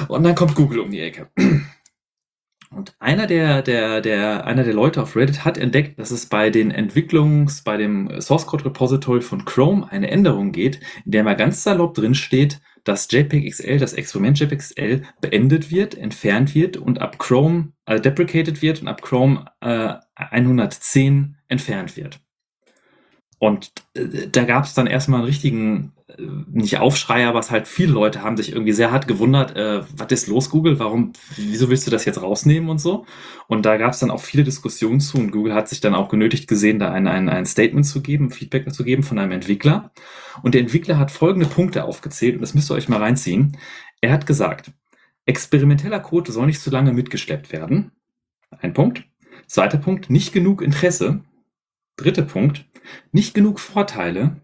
und 0.08 0.24
dann 0.24 0.36
kommt 0.36 0.54
Google 0.56 0.80
um 0.80 0.92
die 0.92 1.00
Ecke. 1.00 1.28
Und 2.74 2.96
einer 3.00 3.28
der, 3.28 3.62
der, 3.62 4.00
der, 4.00 4.46
einer 4.46 4.64
der 4.64 4.74
Leute 4.74 5.02
auf 5.02 5.16
Reddit 5.18 5.44
hat 5.44 5.58
entdeckt, 5.58 6.00
dass 6.00 6.10
es 6.10 6.28
bei 6.28 6.50
den 6.50 6.72
Entwicklungs-, 6.72 7.64
bei 7.66 7.76
dem 7.76 8.22
Source 8.22 8.48
Code 8.48 8.66
Repository 8.66 9.22
von 9.22 9.44
Chrome 9.44 9.92
eine 9.92 10.10
Änderung 10.10 10.54
geht, 10.54 10.80
in 11.06 11.12
der 11.12 11.24
mal 11.24 11.36
ganz 11.36 11.64
salopp 11.64 11.96
drin 11.96 12.16
steht, 12.16 12.62
dass 12.86 13.12
JPEG 13.12 13.52
XL, 13.52 13.78
das 13.78 13.94
Experiment 13.94 14.40
JPEG 14.40 14.60
XL, 14.60 15.02
beendet 15.20 15.70
wird, 15.70 15.96
entfernt 15.96 16.56
wird 16.56 16.78
und 16.78 17.02
ab 17.02 17.20
Chrome, 17.20 17.74
also 17.86 18.02
deprecated 18.02 18.62
wird 18.62 18.82
und 18.82 18.88
ab 18.88 19.02
Chrome 19.02 19.46
äh, 19.60 19.96
110 20.16 21.36
entfernt 21.50 21.98
wird. 21.98 22.22
Und 23.38 23.74
äh, 23.96 24.28
da 24.32 24.46
gab 24.46 24.64
es 24.64 24.74
dann 24.74 24.88
erstmal 24.88 25.20
einen 25.20 25.28
richtigen, 25.28 25.92
nicht 26.18 26.80
Aufschrei, 26.80 27.26
aber 27.26 27.40
es 27.40 27.52
halt 27.52 27.68
viele 27.68 27.94
Leute 27.94 28.22
haben 28.22 28.38
sich 28.38 28.52
irgendwie 28.52 28.72
sehr 28.72 28.92
hart 28.92 29.08
gewundert, 29.08 29.56
äh, 29.56 29.84
was 29.96 30.12
ist 30.12 30.28
los, 30.28 30.50
Google? 30.50 30.80
Warum, 30.80 31.14
wieso 31.36 31.70
willst 31.70 31.88
du 31.88 31.92
das 31.92 32.06
jetzt 32.06 32.22
rausnehmen 32.22 32.70
und 32.70 32.80
so? 32.80 33.06
Und 33.48 33.66
da 33.66 33.78
gab 33.78 33.94
es 33.94 34.00
dann 34.00 34.12
auch 34.12 34.22
viele 34.22 34.44
Diskussionen 34.44 35.00
zu 35.00 35.18
und 35.18 35.32
Google 35.32 35.54
hat 35.54 35.70
sich 35.70 35.82
dann 35.82 35.96
auch 35.96 36.10
genötigt 36.10 36.48
gesehen, 36.48 36.80
da 36.80 36.92
ein, 36.92 37.08
ein, 37.08 37.30
ein 37.30 37.46
Statement 37.46 37.86
zu 37.86 38.02
geben, 38.02 38.32
Feedback 38.32 38.72
zu 38.74 38.84
geben 38.84 39.04
von 39.04 39.20
einem 39.20 39.32
Entwickler. 39.32 39.92
Und 40.44 40.54
der 40.54 40.62
Entwickler 40.62 40.98
hat 40.98 41.12
folgende 41.12 41.48
Punkte 41.48 41.84
aufgezählt 41.84 42.36
und 42.36 42.42
das 42.42 42.54
müsst 42.54 42.72
ihr 42.72 42.76
euch 42.76 42.90
mal 42.90 43.00
reinziehen. 43.00 43.58
Er 44.02 44.12
hat 44.12 44.26
gesagt, 44.26 44.72
experimenteller 45.26 46.00
Code 46.00 46.32
soll 46.32 46.48
nicht 46.48 46.62
zu 46.62 46.70
lange 46.70 46.94
mitgeschleppt 46.94 47.52
werden. 47.52 47.92
Ein 48.60 48.74
Punkt. 48.74 49.04
Zweiter 49.48 49.78
Punkt, 49.78 50.10
nicht 50.10 50.34
genug 50.34 50.62
Interesse. 50.62 51.22
Dritter 51.98 52.24
Punkt, 52.24 52.66
nicht 53.12 53.34
genug 53.34 53.60
Vorteile. 53.60 54.42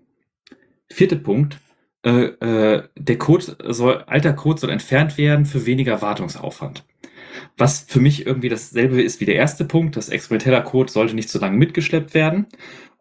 Vierter 0.89 1.17
Punkt, 1.17 1.59
äh, 2.05 2.25
äh, 2.25 2.83
der 2.95 3.17
Code 3.17 3.57
soll, 3.69 4.03
alter 4.07 4.33
Code 4.33 4.59
soll 4.59 4.69
entfernt 4.69 5.17
werden 5.17 5.45
für 5.45 5.65
weniger 5.65 6.01
Wartungsaufwand. 6.01 6.85
Was 7.57 7.85
für 7.87 7.99
mich 7.99 8.25
irgendwie 8.25 8.49
dasselbe 8.49 9.01
ist 9.01 9.19
wie 9.19 9.25
der 9.25 9.35
erste 9.35 9.65
Punkt, 9.65 9.95
das 9.95 10.09
experimenteller 10.09 10.61
Code 10.61 10.91
sollte 10.91 11.15
nicht 11.15 11.29
zu 11.29 11.39
lange 11.39 11.57
mitgeschleppt 11.57 12.13
werden. 12.13 12.47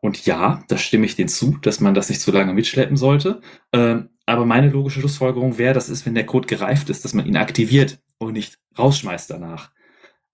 Und 0.00 0.26
ja, 0.26 0.62
da 0.68 0.76
stimme 0.76 1.06
ich 1.06 1.16
denen 1.16 1.28
zu, 1.28 1.56
dass 1.62 1.80
man 1.80 1.94
das 1.94 2.08
nicht 2.08 2.20
zu 2.20 2.32
lange 2.32 2.52
mitschleppen 2.52 2.96
sollte. 2.96 3.40
Ähm, 3.72 4.10
aber 4.26 4.44
meine 4.44 4.70
logische 4.70 5.00
Schlussfolgerung 5.00 5.58
wäre, 5.58 5.74
das 5.74 5.88
ist, 5.88 6.04
wenn 6.04 6.14
der 6.14 6.26
Code 6.26 6.48
gereift 6.48 6.90
ist, 6.90 7.04
dass 7.04 7.14
man 7.14 7.26
ihn 7.26 7.36
aktiviert 7.36 7.98
und 8.18 8.32
nicht 8.32 8.58
rausschmeißt 8.78 9.30
danach 9.30 9.70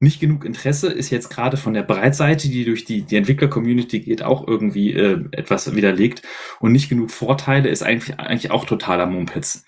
nicht 0.03 0.21
genug 0.21 0.45
Interesse 0.45 0.91
ist 0.91 1.11
jetzt 1.11 1.31
gerade 1.31 1.57
von 1.57 1.75
der 1.75 1.85
Breitseite, 1.85 2.49
die 2.49 2.65
durch 2.65 2.85
die, 2.85 3.03
die 3.03 3.17
Entwickler-Community 3.17 4.01
geht, 4.01 4.23
auch 4.23 4.47
irgendwie 4.47 4.93
äh, 4.93 5.25
etwas 5.31 5.75
widerlegt. 5.75 6.23
Und 6.59 6.73
nicht 6.73 6.89
genug 6.89 7.11
Vorteile 7.11 7.69
ist 7.69 7.83
eigentlich, 7.83 8.19
eigentlich 8.19 8.51
auch 8.51 8.65
totaler 8.65 9.07
Mumpitz. 9.07 9.65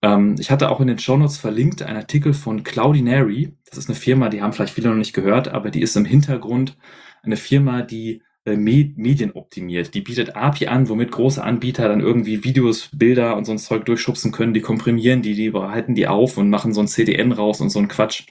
Ähm, 0.00 0.36
ich 0.38 0.50
hatte 0.52 0.70
auch 0.70 0.80
in 0.80 0.86
den 0.86 0.98
Shownotes 1.00 1.38
verlinkt 1.38 1.82
einen 1.82 1.96
Artikel 1.96 2.34
von 2.34 2.62
Cloudinary. 2.62 3.56
Das 3.68 3.78
ist 3.78 3.88
eine 3.88 3.96
Firma, 3.96 4.28
die 4.28 4.42
haben 4.42 4.52
vielleicht 4.52 4.74
viele 4.74 4.90
noch 4.90 4.96
nicht 4.96 5.12
gehört, 5.12 5.48
aber 5.48 5.70
die 5.70 5.82
ist 5.82 5.96
im 5.96 6.04
Hintergrund 6.04 6.76
eine 7.24 7.36
Firma, 7.36 7.82
die 7.82 8.22
äh, 8.44 8.56
Medien 8.56 9.32
optimiert. 9.32 9.94
Die 9.94 10.02
bietet 10.02 10.36
API 10.36 10.68
an, 10.68 10.88
womit 10.88 11.10
große 11.10 11.42
Anbieter 11.42 11.88
dann 11.88 12.00
irgendwie 12.00 12.44
Videos, 12.44 12.90
Bilder 12.92 13.36
und 13.36 13.44
so 13.44 13.52
ein 13.52 13.58
Zeug 13.58 13.86
durchschubsen 13.86 14.30
können. 14.30 14.54
Die 14.54 14.60
komprimieren 14.60 15.22
die, 15.22 15.34
die 15.34 15.50
bereiten 15.50 15.96
die 15.96 16.06
auf 16.06 16.36
und 16.38 16.48
machen 16.48 16.72
so 16.72 16.80
ein 16.80 16.86
CDN 16.86 17.32
raus 17.32 17.60
und 17.60 17.70
so 17.70 17.80
ein 17.80 17.88
Quatsch. 17.88 18.26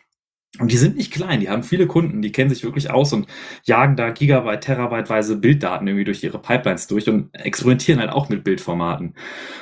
Und 0.59 0.71
die 0.71 0.77
sind 0.77 0.97
nicht 0.97 1.11
klein, 1.11 1.39
die 1.39 1.49
haben 1.49 1.63
viele 1.63 1.87
Kunden, 1.87 2.21
die 2.21 2.31
kennen 2.31 2.51
sich 2.51 2.63
wirklich 2.63 2.91
aus 2.91 3.11
und 3.11 3.25
jagen 3.63 3.95
da 3.95 4.11
Gigabyte, 4.11 4.61
Terabyteweise 4.61 5.37
Bilddaten 5.37 5.87
irgendwie 5.87 6.03
durch 6.05 6.23
ihre 6.23 6.39
Pipelines 6.39 6.85
durch 6.85 7.09
und 7.09 7.33
experimentieren 7.33 7.99
halt 7.99 8.11
auch 8.11 8.29
mit 8.29 8.43
Bildformaten. 8.43 9.15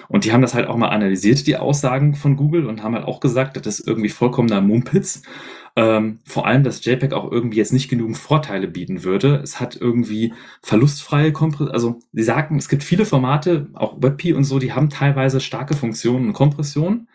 Und 0.10 0.26
die 0.26 0.34
haben 0.34 0.42
das 0.42 0.54
halt 0.54 0.68
auch 0.68 0.76
mal 0.76 0.90
analysiert, 0.90 1.48
die 1.48 1.56
Aussagen 1.56 2.14
von 2.14 2.36
Google, 2.36 2.66
und 2.66 2.84
haben 2.84 2.94
halt 2.94 3.06
auch 3.06 3.22
gesagt, 3.22 3.56
das 3.66 3.80
ist 3.80 3.88
irgendwie 3.88 4.10
vollkommener 4.10 4.60
Mumpitz. 4.60 5.22
Ähm, 5.78 6.20
vor 6.26 6.46
allem, 6.46 6.64
dass 6.64 6.84
JPEG 6.84 7.14
auch 7.14 7.32
irgendwie 7.32 7.58
jetzt 7.58 7.72
nicht 7.72 7.90
genügend 7.90 8.18
Vorteile 8.18 8.68
bieten 8.68 9.06
würde. 9.06 9.38
Es 9.38 9.62
hat 9.62 9.78
irgendwie 9.80 10.34
verlustfreie 10.62 11.32
Kompression. 11.32 11.72
Also, 11.74 12.00
sie 12.12 12.24
sagen, 12.24 12.58
es 12.58 12.68
gibt 12.68 12.84
viele 12.84 13.06
Formate, 13.06 13.70
auch 13.76 13.96
WebP 14.02 14.34
und 14.34 14.44
so, 14.44 14.60
die 14.60 14.74
haben 14.74 14.90
teilweise 14.90 15.40
starke 15.40 15.74
Funktionen 15.74 16.28
und 16.28 16.34
Kompression. 16.34 17.08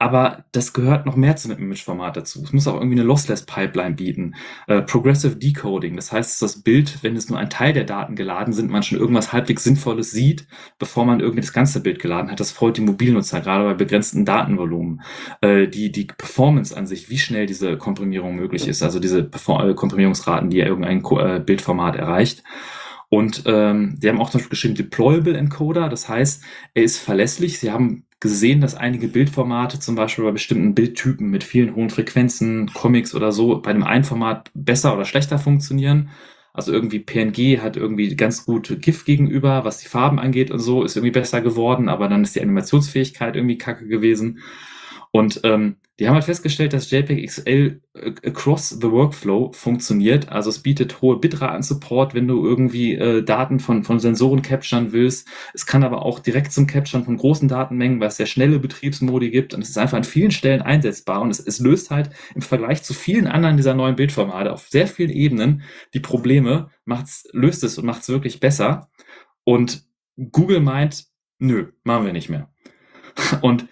Aber 0.00 0.44
das 0.52 0.72
gehört 0.72 1.04
noch 1.04 1.14
mehr 1.14 1.36
zu 1.36 1.50
einem 1.50 1.62
Image-Format 1.62 2.16
dazu. 2.16 2.42
Es 2.42 2.54
muss 2.54 2.66
auch 2.66 2.74
irgendwie 2.74 2.98
eine 2.98 3.06
Lossless-Pipeline 3.06 3.96
bieten. 3.96 4.34
Äh, 4.66 4.80
Progressive 4.80 5.36
Decoding, 5.36 5.94
das 5.94 6.10
heißt, 6.10 6.40
das 6.40 6.62
Bild, 6.62 7.02
wenn 7.02 7.16
es 7.16 7.28
nur 7.28 7.38
ein 7.38 7.50
Teil 7.50 7.74
der 7.74 7.84
Daten 7.84 8.16
geladen 8.16 8.54
sind, 8.54 8.70
man 8.70 8.82
schon 8.82 8.98
irgendwas 8.98 9.34
halbwegs 9.34 9.62
Sinnvolles 9.62 10.10
sieht, 10.10 10.46
bevor 10.78 11.04
man 11.04 11.20
irgendwie 11.20 11.42
das 11.42 11.52
ganze 11.52 11.82
Bild 11.82 11.98
geladen 12.00 12.30
hat. 12.30 12.40
Das 12.40 12.50
freut 12.50 12.78
die 12.78 12.80
Mobilnutzer, 12.80 13.42
gerade 13.42 13.64
bei 13.64 13.74
begrenzten 13.74 14.24
Datenvolumen. 14.24 15.02
Äh, 15.42 15.68
die, 15.68 15.92
die 15.92 16.06
Performance 16.06 16.74
an 16.74 16.86
sich, 16.86 17.10
wie 17.10 17.18
schnell 17.18 17.44
diese 17.44 17.76
Komprimierung 17.76 18.36
möglich 18.36 18.68
ist, 18.68 18.82
also 18.82 19.00
diese 19.00 19.22
Perform 19.22 19.68
äh, 19.68 19.74
Komprimierungsraten, 19.74 20.48
die 20.48 20.60
irgendein 20.60 21.04
äh, 21.04 21.40
Bildformat 21.40 21.96
erreicht. 21.96 22.42
Und 23.10 23.42
ähm, 23.46 23.98
die 23.98 24.08
haben 24.08 24.20
auch 24.20 24.30
zum 24.30 24.38
Beispiel 24.38 24.50
geschrieben 24.50 24.74
Deployable 24.76 25.36
Encoder, 25.36 25.88
das 25.88 26.08
heißt, 26.08 26.44
er 26.74 26.82
ist 26.82 26.98
verlässlich. 26.98 27.58
Sie 27.58 27.72
haben 27.72 28.06
gesehen, 28.20 28.60
dass 28.60 28.76
einige 28.76 29.08
Bildformate, 29.08 29.80
zum 29.80 29.96
Beispiel 29.96 30.24
bei 30.24 30.30
bestimmten 30.30 30.74
Bildtypen 30.74 31.28
mit 31.28 31.42
vielen 31.42 31.74
hohen 31.74 31.90
Frequenzen, 31.90 32.70
Comics 32.72 33.14
oder 33.14 33.32
so, 33.32 33.60
bei 33.60 33.72
dem 33.72 33.82
einen 33.82 34.04
Format 34.04 34.50
besser 34.54 34.94
oder 34.94 35.04
schlechter 35.04 35.38
funktionieren. 35.38 36.10
Also 36.52 36.72
irgendwie 36.72 37.00
PNG 37.00 37.60
hat 37.62 37.76
irgendwie 37.76 38.14
ganz 38.14 38.44
gut 38.44 38.80
GIF 38.80 39.04
gegenüber, 39.04 39.64
was 39.64 39.78
die 39.78 39.88
Farben 39.88 40.18
angeht 40.18 40.50
und 40.50 40.58
so, 40.60 40.84
ist 40.84 40.96
irgendwie 40.96 41.12
besser 41.12 41.40
geworden, 41.40 41.88
aber 41.88 42.08
dann 42.08 42.22
ist 42.22 42.36
die 42.36 42.42
Animationsfähigkeit 42.42 43.34
irgendwie 43.36 43.58
kacke 43.58 43.86
gewesen. 43.88 44.40
Und 45.12 45.40
ähm, 45.44 45.76
die 46.00 46.08
haben 46.08 46.14
halt 46.14 46.24
festgestellt, 46.24 46.72
dass 46.72 46.90
JPEG 46.90 47.26
XL 47.26 47.82
äh, 47.92 48.12
across 48.24 48.70
the 48.70 48.90
workflow 48.90 49.52
funktioniert. 49.52 50.30
Also 50.30 50.48
es 50.48 50.60
bietet 50.60 51.02
hohe 51.02 51.18
Bitraten-Support, 51.18 52.14
wenn 52.14 52.26
du 52.26 52.42
irgendwie 52.42 52.94
äh, 52.94 53.22
Daten 53.22 53.60
von, 53.60 53.84
von 53.84 54.00
Sensoren 54.00 54.40
capturen 54.40 54.92
willst. 54.92 55.28
Es 55.52 55.66
kann 55.66 55.84
aber 55.84 56.02
auch 56.06 56.18
direkt 56.18 56.52
zum 56.52 56.66
Capturen 56.66 57.04
von 57.04 57.18
großen 57.18 57.48
Datenmengen, 57.48 58.00
weil 58.00 58.08
es 58.08 58.16
sehr 58.16 58.24
schnelle 58.24 58.58
Betriebsmodi 58.58 59.30
gibt. 59.30 59.52
Und 59.52 59.60
es 59.60 59.68
ist 59.68 59.76
einfach 59.76 59.98
an 59.98 60.04
vielen 60.04 60.30
Stellen 60.30 60.62
einsetzbar. 60.62 61.20
Und 61.20 61.30
es, 61.30 61.38
es 61.38 61.60
löst 61.60 61.90
halt 61.90 62.08
im 62.34 62.40
Vergleich 62.40 62.82
zu 62.82 62.94
vielen 62.94 63.26
anderen 63.26 63.58
dieser 63.58 63.74
neuen 63.74 63.96
Bildformate 63.96 64.54
auf 64.54 64.68
sehr 64.68 64.86
vielen 64.86 65.10
Ebenen 65.10 65.62
die 65.92 66.00
Probleme, 66.00 66.70
macht's, 66.86 67.28
löst 67.32 67.62
es 67.62 67.76
und 67.76 67.84
macht 67.84 68.00
es 68.00 68.08
wirklich 68.08 68.40
besser. 68.40 68.88
Und 69.44 69.84
Google 70.16 70.60
meint, 70.60 71.04
nö, 71.38 71.72
machen 71.84 72.06
wir 72.06 72.14
nicht 72.14 72.30
mehr. 72.30 72.50
Und 73.42 73.66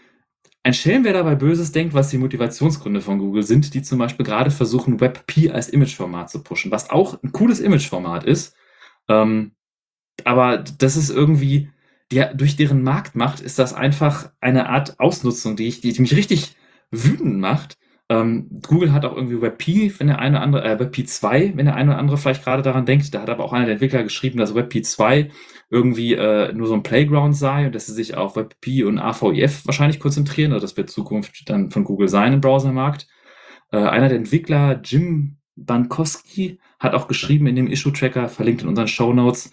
ein 0.68 0.74
Schelm, 0.74 1.04
wer 1.04 1.14
dabei 1.14 1.34
Böses 1.34 1.72
denkt, 1.72 1.94
was 1.94 2.10
die 2.10 2.18
Motivationsgründe 2.18 3.00
von 3.00 3.18
Google 3.18 3.42
sind, 3.42 3.72
die 3.72 3.80
zum 3.80 3.98
Beispiel 3.98 4.26
gerade 4.26 4.50
versuchen, 4.50 5.00
WebP 5.00 5.50
als 5.50 5.70
Imageformat 5.70 6.28
zu 6.28 6.42
pushen, 6.42 6.70
was 6.70 6.90
auch 6.90 7.22
ein 7.22 7.32
cooles 7.32 7.58
Imageformat 7.58 8.24
ist. 8.24 8.54
Ähm, 9.08 9.52
aber 10.24 10.58
das 10.58 10.96
ist 10.96 11.08
irgendwie, 11.08 11.70
die, 12.12 12.22
durch 12.34 12.56
deren 12.56 12.82
Marktmacht 12.82 13.40
ist 13.40 13.58
das 13.58 13.72
einfach 13.72 14.30
eine 14.40 14.68
Art 14.68 15.00
Ausnutzung, 15.00 15.56
die, 15.56 15.68
ich, 15.68 15.80
die 15.80 15.98
mich 16.00 16.14
richtig 16.14 16.54
wütend 16.90 17.38
macht, 17.38 17.77
ähm, 18.10 18.48
Google 18.66 18.92
hat 18.92 19.04
auch 19.04 19.14
irgendwie 19.14 19.42
WebP, 19.42 19.92
wenn 19.98 20.06
der 20.06 20.18
eine 20.18 20.36
oder 20.36 20.42
andere, 20.42 20.64
äh, 20.64 20.80
WebP 20.80 21.06
2, 21.06 21.52
wenn 21.56 21.66
der 21.66 21.74
eine 21.74 21.90
oder 21.90 21.98
andere 21.98 22.16
vielleicht 22.16 22.42
gerade 22.42 22.62
daran 22.62 22.86
denkt. 22.86 23.12
Da 23.14 23.20
hat 23.20 23.28
aber 23.28 23.44
auch 23.44 23.52
einer 23.52 23.66
der 23.66 23.74
Entwickler 23.74 24.02
geschrieben, 24.02 24.38
dass 24.38 24.54
WebP 24.54 24.82
2 24.82 25.30
irgendwie 25.70 26.14
äh, 26.14 26.52
nur 26.54 26.68
so 26.68 26.74
ein 26.74 26.82
Playground 26.82 27.36
sei 27.36 27.66
und 27.66 27.74
dass 27.74 27.86
sie 27.86 27.92
sich 27.92 28.16
auf 28.16 28.36
WebP 28.36 28.84
und 28.84 28.98
AVIF 28.98 29.66
wahrscheinlich 29.66 30.00
konzentrieren. 30.00 30.52
Also 30.52 30.66
das 30.66 30.76
wird 30.78 30.88
Zukunft 30.88 31.50
dann 31.50 31.70
von 31.70 31.84
Google 31.84 32.08
sein 32.08 32.32
im 32.32 32.40
Browsermarkt. 32.40 33.06
Äh, 33.72 33.76
einer 33.76 34.08
der 34.08 34.16
Entwickler, 34.16 34.80
Jim 34.82 35.36
Bankowski, 35.56 36.60
hat 36.78 36.94
auch 36.94 37.08
geschrieben 37.08 37.46
in 37.46 37.56
dem 37.56 37.66
Issue-Tracker, 37.66 38.28
verlinkt 38.28 38.62
in 38.62 38.68
unseren 38.68 38.88
Show 38.88 39.12
Notes, 39.12 39.50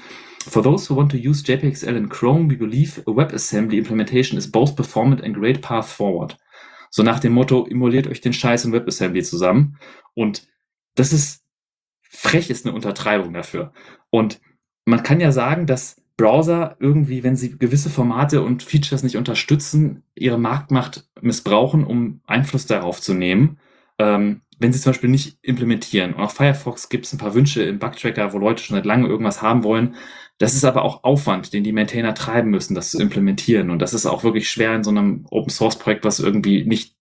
For 0.47 0.61
those 0.61 0.87
who 0.87 0.95
want 0.95 1.11
to 1.11 1.17
use 1.17 1.41
JPXL 1.41 1.95
in 1.95 2.07
Chrome, 2.07 2.47
we 2.47 2.55
believe 2.55 2.99
a 3.07 3.11
WebAssembly 3.11 3.79
implementation 3.79 4.37
is 4.37 4.49
both 4.49 4.75
performant 4.75 5.21
and 5.21 5.33
great 5.33 5.63
path 5.63 5.91
forward. 5.91 6.37
So 6.95 7.03
nach 7.03 7.19
dem 7.19 7.33
Motto, 7.33 7.67
emuliert 7.69 8.07
euch 8.07 8.21
den 8.21 8.31
Scheiß 8.31 8.63
in 8.63 8.71
WebAssembly 8.71 9.21
zusammen. 9.21 9.77
Und 10.13 10.47
das 10.95 11.11
ist 11.11 11.43
frech, 12.01 12.49
ist 12.49 12.65
eine 12.65 12.73
Untertreibung 12.73 13.33
dafür. 13.33 13.73
Und 14.11 14.39
man 14.85 15.03
kann 15.03 15.19
ja 15.19 15.33
sagen, 15.33 15.67
dass 15.67 16.01
Browser 16.15 16.77
irgendwie, 16.79 17.21
wenn 17.21 17.35
sie 17.35 17.57
gewisse 17.57 17.89
Formate 17.89 18.41
und 18.41 18.63
Features 18.63 19.03
nicht 19.03 19.17
unterstützen, 19.17 20.03
ihre 20.15 20.37
Marktmacht 20.37 21.05
missbrauchen, 21.19 21.83
um 21.83 22.21
Einfluss 22.27 22.65
darauf 22.65 23.01
zu 23.01 23.13
nehmen. 23.13 23.59
Ähm, 23.99 24.43
wenn 24.59 24.71
sie 24.71 24.79
zum 24.79 24.91
Beispiel 24.93 25.09
nicht 25.09 25.37
implementieren. 25.41 26.13
Und 26.13 26.23
auch 26.23 26.31
Firefox 26.31 26.87
gibt 26.87 27.05
es 27.05 27.13
ein 27.13 27.17
paar 27.17 27.33
Wünsche 27.33 27.61
im 27.63 27.79
Bugtracker, 27.79 28.31
wo 28.31 28.37
Leute 28.37 28.63
schon 28.63 28.77
seit 28.77 28.85
langem 28.85 29.09
irgendwas 29.09 29.41
haben 29.41 29.63
wollen. 29.63 29.95
Das 30.37 30.53
ist 30.53 30.65
aber 30.65 30.83
auch 30.83 31.03
Aufwand, 31.03 31.53
den 31.53 31.63
die 31.63 31.71
Maintainer 31.71 32.13
treiben 32.13 32.49
müssen, 32.49 32.75
das 32.75 32.91
zu 32.91 33.01
implementieren. 33.01 33.69
Und 33.69 33.79
das 33.79 33.93
ist 33.93 34.05
auch 34.05 34.23
wirklich 34.23 34.49
schwer 34.49 34.75
in 34.75 34.83
so 34.83 34.91
einem 34.91 35.25
Open 35.29 35.49
Source 35.49 35.79
Projekt, 35.79 36.03
was 36.03 36.19
irgendwie 36.19 36.65
nicht, 36.65 36.94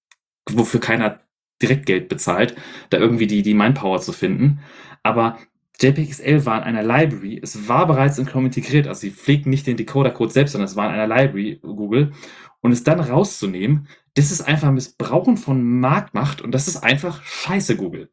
wofür 0.50 0.80
keiner 0.80 1.20
direkt 1.62 1.86
Geld 1.86 2.08
bezahlt, 2.08 2.54
da 2.90 2.98
irgendwie 2.98 3.26
die, 3.26 3.42
die 3.42 3.54
Mindpower 3.54 4.00
zu 4.00 4.12
finden. 4.12 4.60
Aber 5.02 5.38
JPXL 5.80 6.46
war 6.46 6.58
in 6.58 6.64
einer 6.64 6.82
Library, 6.82 7.40
es 7.42 7.68
war 7.68 7.86
bereits 7.86 8.18
in 8.18 8.26
Chrome 8.26 8.46
integriert, 8.46 8.86
also 8.86 9.00
sie 9.00 9.10
pflegten 9.10 9.50
nicht 9.50 9.66
den 9.66 9.76
Decoder-Code 9.76 10.32
selbst, 10.32 10.52
sondern 10.52 10.68
es 10.68 10.76
war 10.76 10.86
in 10.88 10.94
einer 10.98 11.06
Library, 11.06 11.58
Google. 11.62 12.12
Und 12.60 12.72
es 12.72 12.84
dann 12.84 13.00
rauszunehmen, 13.00 13.88
das 14.14 14.30
ist 14.30 14.42
einfach 14.42 14.70
Missbrauchen 14.70 15.36
von 15.36 15.80
Marktmacht 15.80 16.40
und 16.40 16.52
das 16.52 16.68
ist 16.68 16.78
einfach 16.78 17.22
scheiße, 17.22 17.76
Google. 17.76 18.10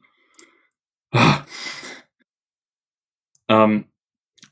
Ah. 1.11 1.45
Ähm, 3.47 3.85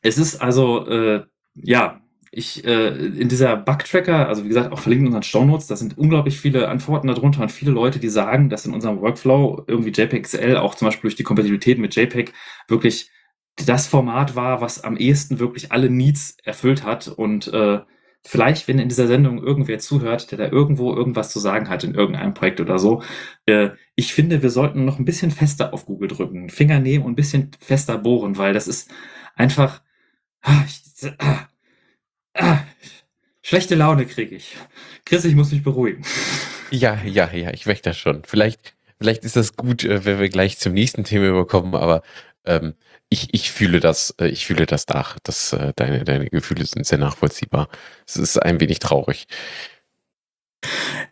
es 0.01 0.17
ist 0.17 0.41
also, 0.41 0.87
äh, 0.87 1.25
ja, 1.55 2.01
ich, 2.31 2.63
äh, 2.65 2.89
in 2.89 3.27
dieser 3.27 3.55
Bug-Tracker, 3.57 4.27
also 4.27 4.43
wie 4.43 4.49
gesagt, 4.49 4.71
auch 4.71 4.79
verlinkt 4.79 5.03
in 5.03 5.07
unseren 5.07 5.23
Shownotes, 5.23 5.67
da 5.67 5.75
sind 5.75 5.97
unglaublich 5.97 6.39
viele 6.39 6.67
Antworten 6.67 7.07
darunter 7.07 7.41
und 7.41 7.51
viele 7.51 7.71
Leute, 7.71 7.99
die 7.99 8.09
sagen, 8.09 8.49
dass 8.49 8.65
in 8.65 8.73
unserem 8.73 9.01
Workflow 9.01 9.63
irgendwie 9.67 9.91
JPEG-XL 9.91 10.57
auch 10.57 10.75
zum 10.75 10.87
Beispiel 10.87 11.09
durch 11.09 11.15
die 11.15 11.23
Kompatibilität 11.23 11.79
mit 11.79 11.95
JPEG 11.95 12.33
wirklich 12.67 13.09
das 13.65 13.87
Format 13.87 14.35
war, 14.35 14.61
was 14.61 14.83
am 14.83 14.97
ehesten 14.97 15.39
wirklich 15.39 15.71
alle 15.71 15.89
Needs 15.89 16.37
erfüllt 16.43 16.83
hat. 16.83 17.07
Und 17.07 17.47
äh, 17.53 17.79
vielleicht, 18.23 18.67
wenn 18.67 18.79
in 18.79 18.89
dieser 18.89 19.07
Sendung 19.07 19.43
irgendwer 19.43 19.79
zuhört, 19.79 20.31
der 20.31 20.37
da 20.37 20.47
irgendwo 20.47 20.95
irgendwas 20.95 21.31
zu 21.31 21.39
sagen 21.39 21.69
hat 21.69 21.83
in 21.83 21.95
irgendeinem 21.95 22.33
Projekt 22.33 22.61
oder 22.61 22.79
so, 22.79 23.03
äh, 23.45 23.71
ich 23.95 24.13
finde, 24.13 24.41
wir 24.41 24.49
sollten 24.49 24.85
noch 24.85 24.99
ein 24.99 25.05
bisschen 25.05 25.31
fester 25.31 25.73
auf 25.73 25.85
Google 25.85 26.07
drücken, 26.07 26.49
Finger 26.49 26.79
nehmen 26.79 27.05
und 27.05 27.13
ein 27.13 27.15
bisschen 27.15 27.51
fester 27.59 27.97
bohren, 27.97 28.37
weil 28.37 28.53
das 28.53 28.67
ist 28.67 28.91
einfach, 29.35 29.81
ah, 30.41 30.63
ich, 30.65 31.11
ah, 31.17 31.48
schlechte 33.41 33.75
Laune 33.75 34.05
kriege 34.05 34.35
ich. 34.35 34.55
Chris, 35.05 35.25
ich 35.25 35.35
muss 35.35 35.51
mich 35.51 35.63
beruhigen. 35.63 36.03
Ja, 36.71 37.01
ja, 37.03 37.31
ja, 37.31 37.51
ich 37.51 37.65
möchte 37.65 37.89
das 37.89 37.97
schon. 37.97 38.23
Vielleicht, 38.25 38.75
vielleicht 38.99 39.23
ist 39.23 39.35
das 39.35 39.55
gut, 39.55 39.83
äh, 39.83 40.05
wenn 40.05 40.19
wir 40.19 40.29
gleich 40.29 40.57
zum 40.59 40.73
nächsten 40.73 41.03
Thema 41.03 41.27
überkommen, 41.27 41.75
aber 41.75 42.03
ähm, 42.45 42.75
ich, 43.09 43.33
ich 43.33 43.51
fühle 43.51 43.79
das, 43.79 44.13
äh, 44.19 44.27
ich 44.27 44.45
fühle 44.45 44.65
das 44.65 44.87
nach. 44.87 45.17
Das, 45.23 45.53
äh, 45.53 45.73
deine, 45.75 46.03
deine 46.03 46.27
Gefühle 46.27 46.65
sind 46.65 46.85
sehr 46.85 46.99
nachvollziehbar. 46.99 47.69
Es 48.07 48.17
ist 48.17 48.37
ein 48.37 48.59
wenig 48.59 48.79
traurig. 48.79 49.27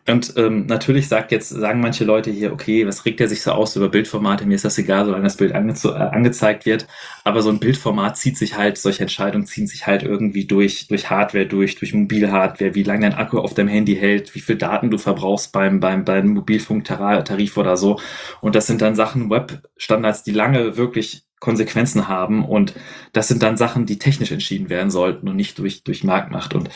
Und 0.06 0.34
ähm, 0.36 0.66
natürlich 0.66 1.08
sagt 1.08 1.32
jetzt, 1.32 1.50
sagen 1.50 1.80
manche 1.80 2.04
Leute 2.04 2.30
hier, 2.30 2.52
okay, 2.52 2.86
was 2.86 3.04
regt 3.04 3.20
er 3.20 3.28
sich 3.28 3.42
so 3.42 3.52
aus 3.52 3.76
über 3.76 3.88
Bildformate? 3.88 4.46
Mir 4.46 4.54
ist 4.54 4.64
das 4.64 4.78
egal, 4.78 5.04
solange 5.04 5.24
das 5.24 5.36
Bild 5.36 5.54
ange 5.54 5.74
äh, 5.84 5.88
angezeigt 5.88 6.66
wird. 6.66 6.86
Aber 7.24 7.42
so 7.42 7.50
ein 7.50 7.58
Bildformat 7.58 8.16
zieht 8.16 8.38
sich 8.38 8.56
halt, 8.56 8.78
solche 8.78 9.02
Entscheidungen 9.02 9.46
ziehen 9.46 9.66
sich 9.66 9.86
halt 9.86 10.02
irgendwie 10.02 10.46
durch, 10.46 10.88
durch 10.88 11.10
Hardware, 11.10 11.46
durch, 11.46 11.76
durch 11.76 11.92
Mobilhardware, 11.92 12.74
wie 12.74 12.82
lange 12.82 13.02
dein 13.02 13.14
Akku 13.14 13.38
auf 13.38 13.54
deinem 13.54 13.68
Handy 13.68 13.96
hält, 13.96 14.34
wie 14.34 14.40
viel 14.40 14.56
Daten 14.56 14.90
du 14.90 14.98
verbrauchst 14.98 15.52
beim, 15.52 15.80
beim, 15.80 16.04
beim 16.04 16.28
Mobilfunktarif 16.28 17.56
oder 17.56 17.76
so. 17.76 18.00
Und 18.40 18.54
das 18.54 18.66
sind 18.66 18.80
dann 18.80 18.94
Sachen, 18.94 19.30
Webstandards, 19.30 20.22
die 20.22 20.32
lange 20.32 20.76
wirklich 20.76 21.27
Konsequenzen 21.40 22.08
haben. 22.08 22.44
Und 22.44 22.74
das 23.12 23.28
sind 23.28 23.42
dann 23.42 23.56
Sachen, 23.56 23.86
die 23.86 23.98
technisch 23.98 24.32
entschieden 24.32 24.68
werden 24.68 24.90
sollten 24.90 25.28
und 25.28 25.36
nicht 25.36 25.58
durch, 25.58 25.84
durch 25.84 26.04
Marktmacht. 26.04 26.54
Und 26.54 26.70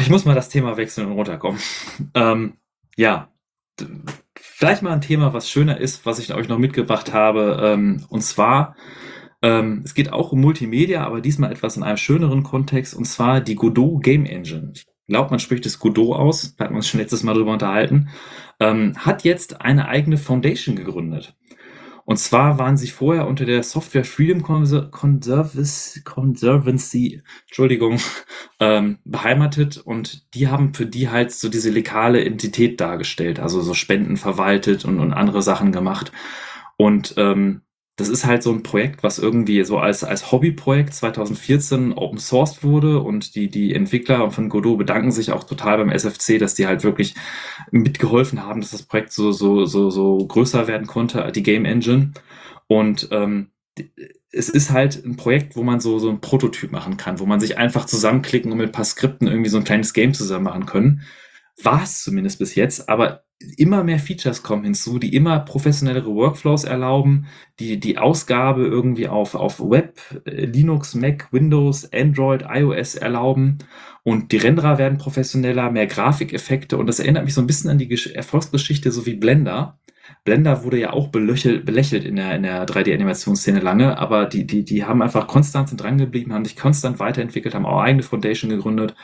ich 0.00 0.10
muss 0.10 0.24
mal 0.24 0.34
das 0.34 0.48
Thema 0.48 0.76
wechseln 0.76 1.06
und 1.06 1.12
runterkommen. 1.14 1.60
Ähm, 2.14 2.54
ja, 2.96 3.28
vielleicht 4.36 4.82
mal 4.82 4.92
ein 4.92 5.00
Thema, 5.00 5.32
was 5.32 5.48
schöner 5.50 5.78
ist, 5.78 6.06
was 6.06 6.18
ich 6.18 6.34
euch 6.34 6.48
noch 6.48 6.58
mitgebracht 6.58 7.12
habe. 7.12 7.58
Ähm, 7.62 8.04
und 8.08 8.22
zwar, 8.22 8.76
ähm, 9.42 9.82
es 9.84 9.94
geht 9.94 10.12
auch 10.12 10.32
um 10.32 10.40
Multimedia, 10.40 11.04
aber 11.04 11.20
diesmal 11.20 11.52
etwas 11.52 11.76
in 11.76 11.82
einem 11.82 11.96
schöneren 11.96 12.42
Kontext, 12.42 12.94
und 12.94 13.06
zwar 13.06 13.40
die 13.40 13.54
Godot 13.54 14.02
Game 14.02 14.26
Engine. 14.26 14.72
Ich 14.74 14.86
glaube, 15.06 15.30
man 15.30 15.40
spricht 15.40 15.66
es 15.66 15.78
Godot 15.78 16.16
aus, 16.16 16.54
da 16.56 16.64
hatten 16.64 16.74
wir 16.74 16.78
uns 16.78 16.88
schon 16.88 17.00
letztes 17.00 17.22
Mal 17.22 17.34
drüber 17.34 17.52
unterhalten, 17.52 18.10
ähm, 18.60 18.94
hat 18.96 19.24
jetzt 19.24 19.60
eine 19.60 19.88
eigene 19.88 20.18
Foundation 20.18 20.76
gegründet. 20.76 21.34
Und 22.10 22.16
zwar 22.16 22.58
waren 22.58 22.76
sie 22.76 22.88
vorher 22.88 23.28
unter 23.28 23.44
der 23.44 23.62
Software 23.62 24.04
Freedom 24.04 24.42
Conservancy, 24.42 27.22
Entschuldigung, 27.46 28.00
ähm, 28.58 28.98
beheimatet 29.04 29.76
und 29.76 30.34
die 30.34 30.48
haben 30.48 30.74
für 30.74 30.86
die 30.86 31.08
halt 31.08 31.30
so 31.30 31.48
diese 31.48 31.70
legale 31.70 32.24
Entität 32.24 32.80
dargestellt, 32.80 33.38
also 33.38 33.60
so 33.60 33.74
Spenden 33.74 34.16
verwaltet 34.16 34.84
und, 34.84 34.98
und 34.98 35.12
andere 35.12 35.40
Sachen 35.40 35.70
gemacht. 35.70 36.10
Und 36.76 37.14
ähm, 37.16 37.62
das 38.00 38.08
ist 38.08 38.24
halt 38.24 38.42
so 38.42 38.50
ein 38.50 38.62
Projekt, 38.62 39.02
was 39.02 39.18
irgendwie 39.18 39.62
so 39.64 39.78
als, 39.78 40.02
als 40.02 40.32
Hobbyprojekt 40.32 40.94
2014 40.94 41.92
open 41.92 42.18
sourced 42.18 42.64
wurde 42.64 43.00
und 43.00 43.34
die, 43.34 43.50
die 43.50 43.74
Entwickler 43.74 44.30
von 44.30 44.48
Godot 44.48 44.78
bedanken 44.78 45.12
sich 45.12 45.32
auch 45.32 45.44
total 45.44 45.78
beim 45.78 45.90
SFC, 45.90 46.38
dass 46.38 46.54
die 46.54 46.66
halt 46.66 46.82
wirklich 46.82 47.14
mitgeholfen 47.70 48.42
haben, 48.42 48.62
dass 48.62 48.70
das 48.70 48.84
Projekt 48.84 49.12
so, 49.12 49.32
so, 49.32 49.66
so, 49.66 49.90
so 49.90 50.26
größer 50.26 50.66
werden 50.66 50.86
konnte, 50.86 51.30
die 51.30 51.42
Game 51.42 51.66
Engine. 51.66 52.12
Und 52.66 53.08
ähm, 53.10 53.50
es 54.32 54.48
ist 54.48 54.70
halt 54.70 55.04
ein 55.04 55.16
Projekt, 55.16 55.54
wo 55.54 55.62
man 55.62 55.80
so, 55.80 55.98
so 55.98 56.08
ein 56.08 56.22
Prototyp 56.22 56.72
machen 56.72 56.96
kann, 56.96 57.20
wo 57.20 57.26
man 57.26 57.40
sich 57.40 57.58
einfach 57.58 57.84
zusammenklicken 57.84 58.50
und 58.50 58.58
mit 58.58 58.70
ein 58.70 58.72
paar 58.72 58.84
Skripten 58.84 59.28
irgendwie 59.28 59.50
so 59.50 59.58
ein 59.58 59.64
kleines 59.64 59.92
Game 59.92 60.14
zusammen 60.14 60.44
machen 60.44 60.66
können. 60.66 61.02
War 61.62 61.82
es 61.82 62.02
zumindest 62.02 62.38
bis 62.38 62.54
jetzt, 62.54 62.88
aber 62.88 63.24
immer 63.56 63.82
mehr 63.84 63.98
Features 63.98 64.42
kommen 64.42 64.64
hinzu, 64.64 64.98
die 64.98 65.14
immer 65.14 65.40
professionellere 65.40 66.14
Workflows 66.14 66.64
erlauben, 66.64 67.26
die 67.58 67.80
die 67.80 67.96
Ausgabe 67.96 68.66
irgendwie 68.66 69.08
auf, 69.08 69.34
auf 69.34 69.60
Web, 69.60 69.98
äh, 70.26 70.44
Linux, 70.44 70.94
Mac, 70.94 71.32
Windows, 71.32 71.90
Android, 71.92 72.44
iOS 72.48 72.96
erlauben. 72.96 73.58
Und 74.02 74.32
die 74.32 74.36
Renderer 74.36 74.78
werden 74.78 74.98
professioneller, 74.98 75.70
mehr 75.70 75.86
Grafikeffekte. 75.86 76.76
Und 76.76 76.86
das 76.86 77.00
erinnert 77.00 77.24
mich 77.24 77.34
so 77.34 77.40
ein 77.40 77.46
bisschen 77.46 77.70
an 77.70 77.78
die 77.78 78.14
Erfolgsgeschichte 78.14 78.92
so 78.92 79.06
wie 79.06 79.14
Blender. 79.14 79.78
Blender 80.24 80.64
wurde 80.64 80.78
ja 80.78 80.92
auch 80.92 81.08
belöchelt, 81.08 81.64
belächelt 81.64 82.04
in 82.04 82.16
der, 82.16 82.34
in 82.34 82.42
der 82.42 82.66
3D-Animationsszene 82.66 83.60
lange, 83.60 83.96
aber 83.96 84.26
die, 84.26 84.46
die, 84.46 84.64
die 84.64 84.84
haben 84.84 85.02
einfach 85.02 85.26
konstant 85.26 85.70
dran 85.80 85.98
geblieben, 85.98 86.32
haben 86.32 86.44
sich 86.44 86.56
konstant 86.56 86.98
weiterentwickelt, 86.98 87.54
haben 87.54 87.66
auch 87.66 87.80
eigene 87.80 88.02
Foundation 88.02 88.50
gegründet. 88.50 88.94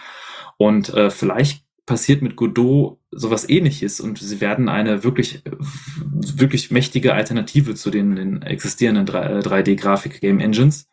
Und 0.59 0.93
äh, 0.95 1.11
vielleicht 1.11 1.66
passiert 1.87 2.21
mit 2.21 2.37
Godot 2.37 2.99
sowas 3.13 3.49
ähnliches 3.49 4.01
und 4.01 4.19
sie 4.19 4.41
werden 4.41 4.69
eine 4.69 5.05
wirklich, 5.05 5.43
wirklich 5.45 6.71
mächtige 6.71 7.15
Alternative 7.15 7.75
zu 7.75 7.91
den, 7.91 8.17
den 8.17 8.43
existierenden 8.43 9.07
3D-Grafik-Game 9.07 10.41
äh. 10.41 10.89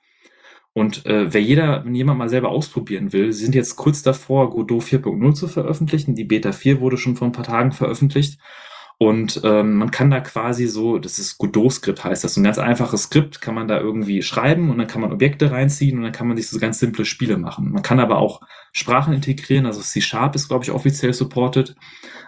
Und 0.73 1.05
äh, 1.05 1.31
wer 1.33 1.41
jeder, 1.41 1.83
wenn 1.85 1.93
jemand 1.93 2.19
mal 2.19 2.29
selber 2.29 2.49
ausprobieren 2.49 3.13
will, 3.13 3.31
sie 3.31 3.43
sind 3.43 3.55
jetzt 3.55 3.75
kurz 3.75 4.01
davor, 4.01 4.51
Godot 4.51 4.83
4.0 4.83 5.33
zu 5.33 5.47
veröffentlichen. 5.47 6.15
Die 6.15 6.23
Beta 6.23 6.51
4 6.51 6.79
wurde 6.79 6.97
schon 6.97 7.15
vor 7.15 7.27
ein 7.27 7.31
paar 7.31 7.43
Tagen 7.43 7.71
veröffentlicht. 7.71 8.39
Und 8.99 9.41
ähm, 9.43 9.75
man 9.75 9.91
kann 9.91 10.11
da 10.11 10.19
quasi 10.19 10.67
so, 10.67 10.97
das 10.97 11.19
ist 11.19 11.37
Godot-Skript 11.37 12.03
heißt 12.03 12.23
das, 12.23 12.35
so 12.35 12.41
ein 12.41 12.43
ganz 12.43 12.57
einfaches 12.57 13.03
Skript 13.03 13.41
kann 13.41 13.55
man 13.55 13.67
da 13.67 13.79
irgendwie 13.79 14.21
schreiben 14.21 14.69
und 14.69 14.77
dann 14.77 14.87
kann 14.87 15.01
man 15.01 15.11
Objekte 15.11 15.51
reinziehen 15.51 15.97
und 15.97 16.03
dann 16.03 16.11
kann 16.11 16.27
man 16.27 16.37
sich 16.37 16.47
so 16.47 16.59
ganz 16.59 16.79
simple 16.79 17.03
Spiele 17.03 17.37
machen. 17.37 17.71
Man 17.71 17.81
kann 17.81 17.99
aber 17.99 18.19
auch 18.19 18.41
Sprachen 18.71 19.13
integrieren, 19.13 19.65
also 19.65 19.81
C-Sharp 19.81 20.35
ist, 20.35 20.47
glaube 20.47 20.63
ich, 20.63 20.71
offiziell 20.71 21.13
supported, 21.13 21.75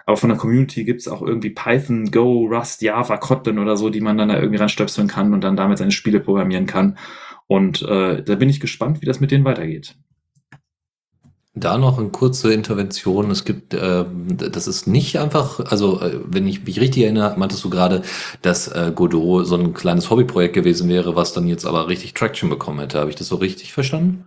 aber 0.04 0.16
von 0.16 0.28
der 0.28 0.38
Community 0.38 0.84
gibt 0.84 1.00
es 1.00 1.08
auch 1.08 1.22
irgendwie 1.22 1.50
Python, 1.50 2.10
Go, 2.10 2.46
Rust, 2.46 2.82
Java, 2.82 3.16
Kotlin 3.16 3.58
oder 3.58 3.76
so, 3.76 3.88
die 3.88 4.00
man 4.00 4.18
dann 4.18 4.28
da 4.28 4.38
irgendwie 4.38 4.58
ranstöpseln 4.58 5.08
kann 5.08 5.32
und 5.32 5.42
dann 5.42 5.56
damit 5.56 5.78
seine 5.78 5.92
Spiele 5.92 6.20
programmieren 6.20 6.66
kann. 6.66 6.98
Und 7.46 7.82
äh, 7.82 8.22
da 8.22 8.34
bin 8.34 8.48
ich 8.48 8.60
gespannt, 8.60 9.00
wie 9.00 9.06
das 9.06 9.20
mit 9.20 9.30
denen 9.30 9.44
weitergeht. 9.44 9.96
Da 11.58 11.78
noch 11.78 11.98
eine 11.98 12.10
kurze 12.10 12.52
Intervention. 12.52 13.30
Es 13.30 13.46
gibt, 13.46 13.72
äh, 13.72 14.04
das 14.28 14.68
ist 14.68 14.86
nicht 14.86 15.18
einfach, 15.18 15.58
also 15.60 16.02
äh, 16.02 16.20
wenn 16.26 16.46
ich 16.46 16.64
mich 16.64 16.78
richtig 16.80 17.04
erinnere, 17.04 17.34
meintest 17.38 17.64
du 17.64 17.70
gerade, 17.70 18.02
dass 18.42 18.68
äh, 18.68 18.92
Godot 18.94 19.46
so 19.46 19.56
ein 19.56 19.72
kleines 19.72 20.10
Hobbyprojekt 20.10 20.54
gewesen 20.54 20.86
wäre, 20.90 21.16
was 21.16 21.32
dann 21.32 21.48
jetzt 21.48 21.64
aber 21.64 21.88
richtig 21.88 22.12
Traction 22.12 22.50
bekommen 22.50 22.80
hätte. 22.80 23.00
Habe 23.00 23.08
ich 23.08 23.16
das 23.16 23.28
so 23.28 23.36
richtig 23.36 23.72
verstanden? 23.72 24.26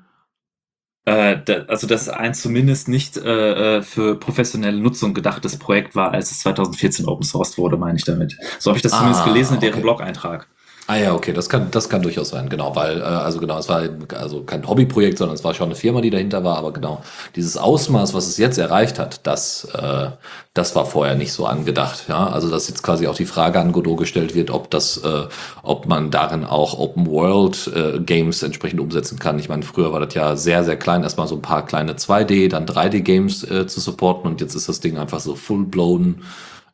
Äh, 1.06 1.38
also 1.68 1.86
dass 1.86 2.10
ein 2.10 2.34
zumindest 2.34 2.88
nicht 2.88 3.18
äh, 3.18 3.78
äh, 3.78 3.82
für 3.84 4.16
professionelle 4.16 4.80
Nutzung 4.80 5.14
gedachtes 5.14 5.58
Projekt 5.58 5.96
war, 5.96 6.12
als 6.12 6.32
es 6.32 6.40
2014 6.40 7.08
open 7.08 7.24
sourced 7.24 7.60
wurde, 7.60 7.78
meine 7.78 7.98
ich 8.00 8.06
damit. 8.06 8.38
So 8.58 8.72
habe 8.72 8.78
ich 8.78 8.84
das 8.84 8.94
ah, 8.94 8.98
zumindest 8.98 9.26
gelesen 9.26 9.56
in 9.56 9.60
deren 9.60 9.74
okay. 9.76 9.82
Blog-Eintrag. 9.82 10.48
Ah 10.92 10.98
ja, 10.98 11.14
okay, 11.14 11.34
das 11.34 11.50
kann, 11.50 11.70
das 11.70 11.88
kann 11.88 12.02
durchaus 12.02 12.30
sein, 12.30 12.50
genau, 12.50 12.76
weil, 12.76 13.00
äh, 13.00 13.04
also 13.04 13.40
genau, 13.40 13.60
es 13.60 13.70
war 13.70 13.88
also 14.16 14.42
kein 14.42 14.68
Hobbyprojekt, 14.68 15.20
sondern 15.20 15.36
es 15.36 15.44
war 15.44 15.54
schon 15.54 15.68
eine 15.68 15.76
Firma, 15.76 16.02
die 16.02 16.10
dahinter 16.10 16.44
war, 16.44 16.58
aber 16.58 16.74
genau, 16.74 17.04
dieses 17.36 17.58
Ausmaß, 17.58 18.16
was 18.16 18.26
es 18.26 18.38
jetzt 18.38 18.58
erreicht 18.58 18.98
hat, 18.98 19.28
das, 19.28 19.66
äh, 19.66 20.10
das 20.56 20.76
war 20.76 20.88
vorher 20.88 21.14
nicht 21.14 21.32
so 21.32 21.46
angedacht, 21.46 22.06
ja, 22.08 22.26
also 22.30 22.50
dass 22.50 22.68
jetzt 22.70 22.82
quasi 22.82 23.06
auch 23.06 23.14
die 23.16 23.28
Frage 23.28 23.60
an 23.60 23.72
Godot 23.72 24.00
gestellt 24.00 24.34
wird, 24.34 24.50
ob 24.50 24.72
das, 24.72 24.98
äh, 24.98 25.28
ob 25.62 25.86
man 25.86 26.10
darin 26.10 26.44
auch 26.44 26.80
Open 26.80 27.06
World 27.06 27.68
äh, 27.68 27.98
entsprechend 28.44 28.80
umsetzen 28.80 29.20
kann. 29.20 29.38
Ich 29.38 29.48
meine, 29.48 29.62
früher 29.62 29.94
war 29.94 30.00
das 30.00 30.16
ja 30.16 30.36
sehr, 30.36 30.64
sehr 30.64 30.78
klein, 30.78 31.04
erstmal 31.04 31.28
so 31.28 31.36
ein 31.36 31.44
paar 31.44 31.68
kleine 31.68 31.98
2D, 31.98 32.50
dann 32.50 32.66
3D 32.66 33.02
Games 33.02 33.44
äh, 33.44 33.68
zu 33.68 33.80
supporten 33.80 34.32
und 34.32 34.42
jetzt 34.42 34.56
ist 34.56 34.68
das 34.68 34.80
Ding 34.80 34.98
einfach 34.98 35.20
so 35.20 35.36
full 35.36 35.66
blown 35.66 36.24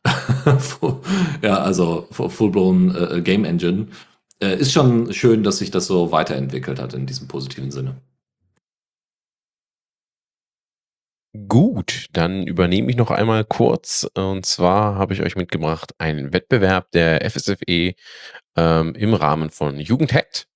ja, 1.42 1.58
also 1.58 2.06
full-blown 2.10 2.94
äh, 2.94 3.20
Game 3.22 3.44
Engine. 3.44 3.88
Äh, 4.40 4.56
ist 4.56 4.72
schon 4.72 5.12
schön, 5.12 5.42
dass 5.42 5.58
sich 5.58 5.70
das 5.70 5.86
so 5.86 6.12
weiterentwickelt 6.12 6.78
hat 6.78 6.94
in 6.94 7.06
diesem 7.06 7.28
positiven 7.28 7.70
Sinne. 7.70 7.96
Gut, 11.48 12.06
dann 12.12 12.46
übernehme 12.46 12.90
ich 12.90 12.96
noch 12.96 13.10
einmal 13.10 13.44
kurz. 13.44 14.08
Und 14.14 14.46
zwar 14.46 14.94
habe 14.94 15.12
ich 15.12 15.22
euch 15.22 15.36
mitgebracht 15.36 15.94
einen 15.98 16.32
Wettbewerb 16.32 16.90
der 16.92 17.28
FSFE 17.30 17.94
ähm, 18.56 18.94
im 18.94 19.14
Rahmen 19.14 19.50
von 19.50 19.78
Jugendhackt. 19.78 20.48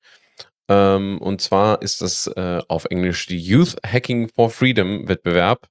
Ähm, 0.71 1.19
und 1.19 1.41
zwar 1.41 1.83
ist 1.83 2.01
das 2.01 2.29
äh, 2.29 2.61
auf 2.69 2.85
Englisch 2.85 3.27
die 3.27 3.41
Youth 3.41 3.77
Hacking 3.85 4.29
for 4.29 4.51
Freedom 4.51 5.09
Wettbewerb. 5.09 5.67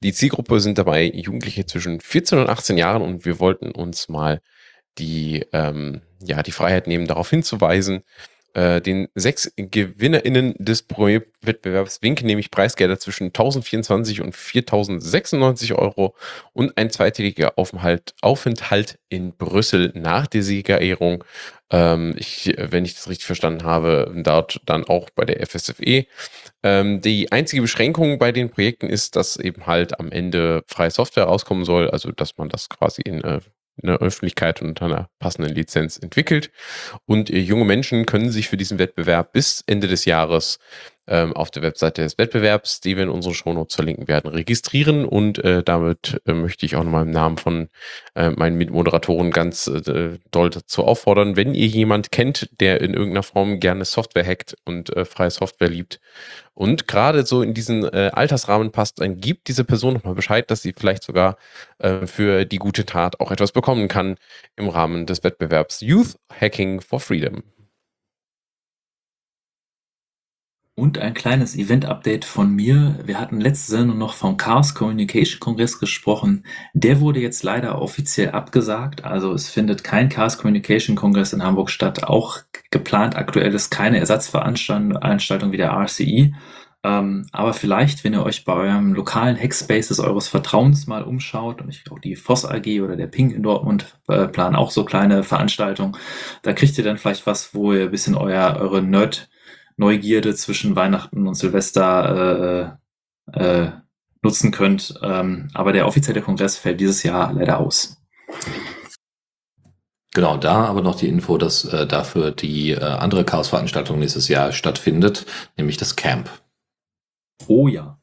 Die 0.00 0.12
Zielgruppe 0.12 0.60
sind 0.60 0.76
dabei 0.76 1.04
Jugendliche 1.04 1.64
zwischen 1.64 2.00
14 2.00 2.38
und 2.38 2.50
18 2.50 2.76
Jahren 2.76 3.00
und 3.00 3.24
wir 3.24 3.40
wollten 3.40 3.70
uns 3.70 4.10
mal 4.10 4.42
die, 4.98 5.46
ähm, 5.54 6.02
ja, 6.22 6.42
die 6.42 6.52
Freiheit 6.52 6.86
nehmen, 6.86 7.06
darauf 7.06 7.30
hinzuweisen, 7.30 8.02
äh, 8.54 8.80
den 8.80 9.08
sechs 9.14 9.52
GewinnerInnen 9.56 10.54
des 10.58 10.82
Projektwettbewerbs 10.82 12.02
winken 12.02 12.26
nämlich 12.26 12.50
Preisgelder 12.50 12.98
zwischen 12.98 13.26
1024 13.26 14.20
und 14.20 14.36
4096 14.36 15.74
Euro 15.74 16.14
und 16.52 16.76
ein 16.76 16.90
zweitägiger 16.90 17.58
Aufenthalt, 17.58 18.14
Aufenthalt 18.20 18.98
in 19.08 19.36
Brüssel 19.36 19.92
nach 19.94 20.26
der 20.26 20.42
Siegerehrung. 20.42 21.24
Ähm, 21.70 22.14
ich, 22.18 22.54
wenn 22.58 22.84
ich 22.84 22.94
das 22.94 23.08
richtig 23.08 23.26
verstanden 23.26 23.64
habe, 23.64 24.12
dort 24.16 24.60
dann 24.66 24.84
auch 24.84 25.08
bei 25.10 25.24
der 25.24 25.46
FSFE. 25.46 26.06
Ähm, 26.62 27.00
die 27.00 27.32
einzige 27.32 27.62
Beschränkung 27.62 28.18
bei 28.18 28.32
den 28.32 28.50
Projekten 28.50 28.88
ist, 28.88 29.16
dass 29.16 29.36
eben 29.38 29.66
halt 29.66 29.98
am 29.98 30.12
Ende 30.12 30.62
freie 30.66 30.90
Software 30.90 31.24
rauskommen 31.24 31.64
soll, 31.64 31.90
also 31.90 32.12
dass 32.12 32.36
man 32.36 32.50
das 32.50 32.68
quasi 32.68 33.02
in 33.02 33.22
äh, 33.22 33.40
in 33.82 33.88
der 33.88 33.98
Öffentlichkeit 33.98 34.62
und 34.62 34.68
unter 34.68 34.86
einer 34.86 35.10
passenden 35.18 35.54
Lizenz 35.54 35.98
entwickelt. 35.98 36.50
Und 37.04 37.30
äh, 37.30 37.38
junge 37.38 37.64
Menschen 37.64 38.06
können 38.06 38.30
sich 38.30 38.48
für 38.48 38.56
diesen 38.56 38.78
Wettbewerb 38.78 39.32
bis 39.32 39.62
Ende 39.66 39.88
des 39.88 40.04
Jahres 40.04 40.58
ähm, 41.08 41.32
auf 41.32 41.50
der 41.50 41.62
Webseite 41.62 42.02
des 42.02 42.16
Wettbewerbs, 42.16 42.80
die 42.80 42.96
wir 42.96 43.02
in 43.02 43.08
unseren 43.08 43.34
Shownotes 43.34 43.74
verlinken 43.74 44.06
werden, 44.06 44.30
registrieren. 44.30 45.04
Und 45.04 45.38
äh, 45.44 45.62
damit 45.62 46.20
äh, 46.26 46.32
möchte 46.32 46.64
ich 46.64 46.76
auch 46.76 46.84
nochmal 46.84 47.02
im 47.02 47.10
Namen 47.10 47.38
von 47.38 47.68
äh, 48.14 48.30
meinen 48.30 48.56
Mitmoderatoren 48.56 49.32
ganz 49.32 49.66
äh, 49.66 50.18
doll 50.30 50.50
dazu 50.50 50.84
auffordern, 50.84 51.36
wenn 51.36 51.54
ihr 51.54 51.66
jemand 51.66 52.12
kennt, 52.12 52.48
der 52.60 52.80
in 52.80 52.94
irgendeiner 52.94 53.24
Form 53.24 53.58
gerne 53.58 53.84
Software 53.84 54.24
hackt 54.24 54.56
und 54.64 54.94
äh, 54.96 55.04
freie 55.04 55.30
Software 55.30 55.68
liebt 55.68 56.00
und 56.54 56.86
gerade 56.86 57.24
so 57.24 57.42
in 57.42 57.54
diesen 57.54 57.84
äh, 57.84 58.10
Altersrahmen 58.12 58.70
passt, 58.70 59.00
dann 59.00 59.16
gibt 59.18 59.48
diese 59.48 59.64
Person 59.64 59.94
nochmal 59.94 60.14
Bescheid, 60.14 60.50
dass 60.50 60.62
sie 60.62 60.74
vielleicht 60.76 61.02
sogar 61.02 61.36
für 62.04 62.44
die 62.44 62.58
gute 62.58 62.86
Tat 62.86 63.18
auch 63.18 63.32
etwas 63.32 63.50
bekommen 63.50 63.88
kann 63.88 64.14
im 64.54 64.68
Rahmen 64.68 65.04
des 65.04 65.24
Wettbewerbs 65.24 65.80
Youth 65.80 66.16
Hacking 66.30 66.80
for 66.80 67.00
Freedom. 67.00 67.42
Und 70.74 70.96
ein 70.96 71.12
kleines 71.12 71.54
Event-Update 71.54 72.24
von 72.24 72.50
mir. 72.50 72.98
Wir 73.04 73.20
hatten 73.20 73.42
letzte 73.42 73.72
Sendung 73.72 73.98
noch 73.98 74.14
vom 74.14 74.38
Chaos 74.38 74.74
Communication 74.74 75.38
Kongress 75.38 75.78
gesprochen. 75.78 76.46
Der 76.72 77.00
wurde 77.00 77.20
jetzt 77.20 77.42
leider 77.42 77.82
offiziell 77.82 78.30
abgesagt. 78.30 79.04
Also 79.04 79.34
es 79.34 79.50
findet 79.50 79.84
kein 79.84 80.08
Chaos 80.08 80.38
Communication 80.38 80.96
Kongress 80.96 81.34
in 81.34 81.42
Hamburg 81.44 81.68
statt. 81.68 82.04
Auch 82.04 82.38
geplant 82.70 83.16
aktuell 83.16 83.52
ist 83.52 83.68
keine 83.70 83.98
Ersatzveranstaltung 83.98 85.52
wie 85.52 85.58
der 85.58 85.72
RCE. 85.72 86.32
Ähm, 86.84 87.26
aber 87.32 87.52
vielleicht, 87.52 88.02
wenn 88.02 88.14
ihr 88.14 88.24
euch 88.24 88.46
bei 88.46 88.54
eurem 88.54 88.94
lokalen 88.94 89.36
Hackspaces 89.36 90.00
eures 90.00 90.28
Vertrauens 90.28 90.86
mal 90.86 91.02
umschaut, 91.02 91.60
und 91.60 91.68
ich 91.68 91.84
glaube, 91.84 92.00
die 92.00 92.16
Voss 92.16 92.46
AG 92.46 92.80
oder 92.80 92.96
der 92.96 93.08
Ping 93.08 93.30
in 93.30 93.42
Dortmund 93.42 93.98
äh, 94.08 94.26
planen 94.26 94.56
auch 94.56 94.70
so 94.70 94.86
kleine 94.86 95.22
Veranstaltungen, 95.22 95.96
da 96.40 96.54
kriegt 96.54 96.78
ihr 96.78 96.84
dann 96.84 96.96
vielleicht 96.96 97.26
was, 97.26 97.54
wo 97.54 97.74
ihr 97.74 97.84
ein 97.84 97.90
bisschen 97.90 98.14
euer, 98.14 98.56
eure 98.58 98.80
Nerd- 98.80 99.28
Neugierde 99.76 100.34
zwischen 100.34 100.76
Weihnachten 100.76 101.26
und 101.26 101.34
Silvester 101.34 102.78
äh, 103.32 103.40
äh, 103.40 103.70
nutzen 104.22 104.50
könnt. 104.50 104.94
Ähm, 105.02 105.48
aber 105.54 105.72
der 105.72 105.86
offizielle 105.86 106.22
Kongress 106.22 106.56
fällt 106.56 106.80
dieses 106.80 107.02
Jahr 107.02 107.32
leider 107.32 107.58
aus. 107.58 108.00
Genau, 110.14 110.36
da 110.36 110.66
aber 110.66 110.82
noch 110.82 110.96
die 110.96 111.08
Info, 111.08 111.38
dass 111.38 111.64
äh, 111.64 111.86
dafür 111.86 112.32
die 112.32 112.72
äh, 112.72 112.80
andere 112.80 113.24
Chaos-Veranstaltung 113.24 113.98
nächstes 113.98 114.28
Jahr 114.28 114.52
stattfindet, 114.52 115.24
nämlich 115.56 115.78
das 115.78 115.96
Camp. 115.96 116.28
Oh 117.46 117.66
ja. 117.66 117.98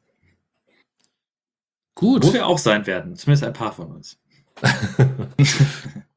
Gut. 1.94 2.24
Wo 2.24 2.32
wir 2.32 2.46
auch 2.46 2.58
sein 2.58 2.86
werden, 2.86 3.14
zumindest 3.14 3.44
ein 3.44 3.52
paar 3.52 3.72
von 3.72 3.92
uns. 3.92 4.18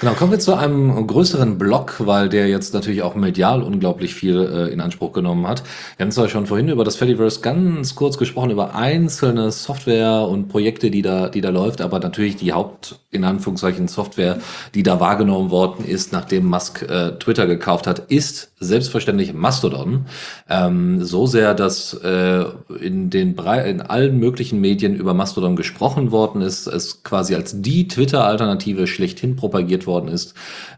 Genau, 0.00 0.12
kommen 0.12 0.30
wir 0.30 0.38
zu 0.38 0.54
einem 0.54 1.06
größeren 1.06 1.58
Block, 1.58 1.96
weil 1.98 2.28
der 2.28 2.46
jetzt 2.46 2.72
natürlich 2.72 3.02
auch 3.02 3.16
medial 3.16 3.62
unglaublich 3.62 4.14
viel 4.14 4.38
äh, 4.38 4.72
in 4.72 4.80
Anspruch 4.80 5.12
genommen 5.12 5.46
hat. 5.48 5.64
Wir 5.96 6.04
haben 6.04 6.12
zwar 6.12 6.28
schon 6.28 6.46
vorhin 6.46 6.68
über 6.68 6.84
das 6.84 6.94
Fediverse 6.94 7.40
ganz 7.40 7.96
kurz 7.96 8.16
gesprochen, 8.16 8.50
über 8.50 8.76
einzelne 8.76 9.50
Software 9.50 10.28
und 10.28 10.48
Projekte, 10.48 10.92
die 10.92 11.02
da, 11.02 11.28
die 11.28 11.40
da 11.40 11.50
läuft, 11.50 11.80
aber 11.80 11.98
natürlich 11.98 12.36
die 12.36 12.52
Haupt, 12.52 13.00
in 13.10 13.24
Anführungszeichen, 13.24 13.88
Software, 13.88 14.38
die 14.74 14.84
da 14.84 15.00
wahrgenommen 15.00 15.50
worden 15.50 15.84
ist, 15.84 16.12
nachdem 16.12 16.46
Musk 16.46 16.82
äh, 16.82 17.18
Twitter 17.18 17.46
gekauft 17.46 17.88
hat, 17.88 17.98
ist 18.08 18.52
selbstverständlich 18.60 19.34
Mastodon. 19.34 20.06
Ähm, 20.48 21.04
so 21.04 21.26
sehr, 21.26 21.54
dass 21.54 21.94
äh, 21.94 22.44
in, 22.80 23.10
den 23.10 23.34
Brei 23.34 23.68
in 23.68 23.80
allen 23.80 24.18
möglichen 24.18 24.60
Medien 24.60 24.94
über 24.94 25.14
Mastodon 25.14 25.56
gesprochen 25.56 26.10
worden 26.10 26.42
ist, 26.42 26.66
es 26.66 27.02
quasi 27.02 27.34
als 27.34 27.62
die 27.62 27.88
Twitter-Alternative 27.88 28.86
schlechthin 28.86 29.36
propagiert 29.36 29.77
worden 29.86 30.08
ist. 30.08 30.34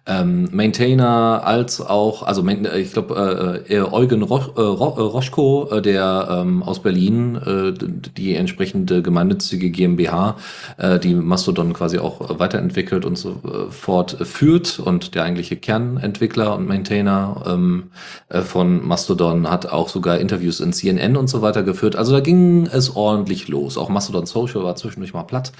Ähm, 0.06 0.48
Maintainer 0.50 1.42
als 1.44 1.80
auch, 1.80 2.22
also 2.22 2.46
ich 2.46 2.92
glaube, 2.92 3.62
äh, 3.68 3.76
äh, 3.76 3.80
Eugen 3.82 4.22
Roch, 4.22 4.56
äh, 4.56 4.60
Roschko, 4.60 5.68
äh, 5.70 5.82
der 5.82 6.28
ähm, 6.30 6.62
aus 6.62 6.80
Berlin, 6.80 7.36
äh, 7.36 7.72
die 8.16 8.34
entsprechende 8.34 9.02
gemeinnützige 9.02 9.70
GmbH, 9.70 10.36
äh, 10.78 10.98
die 10.98 11.14
Mastodon 11.14 11.72
quasi 11.72 11.98
auch 11.98 12.38
weiterentwickelt 12.38 13.04
und 13.04 13.16
so 13.16 13.40
äh, 13.44 13.70
fort 13.70 14.16
führt 14.22 14.78
und 14.78 15.14
der 15.14 15.24
eigentliche 15.24 15.56
Kernentwickler 15.56 16.56
und 16.56 16.66
Maintainer 16.66 17.42
ähm, 17.46 17.90
äh, 18.28 18.40
von 18.40 18.86
Mastodon 18.86 19.50
hat 19.50 19.66
auch 19.66 19.88
sogar 19.88 20.18
Interviews 20.18 20.60
in 20.60 20.72
CNN 20.72 21.16
und 21.16 21.28
so 21.28 21.42
weiter 21.42 21.62
geführt. 21.62 21.96
Also 21.96 22.12
da 22.12 22.20
ging 22.20 22.66
es 22.66 22.96
ordentlich 22.96 23.48
los. 23.48 23.76
Auch 23.76 23.88
Mastodon 23.88 24.26
Social 24.26 24.62
war 24.64 24.76
zwischendurch 24.76 25.14
mal 25.14 25.24
platt 25.24 25.52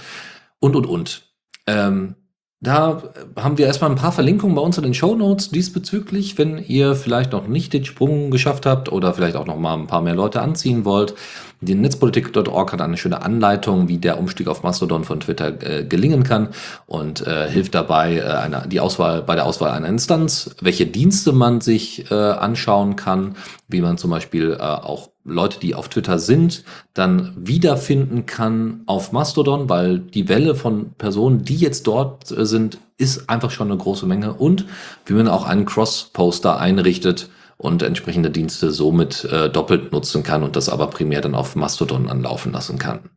und 0.61 0.77
und 0.77 0.87
und. 0.87 1.23
Ähm, 1.67 2.15
da 2.63 3.03
haben 3.37 3.57
wir 3.57 3.67
erstmal 3.67 3.91
ein 3.91 3.97
paar 3.97 4.13
Verlinkungen 4.13 4.55
bei 4.55 4.61
uns 4.61 4.77
in 4.77 4.85
den 4.85 4.93
Show 4.93 5.15
Notes 5.15 5.51
diesbezüglich, 5.51 6.37
wenn 6.37 6.59
ihr 6.59 6.95
vielleicht 6.95 7.33
noch 7.33 7.47
nicht 7.47 7.73
den 7.73 7.87
Sprung 7.87 8.31
geschafft 8.31 8.67
habt 8.67 8.93
oder 8.93 9.15
vielleicht 9.15 9.37
auch 9.37 9.47
noch 9.47 9.59
mal 9.59 9.75
ein 9.75 9.87
paar 9.87 10.03
mehr 10.03 10.15
Leute 10.15 10.43
anziehen 10.43 10.85
wollt. 10.85 11.15
Die 11.63 11.75
Netzpolitik.org 11.75 12.73
hat 12.73 12.81
eine 12.81 12.97
schöne 12.97 13.23
Anleitung, 13.23 13.89
wie 13.89 13.99
der 13.99 14.19
Umstieg 14.19 14.49
auf 14.49 14.63
Mastodon 14.63 15.05
von 15.05 15.21
Twitter 15.21 15.63
äh, 15.63 15.85
gelingen 15.85 16.23
kann 16.23 16.49
und 16.87 17.27
äh, 17.27 17.51
hilft 17.51 17.75
dabei 17.75 18.17
äh, 18.17 18.23
eine, 18.23 18.67
die 18.67 18.81
Auswahl 18.81 19.21
bei 19.21 19.35
der 19.35 19.45
Auswahl 19.45 19.73
einer 19.73 19.89
Instanz, 19.89 20.57
welche 20.63 20.87
Dienste 20.87 21.33
man 21.33 21.61
sich 21.61 22.11
äh, 22.11 22.15
anschauen 22.15 22.97
kann, 22.97 23.37
wie 23.69 23.83
man 23.83 23.99
zum 23.99 24.11
Beispiel 24.11 24.57
äh, 24.59 24.63
auch 24.63 25.11
Leute, 25.23 25.61
die 25.61 25.75
auf 25.75 25.91
Twitter 25.91 26.19
sind, 26.19 26.65
dann 26.95 27.33
wiederfinden 27.37 28.25
kann 28.25 28.81
auf 28.87 29.13
Mastodon, 29.13 29.69
weil 29.69 29.99
die 29.99 30.31
Welle 30.31 30.55
von 30.55 30.95
Personen, 30.95 31.45
die 31.45 31.57
jetzt 31.57 31.87
dort 31.87 32.31
äh, 32.31 32.47
sind, 32.47 32.79
ist 32.97 33.29
einfach 33.29 33.51
schon 33.51 33.69
eine 33.71 33.77
große 33.77 34.07
Menge 34.07 34.33
und 34.33 34.65
wie 35.05 35.13
man 35.13 35.29
auch 35.29 35.45
einen 35.45 35.67
Cross-Poster 35.67 36.59
einrichtet, 36.59 37.29
und 37.61 37.83
entsprechende 37.83 38.31
Dienste 38.31 38.71
somit 38.71 39.25
äh, 39.25 39.51
doppelt 39.51 39.93
nutzen 39.93 40.23
kann 40.23 40.43
und 40.43 40.57
das 40.57 40.71
aber 40.71 40.87
primär 40.87 41.21
dann 41.21 41.35
auf 41.35 41.57
Mastodon 41.57 42.09
anlaufen 42.09 42.53
lassen 42.53 42.79
kann. 42.79 43.11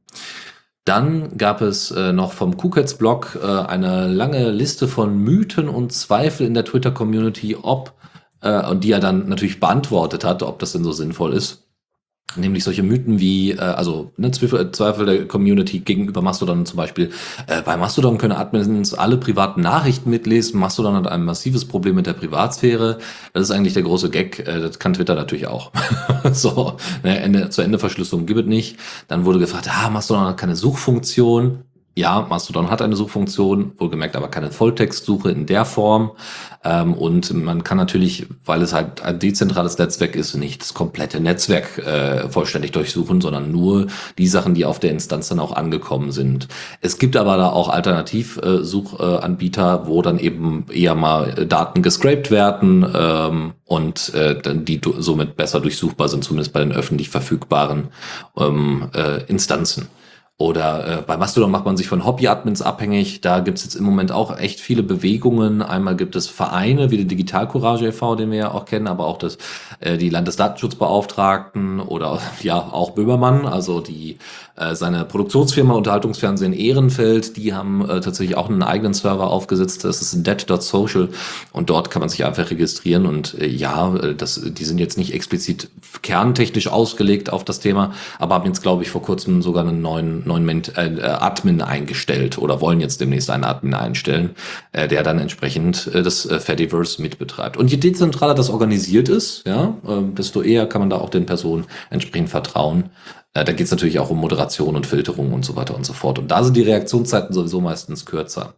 Dann 0.84 1.38
gab 1.38 1.62
es 1.62 1.92
äh, 1.92 2.12
noch 2.12 2.34
vom 2.34 2.58
KuKets-Blog 2.58 3.40
äh, 3.42 3.48
eine 3.48 4.08
lange 4.10 4.52
Liste 4.52 4.90
von 4.90 5.18
Mythen 5.18 5.70
und 5.70 5.94
Zweifel 5.94 6.46
in 6.46 6.54
der 6.54 6.66
Twitter-Community, 6.66 7.56
ob, 7.62 7.94
äh, 8.42 8.70
und 8.70 8.84
die 8.84 8.92
er 8.92 9.00
dann 9.00 9.30
natürlich 9.30 9.62
beantwortet 9.62 10.26
hat, 10.26 10.44
ob 10.44 10.60
das 10.60 10.74
denn 10.74 10.84
so 10.84 10.92
sinnvoll 10.92 11.32
ist. 11.32 11.63
Nämlich 12.36 12.64
solche 12.64 12.82
Mythen 12.82 13.20
wie, 13.20 13.52
äh, 13.52 13.60
also 13.60 14.12
ne, 14.18 14.32
Zweifel, 14.32 14.72
Zweifel 14.72 15.06
der 15.06 15.28
Community 15.28 15.80
gegenüber 15.80 16.22
Mastodon 16.22 16.66
zum 16.66 16.78
Beispiel. 16.78 17.12
Äh, 17.48 17.62
bei 17.62 17.78
Mastodon 17.78 18.18
können 18.18 18.34
Admins 18.34 18.94
alle 18.94 19.18
privaten 19.18 19.62
Nachrichten 19.62 20.10
mitlesen. 20.10 20.60
Mastodon 20.60 20.96
hat 20.96 21.08
ein 21.08 21.26
massives 21.26 21.66
Problem 21.66 21.96
mit 21.96 22.08
der 22.08 22.14
Privatsphäre. 22.14 22.98
Das 23.34 23.44
ist 23.44 23.52
eigentlich 23.52 23.74
der 23.74 23.84
große 23.84 24.10
Gag. 24.10 24.40
Äh, 24.40 24.62
das 24.62 24.80
kann 24.80 24.94
Twitter 24.94 25.14
natürlich 25.14 25.46
auch. 25.46 25.72
so, 26.34 26.78
ne, 27.04 27.20
Ende, 27.20 27.50
zur 27.50 27.66
Endeverschlüsselung 27.66 28.26
gibt 28.26 28.40
es 28.40 28.46
nicht. 28.48 28.78
Dann 29.08 29.26
wurde 29.26 29.40
gefragt, 29.40 29.70
ah, 29.70 29.90
Mastodon 29.92 30.26
hat 30.26 30.38
keine 30.38 30.56
Suchfunktion. 30.56 31.60
Ja, 31.96 32.26
Mastodon 32.28 32.72
hat 32.72 32.82
eine 32.82 32.96
Suchfunktion, 32.96 33.74
wohlgemerkt 33.78 34.16
aber 34.16 34.28
keine 34.28 34.50
Volltextsuche 34.50 35.30
in 35.30 35.46
der 35.46 35.64
Form. 35.64 36.14
Ähm, 36.64 36.96
und 36.96 37.32
man 37.34 37.64
kann 37.64 37.78
natürlich, 37.78 38.26
weil 38.46 38.64
es 38.64 38.74
halt 38.74 39.04
ein 39.04 39.20
dezentrales 39.20 39.78
Netzwerk 39.78 40.16
ist, 40.16 40.34
nicht 40.36 40.62
das 40.62 40.74
komplette 40.74 41.20
Netzwerk 41.20 41.78
äh, 41.78 42.28
vollständig 42.30 42.72
durchsuchen, 42.72 43.22
sondern 43.22 43.52
nur 43.52 43.86
die 44.18 44.26
Sachen, 44.26 44.56
die 44.56 44.66
auf 44.66 44.80
der 44.80 44.90
Instanz 44.90 45.30
dann 45.30 45.40
auch 45.40 45.56
angekommen 45.56 46.12
sind. 46.12 46.48
Es 46.82 46.98
gibt 46.98 47.16
aber 47.16 47.38
da 47.38 47.50
auch 47.50 47.70
Alternativsuchanbieter, 47.70 49.84
äh, 49.84 49.88
wo 49.88 50.02
dann 50.02 50.18
eben 50.18 50.66
eher 50.72 50.96
mal 50.96 51.46
Daten 51.46 51.84
gescraped 51.84 52.32
werden 52.32 52.92
ähm, 52.92 53.54
und 53.66 54.16
äh, 54.16 54.42
die 54.44 54.82
somit 54.98 55.36
besser 55.36 55.60
durchsuchbar 55.60 56.08
sind, 56.08 56.24
zumindest 56.24 56.54
bei 56.54 56.62
den 56.62 56.72
öffentlich 56.72 57.10
verfügbaren 57.10 57.90
ähm, 58.36 58.90
äh, 58.96 59.22
Instanzen. 59.26 59.90
Oder 60.40 61.00
äh, 61.00 61.02
bei 61.04 61.16
Mastodon 61.16 61.52
macht 61.52 61.66
man 61.66 61.78
sich 61.78 61.88
von 61.88 62.06
Hobby-Admins 62.06 62.64
abhängig. 62.64 63.22
Da 63.22 63.40
gibt 63.40 63.60
es 63.60 63.66
jetzt 63.66 63.76
im 63.76 63.84
Moment 63.84 64.12
auch 64.12 64.36
echt 64.38 64.60
viele 64.60 64.82
Bewegungen. 64.82 65.62
Einmal 65.62 65.96
gibt 65.96 66.16
es 66.16 66.28
Vereine 66.28 66.90
wie 66.90 66.98
die 66.98 67.08
Digital 67.08 67.48
Courage 67.48 67.86
e.V., 67.86 68.16
den 68.16 68.32
wir 68.32 68.38
ja 68.40 68.52
auch 68.52 68.66
kennen, 68.66 68.88
aber 68.88 69.06
auch 69.06 69.20
das, 69.20 69.38
äh, 69.80 69.98
die 69.98 70.10
Landesdatenschutzbeauftragten 70.10 71.80
oder 71.80 72.20
ja 72.42 72.58
auch 72.58 72.92
Böhmermann, 72.92 73.46
also 73.46 73.80
die 73.80 74.18
äh, 74.56 74.76
seine 74.76 75.04
Produktionsfirma 75.06 75.74
Unterhaltungsfernsehen 75.74 76.54
Ehrenfeld, 76.54 77.38
die 77.38 77.54
haben 77.54 77.82
äh, 77.90 78.02
tatsächlich 78.02 78.38
auch 78.38 78.50
einen 78.50 78.62
eigenen 78.62 78.94
Server 78.94 79.32
aufgesetzt. 79.32 79.84
Das 79.84 80.02
ist 80.02 80.26
dead.social 80.26 81.10
und 81.52 81.70
dort 81.72 81.90
kann 81.90 82.02
man 82.02 82.10
sich 82.10 82.24
einfach 82.24 82.52
registrieren 82.52 83.08
und 83.08 83.40
äh, 83.40 83.48
ja, 83.48 83.96
äh, 83.96 84.14
das, 84.14 84.42
die 84.44 84.64
sind 84.64 84.78
jetzt 84.78 84.98
nicht 84.98 85.14
explizit 85.14 85.70
kerntechnisch 86.04 86.68
ausgelegt 86.68 87.32
auf 87.32 87.44
das 87.44 87.62
Thema, 87.62 87.94
aber 88.20 88.36
haben 88.36 88.46
jetzt, 88.46 88.62
glaube 88.62 88.84
ich, 88.84 88.92
vor 88.92 89.02
kurzem 89.02 89.42
sogar 89.42 89.68
einen 89.68 89.82
neuen, 89.82 90.23
neuen 90.26 90.46
Ment 90.46 90.74
äh, 90.78 91.02
Admin 91.02 91.62
eingestellt 91.62 92.38
oder 92.38 92.62
wollen 92.62 92.80
jetzt 92.80 93.02
demnächst 93.02 93.30
einen 93.30 93.44
Admin 93.44 93.74
einstellen, 93.74 94.32
äh, 94.72 94.88
der 94.88 95.04
dann 95.04 95.20
entsprechend 95.20 95.88
äh, 95.94 96.04
das 96.04 96.26
äh, 96.26 96.40
Fediverse 96.40 97.02
mitbetreibt. 97.02 97.58
Und 97.58 97.72
je 97.72 97.78
dezentraler 97.78 98.36
das 98.36 98.50
organisiert 98.50 99.10
ist, 99.10 99.46
ja, 99.46 99.76
äh, 99.88 100.02
desto 100.16 100.42
eher 100.42 100.68
kann 100.68 100.82
man 100.82 100.90
da 100.90 100.98
auch 100.98 101.10
den 101.10 101.26
Personen 101.26 101.66
entsprechend 101.90 102.30
vertrauen. 102.30 102.90
Äh, 103.34 103.46
da 103.46 103.52
geht 103.52 103.66
es 103.66 103.72
natürlich 103.72 104.00
auch 104.00 104.10
um 104.10 104.20
Moderation 104.20 104.76
und 104.76 104.86
Filterung 104.86 105.34
und 105.34 105.44
so 105.44 105.56
weiter 105.56 105.76
und 105.76 105.86
so 105.86 105.94
fort. 105.94 106.20
Und 106.20 106.30
da 106.30 106.44
sind 106.44 106.56
die 106.56 106.62
Reaktionszeiten 106.62 107.34
sowieso 107.34 107.62
meistens 107.62 108.06
kürzer. 108.06 108.54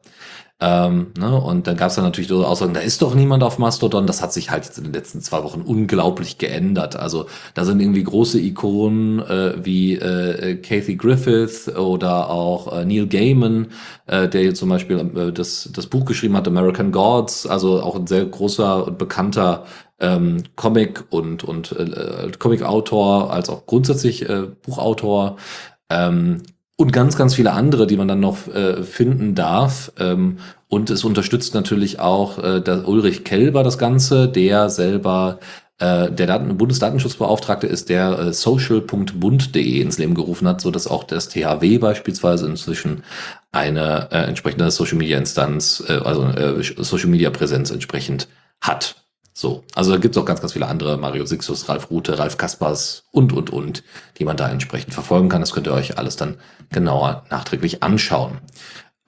Ähm, 0.62 1.12
ne? 1.18 1.36
Und 1.42 1.68
dann 1.68 1.76
gab 1.76 1.90
es 1.90 1.96
dann 1.96 2.06
natürlich 2.06 2.30
so 2.30 2.46
Aussagen, 2.46 2.74
da 2.74 2.80
ist 2.80 3.02
doch 3.02 3.14
niemand 3.14 3.44
auf 3.44 3.60
Mastodon. 3.60 4.08
Das 4.08 4.22
hat 4.22 4.32
sich 4.32 4.52
halt 4.52 4.64
jetzt 4.66 4.78
in 4.78 4.86
den 4.86 4.94
letzten 4.94 5.20
zwei 5.20 5.44
Wochen 5.44 5.62
unglaublich 5.62 6.38
geändert. 6.38 6.96
Also 6.96 7.26
da 7.54 7.66
sind 7.66 7.82
irgendwie 7.82 8.04
große 8.04 8.40
Ikonen 8.40 9.20
äh, 9.20 9.66
wie 9.66 9.96
äh, 9.96 10.56
Kathy 10.56 10.96
Griffith 10.96 11.68
oder 11.76 12.30
auch 12.30 12.72
äh, 12.72 12.86
Neil 12.86 13.08
Gaiman, 13.08 13.68
äh, 14.08 14.30
der 14.30 14.44
jetzt 14.44 14.60
zum 14.60 14.70
Beispiel 14.70 14.98
äh, 14.98 15.34
das, 15.34 15.70
das 15.74 15.88
Buch 15.88 16.06
geschrieben 16.06 16.38
hat, 16.38 16.48
American 16.48 16.94
Gods, 16.94 17.46
also 17.48 17.82
auch 17.82 17.96
ein 17.98 18.08
sehr 18.08 18.26
großer 18.26 18.88
und 18.88 18.98
bekannter 18.98 19.66
ähm, 20.00 20.44
Comic 20.56 21.06
und, 21.10 21.44
und 21.44 21.74
äh, 21.74 22.32
Comic-Autor, 22.40 23.32
als 23.32 23.50
auch 23.50 23.66
grundsätzlich 23.66 24.30
äh, 24.30 24.44
Buchautor. 24.66 25.36
Ähm, 25.90 26.42
und 26.78 26.92
ganz, 26.92 27.18
ganz 27.18 27.36
viele 27.36 27.54
andere, 27.54 27.88
die 27.88 27.98
man 27.98 28.08
dann 28.08 28.20
noch 28.20 28.48
äh, 28.48 28.84
finden 28.84 29.34
darf. 29.34 29.92
Ähm, 29.98 30.40
und 30.68 30.90
es 30.90 31.04
unterstützt 31.04 31.54
natürlich 31.54 32.00
auch 32.00 32.38
äh, 32.38 32.62
der 32.62 32.88
Ulrich 32.88 33.24
Kelber 33.24 33.64
das 33.64 33.78
Ganze, 33.78 34.28
der 34.28 34.70
selber 34.70 35.40
äh, 35.78 36.12
der 36.12 36.28
Daten 36.28 36.58
Bundesdatenschutzbeauftragte 36.58 37.68
ist, 37.68 37.90
der 37.90 38.20
äh, 38.20 38.34
social.bund.de 38.34 39.82
ins 39.82 39.98
Leben 39.98 40.16
gerufen 40.16 40.48
hat, 40.48 40.60
so 40.62 40.72
dass 40.72 40.88
auch 40.88 41.04
das 41.04 41.30
THW 41.30 41.78
beispielsweise 41.78 42.46
inzwischen 42.46 43.04
eine 43.52 44.10
äh, 44.12 44.24
entsprechende 44.24 44.70
Social 44.72 44.98
Media 44.98 45.18
Instanz, 45.18 45.84
äh, 45.88 45.94
also 45.94 46.24
äh, 46.24 46.62
Social 46.62 47.10
Media 47.10 47.30
Präsenz 47.30 47.72
entsprechend 47.72 48.28
hat. 48.62 49.05
So, 49.38 49.66
also 49.76 49.92
da 49.92 49.98
gibt 49.98 50.16
es 50.16 50.22
auch 50.22 50.26
ganz, 50.26 50.40
ganz 50.40 50.54
viele 50.54 50.68
andere, 50.68 50.96
Mario 50.98 51.26
Sixus, 51.26 51.68
Ralf 51.68 51.92
Rute, 51.92 52.18
Ralf 52.18 52.38
Kaspers 52.38 53.04
und, 53.12 53.34
und, 53.34 53.50
und, 53.50 53.84
die 54.18 54.24
man 54.24 54.38
da 54.38 54.50
entsprechend 54.50 54.94
verfolgen 54.94 55.28
kann. 55.28 55.42
Das 55.42 55.52
könnt 55.52 55.68
ihr 55.68 55.74
euch 55.74 55.98
alles 55.98 56.16
dann 56.16 56.38
genauer 56.72 57.26
nachträglich 57.30 57.84
anschauen. 57.84 58.38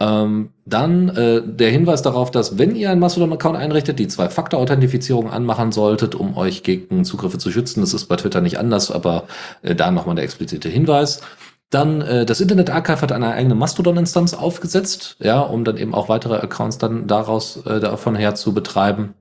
Ähm, 0.01 0.49
dann 0.65 1.07
äh, 1.15 1.41
der 1.41 1.71
Hinweis 1.71 2.01
darauf, 2.01 2.29
dass 2.29 2.57
wenn 2.57 2.75
ihr 2.75 2.91
einen 2.91 2.99
Mastodon-Account 2.99 3.57
einrichtet, 3.57 3.99
die 3.99 4.09
Zwei-Faktor-Authentifizierung 4.09 5.31
anmachen 5.31 5.71
solltet, 5.71 6.13
um 6.13 6.35
euch 6.35 6.61
gegen 6.61 7.05
Zugriffe 7.05 7.37
zu 7.37 7.49
schützen. 7.49 7.79
Das 7.79 7.93
ist 7.93 8.07
bei 8.07 8.17
Twitter 8.17 8.41
nicht 8.41 8.59
anders, 8.59 8.91
aber 8.91 9.23
äh, 9.61 9.75
da 9.75 9.91
nochmal 9.91 10.15
der 10.15 10.25
explizite 10.25 10.67
Hinweis. 10.67 11.21
Dann 11.69 12.01
äh, 12.01 12.25
das 12.25 12.41
Internet 12.41 12.69
Archive 12.69 13.01
hat 13.01 13.13
eine 13.13 13.29
eigene 13.29 13.55
Mastodon-Instanz 13.55 14.33
aufgesetzt, 14.33 15.15
ja, 15.19 15.39
um 15.39 15.63
dann 15.63 15.77
eben 15.77 15.95
auch 15.95 16.09
weitere 16.09 16.35
Accounts 16.35 16.79
dann 16.79 17.07
daraus 17.07 17.65
äh, 17.65 17.79
davon 17.79 18.17
her 18.17 18.35
zu 18.35 18.53
betreiben. 18.53 19.13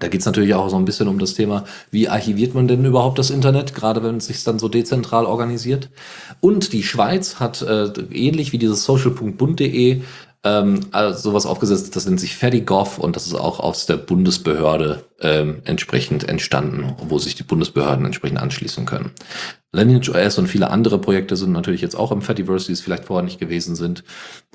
Da 0.00 0.08
geht 0.08 0.20
es 0.20 0.26
natürlich 0.26 0.54
auch 0.54 0.68
so 0.68 0.76
ein 0.76 0.84
bisschen 0.84 1.08
um 1.08 1.18
das 1.18 1.32
Thema, 1.32 1.64
wie 1.90 2.08
archiviert 2.08 2.54
man 2.54 2.68
denn 2.68 2.84
überhaupt 2.84 3.18
das 3.18 3.30
Internet, 3.30 3.74
gerade 3.74 4.02
wenn 4.02 4.18
es 4.18 4.26
sich 4.26 4.44
dann 4.44 4.58
so 4.58 4.68
dezentral 4.68 5.24
organisiert. 5.24 5.88
Und 6.40 6.74
die 6.74 6.82
Schweiz 6.82 7.36
hat 7.36 7.62
äh, 7.62 7.86
ähnlich 8.12 8.52
wie 8.52 8.58
dieses 8.58 8.84
social.bund.de 8.84 10.02
ähm, 10.44 10.80
also 10.92 11.30
sowas 11.30 11.46
aufgesetzt, 11.46 11.94
das 11.96 12.06
nennt 12.06 12.20
sich 12.20 12.36
Fertigov 12.36 12.98
und 12.98 13.16
das 13.16 13.26
ist 13.26 13.34
auch 13.34 13.60
aus 13.60 13.86
der 13.86 13.96
Bundesbehörde 13.96 15.04
ähm, 15.20 15.60
entsprechend 15.64 16.28
entstanden, 16.28 16.94
wo 17.08 17.18
sich 17.18 17.34
die 17.34 17.42
Bundesbehörden 17.42 18.04
entsprechend 18.04 18.38
anschließen 18.38 18.86
können. 18.86 19.10
Lineage 19.72 20.10
OS 20.10 20.38
und 20.38 20.46
viele 20.46 20.70
andere 20.70 20.98
Projekte 20.98 21.36
sind 21.36 21.52
natürlich 21.52 21.82
jetzt 21.82 21.96
auch 21.96 22.12
im 22.12 22.22
Fediverse, 22.22 22.66
die 22.66 22.72
es 22.72 22.80
vielleicht 22.80 23.04
vorher 23.04 23.24
nicht 23.24 23.40
gewesen 23.40 23.74
sind. 23.74 24.04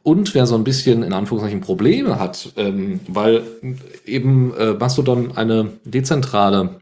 Und 0.02 0.34
wer 0.34 0.48
so 0.48 0.56
ein 0.56 0.64
bisschen 0.64 1.04
in 1.04 1.14
Anführungszeichen 1.14 1.62
Probleme 1.62 2.20
hat, 2.20 2.54
ähm, 2.58 3.00
weil 3.08 3.44
eben 4.06 4.54
äh, 4.56 4.74
Mastodon 4.74 5.38
eine 5.38 5.74
dezentrale 5.86 6.82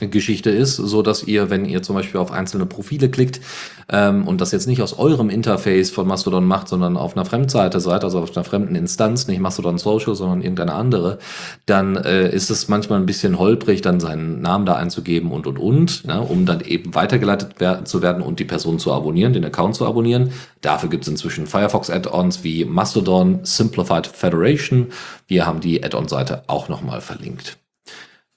Geschichte 0.00 0.50
ist, 0.50 0.76
so 0.76 1.02
dass 1.02 1.22
ihr, 1.22 1.50
wenn 1.50 1.64
ihr 1.64 1.82
zum 1.82 1.94
Beispiel 1.94 2.20
auf 2.20 2.32
einzelne 2.32 2.66
Profile 2.66 3.08
klickt 3.08 3.40
ähm, 3.88 4.26
und 4.26 4.40
das 4.40 4.50
jetzt 4.52 4.66
nicht 4.66 4.82
aus 4.82 4.98
eurem 4.98 5.30
Interface 5.30 5.90
von 5.90 6.06
Mastodon 6.06 6.44
macht, 6.44 6.68
sondern 6.68 6.96
auf 6.96 7.16
einer 7.16 7.24
Fremdseite 7.24 7.80
seid, 7.80 8.02
also 8.02 8.20
auf 8.20 8.36
einer 8.36 8.44
fremden 8.44 8.74
Instanz, 8.74 9.28
nicht 9.28 9.40
Mastodon 9.40 9.78
Social, 9.78 10.14
sondern 10.14 10.42
irgendeine 10.42 10.74
andere, 10.74 11.18
dann 11.66 11.96
äh, 11.96 12.28
ist 12.34 12.50
es 12.50 12.68
manchmal 12.68 12.98
ein 12.98 13.06
bisschen 13.06 13.38
holprig, 13.38 13.82
dann 13.82 14.00
seinen 14.00 14.40
Namen 14.40 14.66
da 14.66 14.74
einzugeben 14.74 15.30
und 15.30 15.46
und 15.46 15.58
und, 15.58 16.04
ne, 16.04 16.20
um 16.20 16.44
dann 16.44 16.60
eben 16.60 16.94
weitergeleitet 16.94 17.56
wer 17.58 17.84
zu 17.84 18.02
werden 18.02 18.22
und 18.22 18.40
die 18.40 18.44
Person 18.44 18.78
zu 18.78 18.92
abonnieren, 18.92 19.32
den 19.32 19.44
Account 19.44 19.76
zu 19.76 19.86
abonnieren. 19.86 20.32
Dafür 20.60 20.88
gibt 20.88 21.04
es 21.04 21.08
inzwischen 21.08 21.46
Firefox-Add-ons 21.46 22.42
wie 22.42 22.64
Mastodon 22.64 23.40
Simplified 23.42 24.06
Federation. 24.06 24.88
Wir 25.28 25.46
haben 25.46 25.60
die 25.60 25.84
Add-on-Seite 25.84 26.44
auch 26.48 26.68
nochmal 26.68 27.00
verlinkt. 27.00 27.58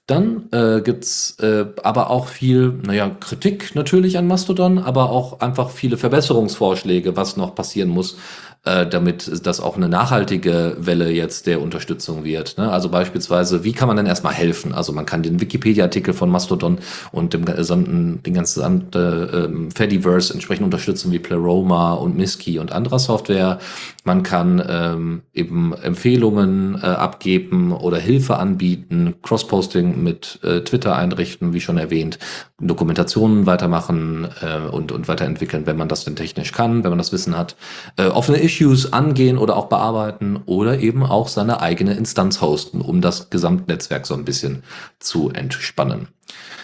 Dann 0.08 0.48
äh, 0.52 0.80
gibt's 0.80 1.36
äh, 1.38 1.66
aber 1.82 2.08
auch 2.08 2.28
viel, 2.28 2.72
naja, 2.82 3.10
Kritik 3.20 3.74
natürlich 3.74 4.16
an 4.16 4.26
Mastodon, 4.26 4.78
aber 4.78 5.10
auch 5.10 5.40
einfach 5.40 5.68
viele 5.68 5.98
Verbesserungsvorschläge, 5.98 7.14
was 7.14 7.36
noch 7.36 7.54
passieren 7.54 7.90
muss, 7.90 8.16
äh, 8.64 8.86
damit 8.86 9.46
das 9.46 9.60
auch 9.60 9.76
eine 9.76 9.88
nachhaltige 9.88 10.76
Welle 10.78 11.10
jetzt 11.10 11.46
der 11.46 11.60
Unterstützung 11.62 12.24
wird. 12.24 12.58
Ne? 12.58 12.70
Also 12.70 12.88
beispielsweise, 12.88 13.64
wie 13.64 13.72
kann 13.72 13.88
man 13.88 13.96
denn 13.96 14.06
erstmal 14.06 14.34
helfen? 14.34 14.74
Also 14.74 14.92
man 14.92 15.06
kann 15.06 15.22
den 15.22 15.40
Wikipedia-Artikel 15.40 16.12
von 16.12 16.28
Mastodon 16.28 16.78
und 17.12 17.34
dem 17.34 17.44
gesamten, 17.44 18.22
den 18.24 18.34
ganzen 18.34 18.92
äh, 18.92 19.70
Fediverse 19.74 20.34
entsprechend 20.34 20.64
unterstützen, 20.64 21.12
wie 21.12 21.18
Pleroma 21.18 21.94
und 21.94 22.16
Miski 22.16 22.58
und 22.58 22.72
anderer 22.72 22.98
Software. 22.98 23.58
Man 24.04 24.22
kann 24.22 24.62
ähm, 24.68 25.22
eben 25.34 25.74
Empfehlungen 25.74 26.76
äh, 26.82 26.86
abgeben 26.86 27.72
oder 27.72 27.98
Hilfe 27.98 28.38
anbieten, 28.38 29.14
Cross-Posting 29.22 30.02
mit 30.02 30.40
äh, 30.42 30.60
Twitter 30.60 30.96
einrichten, 30.96 31.52
wie 31.52 31.60
schon 31.60 31.78
erwähnt, 31.78 32.18
Dokumentationen 32.60 33.46
weitermachen 33.46 34.26
äh, 34.40 34.68
und, 34.68 34.90
und 34.90 35.06
weiterentwickeln, 35.06 35.66
wenn 35.66 35.76
man 35.76 35.88
das 35.88 36.04
denn 36.04 36.16
technisch 36.16 36.52
kann, 36.52 36.82
wenn 36.82 36.90
man 36.90 36.98
das 36.98 37.12
Wissen 37.12 37.36
hat. 37.36 37.54
Äh, 37.96 38.06
offene 38.06 38.38
Issues 38.48 38.94
angehen 38.94 39.36
oder 39.36 39.56
auch 39.56 39.66
bearbeiten 39.66 40.40
oder 40.46 40.78
eben 40.78 41.04
auch 41.04 41.28
seine 41.28 41.60
eigene 41.60 41.92
Instanz 41.92 42.40
hosten, 42.40 42.80
um 42.80 43.02
das 43.02 43.28
Gesamtnetzwerk 43.28 44.06
so 44.06 44.14
ein 44.14 44.24
bisschen 44.24 44.62
zu 44.98 45.28
entspannen. 45.28 46.08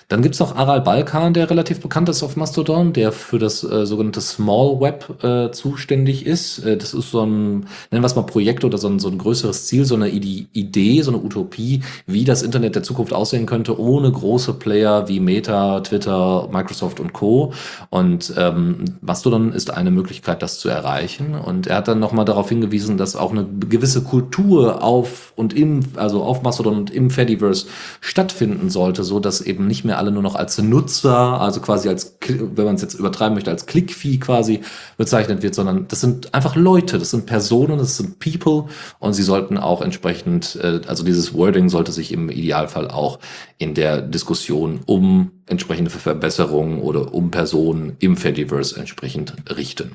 Dann 0.09 0.23
gibt's 0.23 0.39
noch 0.39 0.55
Aral 0.55 0.83
Balkan, 0.83 1.33
der 1.33 1.49
relativ 1.49 1.81
bekannt 1.81 2.09
ist 2.09 2.23
auf 2.23 2.37
Mastodon, 2.37 2.93
der 2.93 3.11
für 3.11 3.39
das 3.39 3.65
äh, 3.65 3.87
sogenannte 3.87 4.21
Small 4.21 4.81
Web 4.81 5.25
äh, 5.25 5.51
zuständig 5.51 6.27
ist. 6.27 6.59
Äh, 6.59 6.77
das 6.77 6.93
ist 6.93 7.11
so 7.11 7.23
ein, 7.23 7.67
nennen 7.91 8.03
wir 8.03 8.05
es 8.05 8.15
mal 8.15 8.23
Projekt 8.23 8.65
oder 8.65 8.77
so 8.77 8.89
ein, 8.89 8.99
so 8.99 9.09
ein 9.09 9.17
größeres 9.17 9.67
Ziel, 9.67 9.85
so 9.87 9.95
eine 9.95 10.11
Idee, 10.11 11.03
so 11.03 11.11
eine 11.11 11.23
Utopie, 11.23 11.83
wie 12.07 12.25
das 12.25 12.43
Internet 12.43 12.75
der 12.75 12.83
Zukunft 12.83 13.15
aussehen 13.15 13.47
könnte, 13.47 13.79
ohne 13.81 14.13
große 14.13 14.55
Player 14.55 15.09
wie 15.09 15.21
Meta, 15.21 15.81
Twitter, 15.81 16.49
Microsoft 16.53 17.01
und 17.01 17.15
Co. 17.15 17.55
Und 17.89 18.35
ähm, 18.37 18.85
Mastodon 19.01 19.53
ist 19.53 19.73
eine 19.73 19.91
Möglichkeit, 19.91 20.43
das 20.43 20.59
zu 20.59 20.69
erreichen. 20.69 21.35
Und 21.35 21.67
er 21.67 21.77
hat 21.77 21.89
dann 21.89 21.99
nochmal 21.99 22.27
darauf 22.27 22.51
hingewiesen, 22.51 22.99
dass 22.99 23.17
auch 23.17 23.33
eine 23.33 23.47
gewisse 23.47 24.03
Kultur 24.03 24.83
auf 24.83 25.33
und 25.37 25.55
im, 25.55 25.81
also 25.97 26.23
auf 26.23 26.43
Mastodon 26.43 26.77
und 26.77 26.91
im 26.91 27.11
Fediverse 27.11 27.67
stattfinden 28.01 28.69
sollte, 28.69 29.03
so 29.03 29.19
dass 29.19 29.41
eben 29.41 29.54
eben 29.55 29.67
nicht 29.67 29.85
mehr 29.85 29.99
alle 29.99 30.11
nur 30.11 30.23
noch 30.23 30.35
als 30.35 30.59
Nutzer, 30.59 31.41
also 31.41 31.61
quasi 31.61 31.89
als, 31.89 32.19
wenn 32.29 32.65
man 32.65 32.75
es 32.75 32.83
jetzt 32.83 32.95
übertreiben 32.95 33.35
möchte, 33.35 33.51
als 33.51 33.67
Clickfee 33.67 34.19
quasi 34.19 34.63
bezeichnet 34.97 35.43
wird, 35.43 35.55
sondern 35.55 35.87
das 35.89 36.01
sind 36.01 36.35
einfach 36.35 36.57
Leute, 36.57 36.99
das 36.99 37.11
sind 37.11 37.27
Personen, 37.27 37.79
das 37.79 37.97
sind 37.97 38.19
People 38.19 38.65
und 38.99 39.13
sie 39.13 39.23
sollten 39.23 39.57
auch 39.57 39.81
entsprechend, 39.81 40.57
äh, 40.57 40.81
also 40.87 41.05
dieses 41.05 41.35
Wording 41.35 41.69
sollte 41.69 41.93
sich 41.93 42.13
im 42.13 42.29
Idealfall 42.29 42.89
auch 42.91 43.21
in 43.59 43.75
der 43.75 44.03
Diskussion 44.03 44.81
um 44.87 45.31
entsprechende 45.47 45.91
Verbesserungen 45.91 46.81
oder 46.81 47.15
um 47.15 47.31
Personen 47.31 47.97
im 48.01 48.17
Fediverse 48.17 48.79
entsprechend 48.79 49.35
richten. 49.57 49.93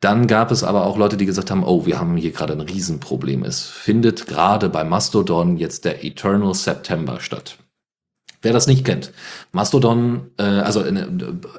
Dann 0.00 0.26
gab 0.26 0.50
es 0.50 0.64
aber 0.64 0.86
auch 0.86 0.98
Leute, 0.98 1.16
die 1.16 1.26
gesagt 1.26 1.50
haben, 1.50 1.64
oh, 1.64 1.86
wir 1.86 1.98
haben 1.98 2.16
hier 2.16 2.32
gerade 2.32 2.52
ein 2.52 2.60
Riesenproblem. 2.60 3.44
Es 3.44 3.62
findet 3.62 4.26
gerade 4.26 4.68
bei 4.68 4.84
Mastodon 4.84 5.56
jetzt 5.56 5.84
der 5.84 6.04
Eternal 6.04 6.54
September 6.54 7.20
statt. 7.20 7.58
Wer 8.42 8.52
das 8.52 8.66
nicht 8.66 8.84
kennt, 8.84 9.12
Mastodon, 9.52 10.22
äh, 10.36 10.42
also 10.42 10.80
äh, 10.80 11.06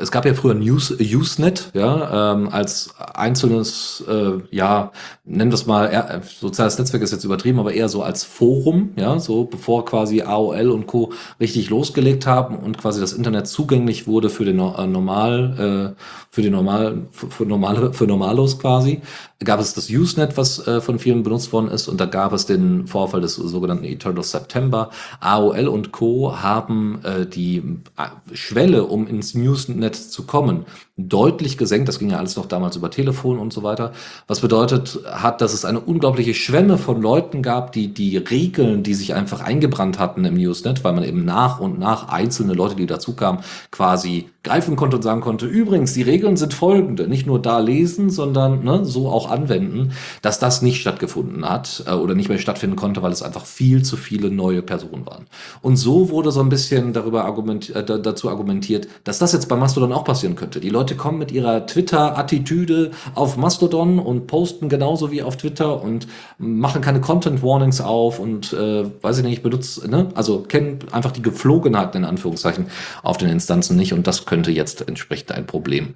es 0.02 0.12
gab 0.12 0.26
ja 0.26 0.34
früher 0.34 0.54
News, 0.54 0.94
Usenet, 1.00 1.72
ja, 1.74 2.34
ähm, 2.34 2.50
als 2.50 2.94
einzelnes, 3.14 4.04
äh, 4.10 4.34
ja, 4.52 4.92
nennen 5.24 5.50
wir 5.50 5.56
es 5.56 5.66
mal, 5.66 5.86
eher, 5.86 6.22
soziales 6.24 6.78
Netzwerk 6.78 7.02
ist 7.02 7.12
jetzt 7.12 7.24
übertrieben, 7.24 7.60
aber 7.60 7.74
eher 7.74 7.88
so 7.88 8.04
als 8.04 8.26
Forum, 8.26 8.92
ja, 8.98 9.18
so 9.18 9.46
bevor 9.46 9.86
quasi 9.86 10.24
AOL 10.24 10.72
und 10.72 10.86
Co. 10.86 11.14
richtig 11.40 11.70
losgelegt 11.70 12.28
haben 12.28 12.58
und 12.58 12.78
quasi 12.78 13.00
das 13.00 13.14
Internet 13.14 13.48
zugänglich 13.48 14.06
wurde 14.06 14.30
für 14.30 14.44
den 14.44 14.60
äh, 14.60 14.86
normal, 14.86 15.96
äh, 15.96 16.02
für 16.32 16.42
die 16.42 16.50
normal, 16.50 17.04
für, 17.12 17.30
für 17.30 17.46
normale, 17.46 17.94
für 17.94 18.08
Normalos 18.08 18.60
quasi, 18.60 19.02
gab 19.44 19.60
es 19.60 19.74
das 19.74 19.90
Usenet, 19.90 20.38
was 20.38 20.68
äh, 20.68 20.82
von 20.82 21.00
vielen 21.00 21.24
benutzt 21.24 21.54
worden 21.54 21.70
ist, 21.70 21.88
und 21.88 22.00
da 22.00 22.06
gab 22.06 22.34
es 22.34 22.46
den 22.46 22.88
Vorfall 22.88 23.22
des 23.22 23.36
sogenannten 23.36 23.86
Eternal 23.86 24.24
September. 24.24 24.90
AOL 25.20 25.68
und 25.68 25.92
Co. 25.92 26.42
haben 26.42 26.73
äh, 27.04 27.26
die 27.26 27.58
äh, 27.98 28.36
Schwelle, 28.36 28.86
um 28.86 29.08
ins 29.08 29.34
Newsnet 29.34 29.96
zu 29.96 30.26
kommen, 30.26 30.66
deutlich 30.96 31.58
gesenkt. 31.58 31.88
Das 31.88 31.98
ging 31.98 32.12
ja 32.12 32.18
alles 32.18 32.36
noch 32.36 32.46
damals 32.46 32.76
über 32.76 32.92
Telefon 32.92 33.40
und 33.40 33.52
so 33.52 33.64
weiter. 33.64 33.94
Was 34.28 34.42
bedeutet 34.42 35.00
hat, 35.12 35.42
dass 35.42 35.54
es 35.54 35.66
eine 35.66 35.80
unglaubliche 35.80 36.36
Schwemme 36.36 36.78
von 36.78 37.02
Leuten 37.02 37.42
gab, 37.42 37.72
die 37.72 37.94
die 37.94 38.18
Regeln, 38.18 38.84
die 38.84 38.94
sich 38.94 39.16
einfach 39.16 39.42
eingebrannt 39.42 39.98
hatten 39.98 40.24
im 40.24 40.36
Newsnet, 40.36 40.84
weil 40.84 40.94
man 40.94 41.04
eben 41.04 41.26
nach 41.26 41.60
und 41.60 41.80
nach 41.80 42.10
einzelne 42.10 42.54
Leute, 42.54 42.76
die 42.76 42.86
dazu 42.86 43.16
kamen, 43.16 43.40
quasi 43.72 44.30
greifen 44.44 44.76
konnte 44.76 44.98
und 44.98 45.04
sagen 45.04 45.22
konnte, 45.22 45.46
übrigens, 45.46 45.94
die 45.94 46.02
Regeln 46.02 46.36
sind 46.36 46.54
folgende, 46.54 47.08
nicht 47.08 47.26
nur 47.26 47.42
da 47.42 47.60
lesen, 47.60 48.10
sondern 48.10 48.64
ne, 48.64 48.84
so 48.84 49.08
auch 49.10 49.32
anwenden, 49.32 49.94
dass 50.22 50.38
das 50.38 50.62
nicht 50.62 50.82
stattgefunden 50.82 51.50
hat 51.50 51.86
äh, 51.88 51.94
oder 51.94 52.14
nicht 52.14 52.28
mehr 52.28 52.38
stattfinden 52.38 52.76
konnte, 52.76 53.02
weil 53.02 53.14
es 53.14 53.24
einfach 53.24 53.46
viel 53.46 53.84
zu 53.84 53.96
viele 53.96 54.30
neue 54.30 54.62
Personen 54.62 55.06
waren. 55.06 55.28
Und 55.62 55.78
so 55.78 56.10
wurde 56.10 56.32
so 56.32 56.42
ein 56.42 56.50
bisschen 56.50 56.92
darüber 56.92 57.24
argument, 57.24 57.74
äh, 57.74 57.84
dazu 57.86 58.30
argumentiert, 58.30 58.90
dass 59.06 59.18
das 59.18 59.32
jetzt 59.32 59.48
bei 59.48 59.56
Mastodon 59.56 59.94
auch 59.94 60.04
passieren 60.04 60.36
könnte. 60.36 60.60
Die 60.60 60.70
Leute 60.70 60.83
kommen 60.96 61.18
mit 61.18 61.32
ihrer 61.32 61.66
Twitter-Attitüde 61.66 62.92
auf 63.16 63.38
Mastodon 63.38 64.00
und 64.00 64.28
posten 64.28 64.70
genauso 64.70 65.12
wie 65.12 65.24
auf 65.24 65.38
Twitter 65.38 65.82
und 65.82 66.08
machen 66.38 66.82
keine 66.82 67.02
Content-Warnings 67.02 67.82
auf 67.82 68.20
und 68.20 68.54
äh, 68.54 68.86
weiß 69.02 69.20
ich 69.20 69.24
nicht, 69.24 69.44
benutzen, 69.44 69.90
ne? 69.90 70.10
also 70.16 70.42
kennen 70.42 70.80
einfach 70.92 71.12
die 71.12 71.22
Geflogenheiten 71.22 72.04
in 72.04 72.06
Anführungszeichen 72.06 72.68
auf 73.02 73.18
den 73.18 73.30
Instanzen 73.30 73.78
nicht 73.78 73.94
und 73.94 74.06
das 74.06 74.26
könnte 74.26 74.52
jetzt 74.52 74.88
entsprechend 74.88 75.32
ein 75.32 75.48
Problem 75.48 75.96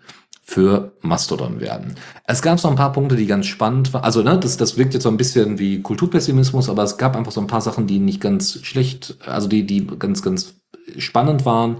für 0.49 0.93
Mastodon 1.01 1.59
werden. 1.59 1.95
Es 2.23 2.41
gab 2.41 2.57
so 2.57 2.69
ein 2.69 2.75
paar 2.75 2.93
Punkte, 2.93 3.17
die 3.17 3.25
ganz 3.25 3.47
spannend 3.47 3.93
waren. 3.93 4.05
Also, 4.05 4.23
ne, 4.23 4.39
das, 4.39 4.55
das 4.55 4.77
wirkt 4.77 4.93
jetzt 4.93 5.03
so 5.03 5.09
ein 5.09 5.17
bisschen 5.17 5.59
wie 5.59 5.81
Kulturpessimismus, 5.81 6.69
aber 6.69 6.83
es 6.83 6.97
gab 6.97 7.17
einfach 7.17 7.33
so 7.33 7.41
ein 7.41 7.47
paar 7.47 7.59
Sachen, 7.59 7.85
die 7.85 7.99
nicht 7.99 8.21
ganz 8.21 8.59
schlecht, 8.63 9.17
also 9.25 9.49
die, 9.49 9.65
die 9.65 9.85
ganz, 9.85 10.21
ganz 10.21 10.55
spannend 10.97 11.45
waren. 11.45 11.77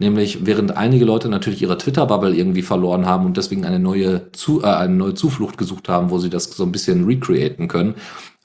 Nämlich, 0.00 0.46
während 0.46 0.78
einige 0.78 1.04
Leute 1.04 1.28
natürlich 1.28 1.60
ihre 1.60 1.76
Twitter-Bubble 1.76 2.34
irgendwie 2.34 2.62
verloren 2.62 3.04
haben 3.04 3.26
und 3.26 3.36
deswegen 3.36 3.66
eine 3.66 3.78
neue, 3.78 4.32
Zu 4.32 4.62
äh, 4.62 4.66
eine 4.66 4.94
neue 4.94 5.14
Zuflucht 5.14 5.58
gesucht 5.58 5.90
haben, 5.90 6.08
wo 6.08 6.18
sie 6.18 6.30
das 6.30 6.44
so 6.44 6.64
ein 6.64 6.72
bisschen 6.72 7.04
recreaten 7.04 7.68
können, 7.68 7.94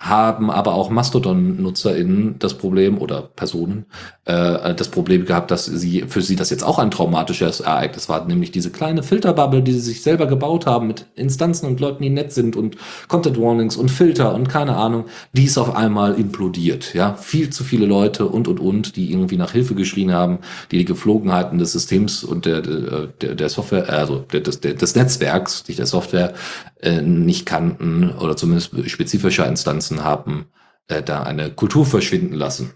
haben 0.06 0.52
aber 0.52 0.76
auch 0.76 0.92
Mastodon-NutzerInnen 0.92 2.36
das 2.38 2.54
Problem 2.54 3.00
oder 3.00 3.24
Personen 3.24 3.86
äh, 4.26 4.76
das 4.76 4.90
Problem 4.90 5.26
gehabt, 5.26 5.50
dass 5.50 5.66
sie 5.66 6.04
für 6.08 6.22
sie 6.22 6.36
das 6.36 6.52
jetzt 6.52 6.64
auch 6.64 6.78
ein 6.78 6.92
traumatisches 6.92 7.60
Ereignis 7.60 8.08
war, 8.08 8.24
nämlich 8.26 8.52
diese 8.52 8.70
kleine 8.70 9.02
Filterbubble, 9.02 9.64
die 9.64 9.74
sie 9.74 9.80
sich 9.80 10.04
selber 10.04 10.28
gebaut 10.28 10.68
haben 10.68 10.86
mit 10.88 11.08
Instanzen 11.16 11.66
und 11.66 11.80
Leuten, 11.80 12.04
die 12.04 12.12
nett 12.12 12.32
sind 12.34 12.56
und 12.56 12.78
Content 13.08 13.40
Warnings 13.40 13.78
und 13.78 13.90
Filter 13.90 14.36
und 14.36 14.48
keine 14.48 14.76
Ahnung, 14.76 15.06
die 15.34 15.46
ist 15.46 15.58
auf 15.58 15.76
einmal 15.76 16.14
implodiert. 16.14 16.94
Ja, 16.94 17.16
viel 17.16 17.50
zu 17.50 17.64
viele 17.64 17.88
Leute 17.88 18.28
und 18.28 18.48
und 18.48 18.60
und, 18.60 18.96
die 18.96 19.12
irgendwie 19.12 19.38
nach 19.38 19.54
Hilfe 19.54 19.74
geschrien 19.74 20.14
haben, 20.14 20.40
die 20.72 20.78
die 20.78 20.86
Geflogenheiten 20.86 21.58
des 21.58 21.72
Systems 21.72 22.24
und 22.24 22.46
der 22.46 22.62
der, 22.62 23.36
der 23.36 23.50
Software, 23.50 23.90
also 23.90 24.24
der, 24.32 24.42
des, 24.42 24.60
des 24.60 24.96
Netzwerks, 24.96 25.68
nicht 25.68 25.80
der 25.80 25.88
Software, 25.88 26.34
äh, 26.82 27.02
nicht 27.02 27.46
kannten 27.46 28.12
oder 28.12 28.36
zumindest 28.36 28.72
spezifische 28.90 29.44
Instanzen 29.44 29.95
haben, 30.04 30.48
äh, 30.88 31.02
da 31.02 31.24
eine 31.24 31.52
Kultur 31.52 31.86
verschwinden 31.86 32.36
lassen. 32.36 32.74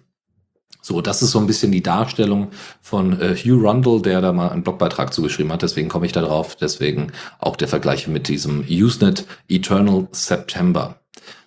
So, 0.82 1.02
das 1.02 1.22
ist 1.22 1.32
so 1.32 1.40
ein 1.40 1.48
bisschen 1.48 1.72
die 1.72 1.84
Darstellung 1.84 2.50
von 2.82 3.20
äh, 3.20 3.36
Hugh 3.36 3.68
Rundle, 3.68 4.02
der 4.02 4.22
da 4.22 4.32
mal 4.32 4.50
einen 4.50 4.64
Blogbeitrag 4.64 5.14
zugeschrieben 5.14 5.52
hat. 5.52 5.62
Deswegen 5.62 5.90
komme 5.90 6.06
ich 6.06 6.14
da 6.14 6.22
drauf. 6.22 6.56
Deswegen 6.56 7.12
auch 7.38 7.58
der 7.58 7.68
Vergleich 7.68 8.08
mit 8.08 8.28
diesem 8.28 8.64
Usenet 8.68 9.26
Eternal 9.50 10.08
September. 10.12 11.00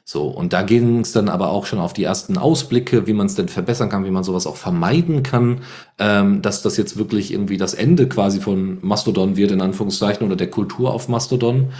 So, 0.04 0.26
und 0.26 0.52
da 0.52 0.62
ging 0.62 1.00
es 1.00 1.12
dann 1.12 1.28
aber 1.28 1.50
auch 1.50 1.64
schon 1.64 1.78
auf 1.78 1.92
die 1.92 2.02
ersten 2.02 2.36
Ausblicke, 2.36 3.06
wie 3.06 3.12
man 3.14 3.26
es 3.26 3.36
denn 3.36 3.48
verbessern 3.48 3.88
kann, 3.88 4.04
wie 4.04 4.10
man 4.10 4.24
sowas 4.24 4.46
auch 4.46 4.56
vermeiden 4.56 5.22
kann, 5.22 5.60
ähm, 5.98 6.42
dass 6.42 6.60
das 6.60 6.76
jetzt 6.76 6.96
wirklich 6.96 7.32
irgendwie 7.32 7.56
das 7.56 7.72
Ende 7.72 8.08
quasi 8.08 8.40
von 8.40 8.78
Mastodon 8.82 9.36
wird, 9.36 9.52
in 9.52 9.62
Anführungszeichen, 9.62 10.26
oder 10.26 10.36
der 10.36 10.50
Kultur 10.50 10.92
auf 10.92 11.08
Mastodon. 11.08 11.72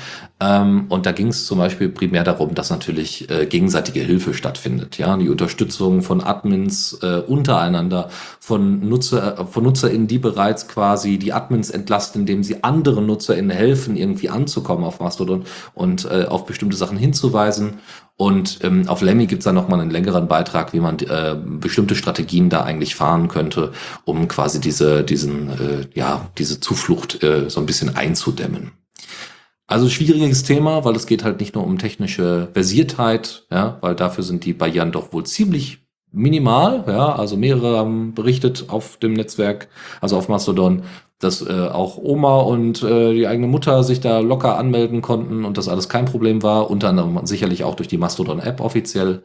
Ähm, 0.43 0.87
und 0.89 1.07
da 1.07 1.13
ging 1.13 1.29
es 1.29 1.47
zum 1.47 1.59
Beispiel 1.59 1.89
primär 1.89 2.25
darum, 2.25 2.55
dass 2.55 2.71
natürlich 2.71 3.31
äh, 3.31 3.47
gegenseitige 3.47 4.01
Hilfe 4.01 4.35
stattfindet. 4.35 4.99
Ja, 4.99 5.17
die 5.17 5.29
Unterstützung 5.29 6.03
von 6.03 6.21
Admins 6.21 6.99
äh, 7.01 7.19
untereinander, 7.21 8.09
von 8.41 8.89
Nutzer, 8.89 9.47
von 9.47 9.63
NutzerInnen, 9.63 10.09
die 10.09 10.19
bereits 10.19 10.67
quasi 10.67 11.19
die 11.19 11.33
Admins 11.33 11.71
entlasten, 11.71 12.23
indem 12.23 12.43
sie 12.43 12.65
anderen 12.65 13.07
NutzerInnen 13.07 13.51
helfen, 13.51 13.97
irgendwie 13.97 14.31
anzukommen 14.31 14.85
auf 14.85 14.99
Mastodon 14.99 15.45
und 15.75 16.07
äh, 16.07 16.25
auf 16.25 16.45
bestimmte 16.45 16.77
Sachen 16.77 16.99
hinzuweisen. 16.99 17.75
Und 18.17 18.59
ähm, 18.63 18.89
auf 18.89 19.01
Lemmy 19.01 19.27
gibt's 19.27 19.45
dann 19.45 19.55
nochmal 19.55 19.81
einen 19.81 19.91
längeren 19.91 20.27
Beitrag, 20.29 20.73
wie 20.73 20.81
man 20.81 20.99
äh, 20.99 21.37
bestimmte 21.45 21.95
Strategien 21.95 22.49
da 22.49 22.63
eigentlich 22.63 22.95
fahren 22.97 23.29
könnte, 23.29 23.73
um 24.05 24.27
quasi 24.29 24.61
diese, 24.61 25.05
diesen, 25.05 25.51
äh, 25.51 25.87
ja, 25.95 26.29
diese 26.39 26.59
Zuflucht 26.59 27.23
äh, 27.23 27.49
so 27.49 27.61
ein 27.61 27.67
bisschen 27.67 27.97
einzudämmen. 27.97 28.73
Also 29.73 29.89
schwieriges 29.89 30.43
Thema, 30.43 30.85
weil 30.85 30.95
es 30.97 31.07
geht 31.07 31.25
halt 31.25 31.41
nicht 31.41 31.55
nur 31.55 31.65
um 31.65 31.79
technische 31.79 32.49
Versiertheit, 32.53 33.47
ja, 33.51 33.79
weil 33.81 33.95
dafür 33.95 34.23
sind 34.23 34.45
die 34.45 34.53
Barrieren 34.53 34.93
doch 34.93 35.15
wohl 35.15 35.25
ziemlich 35.25 35.79
minimal, 36.11 36.85
ja, 36.87 37.15
also 37.15 37.39
mehrere 37.39 37.79
haben 37.79 38.13
berichtet 38.13 38.67
auf 38.69 38.99
dem 38.99 39.15
Netzwerk, 39.15 39.69
also 40.03 40.19
auf 40.19 40.29
Mastodon, 40.29 40.83
dass 41.21 41.41
äh, 41.41 41.69
auch 41.73 41.97
Oma 41.97 42.41
und 42.41 42.83
äh, 42.83 43.15
die 43.15 43.27
eigene 43.27 43.47
Mutter 43.47 43.83
sich 43.83 44.01
da 44.01 44.19
locker 44.19 44.59
anmelden 44.59 45.01
konnten 45.01 45.47
und 45.47 45.57
das 45.57 45.69
alles 45.69 45.89
kein 45.89 46.05
Problem 46.05 46.43
war, 46.43 46.71
unter 46.71 46.91
anderem 46.91 47.25
sicherlich 47.25 47.65
auch 47.65 47.75
durch 47.75 47.89
die 47.89 47.97
Mastodon-App 47.97 48.61
offiziell. 48.61 49.23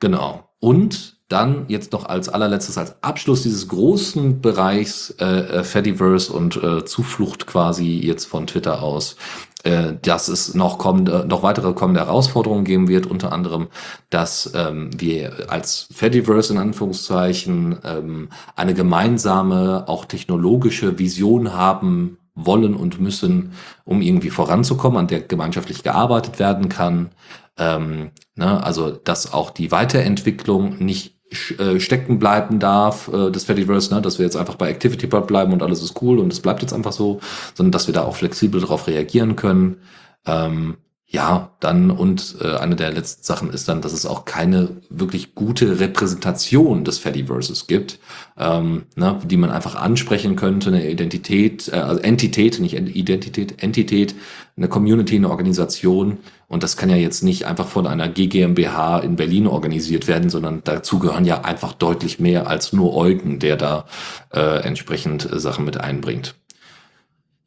Genau. 0.00 0.50
Und 0.60 1.16
dann 1.28 1.64
jetzt 1.68 1.92
noch 1.92 2.04
als 2.04 2.28
allerletztes, 2.28 2.76
als 2.76 3.02
Abschluss 3.02 3.42
dieses 3.42 3.68
großen 3.68 4.42
Bereichs 4.42 5.14
äh, 5.18 5.24
äh 5.24 5.64
Fediverse 5.64 6.30
und 6.30 6.62
äh, 6.62 6.84
Zuflucht 6.84 7.46
quasi 7.46 8.00
jetzt 8.04 8.26
von 8.26 8.46
Twitter 8.46 8.82
aus, 8.82 9.16
äh, 9.64 9.94
dass 10.02 10.28
es 10.28 10.54
noch 10.54 10.78
kommende, 10.78 11.24
noch 11.26 11.42
weitere 11.42 11.72
kommende 11.72 12.00
Herausforderungen 12.00 12.64
geben 12.64 12.88
wird, 12.88 13.06
unter 13.06 13.32
anderem, 13.32 13.68
dass 14.10 14.52
ähm, 14.54 14.90
wir 14.96 15.50
als 15.50 15.88
Fediverse 15.92 16.52
in 16.52 16.58
Anführungszeichen 16.58 17.78
ähm, 17.84 18.28
eine 18.56 18.74
gemeinsame, 18.74 19.84
auch 19.86 20.04
technologische 20.04 20.98
Vision 20.98 21.54
haben 21.54 22.18
wollen 22.34 22.74
und 22.74 23.00
müssen, 23.00 23.52
um 23.84 24.02
irgendwie 24.02 24.30
voranzukommen, 24.30 24.98
an 24.98 25.06
der 25.06 25.20
gemeinschaftlich 25.20 25.82
gearbeitet 25.82 26.38
werden 26.38 26.68
kann. 26.68 27.10
Ähm, 27.58 28.10
ne, 28.34 28.64
also 28.64 28.90
dass 28.90 29.32
auch 29.32 29.50
die 29.50 29.70
Weiterentwicklung 29.70 30.78
nicht 30.78 31.21
stecken 31.34 32.18
bleiben 32.18 32.58
darf, 32.58 33.08
äh, 33.08 33.30
das 33.30 33.44
Fediverse, 33.44 33.94
ne, 33.94 34.02
dass 34.02 34.18
wir 34.18 34.24
jetzt 34.24 34.36
einfach 34.36 34.56
bei 34.56 34.70
ActivityPub 34.70 35.26
bleiben 35.26 35.52
und 35.52 35.62
alles 35.62 35.82
ist 35.82 36.00
cool 36.02 36.18
und 36.18 36.32
es 36.32 36.40
bleibt 36.40 36.62
jetzt 36.62 36.72
einfach 36.72 36.92
so, 36.92 37.20
sondern 37.54 37.72
dass 37.72 37.86
wir 37.86 37.94
da 37.94 38.02
auch 38.02 38.16
flexibel 38.16 38.60
darauf 38.60 38.86
reagieren 38.86 39.36
können. 39.36 39.78
Ähm, 40.26 40.76
Ja, 41.12 41.50
dann 41.60 41.90
und 41.90 42.36
äh, 42.40 42.56
eine 42.56 42.74
der 42.74 42.90
letzten 42.90 43.22
Sachen 43.22 43.50
ist 43.50 43.68
dann, 43.68 43.82
dass 43.82 43.92
es 43.92 44.06
auch 44.06 44.24
keine 44.24 44.78
wirklich 44.88 45.34
gute 45.34 45.78
Repräsentation 45.78 46.84
des 46.84 46.98
Fediverses 46.98 47.66
gibt, 47.66 47.98
ähm, 48.38 48.84
ne, 48.96 49.20
die 49.22 49.36
man 49.36 49.50
einfach 49.50 49.74
ansprechen 49.74 50.36
könnte, 50.36 50.70
eine 50.70 50.90
Identität, 50.90 51.68
äh, 51.68 51.76
also 51.76 52.00
Entität, 52.00 52.58
nicht 52.60 52.74
Identität, 52.74 53.62
Entität, 53.62 54.14
eine 54.56 54.68
Community, 54.68 55.16
eine 55.16 55.28
Organisation. 55.28 56.16
Und 56.48 56.62
das 56.62 56.78
kann 56.78 56.88
ja 56.88 56.96
jetzt 56.96 57.22
nicht 57.22 57.44
einfach 57.44 57.68
von 57.68 57.86
einer 57.86 58.08
GGMBH 58.08 59.00
in 59.00 59.16
Berlin 59.16 59.46
organisiert 59.46 60.08
werden, 60.08 60.30
sondern 60.30 60.62
dazu 60.64 60.98
gehören 60.98 61.26
ja 61.26 61.42
einfach 61.42 61.74
deutlich 61.74 62.20
mehr 62.20 62.46
als 62.46 62.72
nur 62.72 62.96
Eugen, 62.96 63.38
der 63.38 63.58
da 63.58 63.84
äh, 64.32 64.62
entsprechend 64.62 65.30
äh, 65.30 65.38
Sachen 65.38 65.66
mit 65.66 65.78
einbringt. 65.78 66.36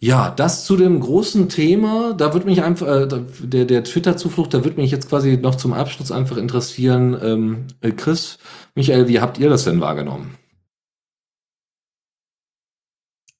Ja, 0.06 0.30
das 0.30 0.66
zu 0.66 0.78
dem 0.78 1.00
großen 1.00 1.50
Thema. 1.50 2.14
Da 2.14 2.32
würde 2.32 2.46
mich 2.46 2.62
einfach, 2.62 2.86
äh, 2.86 3.08
der, 3.42 3.66
der 3.66 3.84
Twitter-Zuflucht, 3.84 4.54
da 4.54 4.64
würde 4.64 4.80
mich 4.80 4.92
jetzt 4.92 5.10
quasi 5.10 5.36
noch 5.36 5.56
zum 5.56 5.74
Abschluss 5.74 6.12
einfach 6.12 6.38
interessieren. 6.38 7.20
Ähm, 7.20 7.66
äh, 7.82 7.90
Chris, 7.90 8.38
Michael, 8.76 9.08
wie 9.08 9.20
habt 9.20 9.40
ihr 9.40 9.50
das 9.50 9.64
denn 9.64 9.82
wahrgenommen? 9.82 10.38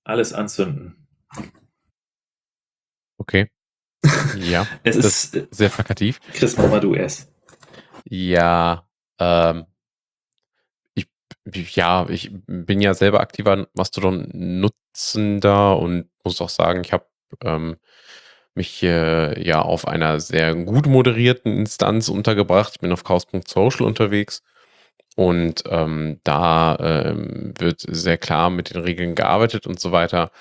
Alles 0.06 0.34
anzünden. 0.34 1.08
Okay. 3.20 3.52
Ja, 4.40 4.66
es 4.84 4.96
das 4.96 5.06
ist 5.06 5.36
ist 5.36 5.56
sehr 5.56 5.70
plakativ. 5.70 6.20
Chris, 6.34 6.58
mach 6.58 6.72
mal 6.72 6.80
du 6.80 6.96
erst. 6.96 7.32
Ja, 8.10 8.90
ähm, 9.20 9.66
ich, 10.96 11.08
ja, 11.76 12.10
ich 12.10 12.32
bin 12.48 12.82
ja 12.82 12.96
selber 12.96 13.20
aktiver 13.20 13.68
Mastodon-Nutzender 13.76 15.78
und 15.78 16.10
muss 16.26 16.42
auch 16.42 16.50
sagen, 16.50 16.82
ich 16.84 16.94
habe 16.94 17.06
ähm, 17.44 17.78
mich 18.56 18.84
äh, 18.84 19.42
ja 19.46 19.62
auf 19.62 19.88
einer 19.88 20.20
sehr 20.20 20.56
gut 20.56 20.88
moderierten 20.88 21.58
Instanz 21.58 22.10
untergebracht. 22.10 22.74
Ich 22.76 22.80
bin 22.82 22.92
auf 22.92 23.04
chaos.social 23.04 23.86
unterwegs 23.86 24.42
und 25.16 25.64
ähm, 25.70 26.20
da 26.24 26.78
ähm, 26.80 27.54
wird 27.58 27.86
sehr 27.88 28.18
klar 28.18 28.50
mit 28.50 28.74
den 28.74 28.82
Regeln 28.82 29.16
gearbeitet 29.16 29.66
und 29.66 29.80
so 29.80 29.92
weiter. 29.92 30.32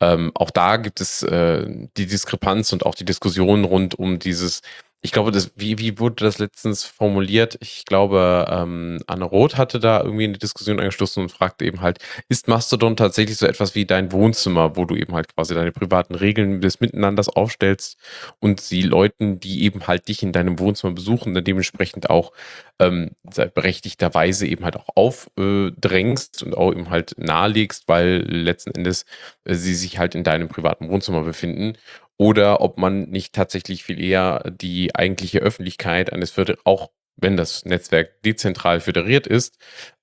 Ähm, 0.00 0.32
auch 0.34 0.50
da 0.50 0.76
gibt 0.76 1.00
es 1.00 1.22
äh, 1.22 1.66
die 1.96 2.06
Diskrepanz 2.06 2.72
und 2.72 2.84
auch 2.84 2.96
die 2.96 3.04
Diskussion 3.04 3.64
rund 3.64 3.96
um 3.96 4.18
dieses 4.18 4.62
ich 5.04 5.12
glaube, 5.12 5.32
das, 5.32 5.52
wie, 5.54 5.78
wie 5.78 5.98
wurde 5.98 6.24
das 6.24 6.38
letztens 6.38 6.84
formuliert? 6.84 7.58
Ich 7.60 7.84
glaube, 7.84 8.46
ähm, 8.50 9.00
Anne 9.06 9.26
Roth 9.26 9.58
hatte 9.58 9.78
da 9.78 10.00
irgendwie 10.02 10.24
eine 10.24 10.38
Diskussion 10.38 10.80
angestoßen 10.80 11.22
und 11.22 11.28
fragte 11.28 11.66
eben 11.66 11.82
halt, 11.82 11.98
ist 12.30 12.48
Mastodon 12.48 12.96
tatsächlich 12.96 13.36
so 13.36 13.46
etwas 13.46 13.74
wie 13.74 13.84
dein 13.84 14.12
Wohnzimmer, 14.12 14.76
wo 14.76 14.86
du 14.86 14.96
eben 14.96 15.12
halt 15.12 15.34
quasi 15.34 15.54
deine 15.54 15.72
privaten 15.72 16.14
Regeln 16.14 16.62
des 16.62 16.80
Miteinanders 16.80 17.28
aufstellst 17.28 17.98
und 18.40 18.62
sie 18.62 18.80
Leuten, 18.80 19.40
die 19.40 19.64
eben 19.64 19.86
halt 19.86 20.08
dich 20.08 20.22
in 20.22 20.32
deinem 20.32 20.58
Wohnzimmer 20.58 20.94
besuchen, 20.94 21.34
dann 21.34 21.44
dementsprechend 21.44 22.08
auch 22.08 22.32
ähm, 22.78 23.10
berechtigterweise 23.54 24.46
eben 24.46 24.64
halt 24.64 24.76
auch 24.76 24.88
aufdrängst 24.94 26.42
und 26.42 26.56
auch 26.56 26.72
eben 26.72 26.88
halt 26.88 27.14
nahelegst, 27.18 27.88
weil 27.88 28.22
letzten 28.26 28.70
Endes 28.70 29.04
äh, 29.44 29.54
sie 29.54 29.74
sich 29.74 29.98
halt 29.98 30.14
in 30.14 30.24
deinem 30.24 30.48
privaten 30.48 30.88
Wohnzimmer 30.88 31.24
befinden 31.24 31.74
oder 32.16 32.60
ob 32.60 32.78
man 32.78 33.10
nicht 33.10 33.34
tatsächlich 33.34 33.84
viel 33.84 34.00
eher 34.00 34.50
die 34.50 34.94
eigentliche 34.94 35.40
Öffentlichkeit 35.40 36.12
eines 36.12 36.34
auch 36.64 36.90
wenn 37.16 37.36
das 37.36 37.64
Netzwerk 37.64 38.22
dezentral 38.22 38.80
föderiert 38.80 39.26
ist, 39.26 39.56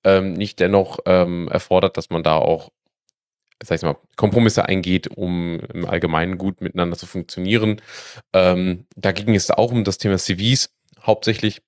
ähm, 0.04 0.32
nicht 0.32 0.60
dennoch 0.60 0.98
ähm, 1.06 1.48
erfordert, 1.48 1.96
dass 1.96 2.10
man 2.10 2.22
da 2.22 2.36
auch, 2.36 2.70
sag 3.62 3.76
ich 3.76 3.82
mal, 3.82 3.96
Kompromisse 4.16 4.66
eingeht, 4.66 5.08
um 5.08 5.60
im 5.72 5.86
Allgemeinen 5.86 6.38
gut 6.38 6.60
miteinander 6.60 6.96
zu 6.96 7.06
funktionieren. 7.06 7.80
Ähm, 8.32 8.86
da 8.96 9.12
ging 9.12 9.34
es 9.34 9.50
auch 9.50 9.72
um 9.72 9.84
das 9.84 9.98
Thema 9.98 10.18
CVs 10.18 10.70
hauptsächlich. 11.02 11.62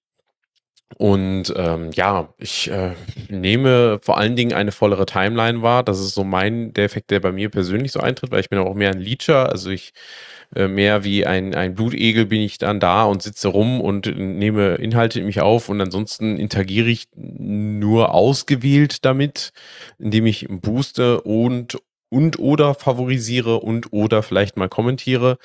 Und 0.97 1.53
ähm, 1.57 1.91
ja, 1.93 2.33
ich 2.39 2.71
äh, 2.71 2.93
nehme 3.29 3.99
vor 4.03 4.19
allen 4.19 4.37
Dingen 4.37 4.53
eine 4.53 4.73
vollere 4.73 5.07
Timeline 5.07 5.63
wahr. 5.63 5.83
Das 5.83 6.01
ist 6.01 6.15
so 6.15 6.25
mein, 6.25 6.73
der 6.73 6.85
Effekt, 6.85 7.11
der 7.11 7.21
bei 7.21 7.33
mir 7.33 7.49
persönlich 7.51 7.93
so 7.93 8.01
eintritt, 8.01 8.31
weil 8.31 8.41
ich 8.41 8.49
bin 8.51 8.59
auch 8.59 8.75
mehr 8.75 8.91
ein 8.91 9.01
Leecher. 9.01 9.51
Also 9.51 9.71
ich 9.71 9.93
äh, 10.55 10.69
mehr 10.69 11.05
wie 11.05 11.27
ein, 11.27 11.55
ein 11.55 11.75
Blutegel 11.75 12.27
bin 12.27 12.41
ich 12.41 12.59
dann 12.59 12.81
da 12.81 13.05
und 13.05 13.23
sitze 13.23 13.49
rum 13.49 13.81
und 13.81 14.07
nehme 14.17 14.77
Inhalte 14.77 15.19
in 15.19 15.27
mich 15.27 15.41
auf 15.41 15.69
und 15.69 15.81
ansonsten 15.81 16.37
interagiere 16.37 16.89
ich 16.89 17.09
nur 17.15 18.15
ausgewählt 18.15 19.05
damit, 19.05 19.53
indem 19.99 20.27
ich 20.27 20.47
booste 20.49 21.21
und 21.23 21.79
und 22.09 22.39
oder 22.39 22.75
favorisiere 22.75 23.61
und 23.61 23.93
oder 23.93 24.23
vielleicht 24.23 24.57
mal 24.57 24.69
kommentiere. 24.69 25.39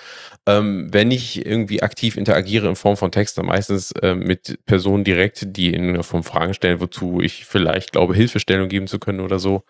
Ähm, 0.46 0.90
wenn 0.92 1.12
ich 1.12 1.46
irgendwie 1.46 1.82
aktiv 1.82 2.18
interagiere 2.18 2.68
in 2.68 2.76
Form 2.76 2.98
von 2.98 3.12
Text, 3.12 3.38
dann 3.38 3.48
meistens 3.48 3.92
äh, 3.94 4.16
mit 4.16 4.60
Personen 4.66 5.04
direkt, 5.04 5.58
die 5.58 5.74
in 5.74 6.02
Form 6.04 6.24
Fragen 6.24 6.54
stellen, 6.54 6.80
wozu 6.80 7.22
ich 7.22 7.46
vielleicht 7.46 7.92
glaube, 7.94 8.16
Hilfestellung 8.16 8.70
geben 8.70 8.88
zu 8.88 9.00
können 9.00 9.20
oder 9.22 9.40
so. 9.40 9.64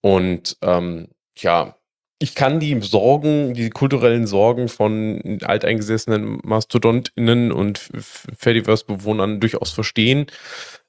Und 0.00 0.56
ähm, 0.62 1.08
ja, 1.36 1.76
ich 2.22 2.36
kann 2.36 2.60
die 2.60 2.80
Sorgen, 2.80 3.52
die 3.52 3.70
kulturellen 3.70 4.28
Sorgen 4.28 4.68
von 4.68 5.40
alteingesessenen 5.42 6.38
MastodontInnen 6.44 7.50
und 7.50 7.90
Fediverse-Bewohnern 8.38 9.40
durchaus 9.40 9.72
verstehen. 9.72 10.26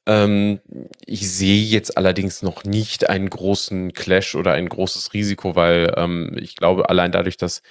Ähm, 0.06 0.60
ich 1.06 1.32
sehe 1.32 1.64
jetzt 1.64 1.98
allerdings 1.98 2.42
noch 2.42 2.66
nicht 2.66 3.10
einen 3.10 3.30
großen 3.30 3.94
Clash 3.94 4.36
oder 4.36 4.52
ein 4.54 4.68
großes 4.68 5.14
Risiko, 5.14 5.56
weil 5.56 5.94
ähm, 5.96 6.36
ich 6.42 6.58
glaube, 6.58 6.90
allein 6.90 7.14
dadurch, 7.14 7.38
dass 7.38 7.62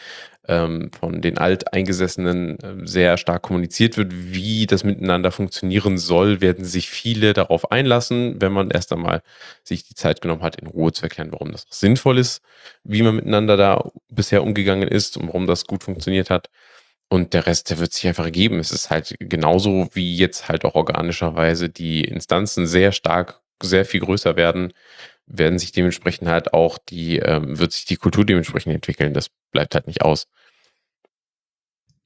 ähm, 0.48 0.90
von 0.98 1.20
den 1.20 1.36
Alteingesessenen 1.38 2.58
äh, 2.60 2.86
sehr 2.86 3.18
stark 3.18 3.42
kommuniziert 3.42 3.96
wird, 3.98 4.12
wie 4.12 4.66
das 4.66 4.82
miteinander 4.82 5.30
funktionieren 5.30 5.98
soll, 5.98 6.40
werden 6.40 6.64
sich 6.64 6.88
viele 6.88 7.34
darauf 7.34 7.70
einlassen, 7.70 8.40
wenn 8.40 8.52
man 8.52 8.70
erst 8.70 8.92
einmal 8.92 9.22
sich 9.62 9.84
die 9.84 9.94
Zeit 9.94 10.22
genommen 10.22 10.42
hat, 10.42 10.56
in 10.56 10.68
Ruhe 10.68 10.92
zu 10.92 11.02
erklären, 11.02 11.32
warum 11.32 11.52
das 11.52 11.66
sinnvoll 11.70 12.18
ist, 12.18 12.42
wie 12.82 13.02
man 13.02 13.16
miteinander 13.16 13.56
da 13.58 13.90
bisher 14.08 14.42
umgegangen 14.42 14.88
ist 14.88 15.16
und 15.18 15.28
warum 15.28 15.46
das 15.46 15.66
gut 15.66 15.84
funktioniert 15.84 16.30
hat. 16.30 16.48
Und 17.12 17.34
der 17.34 17.44
Rest, 17.44 17.68
der 17.68 17.78
wird 17.78 17.92
sich 17.92 18.06
einfach 18.06 18.24
ergeben. 18.24 18.58
Es 18.58 18.70
ist 18.70 18.88
halt 18.88 19.14
genauso 19.20 19.90
wie 19.92 20.16
jetzt 20.16 20.48
halt 20.48 20.64
auch 20.64 20.74
organischerweise 20.74 21.68
die 21.68 22.04
Instanzen 22.04 22.66
sehr 22.66 22.90
stark, 22.90 23.42
sehr 23.62 23.84
viel 23.84 24.00
größer 24.00 24.34
werden, 24.36 24.72
werden 25.26 25.58
sich 25.58 25.72
dementsprechend 25.72 26.28
halt 26.28 26.54
auch 26.54 26.78
die, 26.78 27.18
ähm, 27.18 27.58
wird 27.58 27.72
sich 27.72 27.84
die 27.84 27.96
Kultur 27.96 28.24
dementsprechend 28.24 28.74
entwickeln. 28.74 29.12
Das 29.12 29.28
bleibt 29.50 29.74
halt 29.74 29.88
nicht 29.88 30.00
aus. 30.00 30.26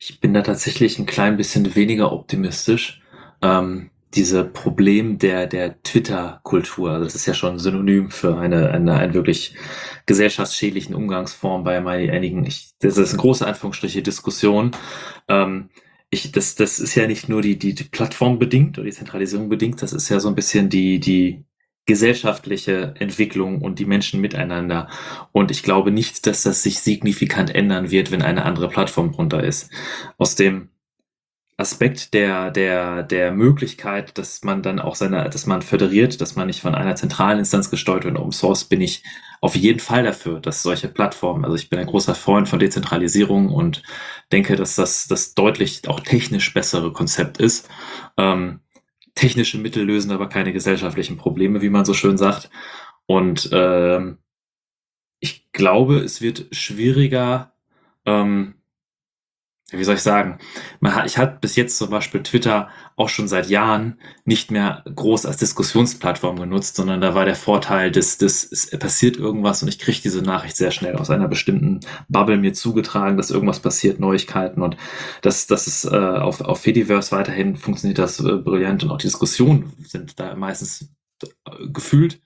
Ich 0.01 0.19
bin 0.19 0.35
da 0.35 0.43
tatsächlich 0.43 0.99
ein 0.99 1.07
klein 1.07 1.37
bisschen 1.37 1.77
weniger 1.77 2.11
optimistisch. 2.11 3.01
Ähm, 3.43 3.91
diese 4.17 4.45
Problem 4.45 5.19
der, 5.19 5.47
der 5.47 5.83
Twitter-Kultur, 5.83 6.91
also 6.91 7.05
das 7.05 7.15
ist 7.15 7.27
ja 7.27 7.35
schon 7.35 7.59
Synonym 7.59 8.11
für 8.11 8.39
eine, 8.39 8.71
eine, 8.71 8.95
eine 8.95 9.15
wirklich 9.15 9.55
gesellschaftsschädlichen 10.07 10.95
Umgangsform 10.95 11.65
bei 11.65 11.79
einigen, 11.79 12.45
ich, 12.47 12.71
das 12.81 12.97
ist 12.97 13.11
eine 13.11 13.21
große 13.21 13.47
Anführungsstriche 13.47 14.03
Diskussion. 14.03 14.71
Ähm, 15.29 15.69
ich, 16.09 16.33
das, 16.33 16.55
das 16.55 16.79
ist 16.79 16.95
ja 16.95 17.07
nicht 17.07 17.29
nur 17.29 17.43
die, 17.43 17.59
die, 17.59 17.75
die 17.75 17.85
Plattform 17.85 18.39
bedingt 18.39 18.79
oder 18.79 18.87
die 18.87 18.93
Zentralisierung 18.93 19.49
bedingt, 19.49 19.83
das 19.83 19.93
ist 19.93 20.09
ja 20.09 20.19
so 20.19 20.29
ein 20.29 20.35
bisschen 20.35 20.71
die, 20.71 20.99
die 20.99 21.45
gesellschaftliche 21.85 22.95
Entwicklung 22.99 23.63
und 23.63 23.79
die 23.79 23.85
Menschen 23.85 24.21
miteinander. 24.21 24.89
Und 25.33 25.51
ich 25.51 25.63
glaube 25.63 25.93
nicht, 25.93 26.27
dass 26.27 26.43
das 26.43 26.63
sich 26.63 26.81
signifikant 26.81 27.55
ändern 27.55 27.91
wird, 27.91 28.11
wenn 28.11 28.23
eine 28.23 28.45
andere 28.45 28.69
Plattform 28.69 29.13
drunter 29.13 29.45
ist. 29.45 29.71
Aus 30.19 30.35
dem 30.35 30.71
Aspekt 31.59 32.13
der, 32.13 32.51
der, 32.51 33.03
der 33.03 33.33
Möglichkeit, 33.33 34.19
dass 34.19 34.45
man 34.45 34.63
dann 34.63 34.79
auch 34.79 34.95
seine, 34.95 35.31
dass 35.31 35.47
man 35.47 35.63
föderiert, 35.63 36.21
dass 36.21 36.37
man 36.37 36.49
nicht 36.49 36.61
von 36.61 36.75
einer 36.75 36.97
zentralen 36.97 37.39
Instanz 37.39 37.71
gesteuert 37.71 38.05
wird, 38.05 38.19
Open 38.19 38.33
Source, 38.33 38.65
bin 38.65 38.83
ich 38.83 39.03
auf 39.41 39.57
jeden 39.57 39.81
Fall 39.81 40.03
dafür, 40.03 40.41
dass 40.41 40.63
solche 40.63 40.89
Plattformen, 40.89 41.45
also 41.45 41.57
ich 41.57 41.71
bin 41.71 41.79
ein 41.79 41.87
großer 41.87 42.15
Freund 42.15 42.49
von 42.49 42.59
Dezentralisierung 42.59 43.49
und 43.49 43.83
denke, 44.33 44.57
dass 44.57 44.75
das 44.77 45.07
das 45.09 45.35
deutlich 45.35 45.89
auch 45.89 46.01
technisch 46.01 46.53
bessere 46.53 46.93
Konzept 46.93 47.39
ist. 47.39 47.69
Ähm, 48.19 48.61
technische 49.15 49.59
Mittel 49.59 49.85
lösen 49.85 50.11
aber 50.11 50.29
keine 50.29 50.53
gesellschaftlichen 50.53 51.17
Probleme, 51.17 51.63
wie 51.63 51.71
man 51.71 51.87
so 51.87 51.95
schön 51.95 52.19
sagt. 52.19 52.51
Und 53.07 53.49
ähm, 53.53 54.19
ich 55.21 55.51
glaube, 55.53 55.99
es 56.01 56.21
wird 56.21 56.55
schwieriger, 56.55 57.53
ähm, 58.05 58.57
wie 59.73 59.83
soll 59.83 59.97
ich 59.97 60.03
sagen, 60.03 60.39
man 60.79 60.95
hat, 60.95 61.07
ich 61.07 61.19
hatte 61.19 61.39
bis 61.41 61.57
jetzt 61.57 61.77
zum 61.77 61.91
Beispiel 61.91 62.23
Twitter 62.23 62.69
auch 62.95 63.09
schon 63.09 63.27
seit 63.27 63.49
Jahren 63.49 63.99
nicht 64.25 64.53
mehr 64.53 64.85
groß 64.95 65.27
als 65.27 65.39
Diskussionsplattform 65.39 66.39
genutzt, 66.39 66.77
sondern 66.77 67.01
da 67.01 67.17
war 67.17 67.25
der 67.25 67.35
Vorteil, 67.35 67.91
dass, 67.91 68.17
dass 68.17 68.45
es 68.45 68.71
passiert 68.79 69.17
irgendwas 69.17 69.63
und 69.63 69.69
ich 69.69 69.81
kriege 69.81 69.99
diese 70.01 70.23
Nachricht 70.23 70.57
sehr 70.57 70.71
schnell 70.71 70.95
aus 70.95 71.11
einer 71.11 71.27
bestimmten 71.27 71.81
Bubble 72.09 72.37
mir 72.37 72.53
zugetragen, 72.53 73.17
dass 73.17 73.33
irgendwas 73.33 73.59
passiert, 73.59 73.99
Neuigkeiten 73.99 74.63
und 74.63 74.77
das, 75.23 75.49
das 75.49 75.67
ist 75.67 75.85
äh, 75.85 75.97
auf, 75.97 76.41
auf 76.41 76.61
Fediverse 76.61 77.11
weiterhin 77.11 77.57
funktioniert 77.57 77.99
das 77.99 78.21
äh, 78.21 78.37
brillant 78.37 78.85
und 78.85 78.93
auch 78.93 78.99
die 78.99 79.09
Diskussionen 79.09 79.73
sind 79.81 80.21
da 80.21 80.37
meistens 80.37 80.89
äh, 81.23 81.27
gefühlt 81.73 82.21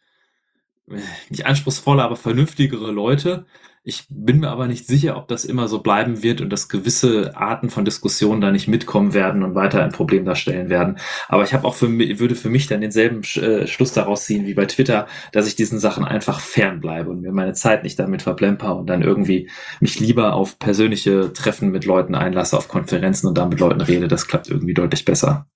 äh, 0.90 0.98
nicht 1.30 1.46
anspruchsvoller, 1.46 2.04
aber 2.04 2.16
vernünftigere 2.16 2.90
Leute, 2.90 3.46
Ich 3.82 4.04
bin 4.10 4.40
mir 4.40 4.50
aber 4.50 4.66
nicht 4.66 4.86
sicher, 4.86 5.16
ob 5.16 5.28
das 5.28 5.46
immer 5.46 5.66
so 5.66 5.78
bleiben 5.78 6.22
wird 6.22 6.42
und 6.42 6.50
dass 6.50 6.68
gewisse 6.68 7.34
Arten 7.34 7.70
von 7.70 7.86
Diskussionen 7.86 8.42
da 8.42 8.50
nicht 8.50 8.68
mitkommen 8.68 9.14
werden 9.14 9.42
und 9.42 9.54
weiter 9.54 9.82
ein 9.82 9.90
Problem 9.90 10.26
darstellen 10.26 10.68
werden. 10.68 10.98
Aber 11.28 11.44
ich 11.44 11.54
habe 11.54 11.66
auch 11.66 11.74
für 11.74 11.88
mich, 11.88 12.18
würde 12.18 12.34
für 12.34 12.50
mich 12.50 12.66
dann 12.66 12.82
denselben 12.82 13.22
äh, 13.42 13.66
Schluss 13.66 13.94
daraus 13.94 14.26
ziehen 14.26 14.46
wie 14.46 14.52
bei 14.52 14.66
Twitter, 14.66 15.06
dass 15.32 15.46
ich 15.46 15.56
diesen 15.56 15.78
Sachen 15.78 16.04
einfach 16.04 16.40
fernbleibe 16.40 17.08
und 17.08 17.22
mir 17.22 17.32
meine 17.32 17.54
Zeit 17.54 17.82
nicht 17.82 17.98
damit 17.98 18.20
verplemper 18.20 18.76
und 18.76 18.86
dann 18.86 19.00
irgendwie 19.00 19.48
mich 19.80 19.98
lieber 19.98 20.34
auf 20.34 20.58
persönliche 20.58 21.32
Treffen 21.32 21.70
mit 21.70 21.86
Leuten 21.86 22.14
einlasse, 22.14 22.58
auf 22.58 22.68
Konferenzen 22.68 23.28
und 23.28 23.38
da 23.38 23.46
mit 23.46 23.60
Leuten 23.60 23.80
rede. 23.80 24.08
Das 24.08 24.28
klappt 24.28 24.50
irgendwie 24.50 24.74
deutlich 24.74 25.06
besser. 25.06 25.46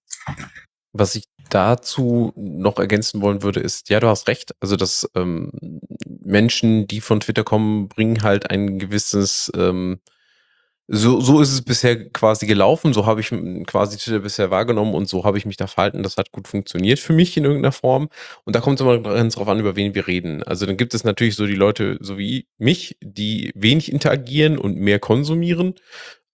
Was 0.94 1.14
ich 1.14 1.24
dazu 1.50 2.32
noch 2.36 2.78
ergänzen 2.78 3.20
wollen 3.20 3.42
würde, 3.42 3.60
ist, 3.60 3.90
ja, 3.90 4.00
du 4.00 4.08
hast 4.08 4.28
recht. 4.28 4.54
Also, 4.60 4.76
dass 4.76 5.08
ähm, 5.14 5.52
Menschen, 6.06 6.86
die 6.86 7.00
von 7.00 7.20
Twitter 7.20 7.44
kommen, 7.44 7.88
bringen 7.88 8.22
halt 8.22 8.50
ein 8.50 8.78
gewisses, 8.78 9.50
ähm, 9.56 10.00
so, 10.86 11.20
so 11.20 11.40
ist 11.40 11.52
es 11.52 11.62
bisher 11.62 12.10
quasi 12.10 12.46
gelaufen, 12.46 12.92
so 12.92 13.06
habe 13.06 13.20
ich 13.20 13.30
quasi 13.66 13.96
Twitter 13.96 14.18
bisher 14.18 14.50
wahrgenommen 14.50 14.94
und 14.94 15.08
so 15.08 15.24
habe 15.24 15.38
ich 15.38 15.46
mich 15.46 15.56
da 15.56 15.66
verhalten. 15.66 16.02
Das 16.02 16.18
hat 16.18 16.30
gut 16.30 16.46
funktioniert 16.46 16.98
für 16.98 17.14
mich 17.14 17.36
in 17.38 17.44
irgendeiner 17.44 17.72
Form. 17.72 18.10
Und 18.44 18.54
da 18.54 18.60
kommt 18.60 18.80
es 18.80 18.86
immer 18.86 18.98
ganz 19.00 19.36
drauf 19.36 19.48
an, 19.48 19.60
über 19.60 19.76
wen 19.76 19.94
wir 19.94 20.06
reden. 20.06 20.42
Also 20.42 20.66
dann 20.66 20.76
gibt 20.76 20.92
es 20.92 21.04
natürlich 21.04 21.36
so 21.36 21.46
die 21.46 21.54
Leute, 21.54 21.96
so 22.00 22.18
wie 22.18 22.48
mich, 22.58 22.98
die 23.00 23.50
wenig 23.54 23.90
interagieren 23.90 24.58
und 24.58 24.76
mehr 24.76 24.98
konsumieren. 24.98 25.74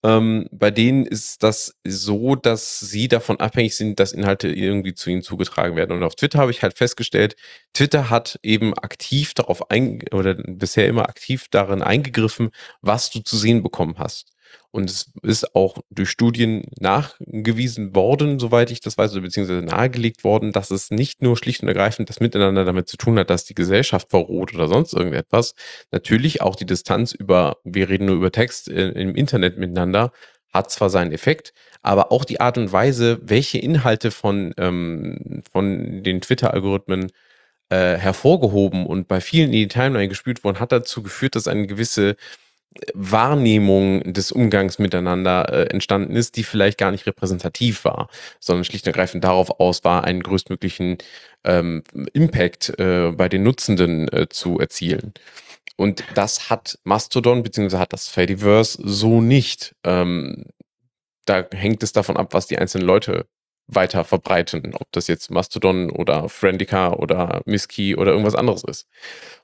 Ähm, 0.03 0.49
bei 0.51 0.71
denen 0.71 1.05
ist 1.05 1.43
das 1.43 1.75
so, 1.87 2.35
dass 2.35 2.81
sie 2.81 3.09
davon 3.09 3.39
abhängig 3.39 3.77
sind, 3.77 4.01
dass 4.01 4.13
Inhalte 4.13 4.49
irgendwie 4.49 4.95
zu 4.95 5.11
ihnen 5.11 5.23
zugetragen 5.23 5.77
werden. 5.77 5.93
Und 5.97 6.03
auf 6.03 6.15
Twitter 6.15 6.39
habe 6.39 6.51
ich 6.51 6.63
halt 6.63 6.79
festgestellt, 6.79 7.37
Twitter 7.75 8.09
hat 8.09 8.39
eben 8.43 8.73
aktiv 8.75 9.35
darauf 9.35 9.71
ein 9.71 10.01
oder 10.13 10.35
bisher 10.35 10.89
immer 10.89 11.09
aktiv 11.09 11.47
darin 11.51 11.83
eingegriffen, 11.83 12.51
was 12.81 13.11
du 13.11 13.21
zu 13.21 13.37
sehen 13.37 13.63
bekommen 13.63 13.97
hast. 13.99 14.33
Und 14.71 14.89
es 14.89 15.11
ist 15.23 15.57
auch 15.57 15.79
durch 15.91 16.11
Studien 16.11 16.65
nachgewiesen 16.79 17.95
worden, 17.95 18.39
soweit 18.39 18.71
ich 18.71 18.81
das 18.81 18.97
weiß, 18.97 19.15
beziehungsweise 19.15 19.63
nahegelegt 19.63 20.23
worden, 20.23 20.53
dass 20.53 20.71
es 20.71 20.91
nicht 20.91 21.23
nur 21.23 21.37
schlicht 21.37 21.63
und 21.63 21.69
ergreifend 21.69 22.09
das 22.09 22.21
Miteinander 22.21 22.65
damit 22.65 22.89
zu 22.89 22.97
tun 22.97 23.19
hat, 23.19 23.31
dass 23.31 23.45
die 23.45 23.55
Gesellschaft 23.55 24.11
verroht 24.11 24.55
oder 24.55 24.69
sonst 24.69 24.93
irgendetwas. 24.93 25.55
Natürlich 25.91 26.43
auch 26.43 26.55
die 26.55 26.67
Distanz 26.67 27.13
über, 27.13 27.57
wir 27.65 27.89
reden 27.89 28.07
nur 28.07 28.17
über 28.17 28.31
Text 28.31 28.69
äh, 28.69 28.91
im 28.91 29.17
Internet 29.17 29.59
miteinander, 29.59 30.13
hat 30.53 30.71
zwar 30.71 30.91
seinen 30.91 31.13
Effekt, 31.13 31.53
aber 31.83 32.13
auch 32.13 32.25
die 32.25 32.41
Art 32.41 32.59
und 32.59 32.73
Weise, 32.73 33.21
welche 33.23 33.59
Inhalte 33.59 34.11
von, 34.11 34.53
ähm, 34.57 35.43
von 35.51 36.03
den 36.03 36.21
Twitter-Algorithmen 36.21 37.11
äh, 37.71 37.97
hervorgehoben 37.97 38.87
und 38.87 39.09
bei 39.09 39.21
vielen 39.21 39.47
in 39.47 39.53
die 39.53 39.69
Timeline 39.69 40.09
gespült 40.09 40.45
wurden, 40.45 40.61
hat 40.61 40.73
dazu 40.73 41.03
geführt, 41.03 41.37
dass 41.37 41.49
eine 41.49 41.67
gewisse 41.67 42.17
Wahrnehmung 42.95 44.13
des 44.13 44.31
Umgangs 44.31 44.79
miteinander 44.79 45.53
äh, 45.53 45.71
entstanden 45.71 46.15
ist, 46.15 46.37
die 46.37 46.45
vielleicht 46.45 46.79
gar 46.79 46.93
nicht 46.93 47.07
repräsentativ 47.07 47.85
war, 47.85 48.09
sondern 48.39 48.65
schlicht 48.65 48.87
und 48.87 48.93
ergreifend 48.93 49.25
darauf 49.25 49.59
aus 49.59 49.83
war, 49.85 50.05
einen 50.05 50.23
größtmöglichen 50.23 50.99
ähm, 51.45 51.83
Impact 52.13 52.79
äh, 52.79 53.11
bei 53.13 53.29
den 53.29 53.43
Nutzenden 53.43 54.09
äh, 54.13 54.29
zu 54.29 54.61
erzielen. 54.61 55.15
Und 55.77 56.05
das 56.15 56.51
hat 56.51 56.79
Mastodon 56.85 57.43
bzw. 57.43 57.79
hat 57.79 57.93
das 57.93 58.07
Fediverse 58.09 58.79
so 58.85 59.21
nicht. 59.21 59.75
Ähm, 59.83 60.47
da 61.25 61.45
hängt 61.53 61.83
es 61.83 61.93
davon 61.93 62.17
ab, 62.17 62.35
was 62.35 62.47
die 62.47 62.59
einzelnen 62.59 62.87
Leute 62.87 63.27
weiter 63.67 64.05
verbreiten, 64.05 64.75
ob 64.75 64.91
das 64.93 65.07
jetzt 65.07 65.31
Mastodon 65.31 65.91
oder 65.91 66.29
Friendica 66.29 66.93
oder 66.93 67.43
Miski 67.47 67.97
oder 67.97 68.13
irgendwas 68.13 68.35
anderes 68.35 68.65
ist. 68.65 68.87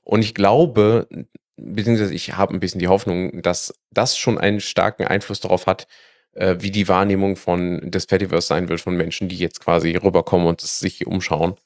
Und 0.03 0.23
ich 0.23 0.35
glaube, 0.35 1.09
beziehungsweise 1.57 2.15
ich 2.15 2.37
habe 2.37 2.55
ein 2.55 2.61
bisschen 2.61 2.81
die 2.81 2.89
Hoffnung, 2.89 3.43
dass 3.43 3.75
das 3.91 4.17
schon 4.19 4.39
einen 4.39 4.61
starken 4.61 5.05
Einfluss 5.07 5.41
darauf 5.41 5.67
hat, 5.67 5.87
äh, 6.33 6.57
wie 6.61 6.71
die 6.71 6.89
Wahrnehmung 6.89 7.37
von 7.37 7.91
des 7.91 8.05
Fediverse 8.07 8.49
sein 8.49 8.69
wird 8.69 8.81
von 8.81 8.97
Menschen, 8.97 9.29
die 9.29 9.37
jetzt 9.37 9.61
quasi 9.61 9.97
rüberkommen 9.97 10.47
und 10.47 10.61
sich 10.61 11.07
umschauen. 11.07 11.57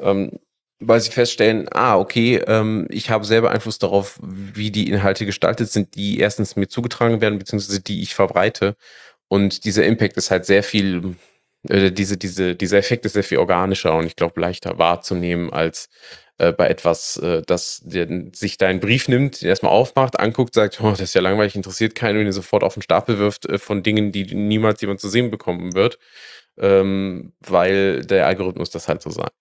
Ähm, 0.00 0.38
weil 0.80 1.00
sie 1.00 1.10
feststellen, 1.10 1.68
ah, 1.72 1.96
okay, 1.98 2.36
ähm, 2.46 2.86
ich 2.90 3.10
habe 3.10 3.24
selber 3.24 3.50
Einfluss 3.50 3.78
darauf, 3.78 4.18
wie 4.22 4.70
die 4.70 4.88
Inhalte 4.90 5.26
gestaltet 5.26 5.70
sind, 5.70 5.96
die 5.96 6.20
erstens 6.20 6.56
mir 6.56 6.68
zugetragen 6.68 7.20
werden, 7.20 7.38
beziehungsweise 7.38 7.80
die 7.80 8.02
ich 8.02 8.14
verbreite. 8.14 8.76
Und 9.28 9.64
dieser 9.64 9.84
Impact 9.84 10.16
ist 10.16 10.30
halt 10.30 10.46
sehr 10.46 10.62
viel, 10.62 11.16
äh, 11.68 11.90
diese, 11.92 12.16
diese, 12.16 12.54
dieser 12.54 12.78
Effekt 12.78 13.04
ist 13.06 13.14
sehr 13.14 13.24
viel 13.24 13.38
organischer 13.38 13.94
und 13.96 14.06
ich 14.06 14.16
glaube 14.16 14.40
leichter 14.40 14.78
wahrzunehmen 14.78 15.52
als 15.52 15.88
äh, 16.38 16.52
bei 16.52 16.68
etwas, 16.68 17.16
äh, 17.16 17.42
das 17.44 17.82
der, 17.84 18.08
sich 18.32 18.58
deinen 18.58 18.80
Brief 18.80 19.08
nimmt, 19.08 19.42
den 19.42 19.48
erstmal 19.48 19.72
aufmacht, 19.72 20.18
anguckt, 20.20 20.54
sagt, 20.54 20.80
oh, 20.80 20.90
das 20.90 21.00
ist 21.00 21.14
ja 21.14 21.20
langweilig, 21.20 21.56
interessiert 21.56 21.94
keinen 21.94 22.20
und 22.20 22.26
ihn 22.26 22.32
sofort 22.32 22.62
auf 22.62 22.74
den 22.74 22.82
Stapel 22.82 23.18
wirft 23.18 23.46
äh, 23.46 23.58
von 23.58 23.82
Dingen, 23.82 24.12
die 24.12 24.34
niemals 24.34 24.80
jemand 24.80 25.00
zu 25.00 25.08
sehen 25.08 25.30
bekommen 25.30 25.74
wird, 25.74 25.98
ähm, 26.56 27.32
weil 27.40 28.04
der 28.04 28.26
Algorithmus 28.26 28.70
das 28.70 28.88
halt 28.88 29.02
so 29.02 29.10
sagt. 29.10 29.34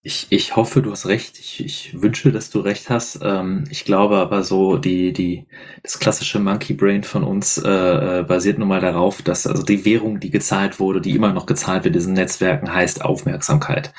Ich, 0.00 0.28
ich 0.30 0.56
hoffe, 0.56 0.80
du 0.80 0.92
hast 0.92 1.06
recht. 1.06 1.38
Ich, 1.38 1.62
ich 1.62 2.00
wünsche, 2.00 2.32
dass 2.32 2.48
du 2.48 2.60
recht 2.60 2.88
hast. 2.88 3.18
Ähm, 3.22 3.64
ich 3.68 3.84
glaube 3.84 4.16
aber 4.16 4.44
so, 4.44 4.78
die, 4.78 5.12
die, 5.12 5.46
das 5.82 5.98
klassische 5.98 6.38
Monkey 6.38 6.72
Brain 6.72 7.04
von 7.04 7.24
uns 7.24 7.58
äh, 7.58 8.20
äh 8.20 8.22
basiert 8.22 8.58
nun 8.58 8.68
mal 8.68 8.80
darauf, 8.80 9.20
dass 9.20 9.46
also 9.46 9.62
die 9.64 9.84
Währung, 9.84 10.18
die 10.20 10.30
gezahlt 10.30 10.80
wurde, 10.80 11.02
die 11.02 11.14
immer 11.14 11.32
noch 11.34 11.44
gezahlt 11.44 11.84
wird 11.84 11.94
in 11.94 12.00
diesen 12.00 12.14
Netzwerken, 12.14 12.72
heißt 12.72 13.04
Aufmerksamkeit 13.04 13.92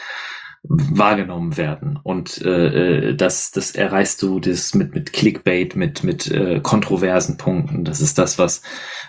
wahrgenommen 0.63 1.55
werden. 1.55 1.97
Und 2.03 2.41
äh, 2.41 3.09
äh, 3.09 3.15
das, 3.15 3.51
das 3.51 3.71
erreichst 3.71 4.21
du 4.21 4.39
das 4.39 4.73
mit, 4.73 4.93
mit 4.93 5.13
Clickbait, 5.13 5.75
mit, 5.75 6.03
mit 6.03 6.29
äh, 6.29 6.59
kontroversen 6.59 7.37
Punkten. 7.37 7.85
Das 7.85 8.01
ist 8.01 8.17
das, 8.17 8.37
was 8.37 8.61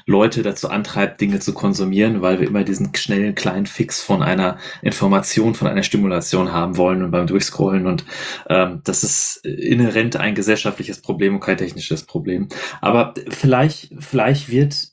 Leute 0.07 0.43
dazu 0.43 0.71
antreibt, 0.71 1.21
Dinge 1.21 1.41
zu 1.41 1.53
konsumieren, 1.53 2.23
weil 2.23 2.41
wir 2.41 2.47
immer 2.47 2.63
diesen 2.63 2.95
schnellen 2.95 3.35
kleinen 3.35 3.67
Fix 3.67 4.01
von 4.01 4.23
einer 4.23 4.59
Information, 4.81 5.55
von 5.55 5.67
einer 5.67 5.83
Stimulation 5.83 6.53
haben 6.53 6.77
wollen 6.77 7.03
und 7.03 7.11
beim 7.11 7.27
Durchscrollen. 7.27 7.87
Und 7.87 8.05
ähm, 8.49 8.81
das 8.85 9.03
ist 9.03 9.45
inhärent 9.45 10.17
ein 10.17 10.37
gesellschaftliches 10.37 11.01
Problem 11.03 11.35
und 11.35 11.41
kein 11.41 11.59
technisches 11.59 12.05
Problem. 12.05 12.49
Aber 12.81 13.15
vielleicht, 13.29 13.93
vielleicht 13.99 14.51
wird 14.51 14.90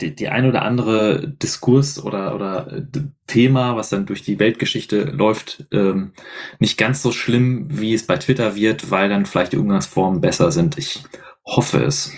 die, 0.00 0.28
ein 0.28 0.46
oder 0.46 0.62
andere 0.62 1.28
Diskurs 1.28 2.02
oder, 2.02 2.34
oder 2.34 2.72
äh, 2.72 2.82
Thema, 3.26 3.76
was 3.76 3.88
dann 3.88 4.06
durch 4.06 4.22
die 4.22 4.38
Weltgeschichte 4.38 5.04
läuft, 5.04 5.66
ähm, 5.72 6.12
nicht 6.58 6.78
ganz 6.78 7.02
so 7.02 7.12
schlimm, 7.12 7.66
wie 7.68 7.94
es 7.94 8.06
bei 8.06 8.16
Twitter 8.16 8.54
wird, 8.54 8.90
weil 8.90 9.08
dann 9.08 9.26
vielleicht 9.26 9.52
die 9.52 9.58
Umgangsformen 9.58 10.20
besser 10.20 10.50
sind. 10.50 10.78
Ich 10.78 11.02
hoffe 11.44 11.82
es. 11.84 12.12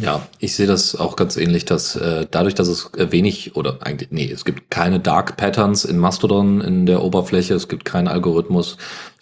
Ja, 0.00 0.26
ich 0.38 0.54
sehe 0.56 0.66
das 0.66 0.96
auch 0.96 1.14
ganz 1.14 1.36
ähnlich, 1.36 1.66
dass 1.66 1.94
äh, 1.94 2.26
dadurch, 2.30 2.54
dass 2.54 2.68
es 2.68 2.90
äh, 2.94 3.12
wenig 3.12 3.54
oder 3.54 3.82
eigentlich, 3.82 4.10
nee, 4.10 4.30
es 4.30 4.46
gibt 4.46 4.70
keine 4.70 4.98
Dark 4.98 5.36
Patterns 5.36 5.84
in 5.84 5.98
Mastodon 5.98 6.62
in 6.62 6.86
der 6.86 7.02
Oberfläche, 7.02 7.52
es 7.52 7.68
gibt 7.68 7.84
keinen 7.84 8.08
Algorithmus, 8.08 8.78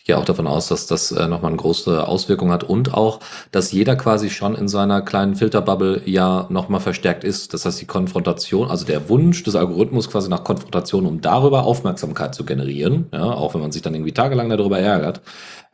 gehe 0.08 0.16
auch 0.16 0.24
davon 0.24 0.46
aus, 0.46 0.68
dass 0.68 0.86
das 0.86 1.12
äh, 1.12 1.28
nochmal 1.28 1.50
eine 1.50 1.58
große 1.58 2.08
Auswirkung 2.08 2.50
hat 2.50 2.64
und 2.64 2.94
auch, 2.94 3.20
dass 3.52 3.72
jeder 3.72 3.94
quasi 3.94 4.30
schon 4.30 4.54
in 4.54 4.66
seiner 4.66 5.02
kleinen 5.02 5.36
Filterbubble 5.36 6.00
ja 6.06 6.46
nochmal 6.48 6.80
verstärkt 6.80 7.24
ist. 7.24 7.52
Das 7.52 7.66
heißt, 7.66 7.78
die 7.80 7.86
Konfrontation, 7.86 8.70
also 8.70 8.86
der 8.86 9.10
Wunsch 9.10 9.44
des 9.44 9.54
Algorithmus 9.54 10.10
quasi 10.10 10.30
nach 10.30 10.44
Konfrontation, 10.44 11.04
um 11.04 11.20
darüber 11.20 11.64
Aufmerksamkeit 11.64 12.34
zu 12.34 12.46
generieren, 12.46 13.06
ja, 13.12 13.22
auch 13.22 13.52
wenn 13.52 13.60
man 13.60 13.70
sich 13.70 13.82
dann 13.82 13.94
irgendwie 13.94 14.12
tagelang 14.12 14.48
darüber 14.48 14.78
ärgert, 14.78 15.20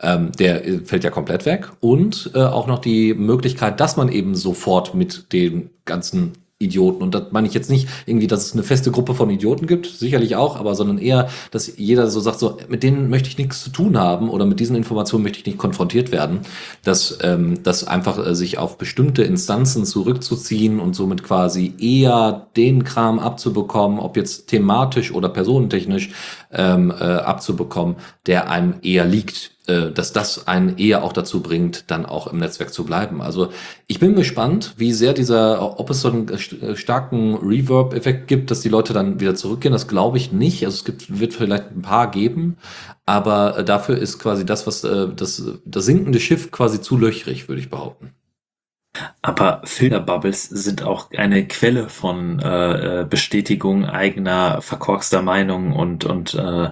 ähm, 0.01 0.33
der 0.33 0.67
äh, 0.67 0.79
fällt 0.81 1.05
ja 1.05 1.11
komplett 1.11 1.47
weg. 1.47 1.71
Und 1.79 2.33
äh, 2.35 2.41
auch 2.41 2.67
noch 2.67 2.81
die 2.81 3.15
Möglichkeit, 3.15 3.79
dass 3.79 3.97
man 3.97 4.09
eben 4.09 4.35
sofort 4.35 4.97
mit 4.97 5.33
den 5.33 5.71
ganzen 5.85 6.33
Idioten. 6.65 7.03
Und 7.03 7.15
das 7.15 7.25
meine 7.31 7.47
ich 7.47 7.55
jetzt 7.55 7.71
nicht 7.71 7.89
irgendwie, 8.07 8.27
dass 8.27 8.47
es 8.47 8.53
eine 8.53 8.63
feste 8.63 8.91
Gruppe 8.91 9.15
von 9.15 9.31
Idioten 9.31 9.67
gibt, 9.67 9.87
sicherlich 9.87 10.37
auch, 10.37 10.57
aber 10.57 10.75
sondern 10.75 10.99
eher, 10.99 11.29
dass 11.51 11.77
jeder 11.77 12.09
so 12.11 12.21
sagt, 12.21 12.39
so, 12.39 12.59
mit 12.69 12.83
denen 12.83 13.11
möchte 13.11 13.29
ich 13.29 13.39
nichts 13.39 13.63
zu 13.63 13.71
tun 13.71 13.99
haben 13.99 14.29
oder 14.29 14.47
mit 14.47 14.61
diesen 14.61 14.77
Informationen 14.77 15.23
möchte 15.23 15.39
ich 15.39 15.47
nicht 15.47 15.59
konfrontiert 15.59 16.13
werden, 16.13 16.41
dass, 16.83 17.19
ähm, 17.23 17.63
dass 17.63 17.87
einfach 17.87 18.25
äh, 18.25 18.35
sich 18.35 18.59
auf 18.59 18.79
bestimmte 18.79 19.23
Instanzen 19.23 19.85
zurückzuziehen 19.85 20.81
und 20.81 20.95
somit 20.95 21.23
quasi 21.23 21.75
eher 21.79 22.49
den 22.57 22.85
Kram 22.85 23.19
abzubekommen, 23.19 23.99
ob 23.99 24.17
jetzt 24.17 24.49
thematisch 24.49 25.13
oder 25.13 25.29
personentechnisch 25.29 26.11
ähm, 26.53 26.91
äh, 26.91 27.05
abzubekommen, 27.05 27.97
der 28.27 28.51
einem 28.51 28.75
eher 28.83 29.05
liegt 29.05 29.54
dass 29.67 30.13
das 30.13 30.47
einen 30.47 30.77
eher 30.77 31.03
auch 31.03 31.13
dazu 31.13 31.43
bringt, 31.43 31.91
dann 31.91 32.05
auch 32.05 32.27
im 32.27 32.39
Netzwerk 32.39 32.73
zu 32.73 32.85
bleiben. 32.85 33.23
Also 33.23 33.51
ich 33.87 33.99
bin 33.99 34.15
gespannt, 34.15 34.75
wie 34.77 34.93
sehr 34.93 35.15
dieser, 35.15 35.81
ob 35.81 35.89
es 35.91 36.03
so 36.03 36.09
einen 36.11 36.29
äh, 36.29 36.77
starken 36.77 37.35
Reverb-Effekt 37.37 38.29
gibt, 38.29 38.51
dass 38.51 38.61
die 38.61 38.69
Leute 38.69 38.93
dann 38.93 39.21
wieder 39.21 39.35
zurückgehen. 39.35 39.73
Das 39.73 39.89
glaube 39.89 40.19
ich 40.19 40.33
nicht. 40.33 40.65
Also 40.65 40.77
es 40.77 40.85
gibt, 40.85 41.19
wird 41.19 41.33
vielleicht 41.33 41.71
ein 41.71 41.83
paar 41.83 42.11
geben, 42.11 42.59
aber 43.07 43.59
äh, 43.59 43.65
dafür 43.65 43.97
ist 43.97 44.19
quasi 44.19 44.45
das, 44.45 44.67
was 44.67 44.83
das, 44.83 45.43
das 45.65 45.85
sinkende 45.85 46.21
Schiff 46.21 46.51
quasi 46.51 46.81
zu 46.81 46.99
löchrig, 46.99 47.49
würde 47.49 47.61
ich 47.61 47.71
behaupten. 47.71 48.13
Aber 49.23 49.63
Filterbubbles 49.65 50.45
sind 50.45 50.83
auch 50.85 51.11
eine 51.11 51.47
Quelle 51.49 51.89
von 51.89 52.39
äh, 52.39 53.05
Bestätigung 53.09 53.87
eigener 53.87 54.61
verkorkster 54.63 55.23
Meinungen 55.23 55.73
und, 55.73 56.05
und 56.05 56.35
äh, 56.35 56.71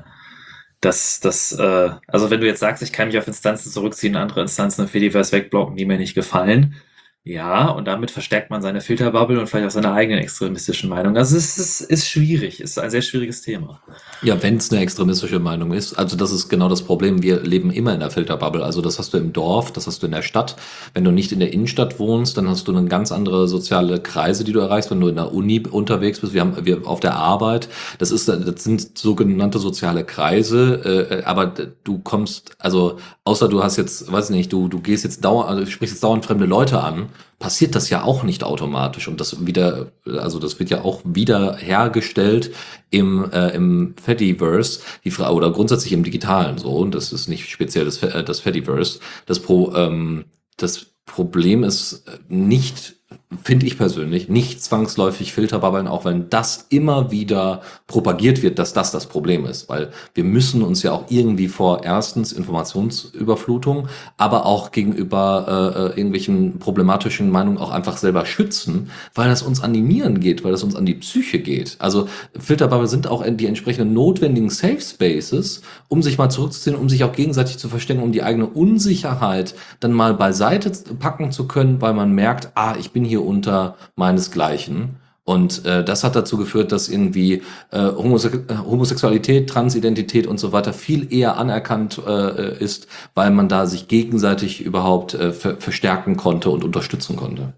Das, 0.82 1.20
das, 1.20 1.52
äh, 1.52 1.90
also 2.08 2.30
wenn 2.30 2.40
du 2.40 2.46
jetzt 2.46 2.58
sagst, 2.58 2.82
ich 2.82 2.92
kann 2.92 3.06
mich 3.06 3.16
auf 3.16 3.28
Instanzen 3.28 3.70
zurückziehen, 3.70 4.16
andere 4.16 4.42
Instanzen 4.42 4.82
im 4.82 4.88
Fediverse 4.88 5.30
wegblocken, 5.32 5.76
die 5.76 5.86
mir 5.86 5.96
nicht 5.96 6.14
gefallen, 6.14 6.74
ja, 7.24 7.68
und 7.68 7.86
damit 7.86 8.10
verstärkt 8.10 8.50
man 8.50 8.62
seine 8.62 8.80
Filterbubble 8.80 9.38
und 9.38 9.46
vielleicht 9.46 9.68
auch 9.68 9.70
seine 9.70 9.92
eigenen 9.92 10.20
extremistischen 10.20 10.90
Meinungen. 10.90 11.16
Also 11.16 11.36
es 11.36 11.56
ist, 11.56 11.80
ist 11.80 12.08
schwierig, 12.08 12.58
es 12.58 12.70
ist 12.70 12.78
ein 12.80 12.90
sehr 12.90 13.00
schwieriges 13.00 13.42
Thema. 13.42 13.80
Ja, 14.22 14.42
wenn 14.42 14.56
es 14.56 14.72
eine 14.72 14.80
extremistische 14.80 15.38
Meinung 15.38 15.72
ist, 15.72 15.94
also 15.94 16.16
das 16.16 16.32
ist 16.32 16.48
genau 16.48 16.68
das 16.68 16.82
Problem. 16.82 17.22
Wir 17.22 17.40
leben 17.40 17.70
immer 17.70 17.94
in 17.94 18.00
der 18.00 18.10
Filterbubble. 18.10 18.64
Also 18.64 18.82
das 18.82 18.98
hast 18.98 19.14
du 19.14 19.18
im 19.18 19.32
Dorf, 19.32 19.70
das 19.70 19.86
hast 19.86 20.02
du 20.02 20.06
in 20.06 20.12
der 20.12 20.22
Stadt. 20.22 20.56
Wenn 20.94 21.04
du 21.04 21.12
nicht 21.12 21.30
in 21.30 21.38
der 21.38 21.52
Innenstadt 21.52 22.00
wohnst, 22.00 22.36
dann 22.38 22.48
hast 22.48 22.66
du 22.66 22.76
eine 22.76 22.88
ganz 22.88 23.12
andere 23.12 23.46
soziale 23.46 24.00
Kreise, 24.00 24.42
die 24.42 24.50
du 24.50 24.58
erreichst. 24.58 24.90
Wenn 24.90 25.00
du 25.00 25.06
in 25.06 25.14
der 25.14 25.32
Uni 25.32 25.62
unterwegs 25.70 26.18
bist, 26.18 26.34
wir 26.34 26.40
haben 26.40 26.66
wir 26.66 26.88
auf 26.88 26.98
der 26.98 27.14
Arbeit, 27.14 27.68
das 27.98 28.10
ist, 28.10 28.26
das 28.26 28.64
sind 28.64 28.98
sogenannte 28.98 29.60
soziale 29.60 30.02
Kreise. 30.02 31.20
Äh, 31.22 31.22
aber 31.22 31.46
du 31.84 32.00
kommst, 32.00 32.56
also 32.58 32.98
außer 33.22 33.48
du 33.48 33.62
hast 33.62 33.76
jetzt, 33.76 34.10
weiß 34.10 34.30
nicht, 34.30 34.52
du 34.52 34.66
du 34.66 34.80
gehst 34.80 35.04
jetzt 35.04 35.24
dauernd, 35.24 35.48
also 35.48 35.70
sprichst 35.70 35.94
jetzt 35.94 36.02
dauernd 36.02 36.24
fremde 36.24 36.46
Leute 36.46 36.82
an 36.82 37.10
passiert 37.38 37.74
das 37.74 37.90
ja 37.90 38.02
auch 38.04 38.22
nicht 38.22 38.44
automatisch 38.44 39.08
und 39.08 39.20
das 39.20 39.46
wieder, 39.46 39.92
also 40.06 40.38
das 40.38 40.58
wird 40.58 40.70
ja 40.70 40.82
auch 40.82 41.00
wieder 41.04 41.56
hergestellt 41.56 42.52
im, 42.90 43.30
äh, 43.32 43.48
im 43.50 43.94
Fediverse, 44.02 44.80
die 45.04 45.10
Frage, 45.10 45.34
oder 45.34 45.50
grundsätzlich 45.50 45.92
im 45.92 46.04
Digitalen 46.04 46.58
so, 46.58 46.70
und 46.70 46.94
das 46.94 47.12
ist 47.12 47.28
nicht 47.28 47.48
speziell 47.50 47.84
das, 47.84 48.02
äh, 48.02 48.22
das 48.22 48.40
Fediverse. 48.40 49.00
Das, 49.26 49.40
Pro, 49.40 49.72
ähm, 49.74 50.24
das 50.56 50.86
Problem 51.04 51.64
ist 51.64 52.04
nicht 52.28 52.94
finde 53.42 53.66
ich 53.66 53.78
persönlich, 53.78 54.28
nicht 54.28 54.62
zwangsläufig 54.62 55.32
Filterbubbeln, 55.32 55.86
auch 55.88 56.04
wenn 56.04 56.28
das 56.30 56.66
immer 56.68 57.10
wieder 57.10 57.62
propagiert 57.86 58.42
wird, 58.42 58.58
dass 58.58 58.72
das 58.72 58.92
das 58.92 59.06
Problem 59.06 59.46
ist. 59.46 59.68
Weil 59.68 59.90
wir 60.14 60.24
müssen 60.24 60.62
uns 60.62 60.82
ja 60.82 60.92
auch 60.92 61.04
irgendwie 61.08 61.48
vor 61.48 61.84
erstens 61.84 62.32
Informationsüberflutung, 62.32 63.88
aber 64.16 64.46
auch 64.46 64.70
gegenüber 64.70 65.46
äh, 65.48 65.80
äh 65.80 65.98
irgendwelchen 65.98 66.58
problematischen 66.58 67.30
Meinungen 67.30 67.58
auch 67.58 67.70
einfach 67.70 67.96
selber 67.96 68.26
schützen, 68.26 68.90
weil 69.14 69.28
das 69.28 69.42
uns 69.42 69.62
an 69.62 69.72
die 69.72 69.80
Nieren 69.80 70.20
geht, 70.20 70.44
weil 70.44 70.52
das 70.52 70.62
uns 70.62 70.76
an 70.76 70.86
die 70.86 70.94
Psyche 70.94 71.38
geht. 71.38 71.76
Also 71.78 72.08
Filterbubble 72.38 72.88
sind 72.88 73.06
auch 73.06 73.24
die 73.26 73.46
entsprechenden 73.46 73.92
notwendigen 73.92 74.50
Safe 74.50 74.80
Spaces, 74.80 75.62
um 75.88 76.02
sich 76.02 76.18
mal 76.18 76.30
zurückzuziehen, 76.30 76.76
um 76.76 76.88
sich 76.88 77.04
auch 77.04 77.12
gegenseitig 77.12 77.58
zu 77.58 77.68
verstehen, 77.68 78.00
um 78.00 78.12
die 78.12 78.22
eigene 78.22 78.46
Unsicherheit 78.46 79.54
dann 79.80 79.92
mal 79.92 80.14
beiseite 80.14 80.72
packen 80.98 81.32
zu 81.32 81.46
können, 81.46 81.80
weil 81.80 81.94
man 81.94 82.12
merkt, 82.12 82.52
ah, 82.54 82.74
ich 82.78 82.92
bin 82.92 83.01
hier 83.04 83.24
unter 83.24 83.76
meinesgleichen. 83.96 84.96
Und 85.24 85.64
äh, 85.64 85.84
das 85.84 86.02
hat 86.02 86.16
dazu 86.16 86.36
geführt, 86.36 86.72
dass 86.72 86.88
irgendwie 86.88 87.42
äh, 87.70 87.78
Homose 87.78 88.44
Homosexualität, 88.66 89.48
Transidentität 89.48 90.26
und 90.26 90.38
so 90.38 90.50
weiter 90.52 90.72
viel 90.72 91.12
eher 91.12 91.36
anerkannt 91.36 92.00
äh, 92.04 92.58
ist, 92.58 92.88
weil 93.14 93.30
man 93.30 93.48
da 93.48 93.66
sich 93.66 93.86
gegenseitig 93.86 94.62
überhaupt 94.62 95.14
äh, 95.14 95.32
ver 95.32 95.56
verstärken 95.58 96.16
konnte 96.16 96.50
und 96.50 96.64
unterstützen 96.64 97.14
konnte. 97.14 97.52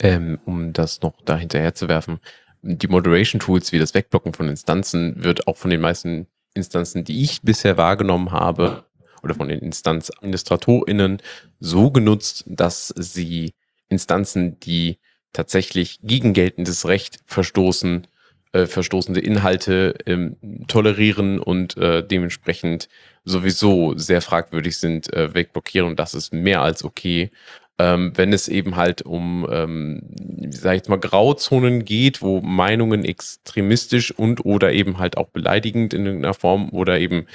Ähm, 0.00 0.38
um 0.44 0.74
das 0.74 1.00
noch 1.00 1.14
da 1.24 1.36
hinterher 1.36 1.74
zu 1.74 1.88
werfen, 1.88 2.20
die 2.60 2.88
Moderation 2.88 3.40
Tools 3.40 3.72
wie 3.72 3.78
das 3.78 3.94
Wegblocken 3.94 4.34
von 4.34 4.48
Instanzen 4.48 5.24
wird 5.24 5.46
auch 5.46 5.56
von 5.56 5.70
den 5.70 5.80
meisten 5.80 6.26
Instanzen, 6.52 7.04
die 7.04 7.22
ich 7.22 7.40
bisher 7.40 7.78
wahrgenommen 7.78 8.32
habe, 8.32 8.84
oder 9.22 9.34
von 9.34 9.48
den 9.48 9.60
Instanzadministratorinnen 9.60 11.20
so 11.60 11.90
genutzt, 11.90 12.44
dass 12.46 12.88
sie 12.96 13.52
Instanzen, 13.88 14.58
die 14.60 14.98
tatsächlich 15.32 16.00
gegen 16.02 16.32
geltendes 16.32 16.86
Recht 16.86 17.20
verstoßen, 17.26 18.06
äh, 18.52 18.66
verstoßende 18.66 19.20
Inhalte 19.20 19.94
ähm, 20.06 20.36
tolerieren 20.68 21.38
und 21.38 21.76
äh, 21.76 22.02
dementsprechend 22.02 22.88
sowieso 23.24 23.96
sehr 23.96 24.22
fragwürdig 24.22 24.78
sind, 24.78 25.12
äh, 25.12 25.34
wegblockieren. 25.34 25.88
Und 25.88 25.98
das 25.98 26.14
ist 26.14 26.32
mehr 26.32 26.62
als 26.62 26.82
okay. 26.82 27.30
Ähm, 27.78 28.12
wenn 28.16 28.32
es 28.32 28.48
eben 28.48 28.74
halt 28.74 29.02
um, 29.02 29.46
ähm, 29.50 30.02
sag 30.50 30.72
ich 30.72 30.78
jetzt 30.78 30.88
mal, 30.88 30.98
Grauzonen 30.98 31.84
geht, 31.84 32.22
wo 32.22 32.40
Meinungen 32.40 33.04
extremistisch 33.04 34.10
und 34.10 34.44
oder 34.44 34.72
eben 34.72 34.98
halt 34.98 35.16
auch 35.16 35.28
beleidigend 35.28 35.94
in 35.94 36.04
irgendeiner 36.04 36.34
Form 36.34 36.70
oder 36.70 36.98
eben 36.98 37.26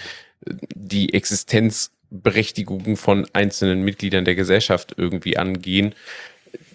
äh, 0.45 0.55
die 0.75 1.13
Existenzberechtigung 1.13 2.97
von 2.97 3.25
einzelnen 3.31 3.83
Mitgliedern 3.83 4.25
der 4.25 4.35
Gesellschaft 4.35 4.95
irgendwie 4.97 5.37
angehen, 5.37 5.95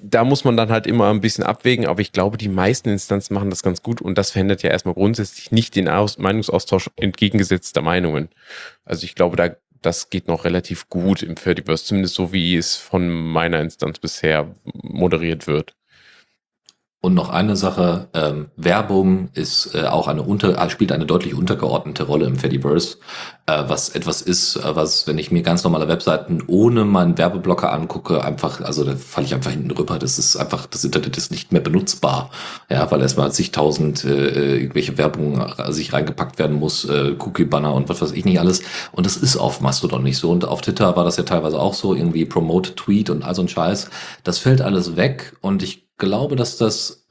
da 0.02 0.24
muss 0.24 0.44
man 0.44 0.56
dann 0.56 0.70
halt 0.70 0.86
immer 0.86 1.10
ein 1.10 1.20
bisschen 1.20 1.44
abwägen, 1.44 1.86
aber 1.86 2.00
ich 2.00 2.12
glaube, 2.12 2.38
die 2.38 2.48
meisten 2.48 2.88
Instanzen 2.88 3.34
machen 3.34 3.50
das 3.50 3.62
ganz 3.62 3.82
gut 3.82 4.00
und 4.00 4.18
das 4.18 4.30
verhindert 4.30 4.62
ja 4.62 4.70
erstmal 4.70 4.94
grundsätzlich 4.94 5.50
nicht 5.50 5.76
den 5.76 5.88
Aus 5.88 6.18
Meinungsaustausch 6.18 6.90
entgegengesetzter 6.96 7.82
Meinungen. 7.82 8.28
Also 8.84 9.04
ich 9.04 9.14
glaube, 9.14 9.36
da 9.36 9.50
das 9.82 10.10
geht 10.10 10.28
noch 10.28 10.44
relativ 10.44 10.88
gut 10.88 11.22
im 11.22 11.36
Fediverse, 11.36 11.84
zumindest 11.84 12.14
so 12.14 12.32
wie 12.32 12.56
es 12.56 12.76
von 12.76 13.08
meiner 13.08 13.60
Instanz 13.60 13.98
bisher 13.98 14.54
moderiert 14.64 15.46
wird. 15.46 15.77
Und 17.00 17.14
noch 17.14 17.28
eine 17.28 17.54
Sache, 17.54 18.08
ähm, 18.12 18.48
Werbung 18.56 19.28
ist 19.32 19.72
äh, 19.76 19.84
auch 19.84 20.08
eine 20.08 20.22
unter, 20.22 20.68
spielt 20.68 20.90
eine 20.90 21.06
deutlich 21.06 21.32
untergeordnete 21.32 22.02
Rolle 22.02 22.26
im 22.26 22.34
Fediverse, 22.34 22.96
äh, 23.46 23.62
was 23.68 23.90
etwas 23.90 24.20
ist, 24.20 24.56
äh, 24.56 24.74
was, 24.74 25.06
wenn 25.06 25.16
ich 25.16 25.30
mir 25.30 25.42
ganz 25.42 25.62
normale 25.62 25.86
Webseiten 25.86 26.42
ohne 26.48 26.84
meinen 26.84 27.16
Werbeblocker 27.16 27.72
angucke, 27.72 28.24
einfach, 28.24 28.62
also 28.62 28.82
da 28.82 28.96
falle 28.96 29.26
ich 29.26 29.34
einfach 29.34 29.52
hinten 29.52 29.70
rüber. 29.70 30.00
Das 30.00 30.18
ist 30.18 30.36
einfach, 30.36 30.66
das 30.66 30.82
Internet 30.82 31.16
ist 31.16 31.30
nicht 31.30 31.52
mehr 31.52 31.60
benutzbar. 31.60 32.30
Ja, 32.68 32.90
weil 32.90 33.00
erstmal 33.00 33.30
zigtausend 33.30 34.04
äh, 34.04 34.56
irgendwelche 34.56 34.98
Werbung 34.98 35.40
äh, 35.40 35.72
sich 35.72 35.92
reingepackt 35.92 36.40
werden 36.40 36.56
muss, 36.56 36.84
äh, 36.84 37.14
Cookie-Banner 37.16 37.74
und 37.74 37.88
was 37.88 38.02
weiß 38.02 38.10
ich 38.10 38.24
nicht 38.24 38.40
alles. 38.40 38.62
Und 38.90 39.06
das 39.06 39.16
ist 39.16 39.36
auf 39.36 39.60
Mastodon 39.60 40.02
nicht 40.02 40.18
so. 40.18 40.32
Und 40.32 40.44
auf 40.44 40.62
Twitter 40.62 40.96
war 40.96 41.04
das 41.04 41.16
ja 41.16 41.22
teilweise 41.22 41.60
auch 41.60 41.74
so, 41.74 41.94
irgendwie 41.94 42.24
Promote 42.24 42.74
Tweet 42.74 43.08
und 43.08 43.22
all 43.22 43.36
so 43.36 43.42
ein 43.42 43.48
Scheiß. 43.48 43.88
Das 44.24 44.38
fällt 44.38 44.62
alles 44.62 44.96
weg 44.96 45.36
und 45.42 45.62
ich 45.62 45.87
glaube, 45.98 46.36
dass 46.36 46.56
das 46.56 47.06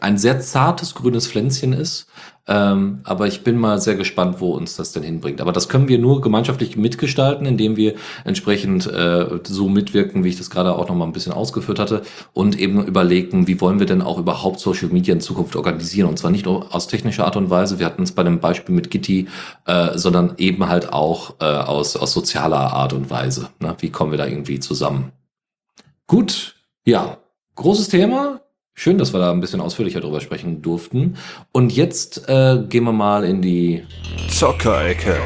ein 0.00 0.18
sehr 0.18 0.40
zartes 0.40 0.94
grünes 0.94 1.28
Pflänzchen 1.28 1.72
ist. 1.72 2.06
Ähm, 2.48 3.00
aber 3.02 3.26
ich 3.26 3.42
bin 3.42 3.58
mal 3.58 3.80
sehr 3.80 3.96
gespannt, 3.96 4.36
wo 4.38 4.52
uns 4.52 4.76
das 4.76 4.92
denn 4.92 5.02
hinbringt. 5.02 5.40
Aber 5.40 5.52
das 5.52 5.68
können 5.68 5.88
wir 5.88 5.98
nur 5.98 6.20
gemeinschaftlich 6.20 6.76
mitgestalten, 6.76 7.44
indem 7.44 7.76
wir 7.76 7.96
entsprechend 8.24 8.86
äh, 8.86 9.40
so 9.44 9.68
mitwirken, 9.68 10.22
wie 10.22 10.28
ich 10.28 10.38
das 10.38 10.48
gerade 10.48 10.76
auch 10.76 10.88
noch 10.88 10.94
mal 10.94 11.06
ein 11.06 11.12
bisschen 11.12 11.32
ausgeführt 11.32 11.80
hatte 11.80 12.02
und 12.32 12.58
eben 12.58 12.86
überlegen, 12.86 13.48
wie 13.48 13.60
wollen 13.60 13.80
wir 13.80 13.86
denn 13.86 14.00
auch 14.00 14.18
überhaupt 14.18 14.60
Social 14.60 14.88
Media 14.88 15.12
in 15.12 15.20
Zukunft 15.20 15.56
organisieren. 15.56 16.08
Und 16.08 16.18
zwar 16.18 16.30
nicht 16.30 16.46
nur 16.46 16.72
aus 16.72 16.86
technischer 16.86 17.24
Art 17.24 17.36
und 17.36 17.50
Weise, 17.50 17.80
wir 17.80 17.86
hatten 17.86 18.04
es 18.04 18.12
bei 18.12 18.22
dem 18.22 18.38
Beispiel 18.38 18.74
mit 18.74 18.92
Gitti, 18.92 19.26
äh, 19.66 19.98
sondern 19.98 20.34
eben 20.38 20.68
halt 20.68 20.92
auch 20.92 21.34
äh, 21.40 21.44
aus, 21.44 21.96
aus 21.96 22.12
sozialer 22.12 22.72
Art 22.72 22.92
und 22.92 23.10
Weise. 23.10 23.48
Ne? 23.58 23.74
Wie 23.80 23.90
kommen 23.90 24.12
wir 24.12 24.18
da 24.18 24.26
irgendwie 24.26 24.60
zusammen? 24.60 25.10
Gut, 26.06 26.54
ja, 26.84 27.18
großes 27.56 27.88
Thema. 27.88 28.40
Schön, 28.74 28.98
dass 28.98 29.14
wir 29.14 29.20
da 29.20 29.30
ein 29.30 29.40
bisschen 29.40 29.62
ausführlicher 29.62 30.00
drüber 30.00 30.20
sprechen 30.20 30.60
durften. 30.60 31.16
Und 31.50 31.72
jetzt 31.74 32.28
äh, 32.28 32.62
gehen 32.68 32.84
wir 32.84 32.92
mal 32.92 33.24
in 33.24 33.40
die 33.40 33.84
Zockerecke. 34.28 35.16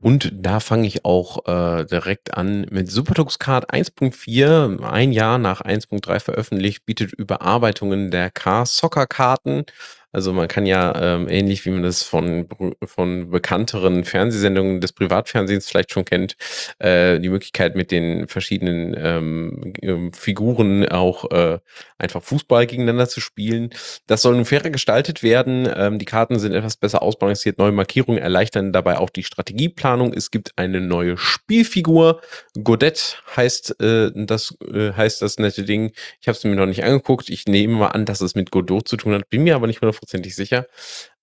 Und 0.00 0.32
da 0.32 0.60
fange 0.60 0.86
ich 0.86 1.04
auch 1.04 1.46
äh, 1.46 1.84
direkt 1.84 2.34
an 2.34 2.66
mit 2.70 2.90
Supertux 2.90 3.38
Card 3.38 3.70
1.4. 3.74 4.80
Ein 4.82 5.12
Jahr 5.12 5.38
nach 5.38 5.60
1.3 5.60 6.20
veröffentlicht, 6.20 6.86
bietet 6.86 7.12
Überarbeitungen 7.12 8.10
der 8.10 8.30
Car-Soccer-Karten 8.30 9.64
also 10.12 10.32
man 10.32 10.48
kann 10.48 10.64
ja 10.64 10.94
ähm, 11.00 11.28
ähnlich 11.28 11.64
wie 11.66 11.70
man 11.70 11.82
das 11.82 12.02
von, 12.02 12.48
von 12.84 13.30
bekannteren 13.30 14.04
Fernsehsendungen 14.04 14.80
des 14.80 14.92
Privatfernsehens 14.92 15.68
vielleicht 15.68 15.92
schon 15.92 16.04
kennt, 16.06 16.36
äh, 16.78 17.20
die 17.20 17.28
Möglichkeit 17.28 17.76
mit 17.76 17.90
den 17.90 18.26
verschiedenen 18.26 18.96
ähm, 18.98 19.74
ähm, 19.82 20.12
Figuren 20.14 20.88
auch 20.88 21.30
äh, 21.30 21.58
einfach 21.98 22.22
Fußball 22.22 22.66
gegeneinander 22.66 23.08
zu 23.08 23.20
spielen. 23.20 23.70
Das 24.06 24.22
soll 24.22 24.34
nun 24.34 24.46
fairer 24.46 24.70
gestaltet 24.70 25.22
werden. 25.22 25.68
Ähm, 25.76 25.98
die 25.98 26.06
Karten 26.06 26.38
sind 26.38 26.54
etwas 26.54 26.76
besser 26.76 27.02
ausbalanciert. 27.02 27.58
Neue 27.58 27.72
Markierungen 27.72 28.20
erleichtern 28.20 28.72
dabei 28.72 28.98
auch 28.98 29.10
die 29.10 29.24
Strategieplanung. 29.24 30.14
Es 30.14 30.30
gibt 30.30 30.52
eine 30.56 30.80
neue 30.80 31.18
Spielfigur. 31.18 32.22
Godet 32.62 33.22
heißt 33.36 33.80
äh, 33.82 34.10
das 34.14 34.56
äh, 34.72 34.92
heißt 34.92 35.20
das 35.20 35.38
nette 35.38 35.64
Ding. 35.64 35.92
Ich 36.20 36.28
habe 36.28 36.36
es 36.36 36.44
mir 36.44 36.56
noch 36.56 36.66
nicht 36.66 36.82
angeguckt. 36.82 37.28
Ich 37.28 37.44
nehme 37.46 37.74
mal 37.74 37.88
an, 37.88 38.06
dass 38.06 38.22
es 38.22 38.34
mit 38.34 38.50
Godot 38.50 38.88
zu 38.88 38.96
tun 38.96 39.12
hat. 39.12 39.28
Bin 39.28 39.42
mir 39.42 39.54
aber 39.54 39.66
nicht 39.66 39.82
mehr 39.82 39.88
hundertprozentig 39.98 40.34
sicher. 40.34 40.66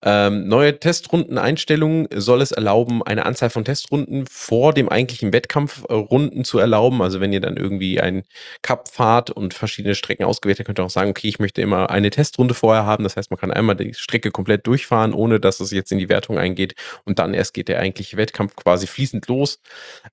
Ähm, 0.02 0.46
neue 0.46 0.78
Testrundeneinstellungen 0.78 2.06
soll 2.14 2.42
es 2.42 2.52
erlauben, 2.52 3.02
eine 3.02 3.26
Anzahl 3.26 3.50
von 3.50 3.64
Testrunden 3.64 4.26
vor 4.30 4.72
dem 4.72 4.88
eigentlichen 4.88 5.32
Wettkampfrunden 5.32 6.44
zu 6.44 6.58
erlauben. 6.58 7.02
Also 7.02 7.20
wenn 7.20 7.32
ihr 7.32 7.40
dann 7.40 7.56
irgendwie 7.56 8.00
einen 8.00 8.22
Cup 8.62 8.88
fahrt 8.88 9.30
und 9.30 9.54
verschiedene 9.54 9.94
Strecken 9.94 10.24
ausgewählt 10.24 10.58
habt, 10.58 10.66
könnt 10.66 10.78
ihr 10.78 10.84
auch 10.84 10.90
sagen, 10.90 11.10
okay, 11.10 11.28
ich 11.28 11.38
möchte 11.38 11.62
immer 11.62 11.90
eine 11.90 12.10
Testrunde 12.10 12.54
vorher 12.54 12.84
haben. 12.84 13.04
Das 13.04 13.16
heißt, 13.16 13.30
man 13.30 13.40
kann 13.40 13.50
einmal 13.50 13.74
die 13.74 13.94
Strecke 13.94 14.30
komplett 14.30 14.66
durchfahren, 14.66 15.12
ohne 15.12 15.40
dass 15.40 15.60
es 15.60 15.70
jetzt 15.70 15.90
in 15.90 15.98
die 15.98 16.08
Wertung 16.08 16.38
eingeht. 16.38 16.74
Und 17.04 17.18
dann 17.18 17.34
erst 17.34 17.54
geht 17.54 17.68
der 17.68 17.80
eigentliche 17.80 18.16
Wettkampf 18.16 18.54
quasi 18.54 18.86
fließend 18.86 19.26
los. 19.28 19.60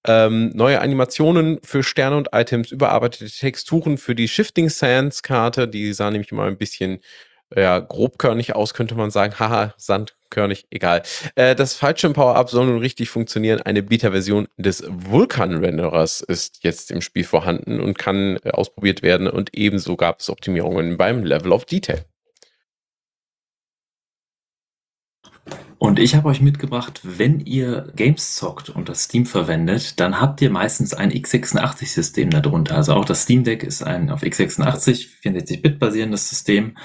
Ähm, 0.08 0.52
neue 0.56 0.82
Animationen 0.82 1.60
für 1.62 1.84
Sterne 1.84 2.18
und 2.18 2.30
Items, 2.32 2.72
überarbeitete 2.72 3.30
Texturen 3.30 3.98
für 3.98 4.16
die 4.16 4.28
Shifting 4.28 4.70
Sands 4.70 5.22
Karte. 5.22 5.68
Die 5.68 5.94
sah 5.94 6.10
nämlich 6.10 6.32
immer 6.32 6.46
ein 6.46 6.58
bisschen 6.58 7.00
ja, 7.56 7.80
grobkörnig 7.80 8.56
aus, 8.56 8.74
könnte 8.74 8.96
man 8.96 9.12
sagen. 9.12 9.40
Haha, 9.40 9.74
Sand 9.78 10.16
körnig, 10.30 10.66
egal. 10.72 11.04
Äh, 11.36 11.56
das 11.56 11.76
Fallschirm-Power-Up 11.76 12.50
soll 12.50 12.66
nun 12.66 12.80
richtig 12.80 13.10
funktionieren. 13.10 13.62
Eine 13.62 13.84
Beta-Version 13.84 14.48
des 14.58 14.84
Vulkan-Renderers 14.88 16.22
ist 16.22 16.64
jetzt 16.64 16.92
im 16.92 17.02
Spiel 17.02 17.24
vorhanden 17.24 17.80
und 17.80 17.98
kann 17.98 18.38
äh, 18.44 18.50
ausprobiert 18.52 19.04
werden 19.04 19.28
und 19.28 19.52
ebenso 19.54 19.96
gab 19.96 20.20
es 20.20 20.30
Optimierungen 20.30 20.98
beim 20.98 21.24
Level 21.24 21.52
of 21.52 21.66
Detail. 21.66 22.06
Und 25.78 26.00
ich 26.00 26.16
habe 26.16 26.30
euch 26.30 26.40
mitgebracht, 26.40 27.02
wenn 27.04 27.42
ihr 27.42 27.92
Games 27.98 28.38
zockt 28.38 28.70
und 28.70 28.88
das 28.88 29.04
Steam 29.04 29.26
verwendet, 29.26 30.00
dann 30.00 30.22
habt 30.22 30.42
ihr 30.42 30.50
meistens 30.50 30.94
ein 30.94 31.12
x86-System 31.12 32.30
darunter. 32.30 32.78
Also 32.78 32.94
auch 32.94 33.04
das 33.04 33.24
Steam 33.24 33.44
Deck 33.44 33.64
ist 33.64 33.84
ein 33.84 34.10
auf 34.10 34.24
x86, 34.24 35.08
64-Bit 35.22 35.80
basierendes 35.80 36.30
System. 36.30 36.78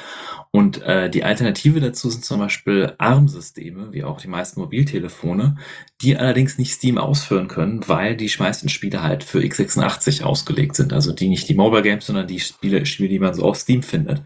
Und 0.51 0.81
äh, 0.83 1.11
die 1.11 1.25
Alternative 1.25 1.81
dazu 1.81 2.09
sind 2.09 2.25
zum 2.25 2.39
Beispiel 2.39 2.95
ARM-Systeme, 2.97 3.93
wie 3.93 4.05
auch 4.05 4.21
die 4.21 4.29
meisten 4.29 4.61
Mobiltelefone, 4.61 5.57
die 6.01 6.17
allerdings 6.17 6.57
nicht 6.57 6.73
Steam 6.73 6.97
ausführen 6.97 7.49
können, 7.49 7.87
weil 7.87 8.17
die 8.17 8.33
meisten 8.39 8.69
Spiele 8.71 9.03
halt 9.03 9.25
für 9.25 9.41
x86 9.41 10.23
ausgelegt 10.23 10.75
sind. 10.77 10.93
Also 10.93 11.13
die 11.13 11.29
nicht 11.29 11.49
die 11.49 11.55
Mobile 11.55 11.83
Games, 11.83 12.07
sondern 12.07 12.27
die 12.27 12.41
Spiele, 12.41 12.87
Spiele, 12.87 13.11
die 13.11 13.19
man 13.19 13.35
so 13.35 13.45
auf 13.45 13.59
Steam 13.59 13.83
findet. 13.83 14.23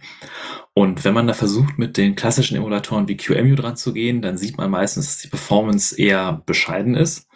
Und 0.74 1.04
wenn 1.04 1.14
man 1.14 1.26
da 1.26 1.34
versucht, 1.34 1.78
mit 1.78 1.96
den 1.96 2.14
klassischen 2.14 2.56
Emulatoren 2.56 3.08
wie 3.08 3.16
QEMU 3.16 3.56
dran 3.56 3.76
zu 3.76 3.92
gehen, 3.92 4.22
dann 4.22 4.38
sieht 4.38 4.56
man 4.56 4.70
meistens, 4.70 5.06
dass 5.06 5.18
die 5.18 5.28
Performance 5.28 6.00
eher 6.00 6.42
bescheiden 6.46 6.94
ist. 6.94 7.28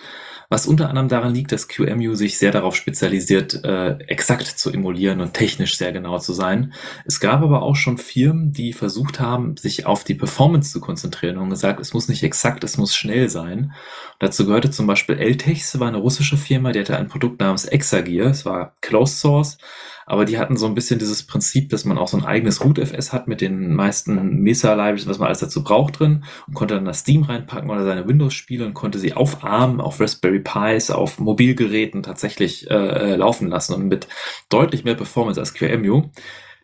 Was 0.48 0.66
unter 0.66 0.88
anderem 0.88 1.08
daran 1.08 1.34
liegt, 1.34 1.52
dass 1.52 1.68
QEMU 1.68 2.14
sich 2.14 2.38
sehr 2.38 2.52
darauf 2.52 2.76
spezialisiert, 2.76 3.64
äh, 3.64 3.98
exakt 4.06 4.46
zu 4.46 4.70
emulieren 4.70 5.20
und 5.20 5.34
technisch 5.34 5.76
sehr 5.76 5.92
genau 5.92 6.18
zu 6.18 6.32
sein. 6.32 6.72
Es 7.04 7.20
gab 7.20 7.42
aber 7.42 7.62
auch 7.62 7.76
schon 7.76 7.98
Firmen, 7.98 8.52
die 8.52 8.72
versucht 8.72 9.20
haben, 9.20 9.56
sich 9.56 9.86
auf 9.86 10.04
die 10.04 10.14
Performance 10.14 10.72
zu 10.72 10.80
konzentrieren 10.80 11.38
und 11.38 11.50
gesagt, 11.50 11.80
es 11.80 11.94
muss 11.94 12.08
nicht 12.08 12.22
exakt, 12.22 12.64
es 12.64 12.78
muss 12.78 12.94
schnell 12.94 13.28
sein. 13.28 13.72
Dazu 14.18 14.46
gehörte 14.46 14.70
zum 14.70 14.86
Beispiel 14.86 15.18
Eltex, 15.18 15.78
war 15.80 15.88
eine 15.88 15.98
russische 15.98 16.36
Firma, 16.36 16.72
die 16.72 16.80
hatte 16.80 16.96
ein 16.96 17.08
Produkt 17.08 17.40
namens 17.40 17.64
Exagear, 17.64 18.30
es 18.30 18.44
war 18.44 18.74
Closed 18.80 19.18
Source 19.18 19.58
aber 20.06 20.24
die 20.24 20.38
hatten 20.38 20.56
so 20.56 20.66
ein 20.66 20.74
bisschen 20.74 21.00
dieses 21.00 21.26
Prinzip, 21.26 21.68
dass 21.68 21.84
man 21.84 21.98
auch 21.98 22.06
so 22.06 22.16
ein 22.16 22.24
eigenes 22.24 22.64
Root-FS 22.64 23.12
hat 23.12 23.26
mit 23.26 23.40
den 23.40 23.74
meisten 23.74 24.40
Mesa-Libraries, 24.40 25.08
was 25.08 25.18
man 25.18 25.26
alles 25.26 25.40
dazu 25.40 25.64
braucht 25.64 25.98
drin 25.98 26.24
und 26.46 26.54
konnte 26.54 26.74
dann 26.74 26.84
das 26.84 27.00
Steam 27.00 27.24
reinpacken 27.24 27.68
oder 27.68 27.84
seine 27.84 28.06
Windows-Spiele 28.06 28.64
und 28.64 28.74
konnte 28.74 29.00
sie 29.00 29.14
auf 29.14 29.42
ARM, 29.42 29.80
auf 29.80 30.00
Raspberry 30.00 30.40
Pis, 30.40 30.92
auf 30.92 31.18
Mobilgeräten 31.18 32.04
tatsächlich 32.04 32.70
äh, 32.70 32.74
äh 32.74 33.16
laufen 33.16 33.48
lassen 33.48 33.74
und 33.74 33.88
mit 33.88 34.06
deutlich 34.48 34.84
mehr 34.84 34.94
Performance 34.94 35.40
als 35.40 35.54
QEMU. 35.54 36.10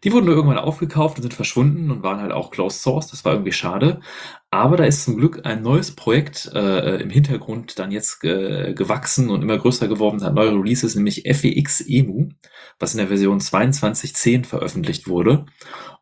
Die 0.05 0.13
wurden 0.13 0.27
nur 0.27 0.35
irgendwann 0.35 0.59
aufgekauft 0.59 1.17
und 1.17 1.23
sind 1.23 1.35
verschwunden 1.35 1.91
und 1.91 2.03
waren 2.03 2.21
halt 2.21 2.33
auch 2.33 2.51
closed 2.51 2.81
source. 2.81 3.09
Das 3.09 3.25
war 3.25 3.33
irgendwie 3.33 3.53
schade. 3.53 4.01
Aber 4.51 4.77
da 4.77 4.85
ist 4.85 5.05
zum 5.05 5.17
Glück 5.17 5.41
ein 5.45 5.63
neues 5.63 5.95
Projekt 5.95 6.51
äh, 6.55 6.97
im 7.01 7.11
Hintergrund 7.11 7.79
dann 7.79 7.91
jetzt 7.93 8.23
äh, 8.25 8.75
gewachsen 8.75 9.31
und 9.31 9.43
immer 9.43 9.59
größer 9.59 9.89
geworden, 9.89 10.23
hat 10.25 10.35
neue 10.35 10.53
Releases, 10.53 10.95
nämlich 10.95 11.23
FEX 11.25 11.81
EMU, 11.81 12.31
was 12.79 12.93
in 12.93 12.99
der 12.99 13.09
Version 13.09 13.39
22.10 13.39 14.45
veröffentlicht 14.45 15.09
wurde 15.09 15.47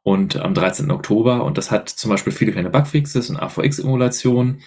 und 0.03 0.37
am 0.37 0.55
13. 0.55 0.91
Oktober. 0.91 1.45
Und 1.45 1.59
das 1.59 1.71
hat 1.71 1.89
zum 1.89 2.11
Beispiel 2.11 2.33
viele 2.33 2.53
kleine 2.53 2.71
Bugfixes 2.71 3.29
und 3.29 3.37
AVX-Emulationen. 3.37 4.63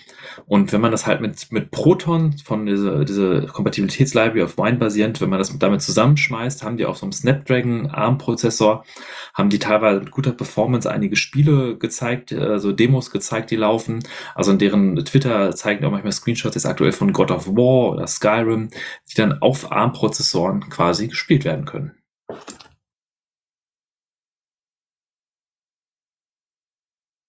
Und 0.46 0.72
wenn 0.72 0.82
man 0.82 0.92
das 0.92 1.08
halt 1.08 1.22
mit, 1.22 1.52
mit 1.52 1.72
Proton 1.72 2.38
von 2.38 2.66
dieser, 2.68 3.04
diese 3.04 3.48
Kompatibilitätslibrary 3.48 4.44
auf 4.44 4.58
Wine 4.58 4.78
basierend, 4.78 5.22
wenn 5.22 5.30
man 5.30 5.40
das 5.40 5.58
damit 5.58 5.82
zusammenschmeißt, 5.82 6.64
haben 6.64 6.78
die 6.78 6.86
auf 6.86 6.98
so 6.98 7.06
einem 7.06 7.14
Snapdragon 7.14 7.88
ARM-Prozessor, 7.88 8.86
haben 9.34 9.50
die 9.50 9.60
teilweise 9.60 10.02
mit 10.02 10.12
guter 10.12 10.34
Performance 10.34 10.90
einige 10.90 11.16
Spiele 11.16 11.78
gezeigt, 11.78 12.32
also 12.32 12.72
Demos 12.72 13.10
gezeigt, 13.10 13.50
die 13.50 13.56
laufen. 13.56 14.04
Also 14.36 14.52
in 14.52 14.60
deren 14.60 15.04
Twitter 15.04 15.56
zeigen 15.56 15.84
auch 15.86 15.92
manchmal 15.92 16.12
Screenshots 16.14 16.56
jetzt 16.56 16.66
aktuell 16.66 16.92
von 16.92 17.12
God 17.12 17.32
of 17.32 17.48
War 17.48 17.94
oder 17.94 18.08
Skyrim, 18.08 18.70
die 19.12 19.16
dann 19.16 19.42
auf 19.42 19.72
ARM-Prozessoren 19.72 20.70
quasi 20.70 21.08
gespielt 21.08 21.44
werden 21.44 21.66
können. 21.66 21.94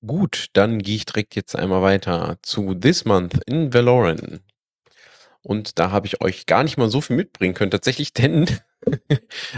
Gut, 0.06 0.48
dann 0.52 0.80
gehe 0.80 0.96
ich 0.96 1.06
direkt 1.06 1.34
jetzt 1.34 1.56
einmal 1.56 1.80
weiter 1.80 2.36
zu 2.42 2.74
This 2.74 3.04
Month 3.04 3.40
in 3.46 3.72
Valoran. 3.72 4.40
Und 5.42 5.78
da 5.78 5.90
habe 5.90 6.06
ich 6.06 6.20
euch 6.20 6.46
gar 6.46 6.62
nicht 6.62 6.76
mal 6.76 6.90
so 6.90 7.00
viel 7.00 7.16
mitbringen 7.16 7.54
können, 7.54 7.70
tatsächlich, 7.70 8.12
denn 8.14 8.46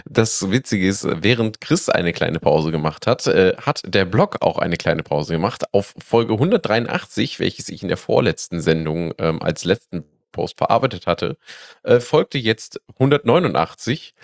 das 0.04 0.50
Witzige 0.50 0.86
ist, 0.86 1.04
während 1.04 1.60
Chris 1.60 1.88
eine 1.88 2.12
kleine 2.12 2.38
Pause 2.38 2.70
gemacht 2.70 3.08
hat, 3.08 3.26
äh, 3.26 3.56
hat 3.56 3.82
der 3.86 4.04
Blog 4.04 4.42
auch 4.42 4.58
eine 4.58 4.76
kleine 4.76 5.02
Pause 5.02 5.32
gemacht. 5.32 5.64
Auf 5.72 5.94
Folge 5.98 6.34
183, 6.34 7.40
welches 7.40 7.68
ich 7.68 7.82
in 7.82 7.88
der 7.88 7.96
vorletzten 7.96 8.60
Sendung 8.60 9.14
ähm, 9.18 9.42
als 9.42 9.64
letzten 9.64 10.04
Post 10.36 10.58
verarbeitet 10.58 11.06
hatte, 11.06 11.38
äh, 11.82 11.98
folgte 11.98 12.36
jetzt 12.36 12.80
189. 12.98 14.14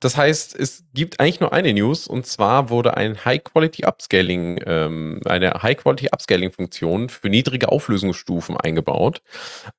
Das 0.00 0.16
heißt, 0.16 0.58
es 0.58 0.84
gibt 0.92 1.20
eigentlich 1.20 1.40
nur 1.40 1.52
eine 1.52 1.72
News 1.72 2.06
und 2.08 2.26
zwar 2.26 2.70
wurde 2.70 2.96
ein 2.96 3.24
High-Quality 3.24 3.86
Upscaling, 3.86 4.60
ähm, 4.66 5.20
eine 5.24 5.62
High-Quality 5.62 6.08
Upscaling-Funktion 6.12 7.08
für 7.08 7.28
niedrige 7.28 7.70
Auflösungsstufen 7.70 8.56
eingebaut. 8.56 9.22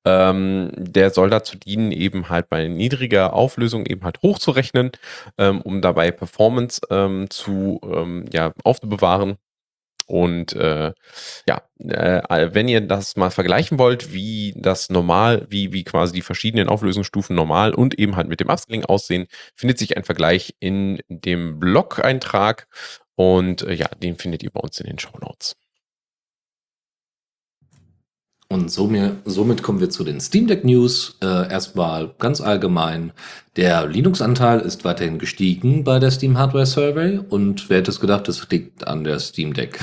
Ähm, 0.05 0.71
der 0.77 1.11
soll 1.11 1.29
dazu 1.29 1.57
dienen, 1.57 1.91
eben 1.91 2.29
halt 2.29 2.49
bei 2.49 2.67
niedriger 2.69 3.33
Auflösung 3.33 3.85
eben 3.85 4.03
halt 4.03 4.21
hochzurechnen, 4.23 4.91
ähm, 5.37 5.61
um 5.61 5.81
dabei 5.81 6.11
Performance 6.11 6.81
ähm, 6.89 7.29
zu 7.29 7.81
ähm, 7.83 8.25
ja, 8.31 8.53
aufzubewahren 8.63 9.37
und 10.07 10.53
äh, 10.53 10.93
ja, 11.47 11.61
äh, 11.79 12.49
wenn 12.53 12.67
ihr 12.67 12.81
das 12.81 13.15
mal 13.15 13.29
vergleichen 13.29 13.79
wollt, 13.79 14.13
wie 14.13 14.53
das 14.55 14.89
normal, 14.89 15.45
wie, 15.49 15.73
wie 15.73 15.83
quasi 15.83 16.13
die 16.13 16.21
verschiedenen 16.21 16.69
Auflösungsstufen 16.69 17.35
normal 17.35 17.73
und 17.73 17.97
eben 17.99 18.15
halt 18.15 18.27
mit 18.27 18.39
dem 18.39 18.49
Upscaling 18.49 18.85
aussehen, 18.85 19.27
findet 19.55 19.79
sich 19.79 19.97
ein 19.97 20.03
Vergleich 20.03 20.55
in 20.59 20.99
dem 21.07 21.59
Blog-Eintrag 21.59 22.67
und 23.15 23.63
äh, 23.63 23.73
ja, 23.73 23.87
den 24.01 24.17
findet 24.17 24.43
ihr 24.43 24.51
bei 24.51 24.59
uns 24.59 24.79
in 24.79 24.87
den 24.87 24.99
Show 24.99 25.17
Notes. 25.19 25.55
Und 28.53 28.69
somit 28.69 29.63
kommen 29.63 29.79
wir 29.79 29.89
zu 29.89 30.03
den 30.03 30.21
Steam 30.21 30.45
Deck 30.45 30.63
News. 30.63 31.17
Äh, 31.23 31.51
erstmal 31.51 32.13
ganz 32.19 32.39
allgemein. 32.39 33.11
Der 33.55 33.87
Linux-Anteil 33.87 34.59
ist 34.59 34.85
weiterhin 34.85 35.17
gestiegen 35.17 35.83
bei 35.83 35.97
der 35.97 36.11
Steam 36.11 36.37
Hardware 36.37 36.67
Survey. 36.67 37.17
Und 37.17 37.71
wer 37.71 37.79
hätte 37.79 37.89
es 37.89 37.99
gedacht, 37.99 38.27
das 38.27 38.47
liegt 38.51 38.85
an 38.85 39.03
der 39.03 39.17
Steam 39.17 39.55
Deck. 39.55 39.79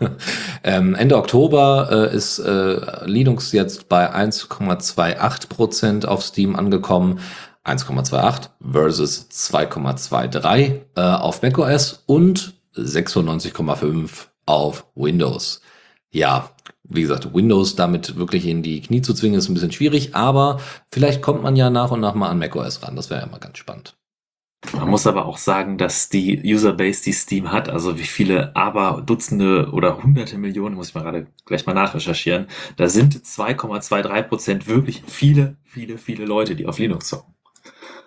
ähm, 0.64 0.94
Ende 0.94 1.18
Oktober 1.18 1.90
äh, 2.10 2.16
ist 2.16 2.38
äh, 2.38 3.04
Linux 3.04 3.52
jetzt 3.52 3.90
bei 3.90 4.14
1,28 4.14 5.48
Prozent 5.50 6.08
auf 6.08 6.22
Steam 6.22 6.56
angekommen. 6.56 7.20
1,28 7.66 8.48
versus 8.72 9.28
2,23 9.30 10.80
äh, 10.96 11.00
auf 11.02 11.42
macOS 11.42 12.02
und 12.06 12.54
96,5 12.74 14.08
auf 14.46 14.86
Windows. 14.94 15.60
Ja, 16.10 16.48
wie 16.84 17.02
gesagt, 17.02 17.34
Windows 17.34 17.76
damit 17.76 18.16
wirklich 18.16 18.46
in 18.46 18.62
die 18.62 18.80
Knie 18.80 19.02
zu 19.02 19.14
zwingen, 19.14 19.38
ist 19.38 19.48
ein 19.48 19.54
bisschen 19.54 19.72
schwierig, 19.72 20.14
aber 20.14 20.60
vielleicht 20.90 21.22
kommt 21.22 21.42
man 21.42 21.56
ja 21.56 21.70
nach 21.70 21.90
und 21.90 22.00
nach 22.00 22.14
mal 22.14 22.28
an 22.28 22.38
macOS 22.38 22.82
ran. 22.82 22.96
Das 22.96 23.10
wäre 23.10 23.20
ja 23.20 23.26
mal 23.26 23.38
ganz 23.38 23.58
spannend. 23.58 23.96
Man 24.72 24.88
muss 24.88 25.06
aber 25.06 25.26
auch 25.26 25.36
sagen, 25.36 25.76
dass 25.76 26.08
die 26.08 26.40
Userbase, 26.42 27.02
die 27.02 27.12
Steam 27.12 27.52
hat, 27.52 27.68
also 27.68 27.98
wie 27.98 28.04
viele 28.04 28.56
aber 28.56 29.02
Dutzende 29.04 29.70
oder 29.72 30.02
hunderte 30.02 30.38
Millionen, 30.38 30.74
muss 30.74 30.88
ich 30.88 30.94
mal 30.94 31.02
gerade 31.02 31.26
gleich 31.44 31.66
mal 31.66 31.74
nachrecherchieren, 31.74 32.46
da 32.76 32.88
sind 32.88 33.14
2,23 33.14 34.22
Prozent 34.22 34.66
wirklich 34.66 35.02
viele, 35.06 35.56
viele, 35.64 35.98
viele 35.98 36.24
Leute, 36.24 36.56
die 36.56 36.66
auf 36.66 36.78
Linux 36.78 37.08
zocken. 37.08 37.34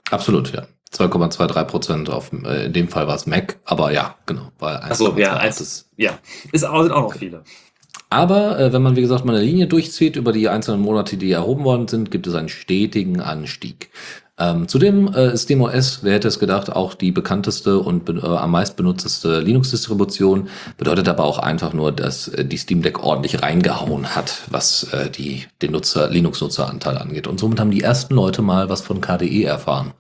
Absolut, 0.10 0.52
ja. 0.52 0.68
2,23 0.94 1.64
Prozent 1.66 2.10
auf, 2.10 2.32
äh, 2.32 2.66
in 2.66 2.74
dem 2.74 2.88
Fall 2.88 3.08
war 3.08 3.16
es 3.16 3.28
Mac, 3.28 3.60
aber 3.66 3.92
ja, 3.92 4.16
genau. 4.26 4.52
Weil 4.58 4.78
Achso, 4.78 5.16
ja, 5.18 5.36
eins, 5.36 5.62
ist, 5.62 5.90
ja, 5.98 6.18
ist 6.52 6.66
auch, 6.66 6.82
sind 6.82 6.92
auch 6.92 7.02
noch 7.02 7.14
viele. 7.14 7.44
Aber 8.10 8.60
äh, 8.60 8.72
wenn 8.72 8.82
man, 8.82 8.96
wie 8.96 9.02
gesagt, 9.02 9.26
mal 9.26 9.36
eine 9.36 9.44
Linie 9.44 9.68
durchzieht 9.68 10.16
über 10.16 10.32
die 10.32 10.48
einzelnen 10.48 10.82
Monate, 10.82 11.18
die 11.18 11.32
erhoben 11.32 11.64
worden 11.64 11.88
sind, 11.88 12.10
gibt 12.12 12.28
es 12.28 12.36
einen 12.36 12.50
stetigen 12.50 13.20
Anstieg. 13.20 13.90
Ähm, 14.40 14.68
zudem 14.68 15.12
äh, 15.14 15.34
ist 15.34 15.44
SteamOS, 15.44 16.04
wer 16.04 16.14
hätte 16.14 16.28
es 16.28 16.38
gedacht, 16.38 16.72
auch 16.72 16.94
die 16.94 17.12
bekannteste 17.12 17.80
und 17.80 18.08
äh, 18.08 18.20
am 18.24 18.52
meist 18.52 18.78
benutzteste 18.78 19.40
Linux-Distribution. 19.40 20.50
Bedeutet 20.78 21.10
aber 21.10 21.24
auch 21.24 21.40
einfach 21.40 21.74
nur, 21.74 21.92
dass 21.92 22.28
äh, 22.28 22.46
die 22.46 22.58
Steam 22.58 22.84
Deck 22.84 23.04
ordentlich 23.04 23.42
reingehauen 23.42 24.16
hat, 24.16 24.44
was 24.50 24.84
äh, 24.94 25.10
die, 25.10 25.46
den 25.64 25.72
Nutzer, 25.72 26.10
Linux-Nutzeranteil 26.10 27.00
angeht. 27.00 27.26
Und 27.26 27.40
somit 27.40 27.60
haben 27.60 27.72
die 27.72 27.82
ersten 27.82 28.14
Leute 28.14 28.44
mal 28.44 28.70
was 28.70 28.82
von 28.82 29.02
KDE 29.02 29.46
erfahren. 29.46 29.94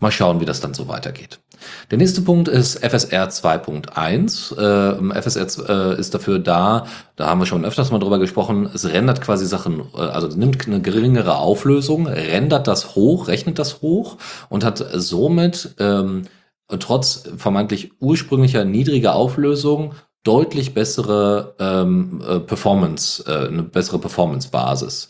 Mal 0.00 0.10
schauen, 0.10 0.40
wie 0.40 0.46
das 0.46 0.60
dann 0.60 0.72
so 0.72 0.88
weitergeht. 0.88 1.38
Der 1.90 1.98
nächste 1.98 2.22
Punkt 2.22 2.48
ist 2.48 2.84
FSR 2.84 3.28
2.1. 3.28 5.14
Äh, 5.14 5.20
FSR 5.22 5.68
äh, 5.68 6.00
ist 6.00 6.14
dafür 6.14 6.38
da, 6.38 6.86
da 7.16 7.26
haben 7.26 7.40
wir 7.40 7.46
schon 7.46 7.64
öfters 7.64 7.90
mal 7.90 7.98
drüber 7.98 8.18
gesprochen, 8.18 8.68
es 8.72 8.88
rendert 8.88 9.20
quasi 9.20 9.46
Sachen, 9.46 9.80
äh, 9.94 10.00
also 10.00 10.28
nimmt 10.28 10.66
eine 10.66 10.80
geringere 10.80 11.36
Auflösung, 11.36 12.06
rendert 12.06 12.66
das 12.66 12.94
hoch, 12.94 13.28
rechnet 13.28 13.58
das 13.58 13.82
hoch 13.82 14.18
und 14.48 14.64
hat 14.64 14.84
somit 14.94 15.74
ähm, 15.78 16.22
trotz 16.78 17.24
vermeintlich 17.36 17.92
ursprünglicher 18.00 18.64
niedriger 18.64 19.14
Auflösung 19.14 19.94
deutlich 20.24 20.72
bessere 20.72 21.54
ähm, 21.58 22.22
äh, 22.26 22.38
Performance, 22.38 23.24
äh, 23.26 23.48
eine 23.48 23.62
bessere 23.64 23.98
Performance-Basis. 23.98 25.08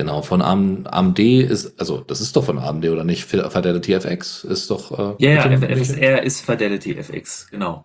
Genau, 0.00 0.22
von 0.22 0.40
AMD 0.40 1.18
ist, 1.18 1.78
also 1.78 2.00
das 2.00 2.22
ist 2.22 2.34
doch 2.34 2.44
von 2.44 2.58
AMD 2.58 2.86
oder 2.86 3.04
nicht? 3.04 3.26
Fidelity 3.26 3.92
FX 3.92 4.44
ist 4.44 4.70
doch. 4.70 4.98
Äh, 4.98 5.14
ja, 5.18 5.46
ja, 5.46 5.58
FSR 5.58 6.22
ist 6.22 6.40
Fidelity 6.40 6.94
FX, 6.94 7.48
genau. 7.50 7.84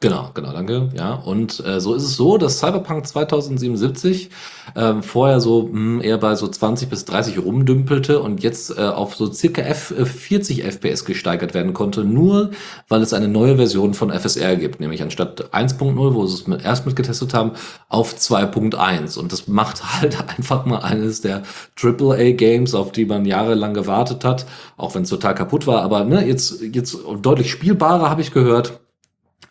Genau, 0.00 0.30
genau, 0.34 0.52
danke. 0.52 0.90
Ja, 0.94 1.14
und 1.14 1.64
äh, 1.66 1.80
so 1.80 1.94
ist 1.94 2.02
es 2.02 2.16
so, 2.16 2.36
dass 2.36 2.58
Cyberpunk 2.58 3.06
2077 3.06 4.28
äh, 4.74 5.00
vorher 5.00 5.40
so 5.40 5.62
mh, 5.62 5.70
hm, 5.72 6.00
eher 6.02 6.18
bei 6.18 6.34
so 6.34 6.46
20 6.46 6.90
bis 6.90 7.06
30 7.06 7.38
rumdümpelte 7.38 8.20
und 8.20 8.42
jetzt 8.42 8.76
äh, 8.76 8.82
auf 8.82 9.14
so 9.14 9.32
circa 9.32 9.62
F 9.62 9.94
40 9.96 10.64
äh, 10.64 10.70
FPS 10.70 11.06
gesteigert 11.06 11.54
werden 11.54 11.72
konnte, 11.72 12.04
nur 12.04 12.50
weil 12.88 13.00
es 13.00 13.14
eine 13.14 13.28
neue 13.28 13.56
Version 13.56 13.94
von 13.94 14.10
FSR 14.10 14.56
gibt, 14.56 14.80
nämlich 14.80 15.02
anstatt 15.02 15.54
1.0, 15.54 15.96
wo 15.96 16.26
sie 16.26 16.34
es 16.34 16.46
mit, 16.46 16.62
erst 16.62 16.84
mitgetestet 16.84 17.32
haben, 17.32 17.52
auf 17.88 18.14
2.1. 18.14 19.18
Und 19.18 19.32
das 19.32 19.48
macht 19.48 19.82
halt 20.00 20.18
einfach 20.28 20.66
mal 20.66 20.80
eines 20.80 21.22
der 21.22 21.42
AAA-Games, 21.82 22.74
auf 22.74 22.92
die 22.92 23.06
man 23.06 23.24
jahrelang 23.24 23.72
gewartet 23.72 24.26
hat, 24.26 24.44
auch 24.76 24.94
wenn 24.94 25.04
es 25.04 25.08
total 25.08 25.34
kaputt 25.34 25.66
war. 25.66 25.80
Aber 25.82 26.04
ne, 26.04 26.26
jetzt, 26.26 26.60
jetzt 26.60 26.98
deutlich 27.22 27.50
spielbarer, 27.50 28.10
habe 28.10 28.20
ich 28.20 28.30
gehört 28.30 28.80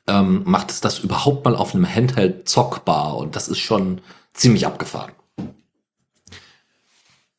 ähm, 0.07 0.43
macht 0.45 0.71
es 0.71 0.81
das 0.81 0.99
überhaupt 0.99 1.45
mal 1.45 1.55
auf 1.55 1.73
einem 1.73 1.87
Handheld 1.87 2.47
zockbar 2.47 3.17
und 3.17 3.35
das 3.35 3.47
ist 3.47 3.59
schon 3.59 4.01
ziemlich 4.33 4.65
abgefahren. 4.65 5.11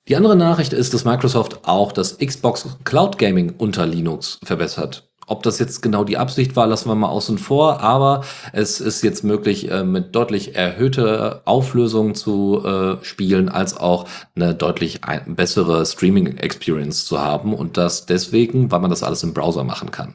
Die 0.08 0.14
andere 0.14 0.36
Nachricht 0.36 0.72
ist, 0.72 0.94
dass 0.94 1.04
Microsoft 1.04 1.60
auch 1.64 1.90
das 1.90 2.18
Xbox 2.18 2.66
Cloud 2.84 3.18
Gaming 3.18 3.54
unter 3.58 3.86
Linux 3.86 4.38
verbessert. 4.44 5.08
Ob 5.28 5.42
das 5.42 5.58
jetzt 5.58 5.82
genau 5.82 6.04
die 6.04 6.18
Absicht 6.18 6.54
war, 6.54 6.68
lassen 6.68 6.88
wir 6.88 6.94
mal 6.94 7.08
außen 7.08 7.38
vor, 7.38 7.80
aber 7.80 8.22
es 8.52 8.80
ist 8.80 9.02
jetzt 9.02 9.24
möglich, 9.24 9.68
äh, 9.68 9.82
mit 9.82 10.14
deutlich 10.14 10.54
erhöhter 10.54 11.42
Auflösung 11.44 12.14
zu 12.14 12.62
äh, 12.64 13.04
spielen, 13.04 13.48
als 13.48 13.76
auch 13.76 14.06
eine 14.36 14.54
deutlich 14.54 15.00
bessere 15.26 15.84
Streaming-Experience 15.84 17.06
zu 17.06 17.20
haben 17.20 17.54
und 17.54 17.76
das 17.76 18.06
deswegen, 18.06 18.70
weil 18.70 18.78
man 18.78 18.90
das 18.90 19.02
alles 19.02 19.24
im 19.24 19.34
Browser 19.34 19.64
machen 19.64 19.90
kann. 19.90 20.14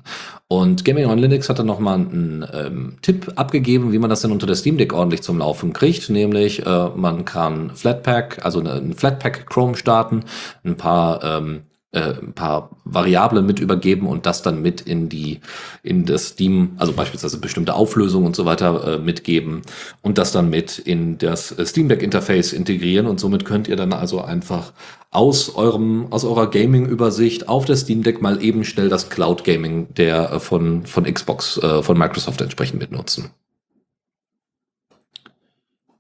Und 0.52 0.84
Gaming 0.84 1.06
on 1.06 1.18
Linux 1.18 1.48
hat 1.48 1.60
dann 1.60 1.66
nochmal 1.66 1.96
einen 1.96 2.46
ähm, 2.52 2.98
Tipp 3.02 3.32
abgegeben, 3.38 3.94
wie 3.94 4.00
man 4.00 4.10
das 4.10 4.20
denn 4.20 4.34
unter 4.34 4.46
der 4.46 4.56
Steam 4.56 4.78
Deck 4.78 4.92
ordentlich 4.92 5.22
zum 5.22 5.38
Laufen 5.38 5.72
kriegt, 5.72 6.10
nämlich 6.10 6.66
äh, 6.66 6.90
man 6.94 7.24
kann 7.24 7.70
Flatpak, 7.74 8.44
also 8.44 8.60
einen 8.60 8.94
Flatpak 8.94 9.50
Chrome 9.50 9.78
starten, 9.78 10.26
ein 10.66 10.76
paar 10.76 11.24
ähm, 11.24 11.62
äh, 11.92 12.14
ein 12.22 12.34
paar 12.34 12.72
Variablen 12.86 13.46
mit 13.46 13.60
übergeben 13.60 14.08
und 14.08 14.26
das 14.26 14.42
dann 14.42 14.62
mit 14.62 14.82
in 14.82 15.10
die 15.10 15.40
in 15.84 16.06
das 16.06 16.30
Steam, 16.30 16.72
also 16.78 16.94
beispielsweise 16.94 17.40
bestimmte 17.40 17.74
Auflösungen 17.74 18.28
und 18.28 18.36
so 18.36 18.46
weiter 18.46 18.96
äh, 18.96 18.98
mitgeben 19.00 19.62
und 20.02 20.18
das 20.18 20.32
dann 20.32 20.50
mit 20.50 20.80
in 20.80 21.18
das 21.18 21.52
äh, 21.58 21.66
Steam 21.66 21.90
Deck 21.90 22.02
Interface 22.02 22.54
integrieren 22.54 23.08
und 23.08 23.20
somit 23.20 23.46
könnt 23.46 23.68
ihr 23.68 23.76
dann 23.76 23.94
also 23.94 24.22
einfach 24.22 24.74
aus 25.10 25.56
eurem 25.56 26.08
aus 26.12 26.24
eurer 26.24 26.50
Gaming 26.50 26.86
Übersicht 26.86 27.50
auf 27.50 27.66
der 27.66 27.76
Steam 27.76 28.04
Deck 28.04 28.22
mal 28.22 28.42
eben 28.42 28.64
schnell 28.64 28.90
das 28.90 29.10
Cloud 29.10 29.44
Gaming 29.44 29.94
der 29.96 30.32
äh, 30.32 30.40
von 30.40 30.86
von 30.86 31.04
Xbox 31.04 31.58
äh, 31.58 31.84
von 31.84 31.98
Microsoft 31.98 32.42
entsprechend 32.42 32.80
mitnutzen. 32.80 33.32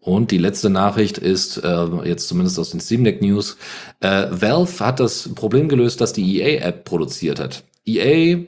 Und 0.02 0.32
die 0.32 0.40
letzte 0.40 0.72
Nachricht 0.72 1.19
ist, 1.19 1.57
äh, 1.57 1.86
jetzt 2.06 2.28
zumindest 2.28 2.57
aus 2.57 2.72
den 2.72 2.80
Steam 2.80 3.03
Deck 3.03 3.22
News, 3.22 3.57
äh, 3.99 4.28
Valve 4.32 4.84
hat 4.84 4.99
das 4.99 5.30
Problem 5.36 5.69
gelöst, 5.69 6.02
dass 6.02 6.11
die 6.11 6.41
EA-App 6.41 6.86
produziert 6.86 7.40
hat. 7.40 7.64
EA, 7.86 8.40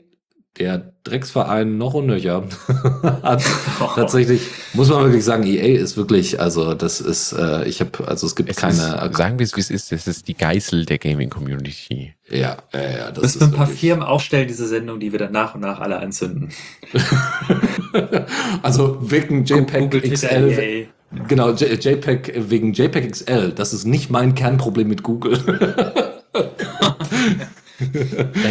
der 0.58 0.92
Drecksverein 1.04 1.78
noch 1.78 1.94
und 1.94 2.06
nöcher, 2.06 2.42
hat 3.22 3.44
tatsächlich, 3.94 4.40
muss 4.72 4.88
man 4.88 5.04
wirklich 5.04 5.24
sagen, 5.24 5.44
EA 5.44 5.80
ist 5.80 5.96
wirklich, 5.96 6.40
also 6.40 6.74
das 6.74 7.00
ist, 7.00 7.32
äh, 7.32 7.68
ich 7.68 7.80
habe, 7.80 8.08
also 8.08 8.26
es 8.26 8.34
gibt 8.34 8.50
es 8.50 8.56
keine... 8.56 9.08
Ist, 9.08 9.16
sagen 9.16 9.38
wir 9.38 9.44
es, 9.44 9.54
wie 9.54 9.60
es 9.60 9.70
ist, 9.70 9.92
das 9.92 10.08
ist 10.08 10.26
die 10.26 10.34
Geißel 10.34 10.86
der 10.86 10.98
Gaming-Community. 10.98 12.14
Ja, 12.30 12.56
ja, 12.72 12.80
ja. 12.82 13.10
Das 13.12 13.22
Müssen 13.22 13.40
wir 13.40 13.46
ein 13.46 13.52
paar 13.52 13.66
wirklich... 13.68 13.80
Firmen 13.80 14.04
aufstellen, 14.04 14.48
diese 14.48 14.66
Sendung, 14.66 14.98
die 14.98 15.12
wir 15.12 15.20
dann 15.20 15.32
nach 15.32 15.54
und 15.54 15.60
nach 15.60 15.78
alle 15.78 16.00
anzünden. 16.00 16.50
also 18.62 18.98
wegen 19.02 19.44
JPEG 19.44 20.12
XL... 20.12 20.88
Genau, 21.28 21.50
JPEG 21.50 22.50
wegen 22.50 22.72
JPEG 22.72 23.12
XL. 23.12 23.52
Das 23.52 23.72
ist 23.72 23.84
nicht 23.84 24.10
mein 24.10 24.34
Kernproblem 24.34 24.88
mit 24.88 25.02
Google. 25.02 25.38
da 26.32 26.42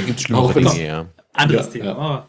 gibt 0.06 0.20
es 0.20 0.24
schlimmere 0.24 0.54
Dinge, 0.54 0.88
ja. 0.88 1.06
Anderes 1.34 1.68
ja, 1.68 1.72
Thema. 1.72 1.86
Ja. 1.86 2.28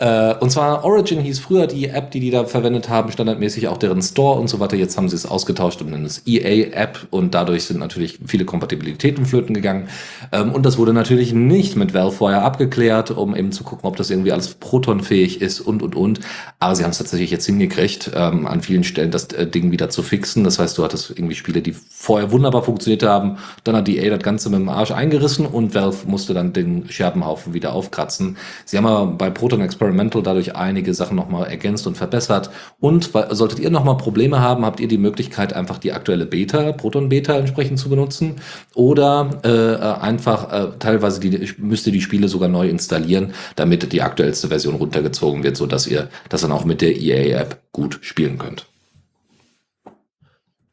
Äh, 0.00 0.34
und 0.40 0.50
zwar 0.50 0.82
Origin 0.82 1.20
hieß 1.20 1.40
früher 1.40 1.66
die 1.66 1.88
App, 1.88 2.10
die 2.10 2.20
die 2.20 2.30
da 2.30 2.46
verwendet 2.46 2.88
haben, 2.88 3.12
standardmäßig 3.12 3.68
auch 3.68 3.76
deren 3.76 4.00
Store 4.00 4.40
und 4.40 4.48
so 4.48 4.58
weiter. 4.58 4.74
Jetzt 4.76 4.96
haben 4.96 5.10
sie 5.10 5.14
es 5.16 5.26
ausgetauscht 5.26 5.82
und 5.82 5.90
nennen 5.90 6.06
es 6.06 6.22
EA-App 6.26 7.06
und 7.10 7.34
dadurch 7.34 7.64
sind 7.64 7.78
natürlich 7.78 8.18
viele 8.26 8.46
Kompatibilitäten 8.46 9.26
flöten 9.26 9.54
gegangen. 9.54 9.88
Ähm, 10.32 10.52
und 10.52 10.64
das 10.64 10.78
wurde 10.78 10.94
natürlich 10.94 11.34
nicht 11.34 11.76
mit 11.76 11.92
Valve 11.92 12.12
vorher 12.12 12.44
abgeklärt, 12.44 13.10
um 13.10 13.36
eben 13.36 13.52
zu 13.52 13.62
gucken, 13.62 13.86
ob 13.86 13.96
das 13.96 14.08
irgendwie 14.08 14.32
alles 14.32 14.54
Proton-fähig 14.54 15.42
ist 15.42 15.60
und, 15.60 15.82
und, 15.82 15.94
und. 15.94 16.20
Aber 16.60 16.74
sie 16.74 16.82
haben 16.82 16.92
es 16.92 16.98
tatsächlich 16.98 17.30
jetzt 17.30 17.44
hingekriegt, 17.44 18.10
ähm, 18.14 18.46
an 18.46 18.62
vielen 18.62 18.84
Stellen 18.84 19.10
das 19.10 19.26
äh, 19.26 19.46
Ding 19.46 19.70
wieder 19.70 19.90
zu 19.90 20.02
fixen. 20.02 20.44
Das 20.44 20.58
heißt, 20.58 20.78
du 20.78 20.82
hattest 20.82 21.10
irgendwie 21.10 21.34
Spiele, 21.34 21.60
die 21.60 21.74
vorher 21.90 22.32
wunderbar 22.32 22.62
funktioniert 22.62 23.02
haben. 23.02 23.36
Dann 23.64 23.76
hat 23.76 23.86
EA 23.86 24.08
das 24.08 24.22
Ganze 24.22 24.48
mit 24.48 24.60
dem 24.60 24.70
Arsch 24.70 24.92
eingerissen 24.92 25.44
und 25.44 25.74
Valve 25.74 26.06
musste 26.06 26.32
dann 26.32 26.54
den 26.54 26.88
Scherbenhaufen 26.88 27.52
wieder 27.52 27.74
aufkratzen. 27.74 28.38
Sie 28.64 28.78
haben 28.78 28.86
aber 28.86 29.06
bei 29.06 29.28
Proton 29.28 29.60
Experiment 29.60 29.89
Experimental 29.90 30.22
dadurch 30.22 30.54
einige 30.56 30.94
Sachen 30.94 31.16
nochmal 31.16 31.48
ergänzt 31.48 31.86
und 31.86 31.96
verbessert. 31.96 32.50
Und 32.78 33.10
solltet 33.30 33.58
ihr 33.58 33.70
nochmal 33.70 33.96
Probleme 33.96 34.40
haben, 34.40 34.64
habt 34.64 34.80
ihr 34.80 34.88
die 34.88 34.98
Möglichkeit, 34.98 35.52
einfach 35.52 35.78
die 35.78 35.92
aktuelle 35.92 36.26
Beta, 36.26 36.72
Proton 36.72 37.08
Beta 37.08 37.36
entsprechend 37.36 37.78
zu 37.78 37.88
benutzen. 37.88 38.36
Oder 38.74 39.40
äh, 39.42 40.00
einfach 40.00 40.52
äh, 40.52 40.68
teilweise 40.78 41.20
die, 41.20 41.52
müsst 41.58 41.86
ihr 41.86 41.92
die 41.92 42.00
Spiele 42.00 42.28
sogar 42.28 42.48
neu 42.48 42.68
installieren, 42.68 43.32
damit 43.56 43.92
die 43.92 44.02
aktuellste 44.02 44.48
Version 44.48 44.76
runtergezogen 44.76 45.42
wird, 45.42 45.56
sodass 45.56 45.86
ihr 45.86 46.08
das 46.28 46.42
dann 46.42 46.52
auch 46.52 46.64
mit 46.64 46.80
der 46.80 46.96
EA-App 46.96 47.60
gut 47.72 47.98
spielen 48.02 48.38
könnt. 48.38 48.69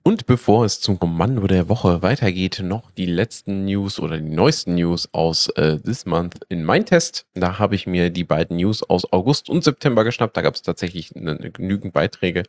Und 0.07 0.25
bevor 0.25 0.63
es 0.63 0.79
zum 0.79 0.99
Kommando 0.99 1.47
der 1.47 1.67
Woche 1.67 2.01
weitergeht, 2.01 2.61
noch 2.63 2.91
die 2.91 3.07
letzten 3.07 3.65
News 3.65 3.99
oder 3.99 4.17
die 4.17 4.33
neuesten 4.33 4.75
News 4.75 5.09
aus 5.11 5.49
äh, 5.57 5.79
This 5.79 6.05
Month 6.05 6.45
in 6.47 6.63
mein 6.63 6.85
Test. 6.85 7.25
Da 7.33 7.59
habe 7.59 7.75
ich 7.75 7.87
mir 7.87 8.09
die 8.09 8.23
beiden 8.23 8.55
News 8.55 8.83
aus 8.83 9.11
August 9.11 9.49
und 9.49 9.65
September 9.65 10.05
geschnappt. 10.05 10.37
Da 10.37 10.41
gab 10.41 10.55
es 10.55 10.61
tatsächlich 10.61 11.13
eine, 11.13 11.51
genügend 11.51 11.91
Beiträge. 11.91 12.43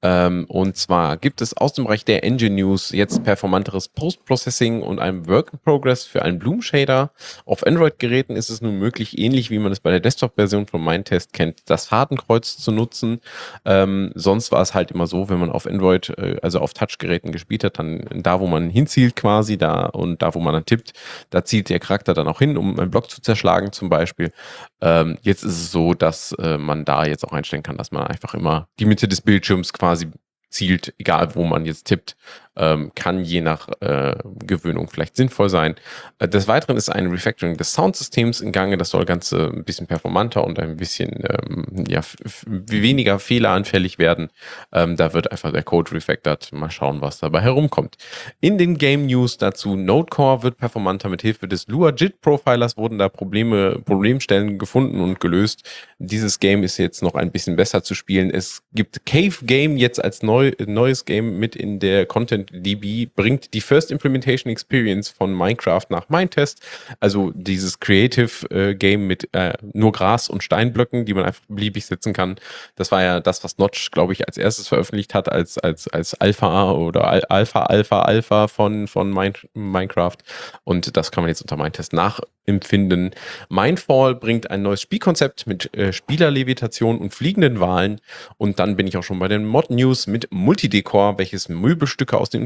Ähm, 0.00 0.46
und 0.48 0.78
zwar 0.78 1.18
gibt 1.18 1.42
es 1.42 1.54
aus 1.54 1.74
dem 1.74 1.84
Bereich 1.84 2.06
der 2.06 2.24
Engine 2.24 2.54
News 2.54 2.90
jetzt 2.90 3.22
performanteres 3.22 3.88
Post-Processing 3.88 4.80
und 4.80 4.98
ein 4.98 5.26
Work 5.28 5.52
in 5.52 5.58
Progress 5.58 6.04
für 6.04 6.22
einen 6.22 6.38
Bloom 6.38 6.62
Shader. 6.62 7.10
Auf 7.44 7.66
Android-Geräten 7.66 8.34
ist 8.34 8.48
es 8.48 8.62
nun 8.62 8.78
möglich, 8.78 9.18
ähnlich 9.18 9.50
wie 9.50 9.58
man 9.58 9.72
es 9.72 9.80
bei 9.80 9.90
der 9.90 10.00
Desktop-Version 10.00 10.66
von 10.68 10.82
Mindtest 10.82 11.34
kennt, 11.34 11.60
das 11.66 11.86
Fadenkreuz 11.86 12.56
zu 12.56 12.72
nutzen. 12.72 13.20
Ähm, 13.66 14.10
sonst 14.14 14.52
war 14.52 14.62
es 14.62 14.72
halt 14.72 14.90
immer 14.90 15.06
so, 15.06 15.28
wenn 15.28 15.38
man 15.38 15.50
auf 15.50 15.66
Android, 15.66 16.10
äh, 16.18 16.36
also 16.42 16.60
auf 16.60 16.72
Touch 16.72 16.93
Touchgeräten 16.94 17.32
gespielt 17.32 17.64
hat, 17.64 17.78
dann 17.78 18.04
da, 18.12 18.40
wo 18.40 18.46
man 18.46 18.70
hinzielt 18.70 19.16
quasi, 19.16 19.58
da 19.58 19.86
und 19.86 20.22
da, 20.22 20.34
wo 20.34 20.40
man 20.40 20.54
dann 20.54 20.64
tippt, 20.64 20.92
da 21.30 21.44
zielt 21.44 21.68
der 21.68 21.80
Charakter 21.80 22.14
dann 22.14 22.28
auch 22.28 22.38
hin, 22.38 22.56
um 22.56 22.78
einen 22.78 22.90
Block 22.90 23.10
zu 23.10 23.20
zerschlagen 23.20 23.72
zum 23.72 23.88
Beispiel. 23.88 24.32
Ähm, 24.80 25.18
jetzt 25.22 25.42
ist 25.42 25.58
es 25.60 25.72
so, 25.72 25.94
dass 25.94 26.32
äh, 26.32 26.58
man 26.58 26.84
da 26.84 27.04
jetzt 27.04 27.24
auch 27.24 27.32
einstellen 27.32 27.62
kann, 27.62 27.76
dass 27.76 27.92
man 27.92 28.06
einfach 28.06 28.34
immer 28.34 28.68
die 28.78 28.86
Mitte 28.86 29.08
des 29.08 29.20
Bildschirms 29.20 29.72
quasi 29.72 30.10
zielt, 30.50 30.94
egal 30.98 31.34
wo 31.34 31.44
man 31.44 31.66
jetzt 31.66 31.86
tippt 31.86 32.16
ähm, 32.56 32.92
kann 32.94 33.24
je 33.24 33.40
nach 33.40 33.68
äh, 33.80 34.14
Gewöhnung 34.44 34.88
vielleicht 34.88 35.16
sinnvoll 35.16 35.48
sein. 35.48 35.74
Äh, 36.18 36.28
des 36.28 36.48
Weiteren 36.48 36.76
ist 36.76 36.88
ein 36.88 37.08
Refactoring 37.08 37.56
des 37.56 37.72
Soundsystems 37.72 38.40
in 38.40 38.52
Gange. 38.52 38.76
Das 38.76 38.90
soll 38.90 39.04
Ganze 39.04 39.50
ein 39.52 39.64
bisschen 39.64 39.86
performanter 39.86 40.44
und 40.44 40.58
ein 40.58 40.76
bisschen 40.76 41.10
ähm, 41.28 41.84
ja, 41.88 42.00
weniger 42.46 43.18
fehleranfällig 43.18 43.98
werden. 43.98 44.30
Ähm, 44.72 44.96
da 44.96 45.12
wird 45.12 45.30
einfach 45.32 45.52
der 45.52 45.62
Code 45.62 45.92
refactored. 45.92 46.52
Mal 46.52 46.70
schauen, 46.70 47.00
was 47.00 47.18
dabei 47.18 47.40
herumkommt. 47.40 47.96
In 48.40 48.58
den 48.58 48.78
Game 48.78 49.06
News 49.06 49.38
dazu, 49.38 49.76
Nodecore 49.76 50.42
wird 50.42 50.58
performanter. 50.58 51.08
Mit 51.08 51.22
Hilfe 51.22 51.48
des 51.48 51.66
Lua 51.66 51.90
JIT 51.90 52.20
Profilers 52.20 52.76
wurden 52.76 52.98
da 52.98 53.08
Probleme, 53.08 53.80
Problemstellen 53.84 54.58
gefunden 54.58 55.00
und 55.00 55.20
gelöst. 55.20 55.62
Dieses 55.98 56.38
Game 56.40 56.62
ist 56.62 56.78
jetzt 56.78 57.02
noch 57.02 57.14
ein 57.14 57.30
bisschen 57.30 57.56
besser 57.56 57.82
zu 57.82 57.94
spielen. 57.94 58.30
Es 58.30 58.62
gibt 58.72 59.06
Cave 59.06 59.34
Game 59.42 59.76
jetzt 59.76 60.02
als 60.02 60.22
neu, 60.22 60.52
neues 60.66 61.04
Game 61.04 61.38
mit 61.38 61.56
in 61.56 61.78
der 61.80 62.06
Content 62.06 62.43
DB 62.52 63.06
bringt 63.06 63.54
die 63.54 63.60
First 63.60 63.90
Implementation 63.90 64.50
Experience 64.50 65.08
von 65.08 65.34
Minecraft 65.34 65.86
nach 65.88 66.08
Mindtest. 66.08 66.60
Also 67.00 67.32
dieses 67.34 67.80
Creative 67.80 68.48
äh, 68.50 68.74
Game 68.74 69.06
mit 69.06 69.28
äh, 69.32 69.54
nur 69.72 69.92
Gras 69.92 70.28
und 70.28 70.42
Steinblöcken, 70.42 71.04
die 71.04 71.14
man 71.14 71.24
einfach 71.24 71.44
beliebig 71.48 71.86
setzen 71.86 72.12
kann. 72.12 72.36
Das 72.76 72.92
war 72.92 73.02
ja 73.02 73.20
das, 73.20 73.44
was 73.44 73.58
Notch, 73.58 73.90
glaube 73.90 74.12
ich, 74.12 74.26
als 74.26 74.36
erstes 74.36 74.68
veröffentlicht 74.68 75.14
hat, 75.14 75.30
als, 75.30 75.58
als, 75.58 75.88
als 75.88 76.14
Alpha 76.14 76.72
oder 76.72 77.08
Al 77.08 77.24
Alpha, 77.28 77.64
Alpha, 77.64 78.02
Alpha 78.02 78.48
von, 78.48 78.86
von 78.86 79.10
Minecraft. 79.54 80.16
Und 80.64 80.96
das 80.96 81.10
kann 81.10 81.22
man 81.22 81.28
jetzt 81.28 81.42
unter 81.42 81.56
Mindtest 81.56 81.92
nach 81.92 82.20
empfinden. 82.46 83.10
Mindfall 83.48 84.14
bringt 84.14 84.50
ein 84.50 84.62
neues 84.62 84.80
Spielkonzept 84.82 85.46
mit 85.46 85.74
äh, 85.76 85.92
Spielerlevitation 85.92 86.98
und 86.98 87.14
fliegenden 87.14 87.60
Wahlen. 87.60 88.00
Und 88.36 88.58
dann 88.58 88.76
bin 88.76 88.86
ich 88.86 88.96
auch 88.96 89.02
schon 89.02 89.18
bei 89.18 89.28
den 89.28 89.44
Mod-News 89.44 90.06
mit 90.06 90.28
Multidecor, 90.30 91.18
welches 91.18 91.48
Möbelstücke 91.48 92.18
aus 92.18 92.30
den 92.30 92.42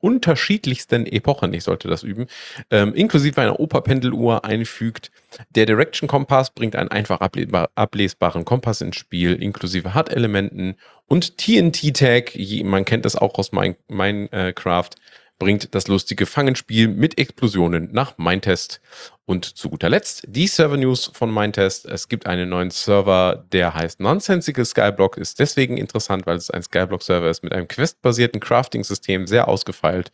unterschiedlichsten, 0.00 1.06
Epochen, 1.06 1.52
ich 1.54 1.64
sollte 1.64 1.88
das 1.88 2.02
üben, 2.02 2.26
ähm, 2.70 2.94
inklusive 2.94 3.40
einer 3.40 3.58
Operpendeluhr 3.58 4.44
einfügt. 4.44 5.10
Der 5.50 5.66
Direction 5.66 6.08
Kompass 6.08 6.50
bringt 6.50 6.76
einen 6.76 6.90
einfach 6.90 7.20
ablesbaren 7.20 8.44
Kompass 8.44 8.80
ins 8.80 8.96
Spiel, 8.96 9.34
inklusive 9.34 9.94
HUD-Elementen 9.94 10.76
und 11.06 11.38
TNT 11.38 11.96
Tag, 11.96 12.32
man 12.64 12.84
kennt 12.84 13.04
das 13.04 13.16
auch 13.16 13.34
aus 13.38 13.50
Minecraft, 13.52 14.90
bringt 15.38 15.74
das 15.74 15.88
lustige 15.88 16.26
Fangenspiel 16.26 16.88
mit 16.88 17.18
Explosionen 17.18 17.90
nach 17.92 18.18
Mindtest. 18.18 18.80
Und 19.26 19.44
zu 19.44 19.70
guter 19.70 19.88
Letzt 19.88 20.24
die 20.28 20.46
Server 20.46 20.76
News 20.76 21.10
von 21.14 21.32
Mindtest. 21.32 21.86
Es 21.86 22.08
gibt 22.08 22.26
einen 22.26 22.48
neuen 22.48 22.70
Server, 22.70 23.44
der 23.52 23.74
heißt 23.74 24.00
Nonsensical 24.00 24.64
Skyblock. 24.64 25.16
Ist 25.16 25.40
deswegen 25.40 25.76
interessant, 25.76 26.26
weil 26.26 26.36
es 26.36 26.50
ein 26.50 26.62
Skyblock-Server 26.62 27.28
ist 27.30 27.42
mit 27.42 27.52
einem 27.52 27.68
questbasierten 27.68 28.40
Crafting-System, 28.40 29.26
sehr 29.26 29.48
ausgefeilt. 29.48 30.12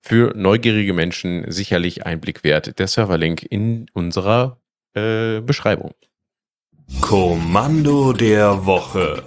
Für 0.00 0.32
neugierige 0.36 0.92
Menschen 0.92 1.50
sicherlich 1.50 2.06
ein 2.06 2.20
Blick 2.20 2.44
wert. 2.44 2.78
Der 2.78 2.88
Serverlink 2.88 3.42
in 3.42 3.86
unserer 3.92 4.58
äh, 4.94 5.40
Beschreibung. 5.40 5.94
Kommando 7.00 8.12
der 8.12 8.66
Woche. 8.66 9.24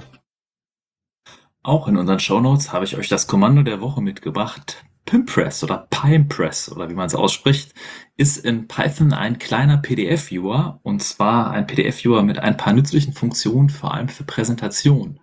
Auch 1.64 1.88
in 1.88 1.98
unseren 1.98 2.20
Shownotes 2.20 2.72
habe 2.72 2.86
ich 2.86 2.96
euch 2.96 3.10
das 3.10 3.26
Kommando 3.28 3.64
der 3.64 3.82
Woche 3.82 4.02
mitgebracht. 4.02 4.85
Pimpress 5.06 5.64
oder 5.64 5.88
Pimepress 5.90 6.72
oder 6.72 6.90
wie 6.90 6.96
man 6.96 7.08
es 7.08 7.16
ausspricht, 7.16 7.74
ist 8.18 8.38
in 8.38 8.68
Python 8.68 9.14
ein 9.14 9.38
kleiner 9.38 9.78
PDF-Viewer 9.78 10.80
und 10.84 11.04
zwar 11.04 11.52
ein 11.52 11.68
PDF-Viewer 11.68 12.24
mit 12.24 12.40
ein 12.40 12.58
paar 12.58 12.74
nützlichen 12.74 13.14
Funktionen, 13.14 13.70
vor 13.70 13.94
allem 13.94 14.10
für 14.10 14.24
Präsentation. 14.24 15.20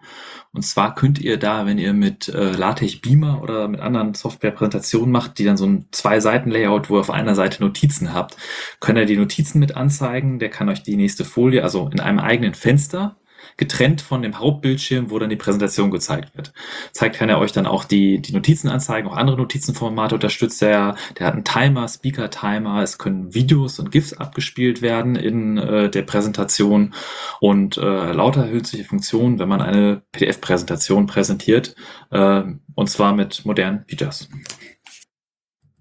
Und 0.55 0.63
zwar 0.63 0.95
könnt 0.95 1.19
ihr 1.19 1.39
da, 1.39 1.65
wenn 1.65 1.79
ihr 1.79 1.95
mit 1.95 2.29
äh, 2.29 2.51
LaTeX 2.53 3.01
Beamer 3.01 3.43
oder 3.43 3.69
mit 3.69 3.81
anderen 3.81 4.13
Software-Präsentationen 4.13 5.11
macht, 5.11 5.39
die 5.39 5.45
dann 5.45 5.57
so 5.57 5.65
ein 5.65 5.87
Zwei-Seiten-Layout, 5.93 6.91
wo 6.91 6.97
ihr 6.97 7.01
auf 7.01 7.11
einer 7.11 7.35
Seite 7.35 7.63
Notizen 7.63 8.13
habt, 8.13 8.37
könnt 8.79 8.99
ihr 8.99 9.07
die 9.07 9.17
Notizen 9.17 9.59
mit 9.61 9.77
anzeigen. 9.77 10.39
Der 10.39 10.51
kann 10.51 10.69
euch 10.69 10.83
die 10.83 10.97
nächste 10.97 11.25
Folie, 11.25 11.63
also 11.63 11.89
in 11.89 12.01
einem 12.01 12.19
eigenen 12.19 12.53
Fenster, 12.53 13.17
getrennt 13.57 14.01
von 14.01 14.23
dem 14.23 14.39
Hauptbildschirm, 14.39 15.11
wo 15.11 15.19
dann 15.19 15.31
die 15.31 15.37
Präsentation 15.37 15.91
gezeigt 15.91 16.37
wird. 16.37 16.53
Zeigt 16.93 17.17
kann 17.17 17.29
er 17.29 17.39
euch 17.39 17.53
dann 17.53 17.67
auch 17.67 17.85
die, 17.85 18.21
die 18.21 18.33
Notizen 18.33 18.69
anzeigen, 18.69 19.09
auch 19.09 19.17
andere 19.17 19.37
Notizenformate 19.37 20.15
unterstützt 20.15 20.63
er. 20.63 20.97
Der 21.19 21.27
hat 21.27 21.35
einen 21.35 21.45
Timer, 21.45 21.89
Speaker-Timer, 21.89 22.83
es 22.83 22.99
können 22.99 23.35
Videos 23.35 23.79
und 23.79 23.91
GIFs 23.91 24.13
abgespielt 24.13 24.83
werden 24.83 25.17
in 25.17 25.59
äh, 25.59 25.91
der 25.91 26.03
Präsentation 26.03 26.95
und 27.41 27.77
äh, 27.77 28.13
lauter 28.13 28.47
nützliche 28.47 28.85
Funktionen, 28.85 29.39
wenn 29.39 29.49
man 29.49 29.61
eine 29.61 30.03
PDF-Präsentation 30.13 31.07
präsentiert, 31.07 31.75
äh, 32.11 32.43
und 32.75 32.91
zwar 32.91 33.15
mit 33.15 33.45
modernen 33.45 33.85
Features. 33.89 34.29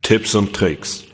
Tipps 0.01 0.35
und 0.35 0.53
Tricks. 0.53 1.10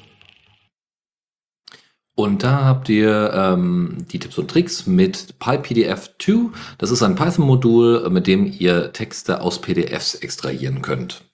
Und 2.19 2.41
da 2.41 2.65
habt 2.65 2.89
ihr 2.89 3.31
ähm, 3.31 3.98
die 4.11 4.18
Tipps 4.18 4.39
und 4.39 4.49
Tricks 4.49 4.88
mit 4.88 5.35
PyPDF2. 5.39 6.49
Das 6.80 6.89
ist 6.89 7.03
ein 7.03 7.14
Python-Modul, 7.14 8.10
mit 8.10 8.26
dem 8.26 8.52
ihr 8.57 8.91
Texte 8.91 9.39
aus 9.39 9.61
PDFs 9.61 10.15
extrahieren 10.15 10.81
könnt. 10.81 11.27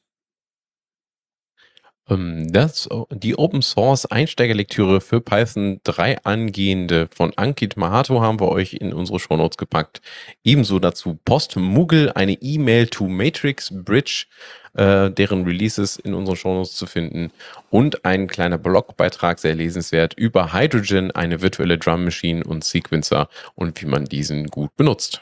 Ähm, 2.10 2.52
das, 2.52 2.90
die 3.12 3.38
Open 3.38 3.62
Source 3.62 4.06
Einsteigerlektüre 4.06 5.02
für 5.02 5.22
Python 5.22 5.80
3 5.84 6.24
Angehende 6.24 7.08
von 7.16 7.34
Ankit 7.36 7.78
Mahato 7.78 8.22
haben 8.22 8.40
wir 8.40 8.50
euch 8.50 8.74
in 8.74 8.94
unsere 8.94 9.20
Shownotes 9.20 9.58
gepackt. 9.58 10.02
Ebenso 10.44 10.80
dazu 10.80 11.18
Post 11.26 11.56
Muggel, 11.56 12.12
eine 12.14 12.34
E-Mail 12.34 12.88
to 12.88 13.08
Matrix 13.08 13.72
Bridge 13.74 14.26
äh, 14.74 15.12
deren 15.12 15.46
Releases 15.46 15.98
in 15.98 16.14
unseren 16.14 16.36
Shownotes 16.36 16.76
zu 16.76 16.86
finden 16.86 17.32
und 17.70 18.06
ein 18.06 18.28
kleiner 18.28 18.58
Blogbeitrag, 18.58 19.40
sehr 19.40 19.56
lesenswert, 19.56 20.14
über 20.16 20.54
Hydrogen, 20.54 21.12
eine 21.12 21.42
virtuelle 21.42 21.78
Drum 21.78 22.06
Machine 22.06 22.44
und 22.44 22.64
Sequencer 22.64 23.30
und 23.56 23.82
wie 23.82 23.86
man 23.86 24.06
diesen 24.06 24.48
gut 24.48 24.76
benutzt. 24.76 25.22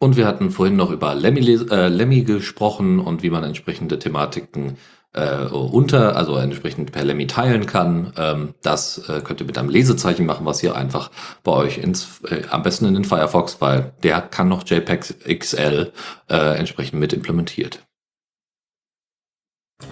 Und 0.00 0.16
wir 0.16 0.26
hatten 0.26 0.50
vorhin 0.52 0.76
noch 0.76 0.92
über 0.92 1.14
Lemmy, 1.16 1.40
äh, 1.40 1.88
Lemmy 1.88 2.22
gesprochen 2.22 3.00
und 3.00 3.24
wie 3.24 3.30
man 3.30 3.42
entsprechende 3.42 3.98
Thematiken 3.98 4.68
äh, 4.68 4.97
unter, 5.16 6.16
also 6.16 6.36
entsprechend 6.36 6.92
per 6.92 7.04
Lemmy 7.04 7.26
teilen 7.26 7.66
kann. 7.66 8.12
Ähm, 8.16 8.54
das 8.62 9.08
äh, 9.08 9.20
könnt 9.22 9.40
ihr 9.40 9.46
mit 9.46 9.58
einem 9.58 9.70
Lesezeichen 9.70 10.26
machen, 10.26 10.46
was 10.46 10.62
ihr 10.62 10.76
einfach 10.76 11.10
bei 11.42 11.52
euch 11.52 11.78
ins, 11.78 12.20
äh, 12.28 12.42
am 12.50 12.62
besten 12.62 12.84
in 12.86 12.94
den 12.94 13.04
Firefox, 13.04 13.60
weil 13.60 13.92
der 14.02 14.20
kann 14.20 14.48
noch 14.48 14.64
JPEG 14.66 15.38
XL 15.38 15.92
äh, 16.28 16.58
entsprechend 16.58 17.00
mit 17.00 17.12
implementiert. 17.12 17.87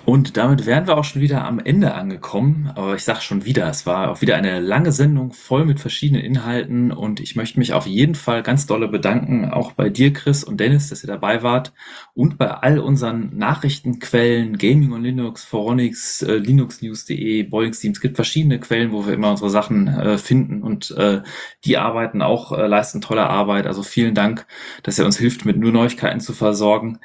Und 0.04 0.36
damit 0.36 0.66
wären 0.66 0.88
wir 0.88 0.96
auch 0.98 1.04
schon 1.04 1.22
wieder 1.22 1.44
am 1.44 1.60
Ende 1.60 1.94
angekommen. 1.94 2.72
Aber 2.74 2.96
ich 2.96 3.04
sage 3.04 3.20
schon 3.20 3.44
wieder, 3.44 3.68
es 3.68 3.86
war 3.86 4.10
auch 4.10 4.20
wieder 4.20 4.34
eine 4.34 4.58
lange 4.58 4.90
Sendung 4.90 5.32
voll 5.32 5.64
mit 5.64 5.78
verschiedenen 5.78 6.22
Inhalten. 6.22 6.90
Und 6.90 7.20
ich 7.20 7.36
möchte 7.36 7.60
mich 7.60 7.72
auf 7.72 7.86
jeden 7.86 8.16
Fall 8.16 8.42
ganz 8.42 8.66
dolle 8.66 8.88
bedanken, 8.88 9.50
auch 9.52 9.72
bei 9.72 9.88
dir, 9.88 10.12
Chris 10.12 10.42
und 10.42 10.58
Dennis, 10.58 10.88
dass 10.88 11.04
ihr 11.04 11.08
dabei 11.08 11.44
wart. 11.44 11.72
Und 12.14 12.36
bei 12.36 12.50
all 12.50 12.80
unseren 12.80 13.36
Nachrichtenquellen, 13.36 14.58
Gaming 14.58 14.90
und 14.90 15.04
Linux, 15.04 15.44
Foronix, 15.44 16.20
äh, 16.22 16.34
linuxnews.de, 16.34 17.44
Boeing 17.44 17.72
Steam. 17.72 17.92
Es 17.92 18.00
gibt 18.00 18.16
verschiedene 18.16 18.58
Quellen, 18.58 18.90
wo 18.90 19.06
wir 19.06 19.14
immer 19.14 19.30
unsere 19.30 19.50
Sachen 19.50 19.86
äh, 19.86 20.18
finden. 20.18 20.62
Und 20.64 20.90
äh, 20.98 21.22
die 21.64 21.78
arbeiten 21.78 22.22
auch, 22.22 22.50
äh, 22.50 22.66
leisten 22.66 23.00
tolle 23.00 23.28
Arbeit. 23.28 23.68
Also 23.68 23.84
vielen 23.84 24.16
Dank, 24.16 24.46
dass 24.82 24.98
ihr 24.98 25.04
uns 25.04 25.16
hilft, 25.16 25.44
mit 25.44 25.56
nur 25.56 25.70
Neuigkeiten 25.70 26.20
zu 26.20 26.32
versorgen. 26.32 26.98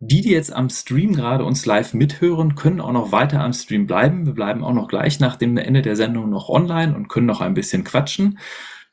Die, 0.00 0.20
die 0.20 0.30
jetzt 0.30 0.52
am 0.52 0.70
Stream 0.70 1.14
gerade 1.14 1.44
uns 1.44 1.66
live 1.66 1.92
mithören, 1.92 2.54
können 2.54 2.80
auch 2.80 2.92
noch 2.92 3.10
weiter 3.10 3.40
am 3.40 3.52
Stream 3.52 3.88
bleiben. 3.88 4.26
Wir 4.26 4.32
bleiben 4.32 4.62
auch 4.62 4.72
noch 4.72 4.86
gleich 4.86 5.18
nach 5.18 5.34
dem 5.36 5.56
Ende 5.56 5.82
der 5.82 5.96
Sendung 5.96 6.30
noch 6.30 6.48
online 6.48 6.94
und 6.94 7.08
können 7.08 7.26
noch 7.26 7.40
ein 7.40 7.54
bisschen 7.54 7.82
quatschen. 7.82 8.38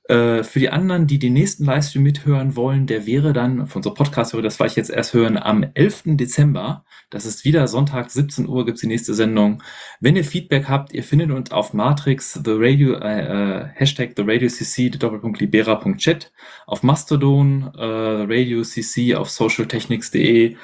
Äh, 0.07 0.43
für 0.43 0.59
die 0.59 0.69
anderen, 0.69 1.07
die 1.07 1.17
den 1.17 1.33
nächsten 1.33 1.65
Livestream 1.65 2.03
mithören 2.03 2.55
wollen, 2.55 2.85
der 2.85 3.07
wäre 3.07 3.33
dann, 3.33 3.67
für 3.67 3.77
unsere 3.77 3.95
Podcast-Hörer, 3.95 4.43
das 4.43 4.59
war 4.59 4.67
ich 4.67 4.75
jetzt 4.75 4.91
erst 4.91 5.13
hören, 5.13 5.37
am 5.37 5.63
11. 5.73 6.03
Dezember. 6.17 6.85
Das 7.09 7.25
ist 7.25 7.43
wieder 7.43 7.67
Sonntag, 7.67 8.11
17 8.11 8.47
Uhr 8.47 8.65
gibt's 8.65 8.81
die 8.81 8.87
nächste 8.87 9.15
Sendung. 9.15 9.63
Wenn 9.99 10.15
ihr 10.15 10.23
Feedback 10.23 10.67
habt, 10.67 10.93
ihr 10.93 11.03
findet 11.03 11.31
uns 11.31 11.51
auf 11.51 11.73
Matrix, 11.73 12.33
The 12.33 12.51
Radio, 12.51 12.95
äh, 12.95 13.63
äh 13.63 13.67
Hashtag 13.73 14.13
The 14.15 14.23
Radio 14.25 14.47
CC, 14.47 14.89
Doppelpunkt 14.89 15.39
Libera.chat, 15.39 16.31
auf 16.67 16.83
Mastodon, 16.83 17.71
äh, 17.75 17.83
Radio 17.83 18.63
CC, 18.63 19.15
auf 19.15 19.29
socialtechnics.de 19.29 20.55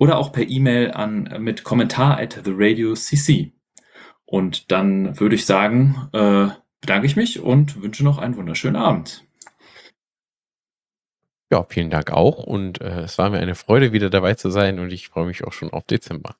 oder 0.00 0.16
auch 0.18 0.32
per 0.32 0.48
E-Mail 0.48 0.90
an 0.92 1.26
äh, 1.26 1.38
mit 1.38 1.62
Kommentar 1.62 2.18
at 2.18 2.40
The 2.44 2.52
Radio 2.54 2.94
CC. 2.94 3.52
Und 4.24 4.72
dann 4.72 5.20
würde 5.20 5.34
ich 5.34 5.44
sagen, 5.44 6.08
äh, 6.12 6.48
bedanke 6.80 7.06
ich 7.06 7.16
mich 7.16 7.40
und 7.40 7.80
wünsche 7.82 8.02
noch 8.02 8.18
einen 8.18 8.36
wunderschönen 8.36 8.76
Abend. 8.76 9.24
Ja, 11.52 11.66
vielen 11.68 11.90
Dank 11.90 12.12
auch 12.12 12.44
und 12.44 12.80
äh, 12.80 13.02
es 13.02 13.18
war 13.18 13.28
mir 13.28 13.40
eine 13.40 13.56
Freude, 13.56 13.92
wieder 13.92 14.08
dabei 14.08 14.34
zu 14.34 14.50
sein 14.50 14.78
und 14.78 14.90
ich 14.92 15.08
freue 15.08 15.26
mich 15.26 15.44
auch 15.44 15.52
schon 15.52 15.70
auf 15.70 15.84
Dezember. 15.84 16.36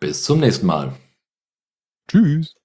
Bis 0.00 0.24
zum 0.24 0.40
nächsten 0.40 0.66
Mal. 0.66 0.94
Tschüss. 2.08 2.56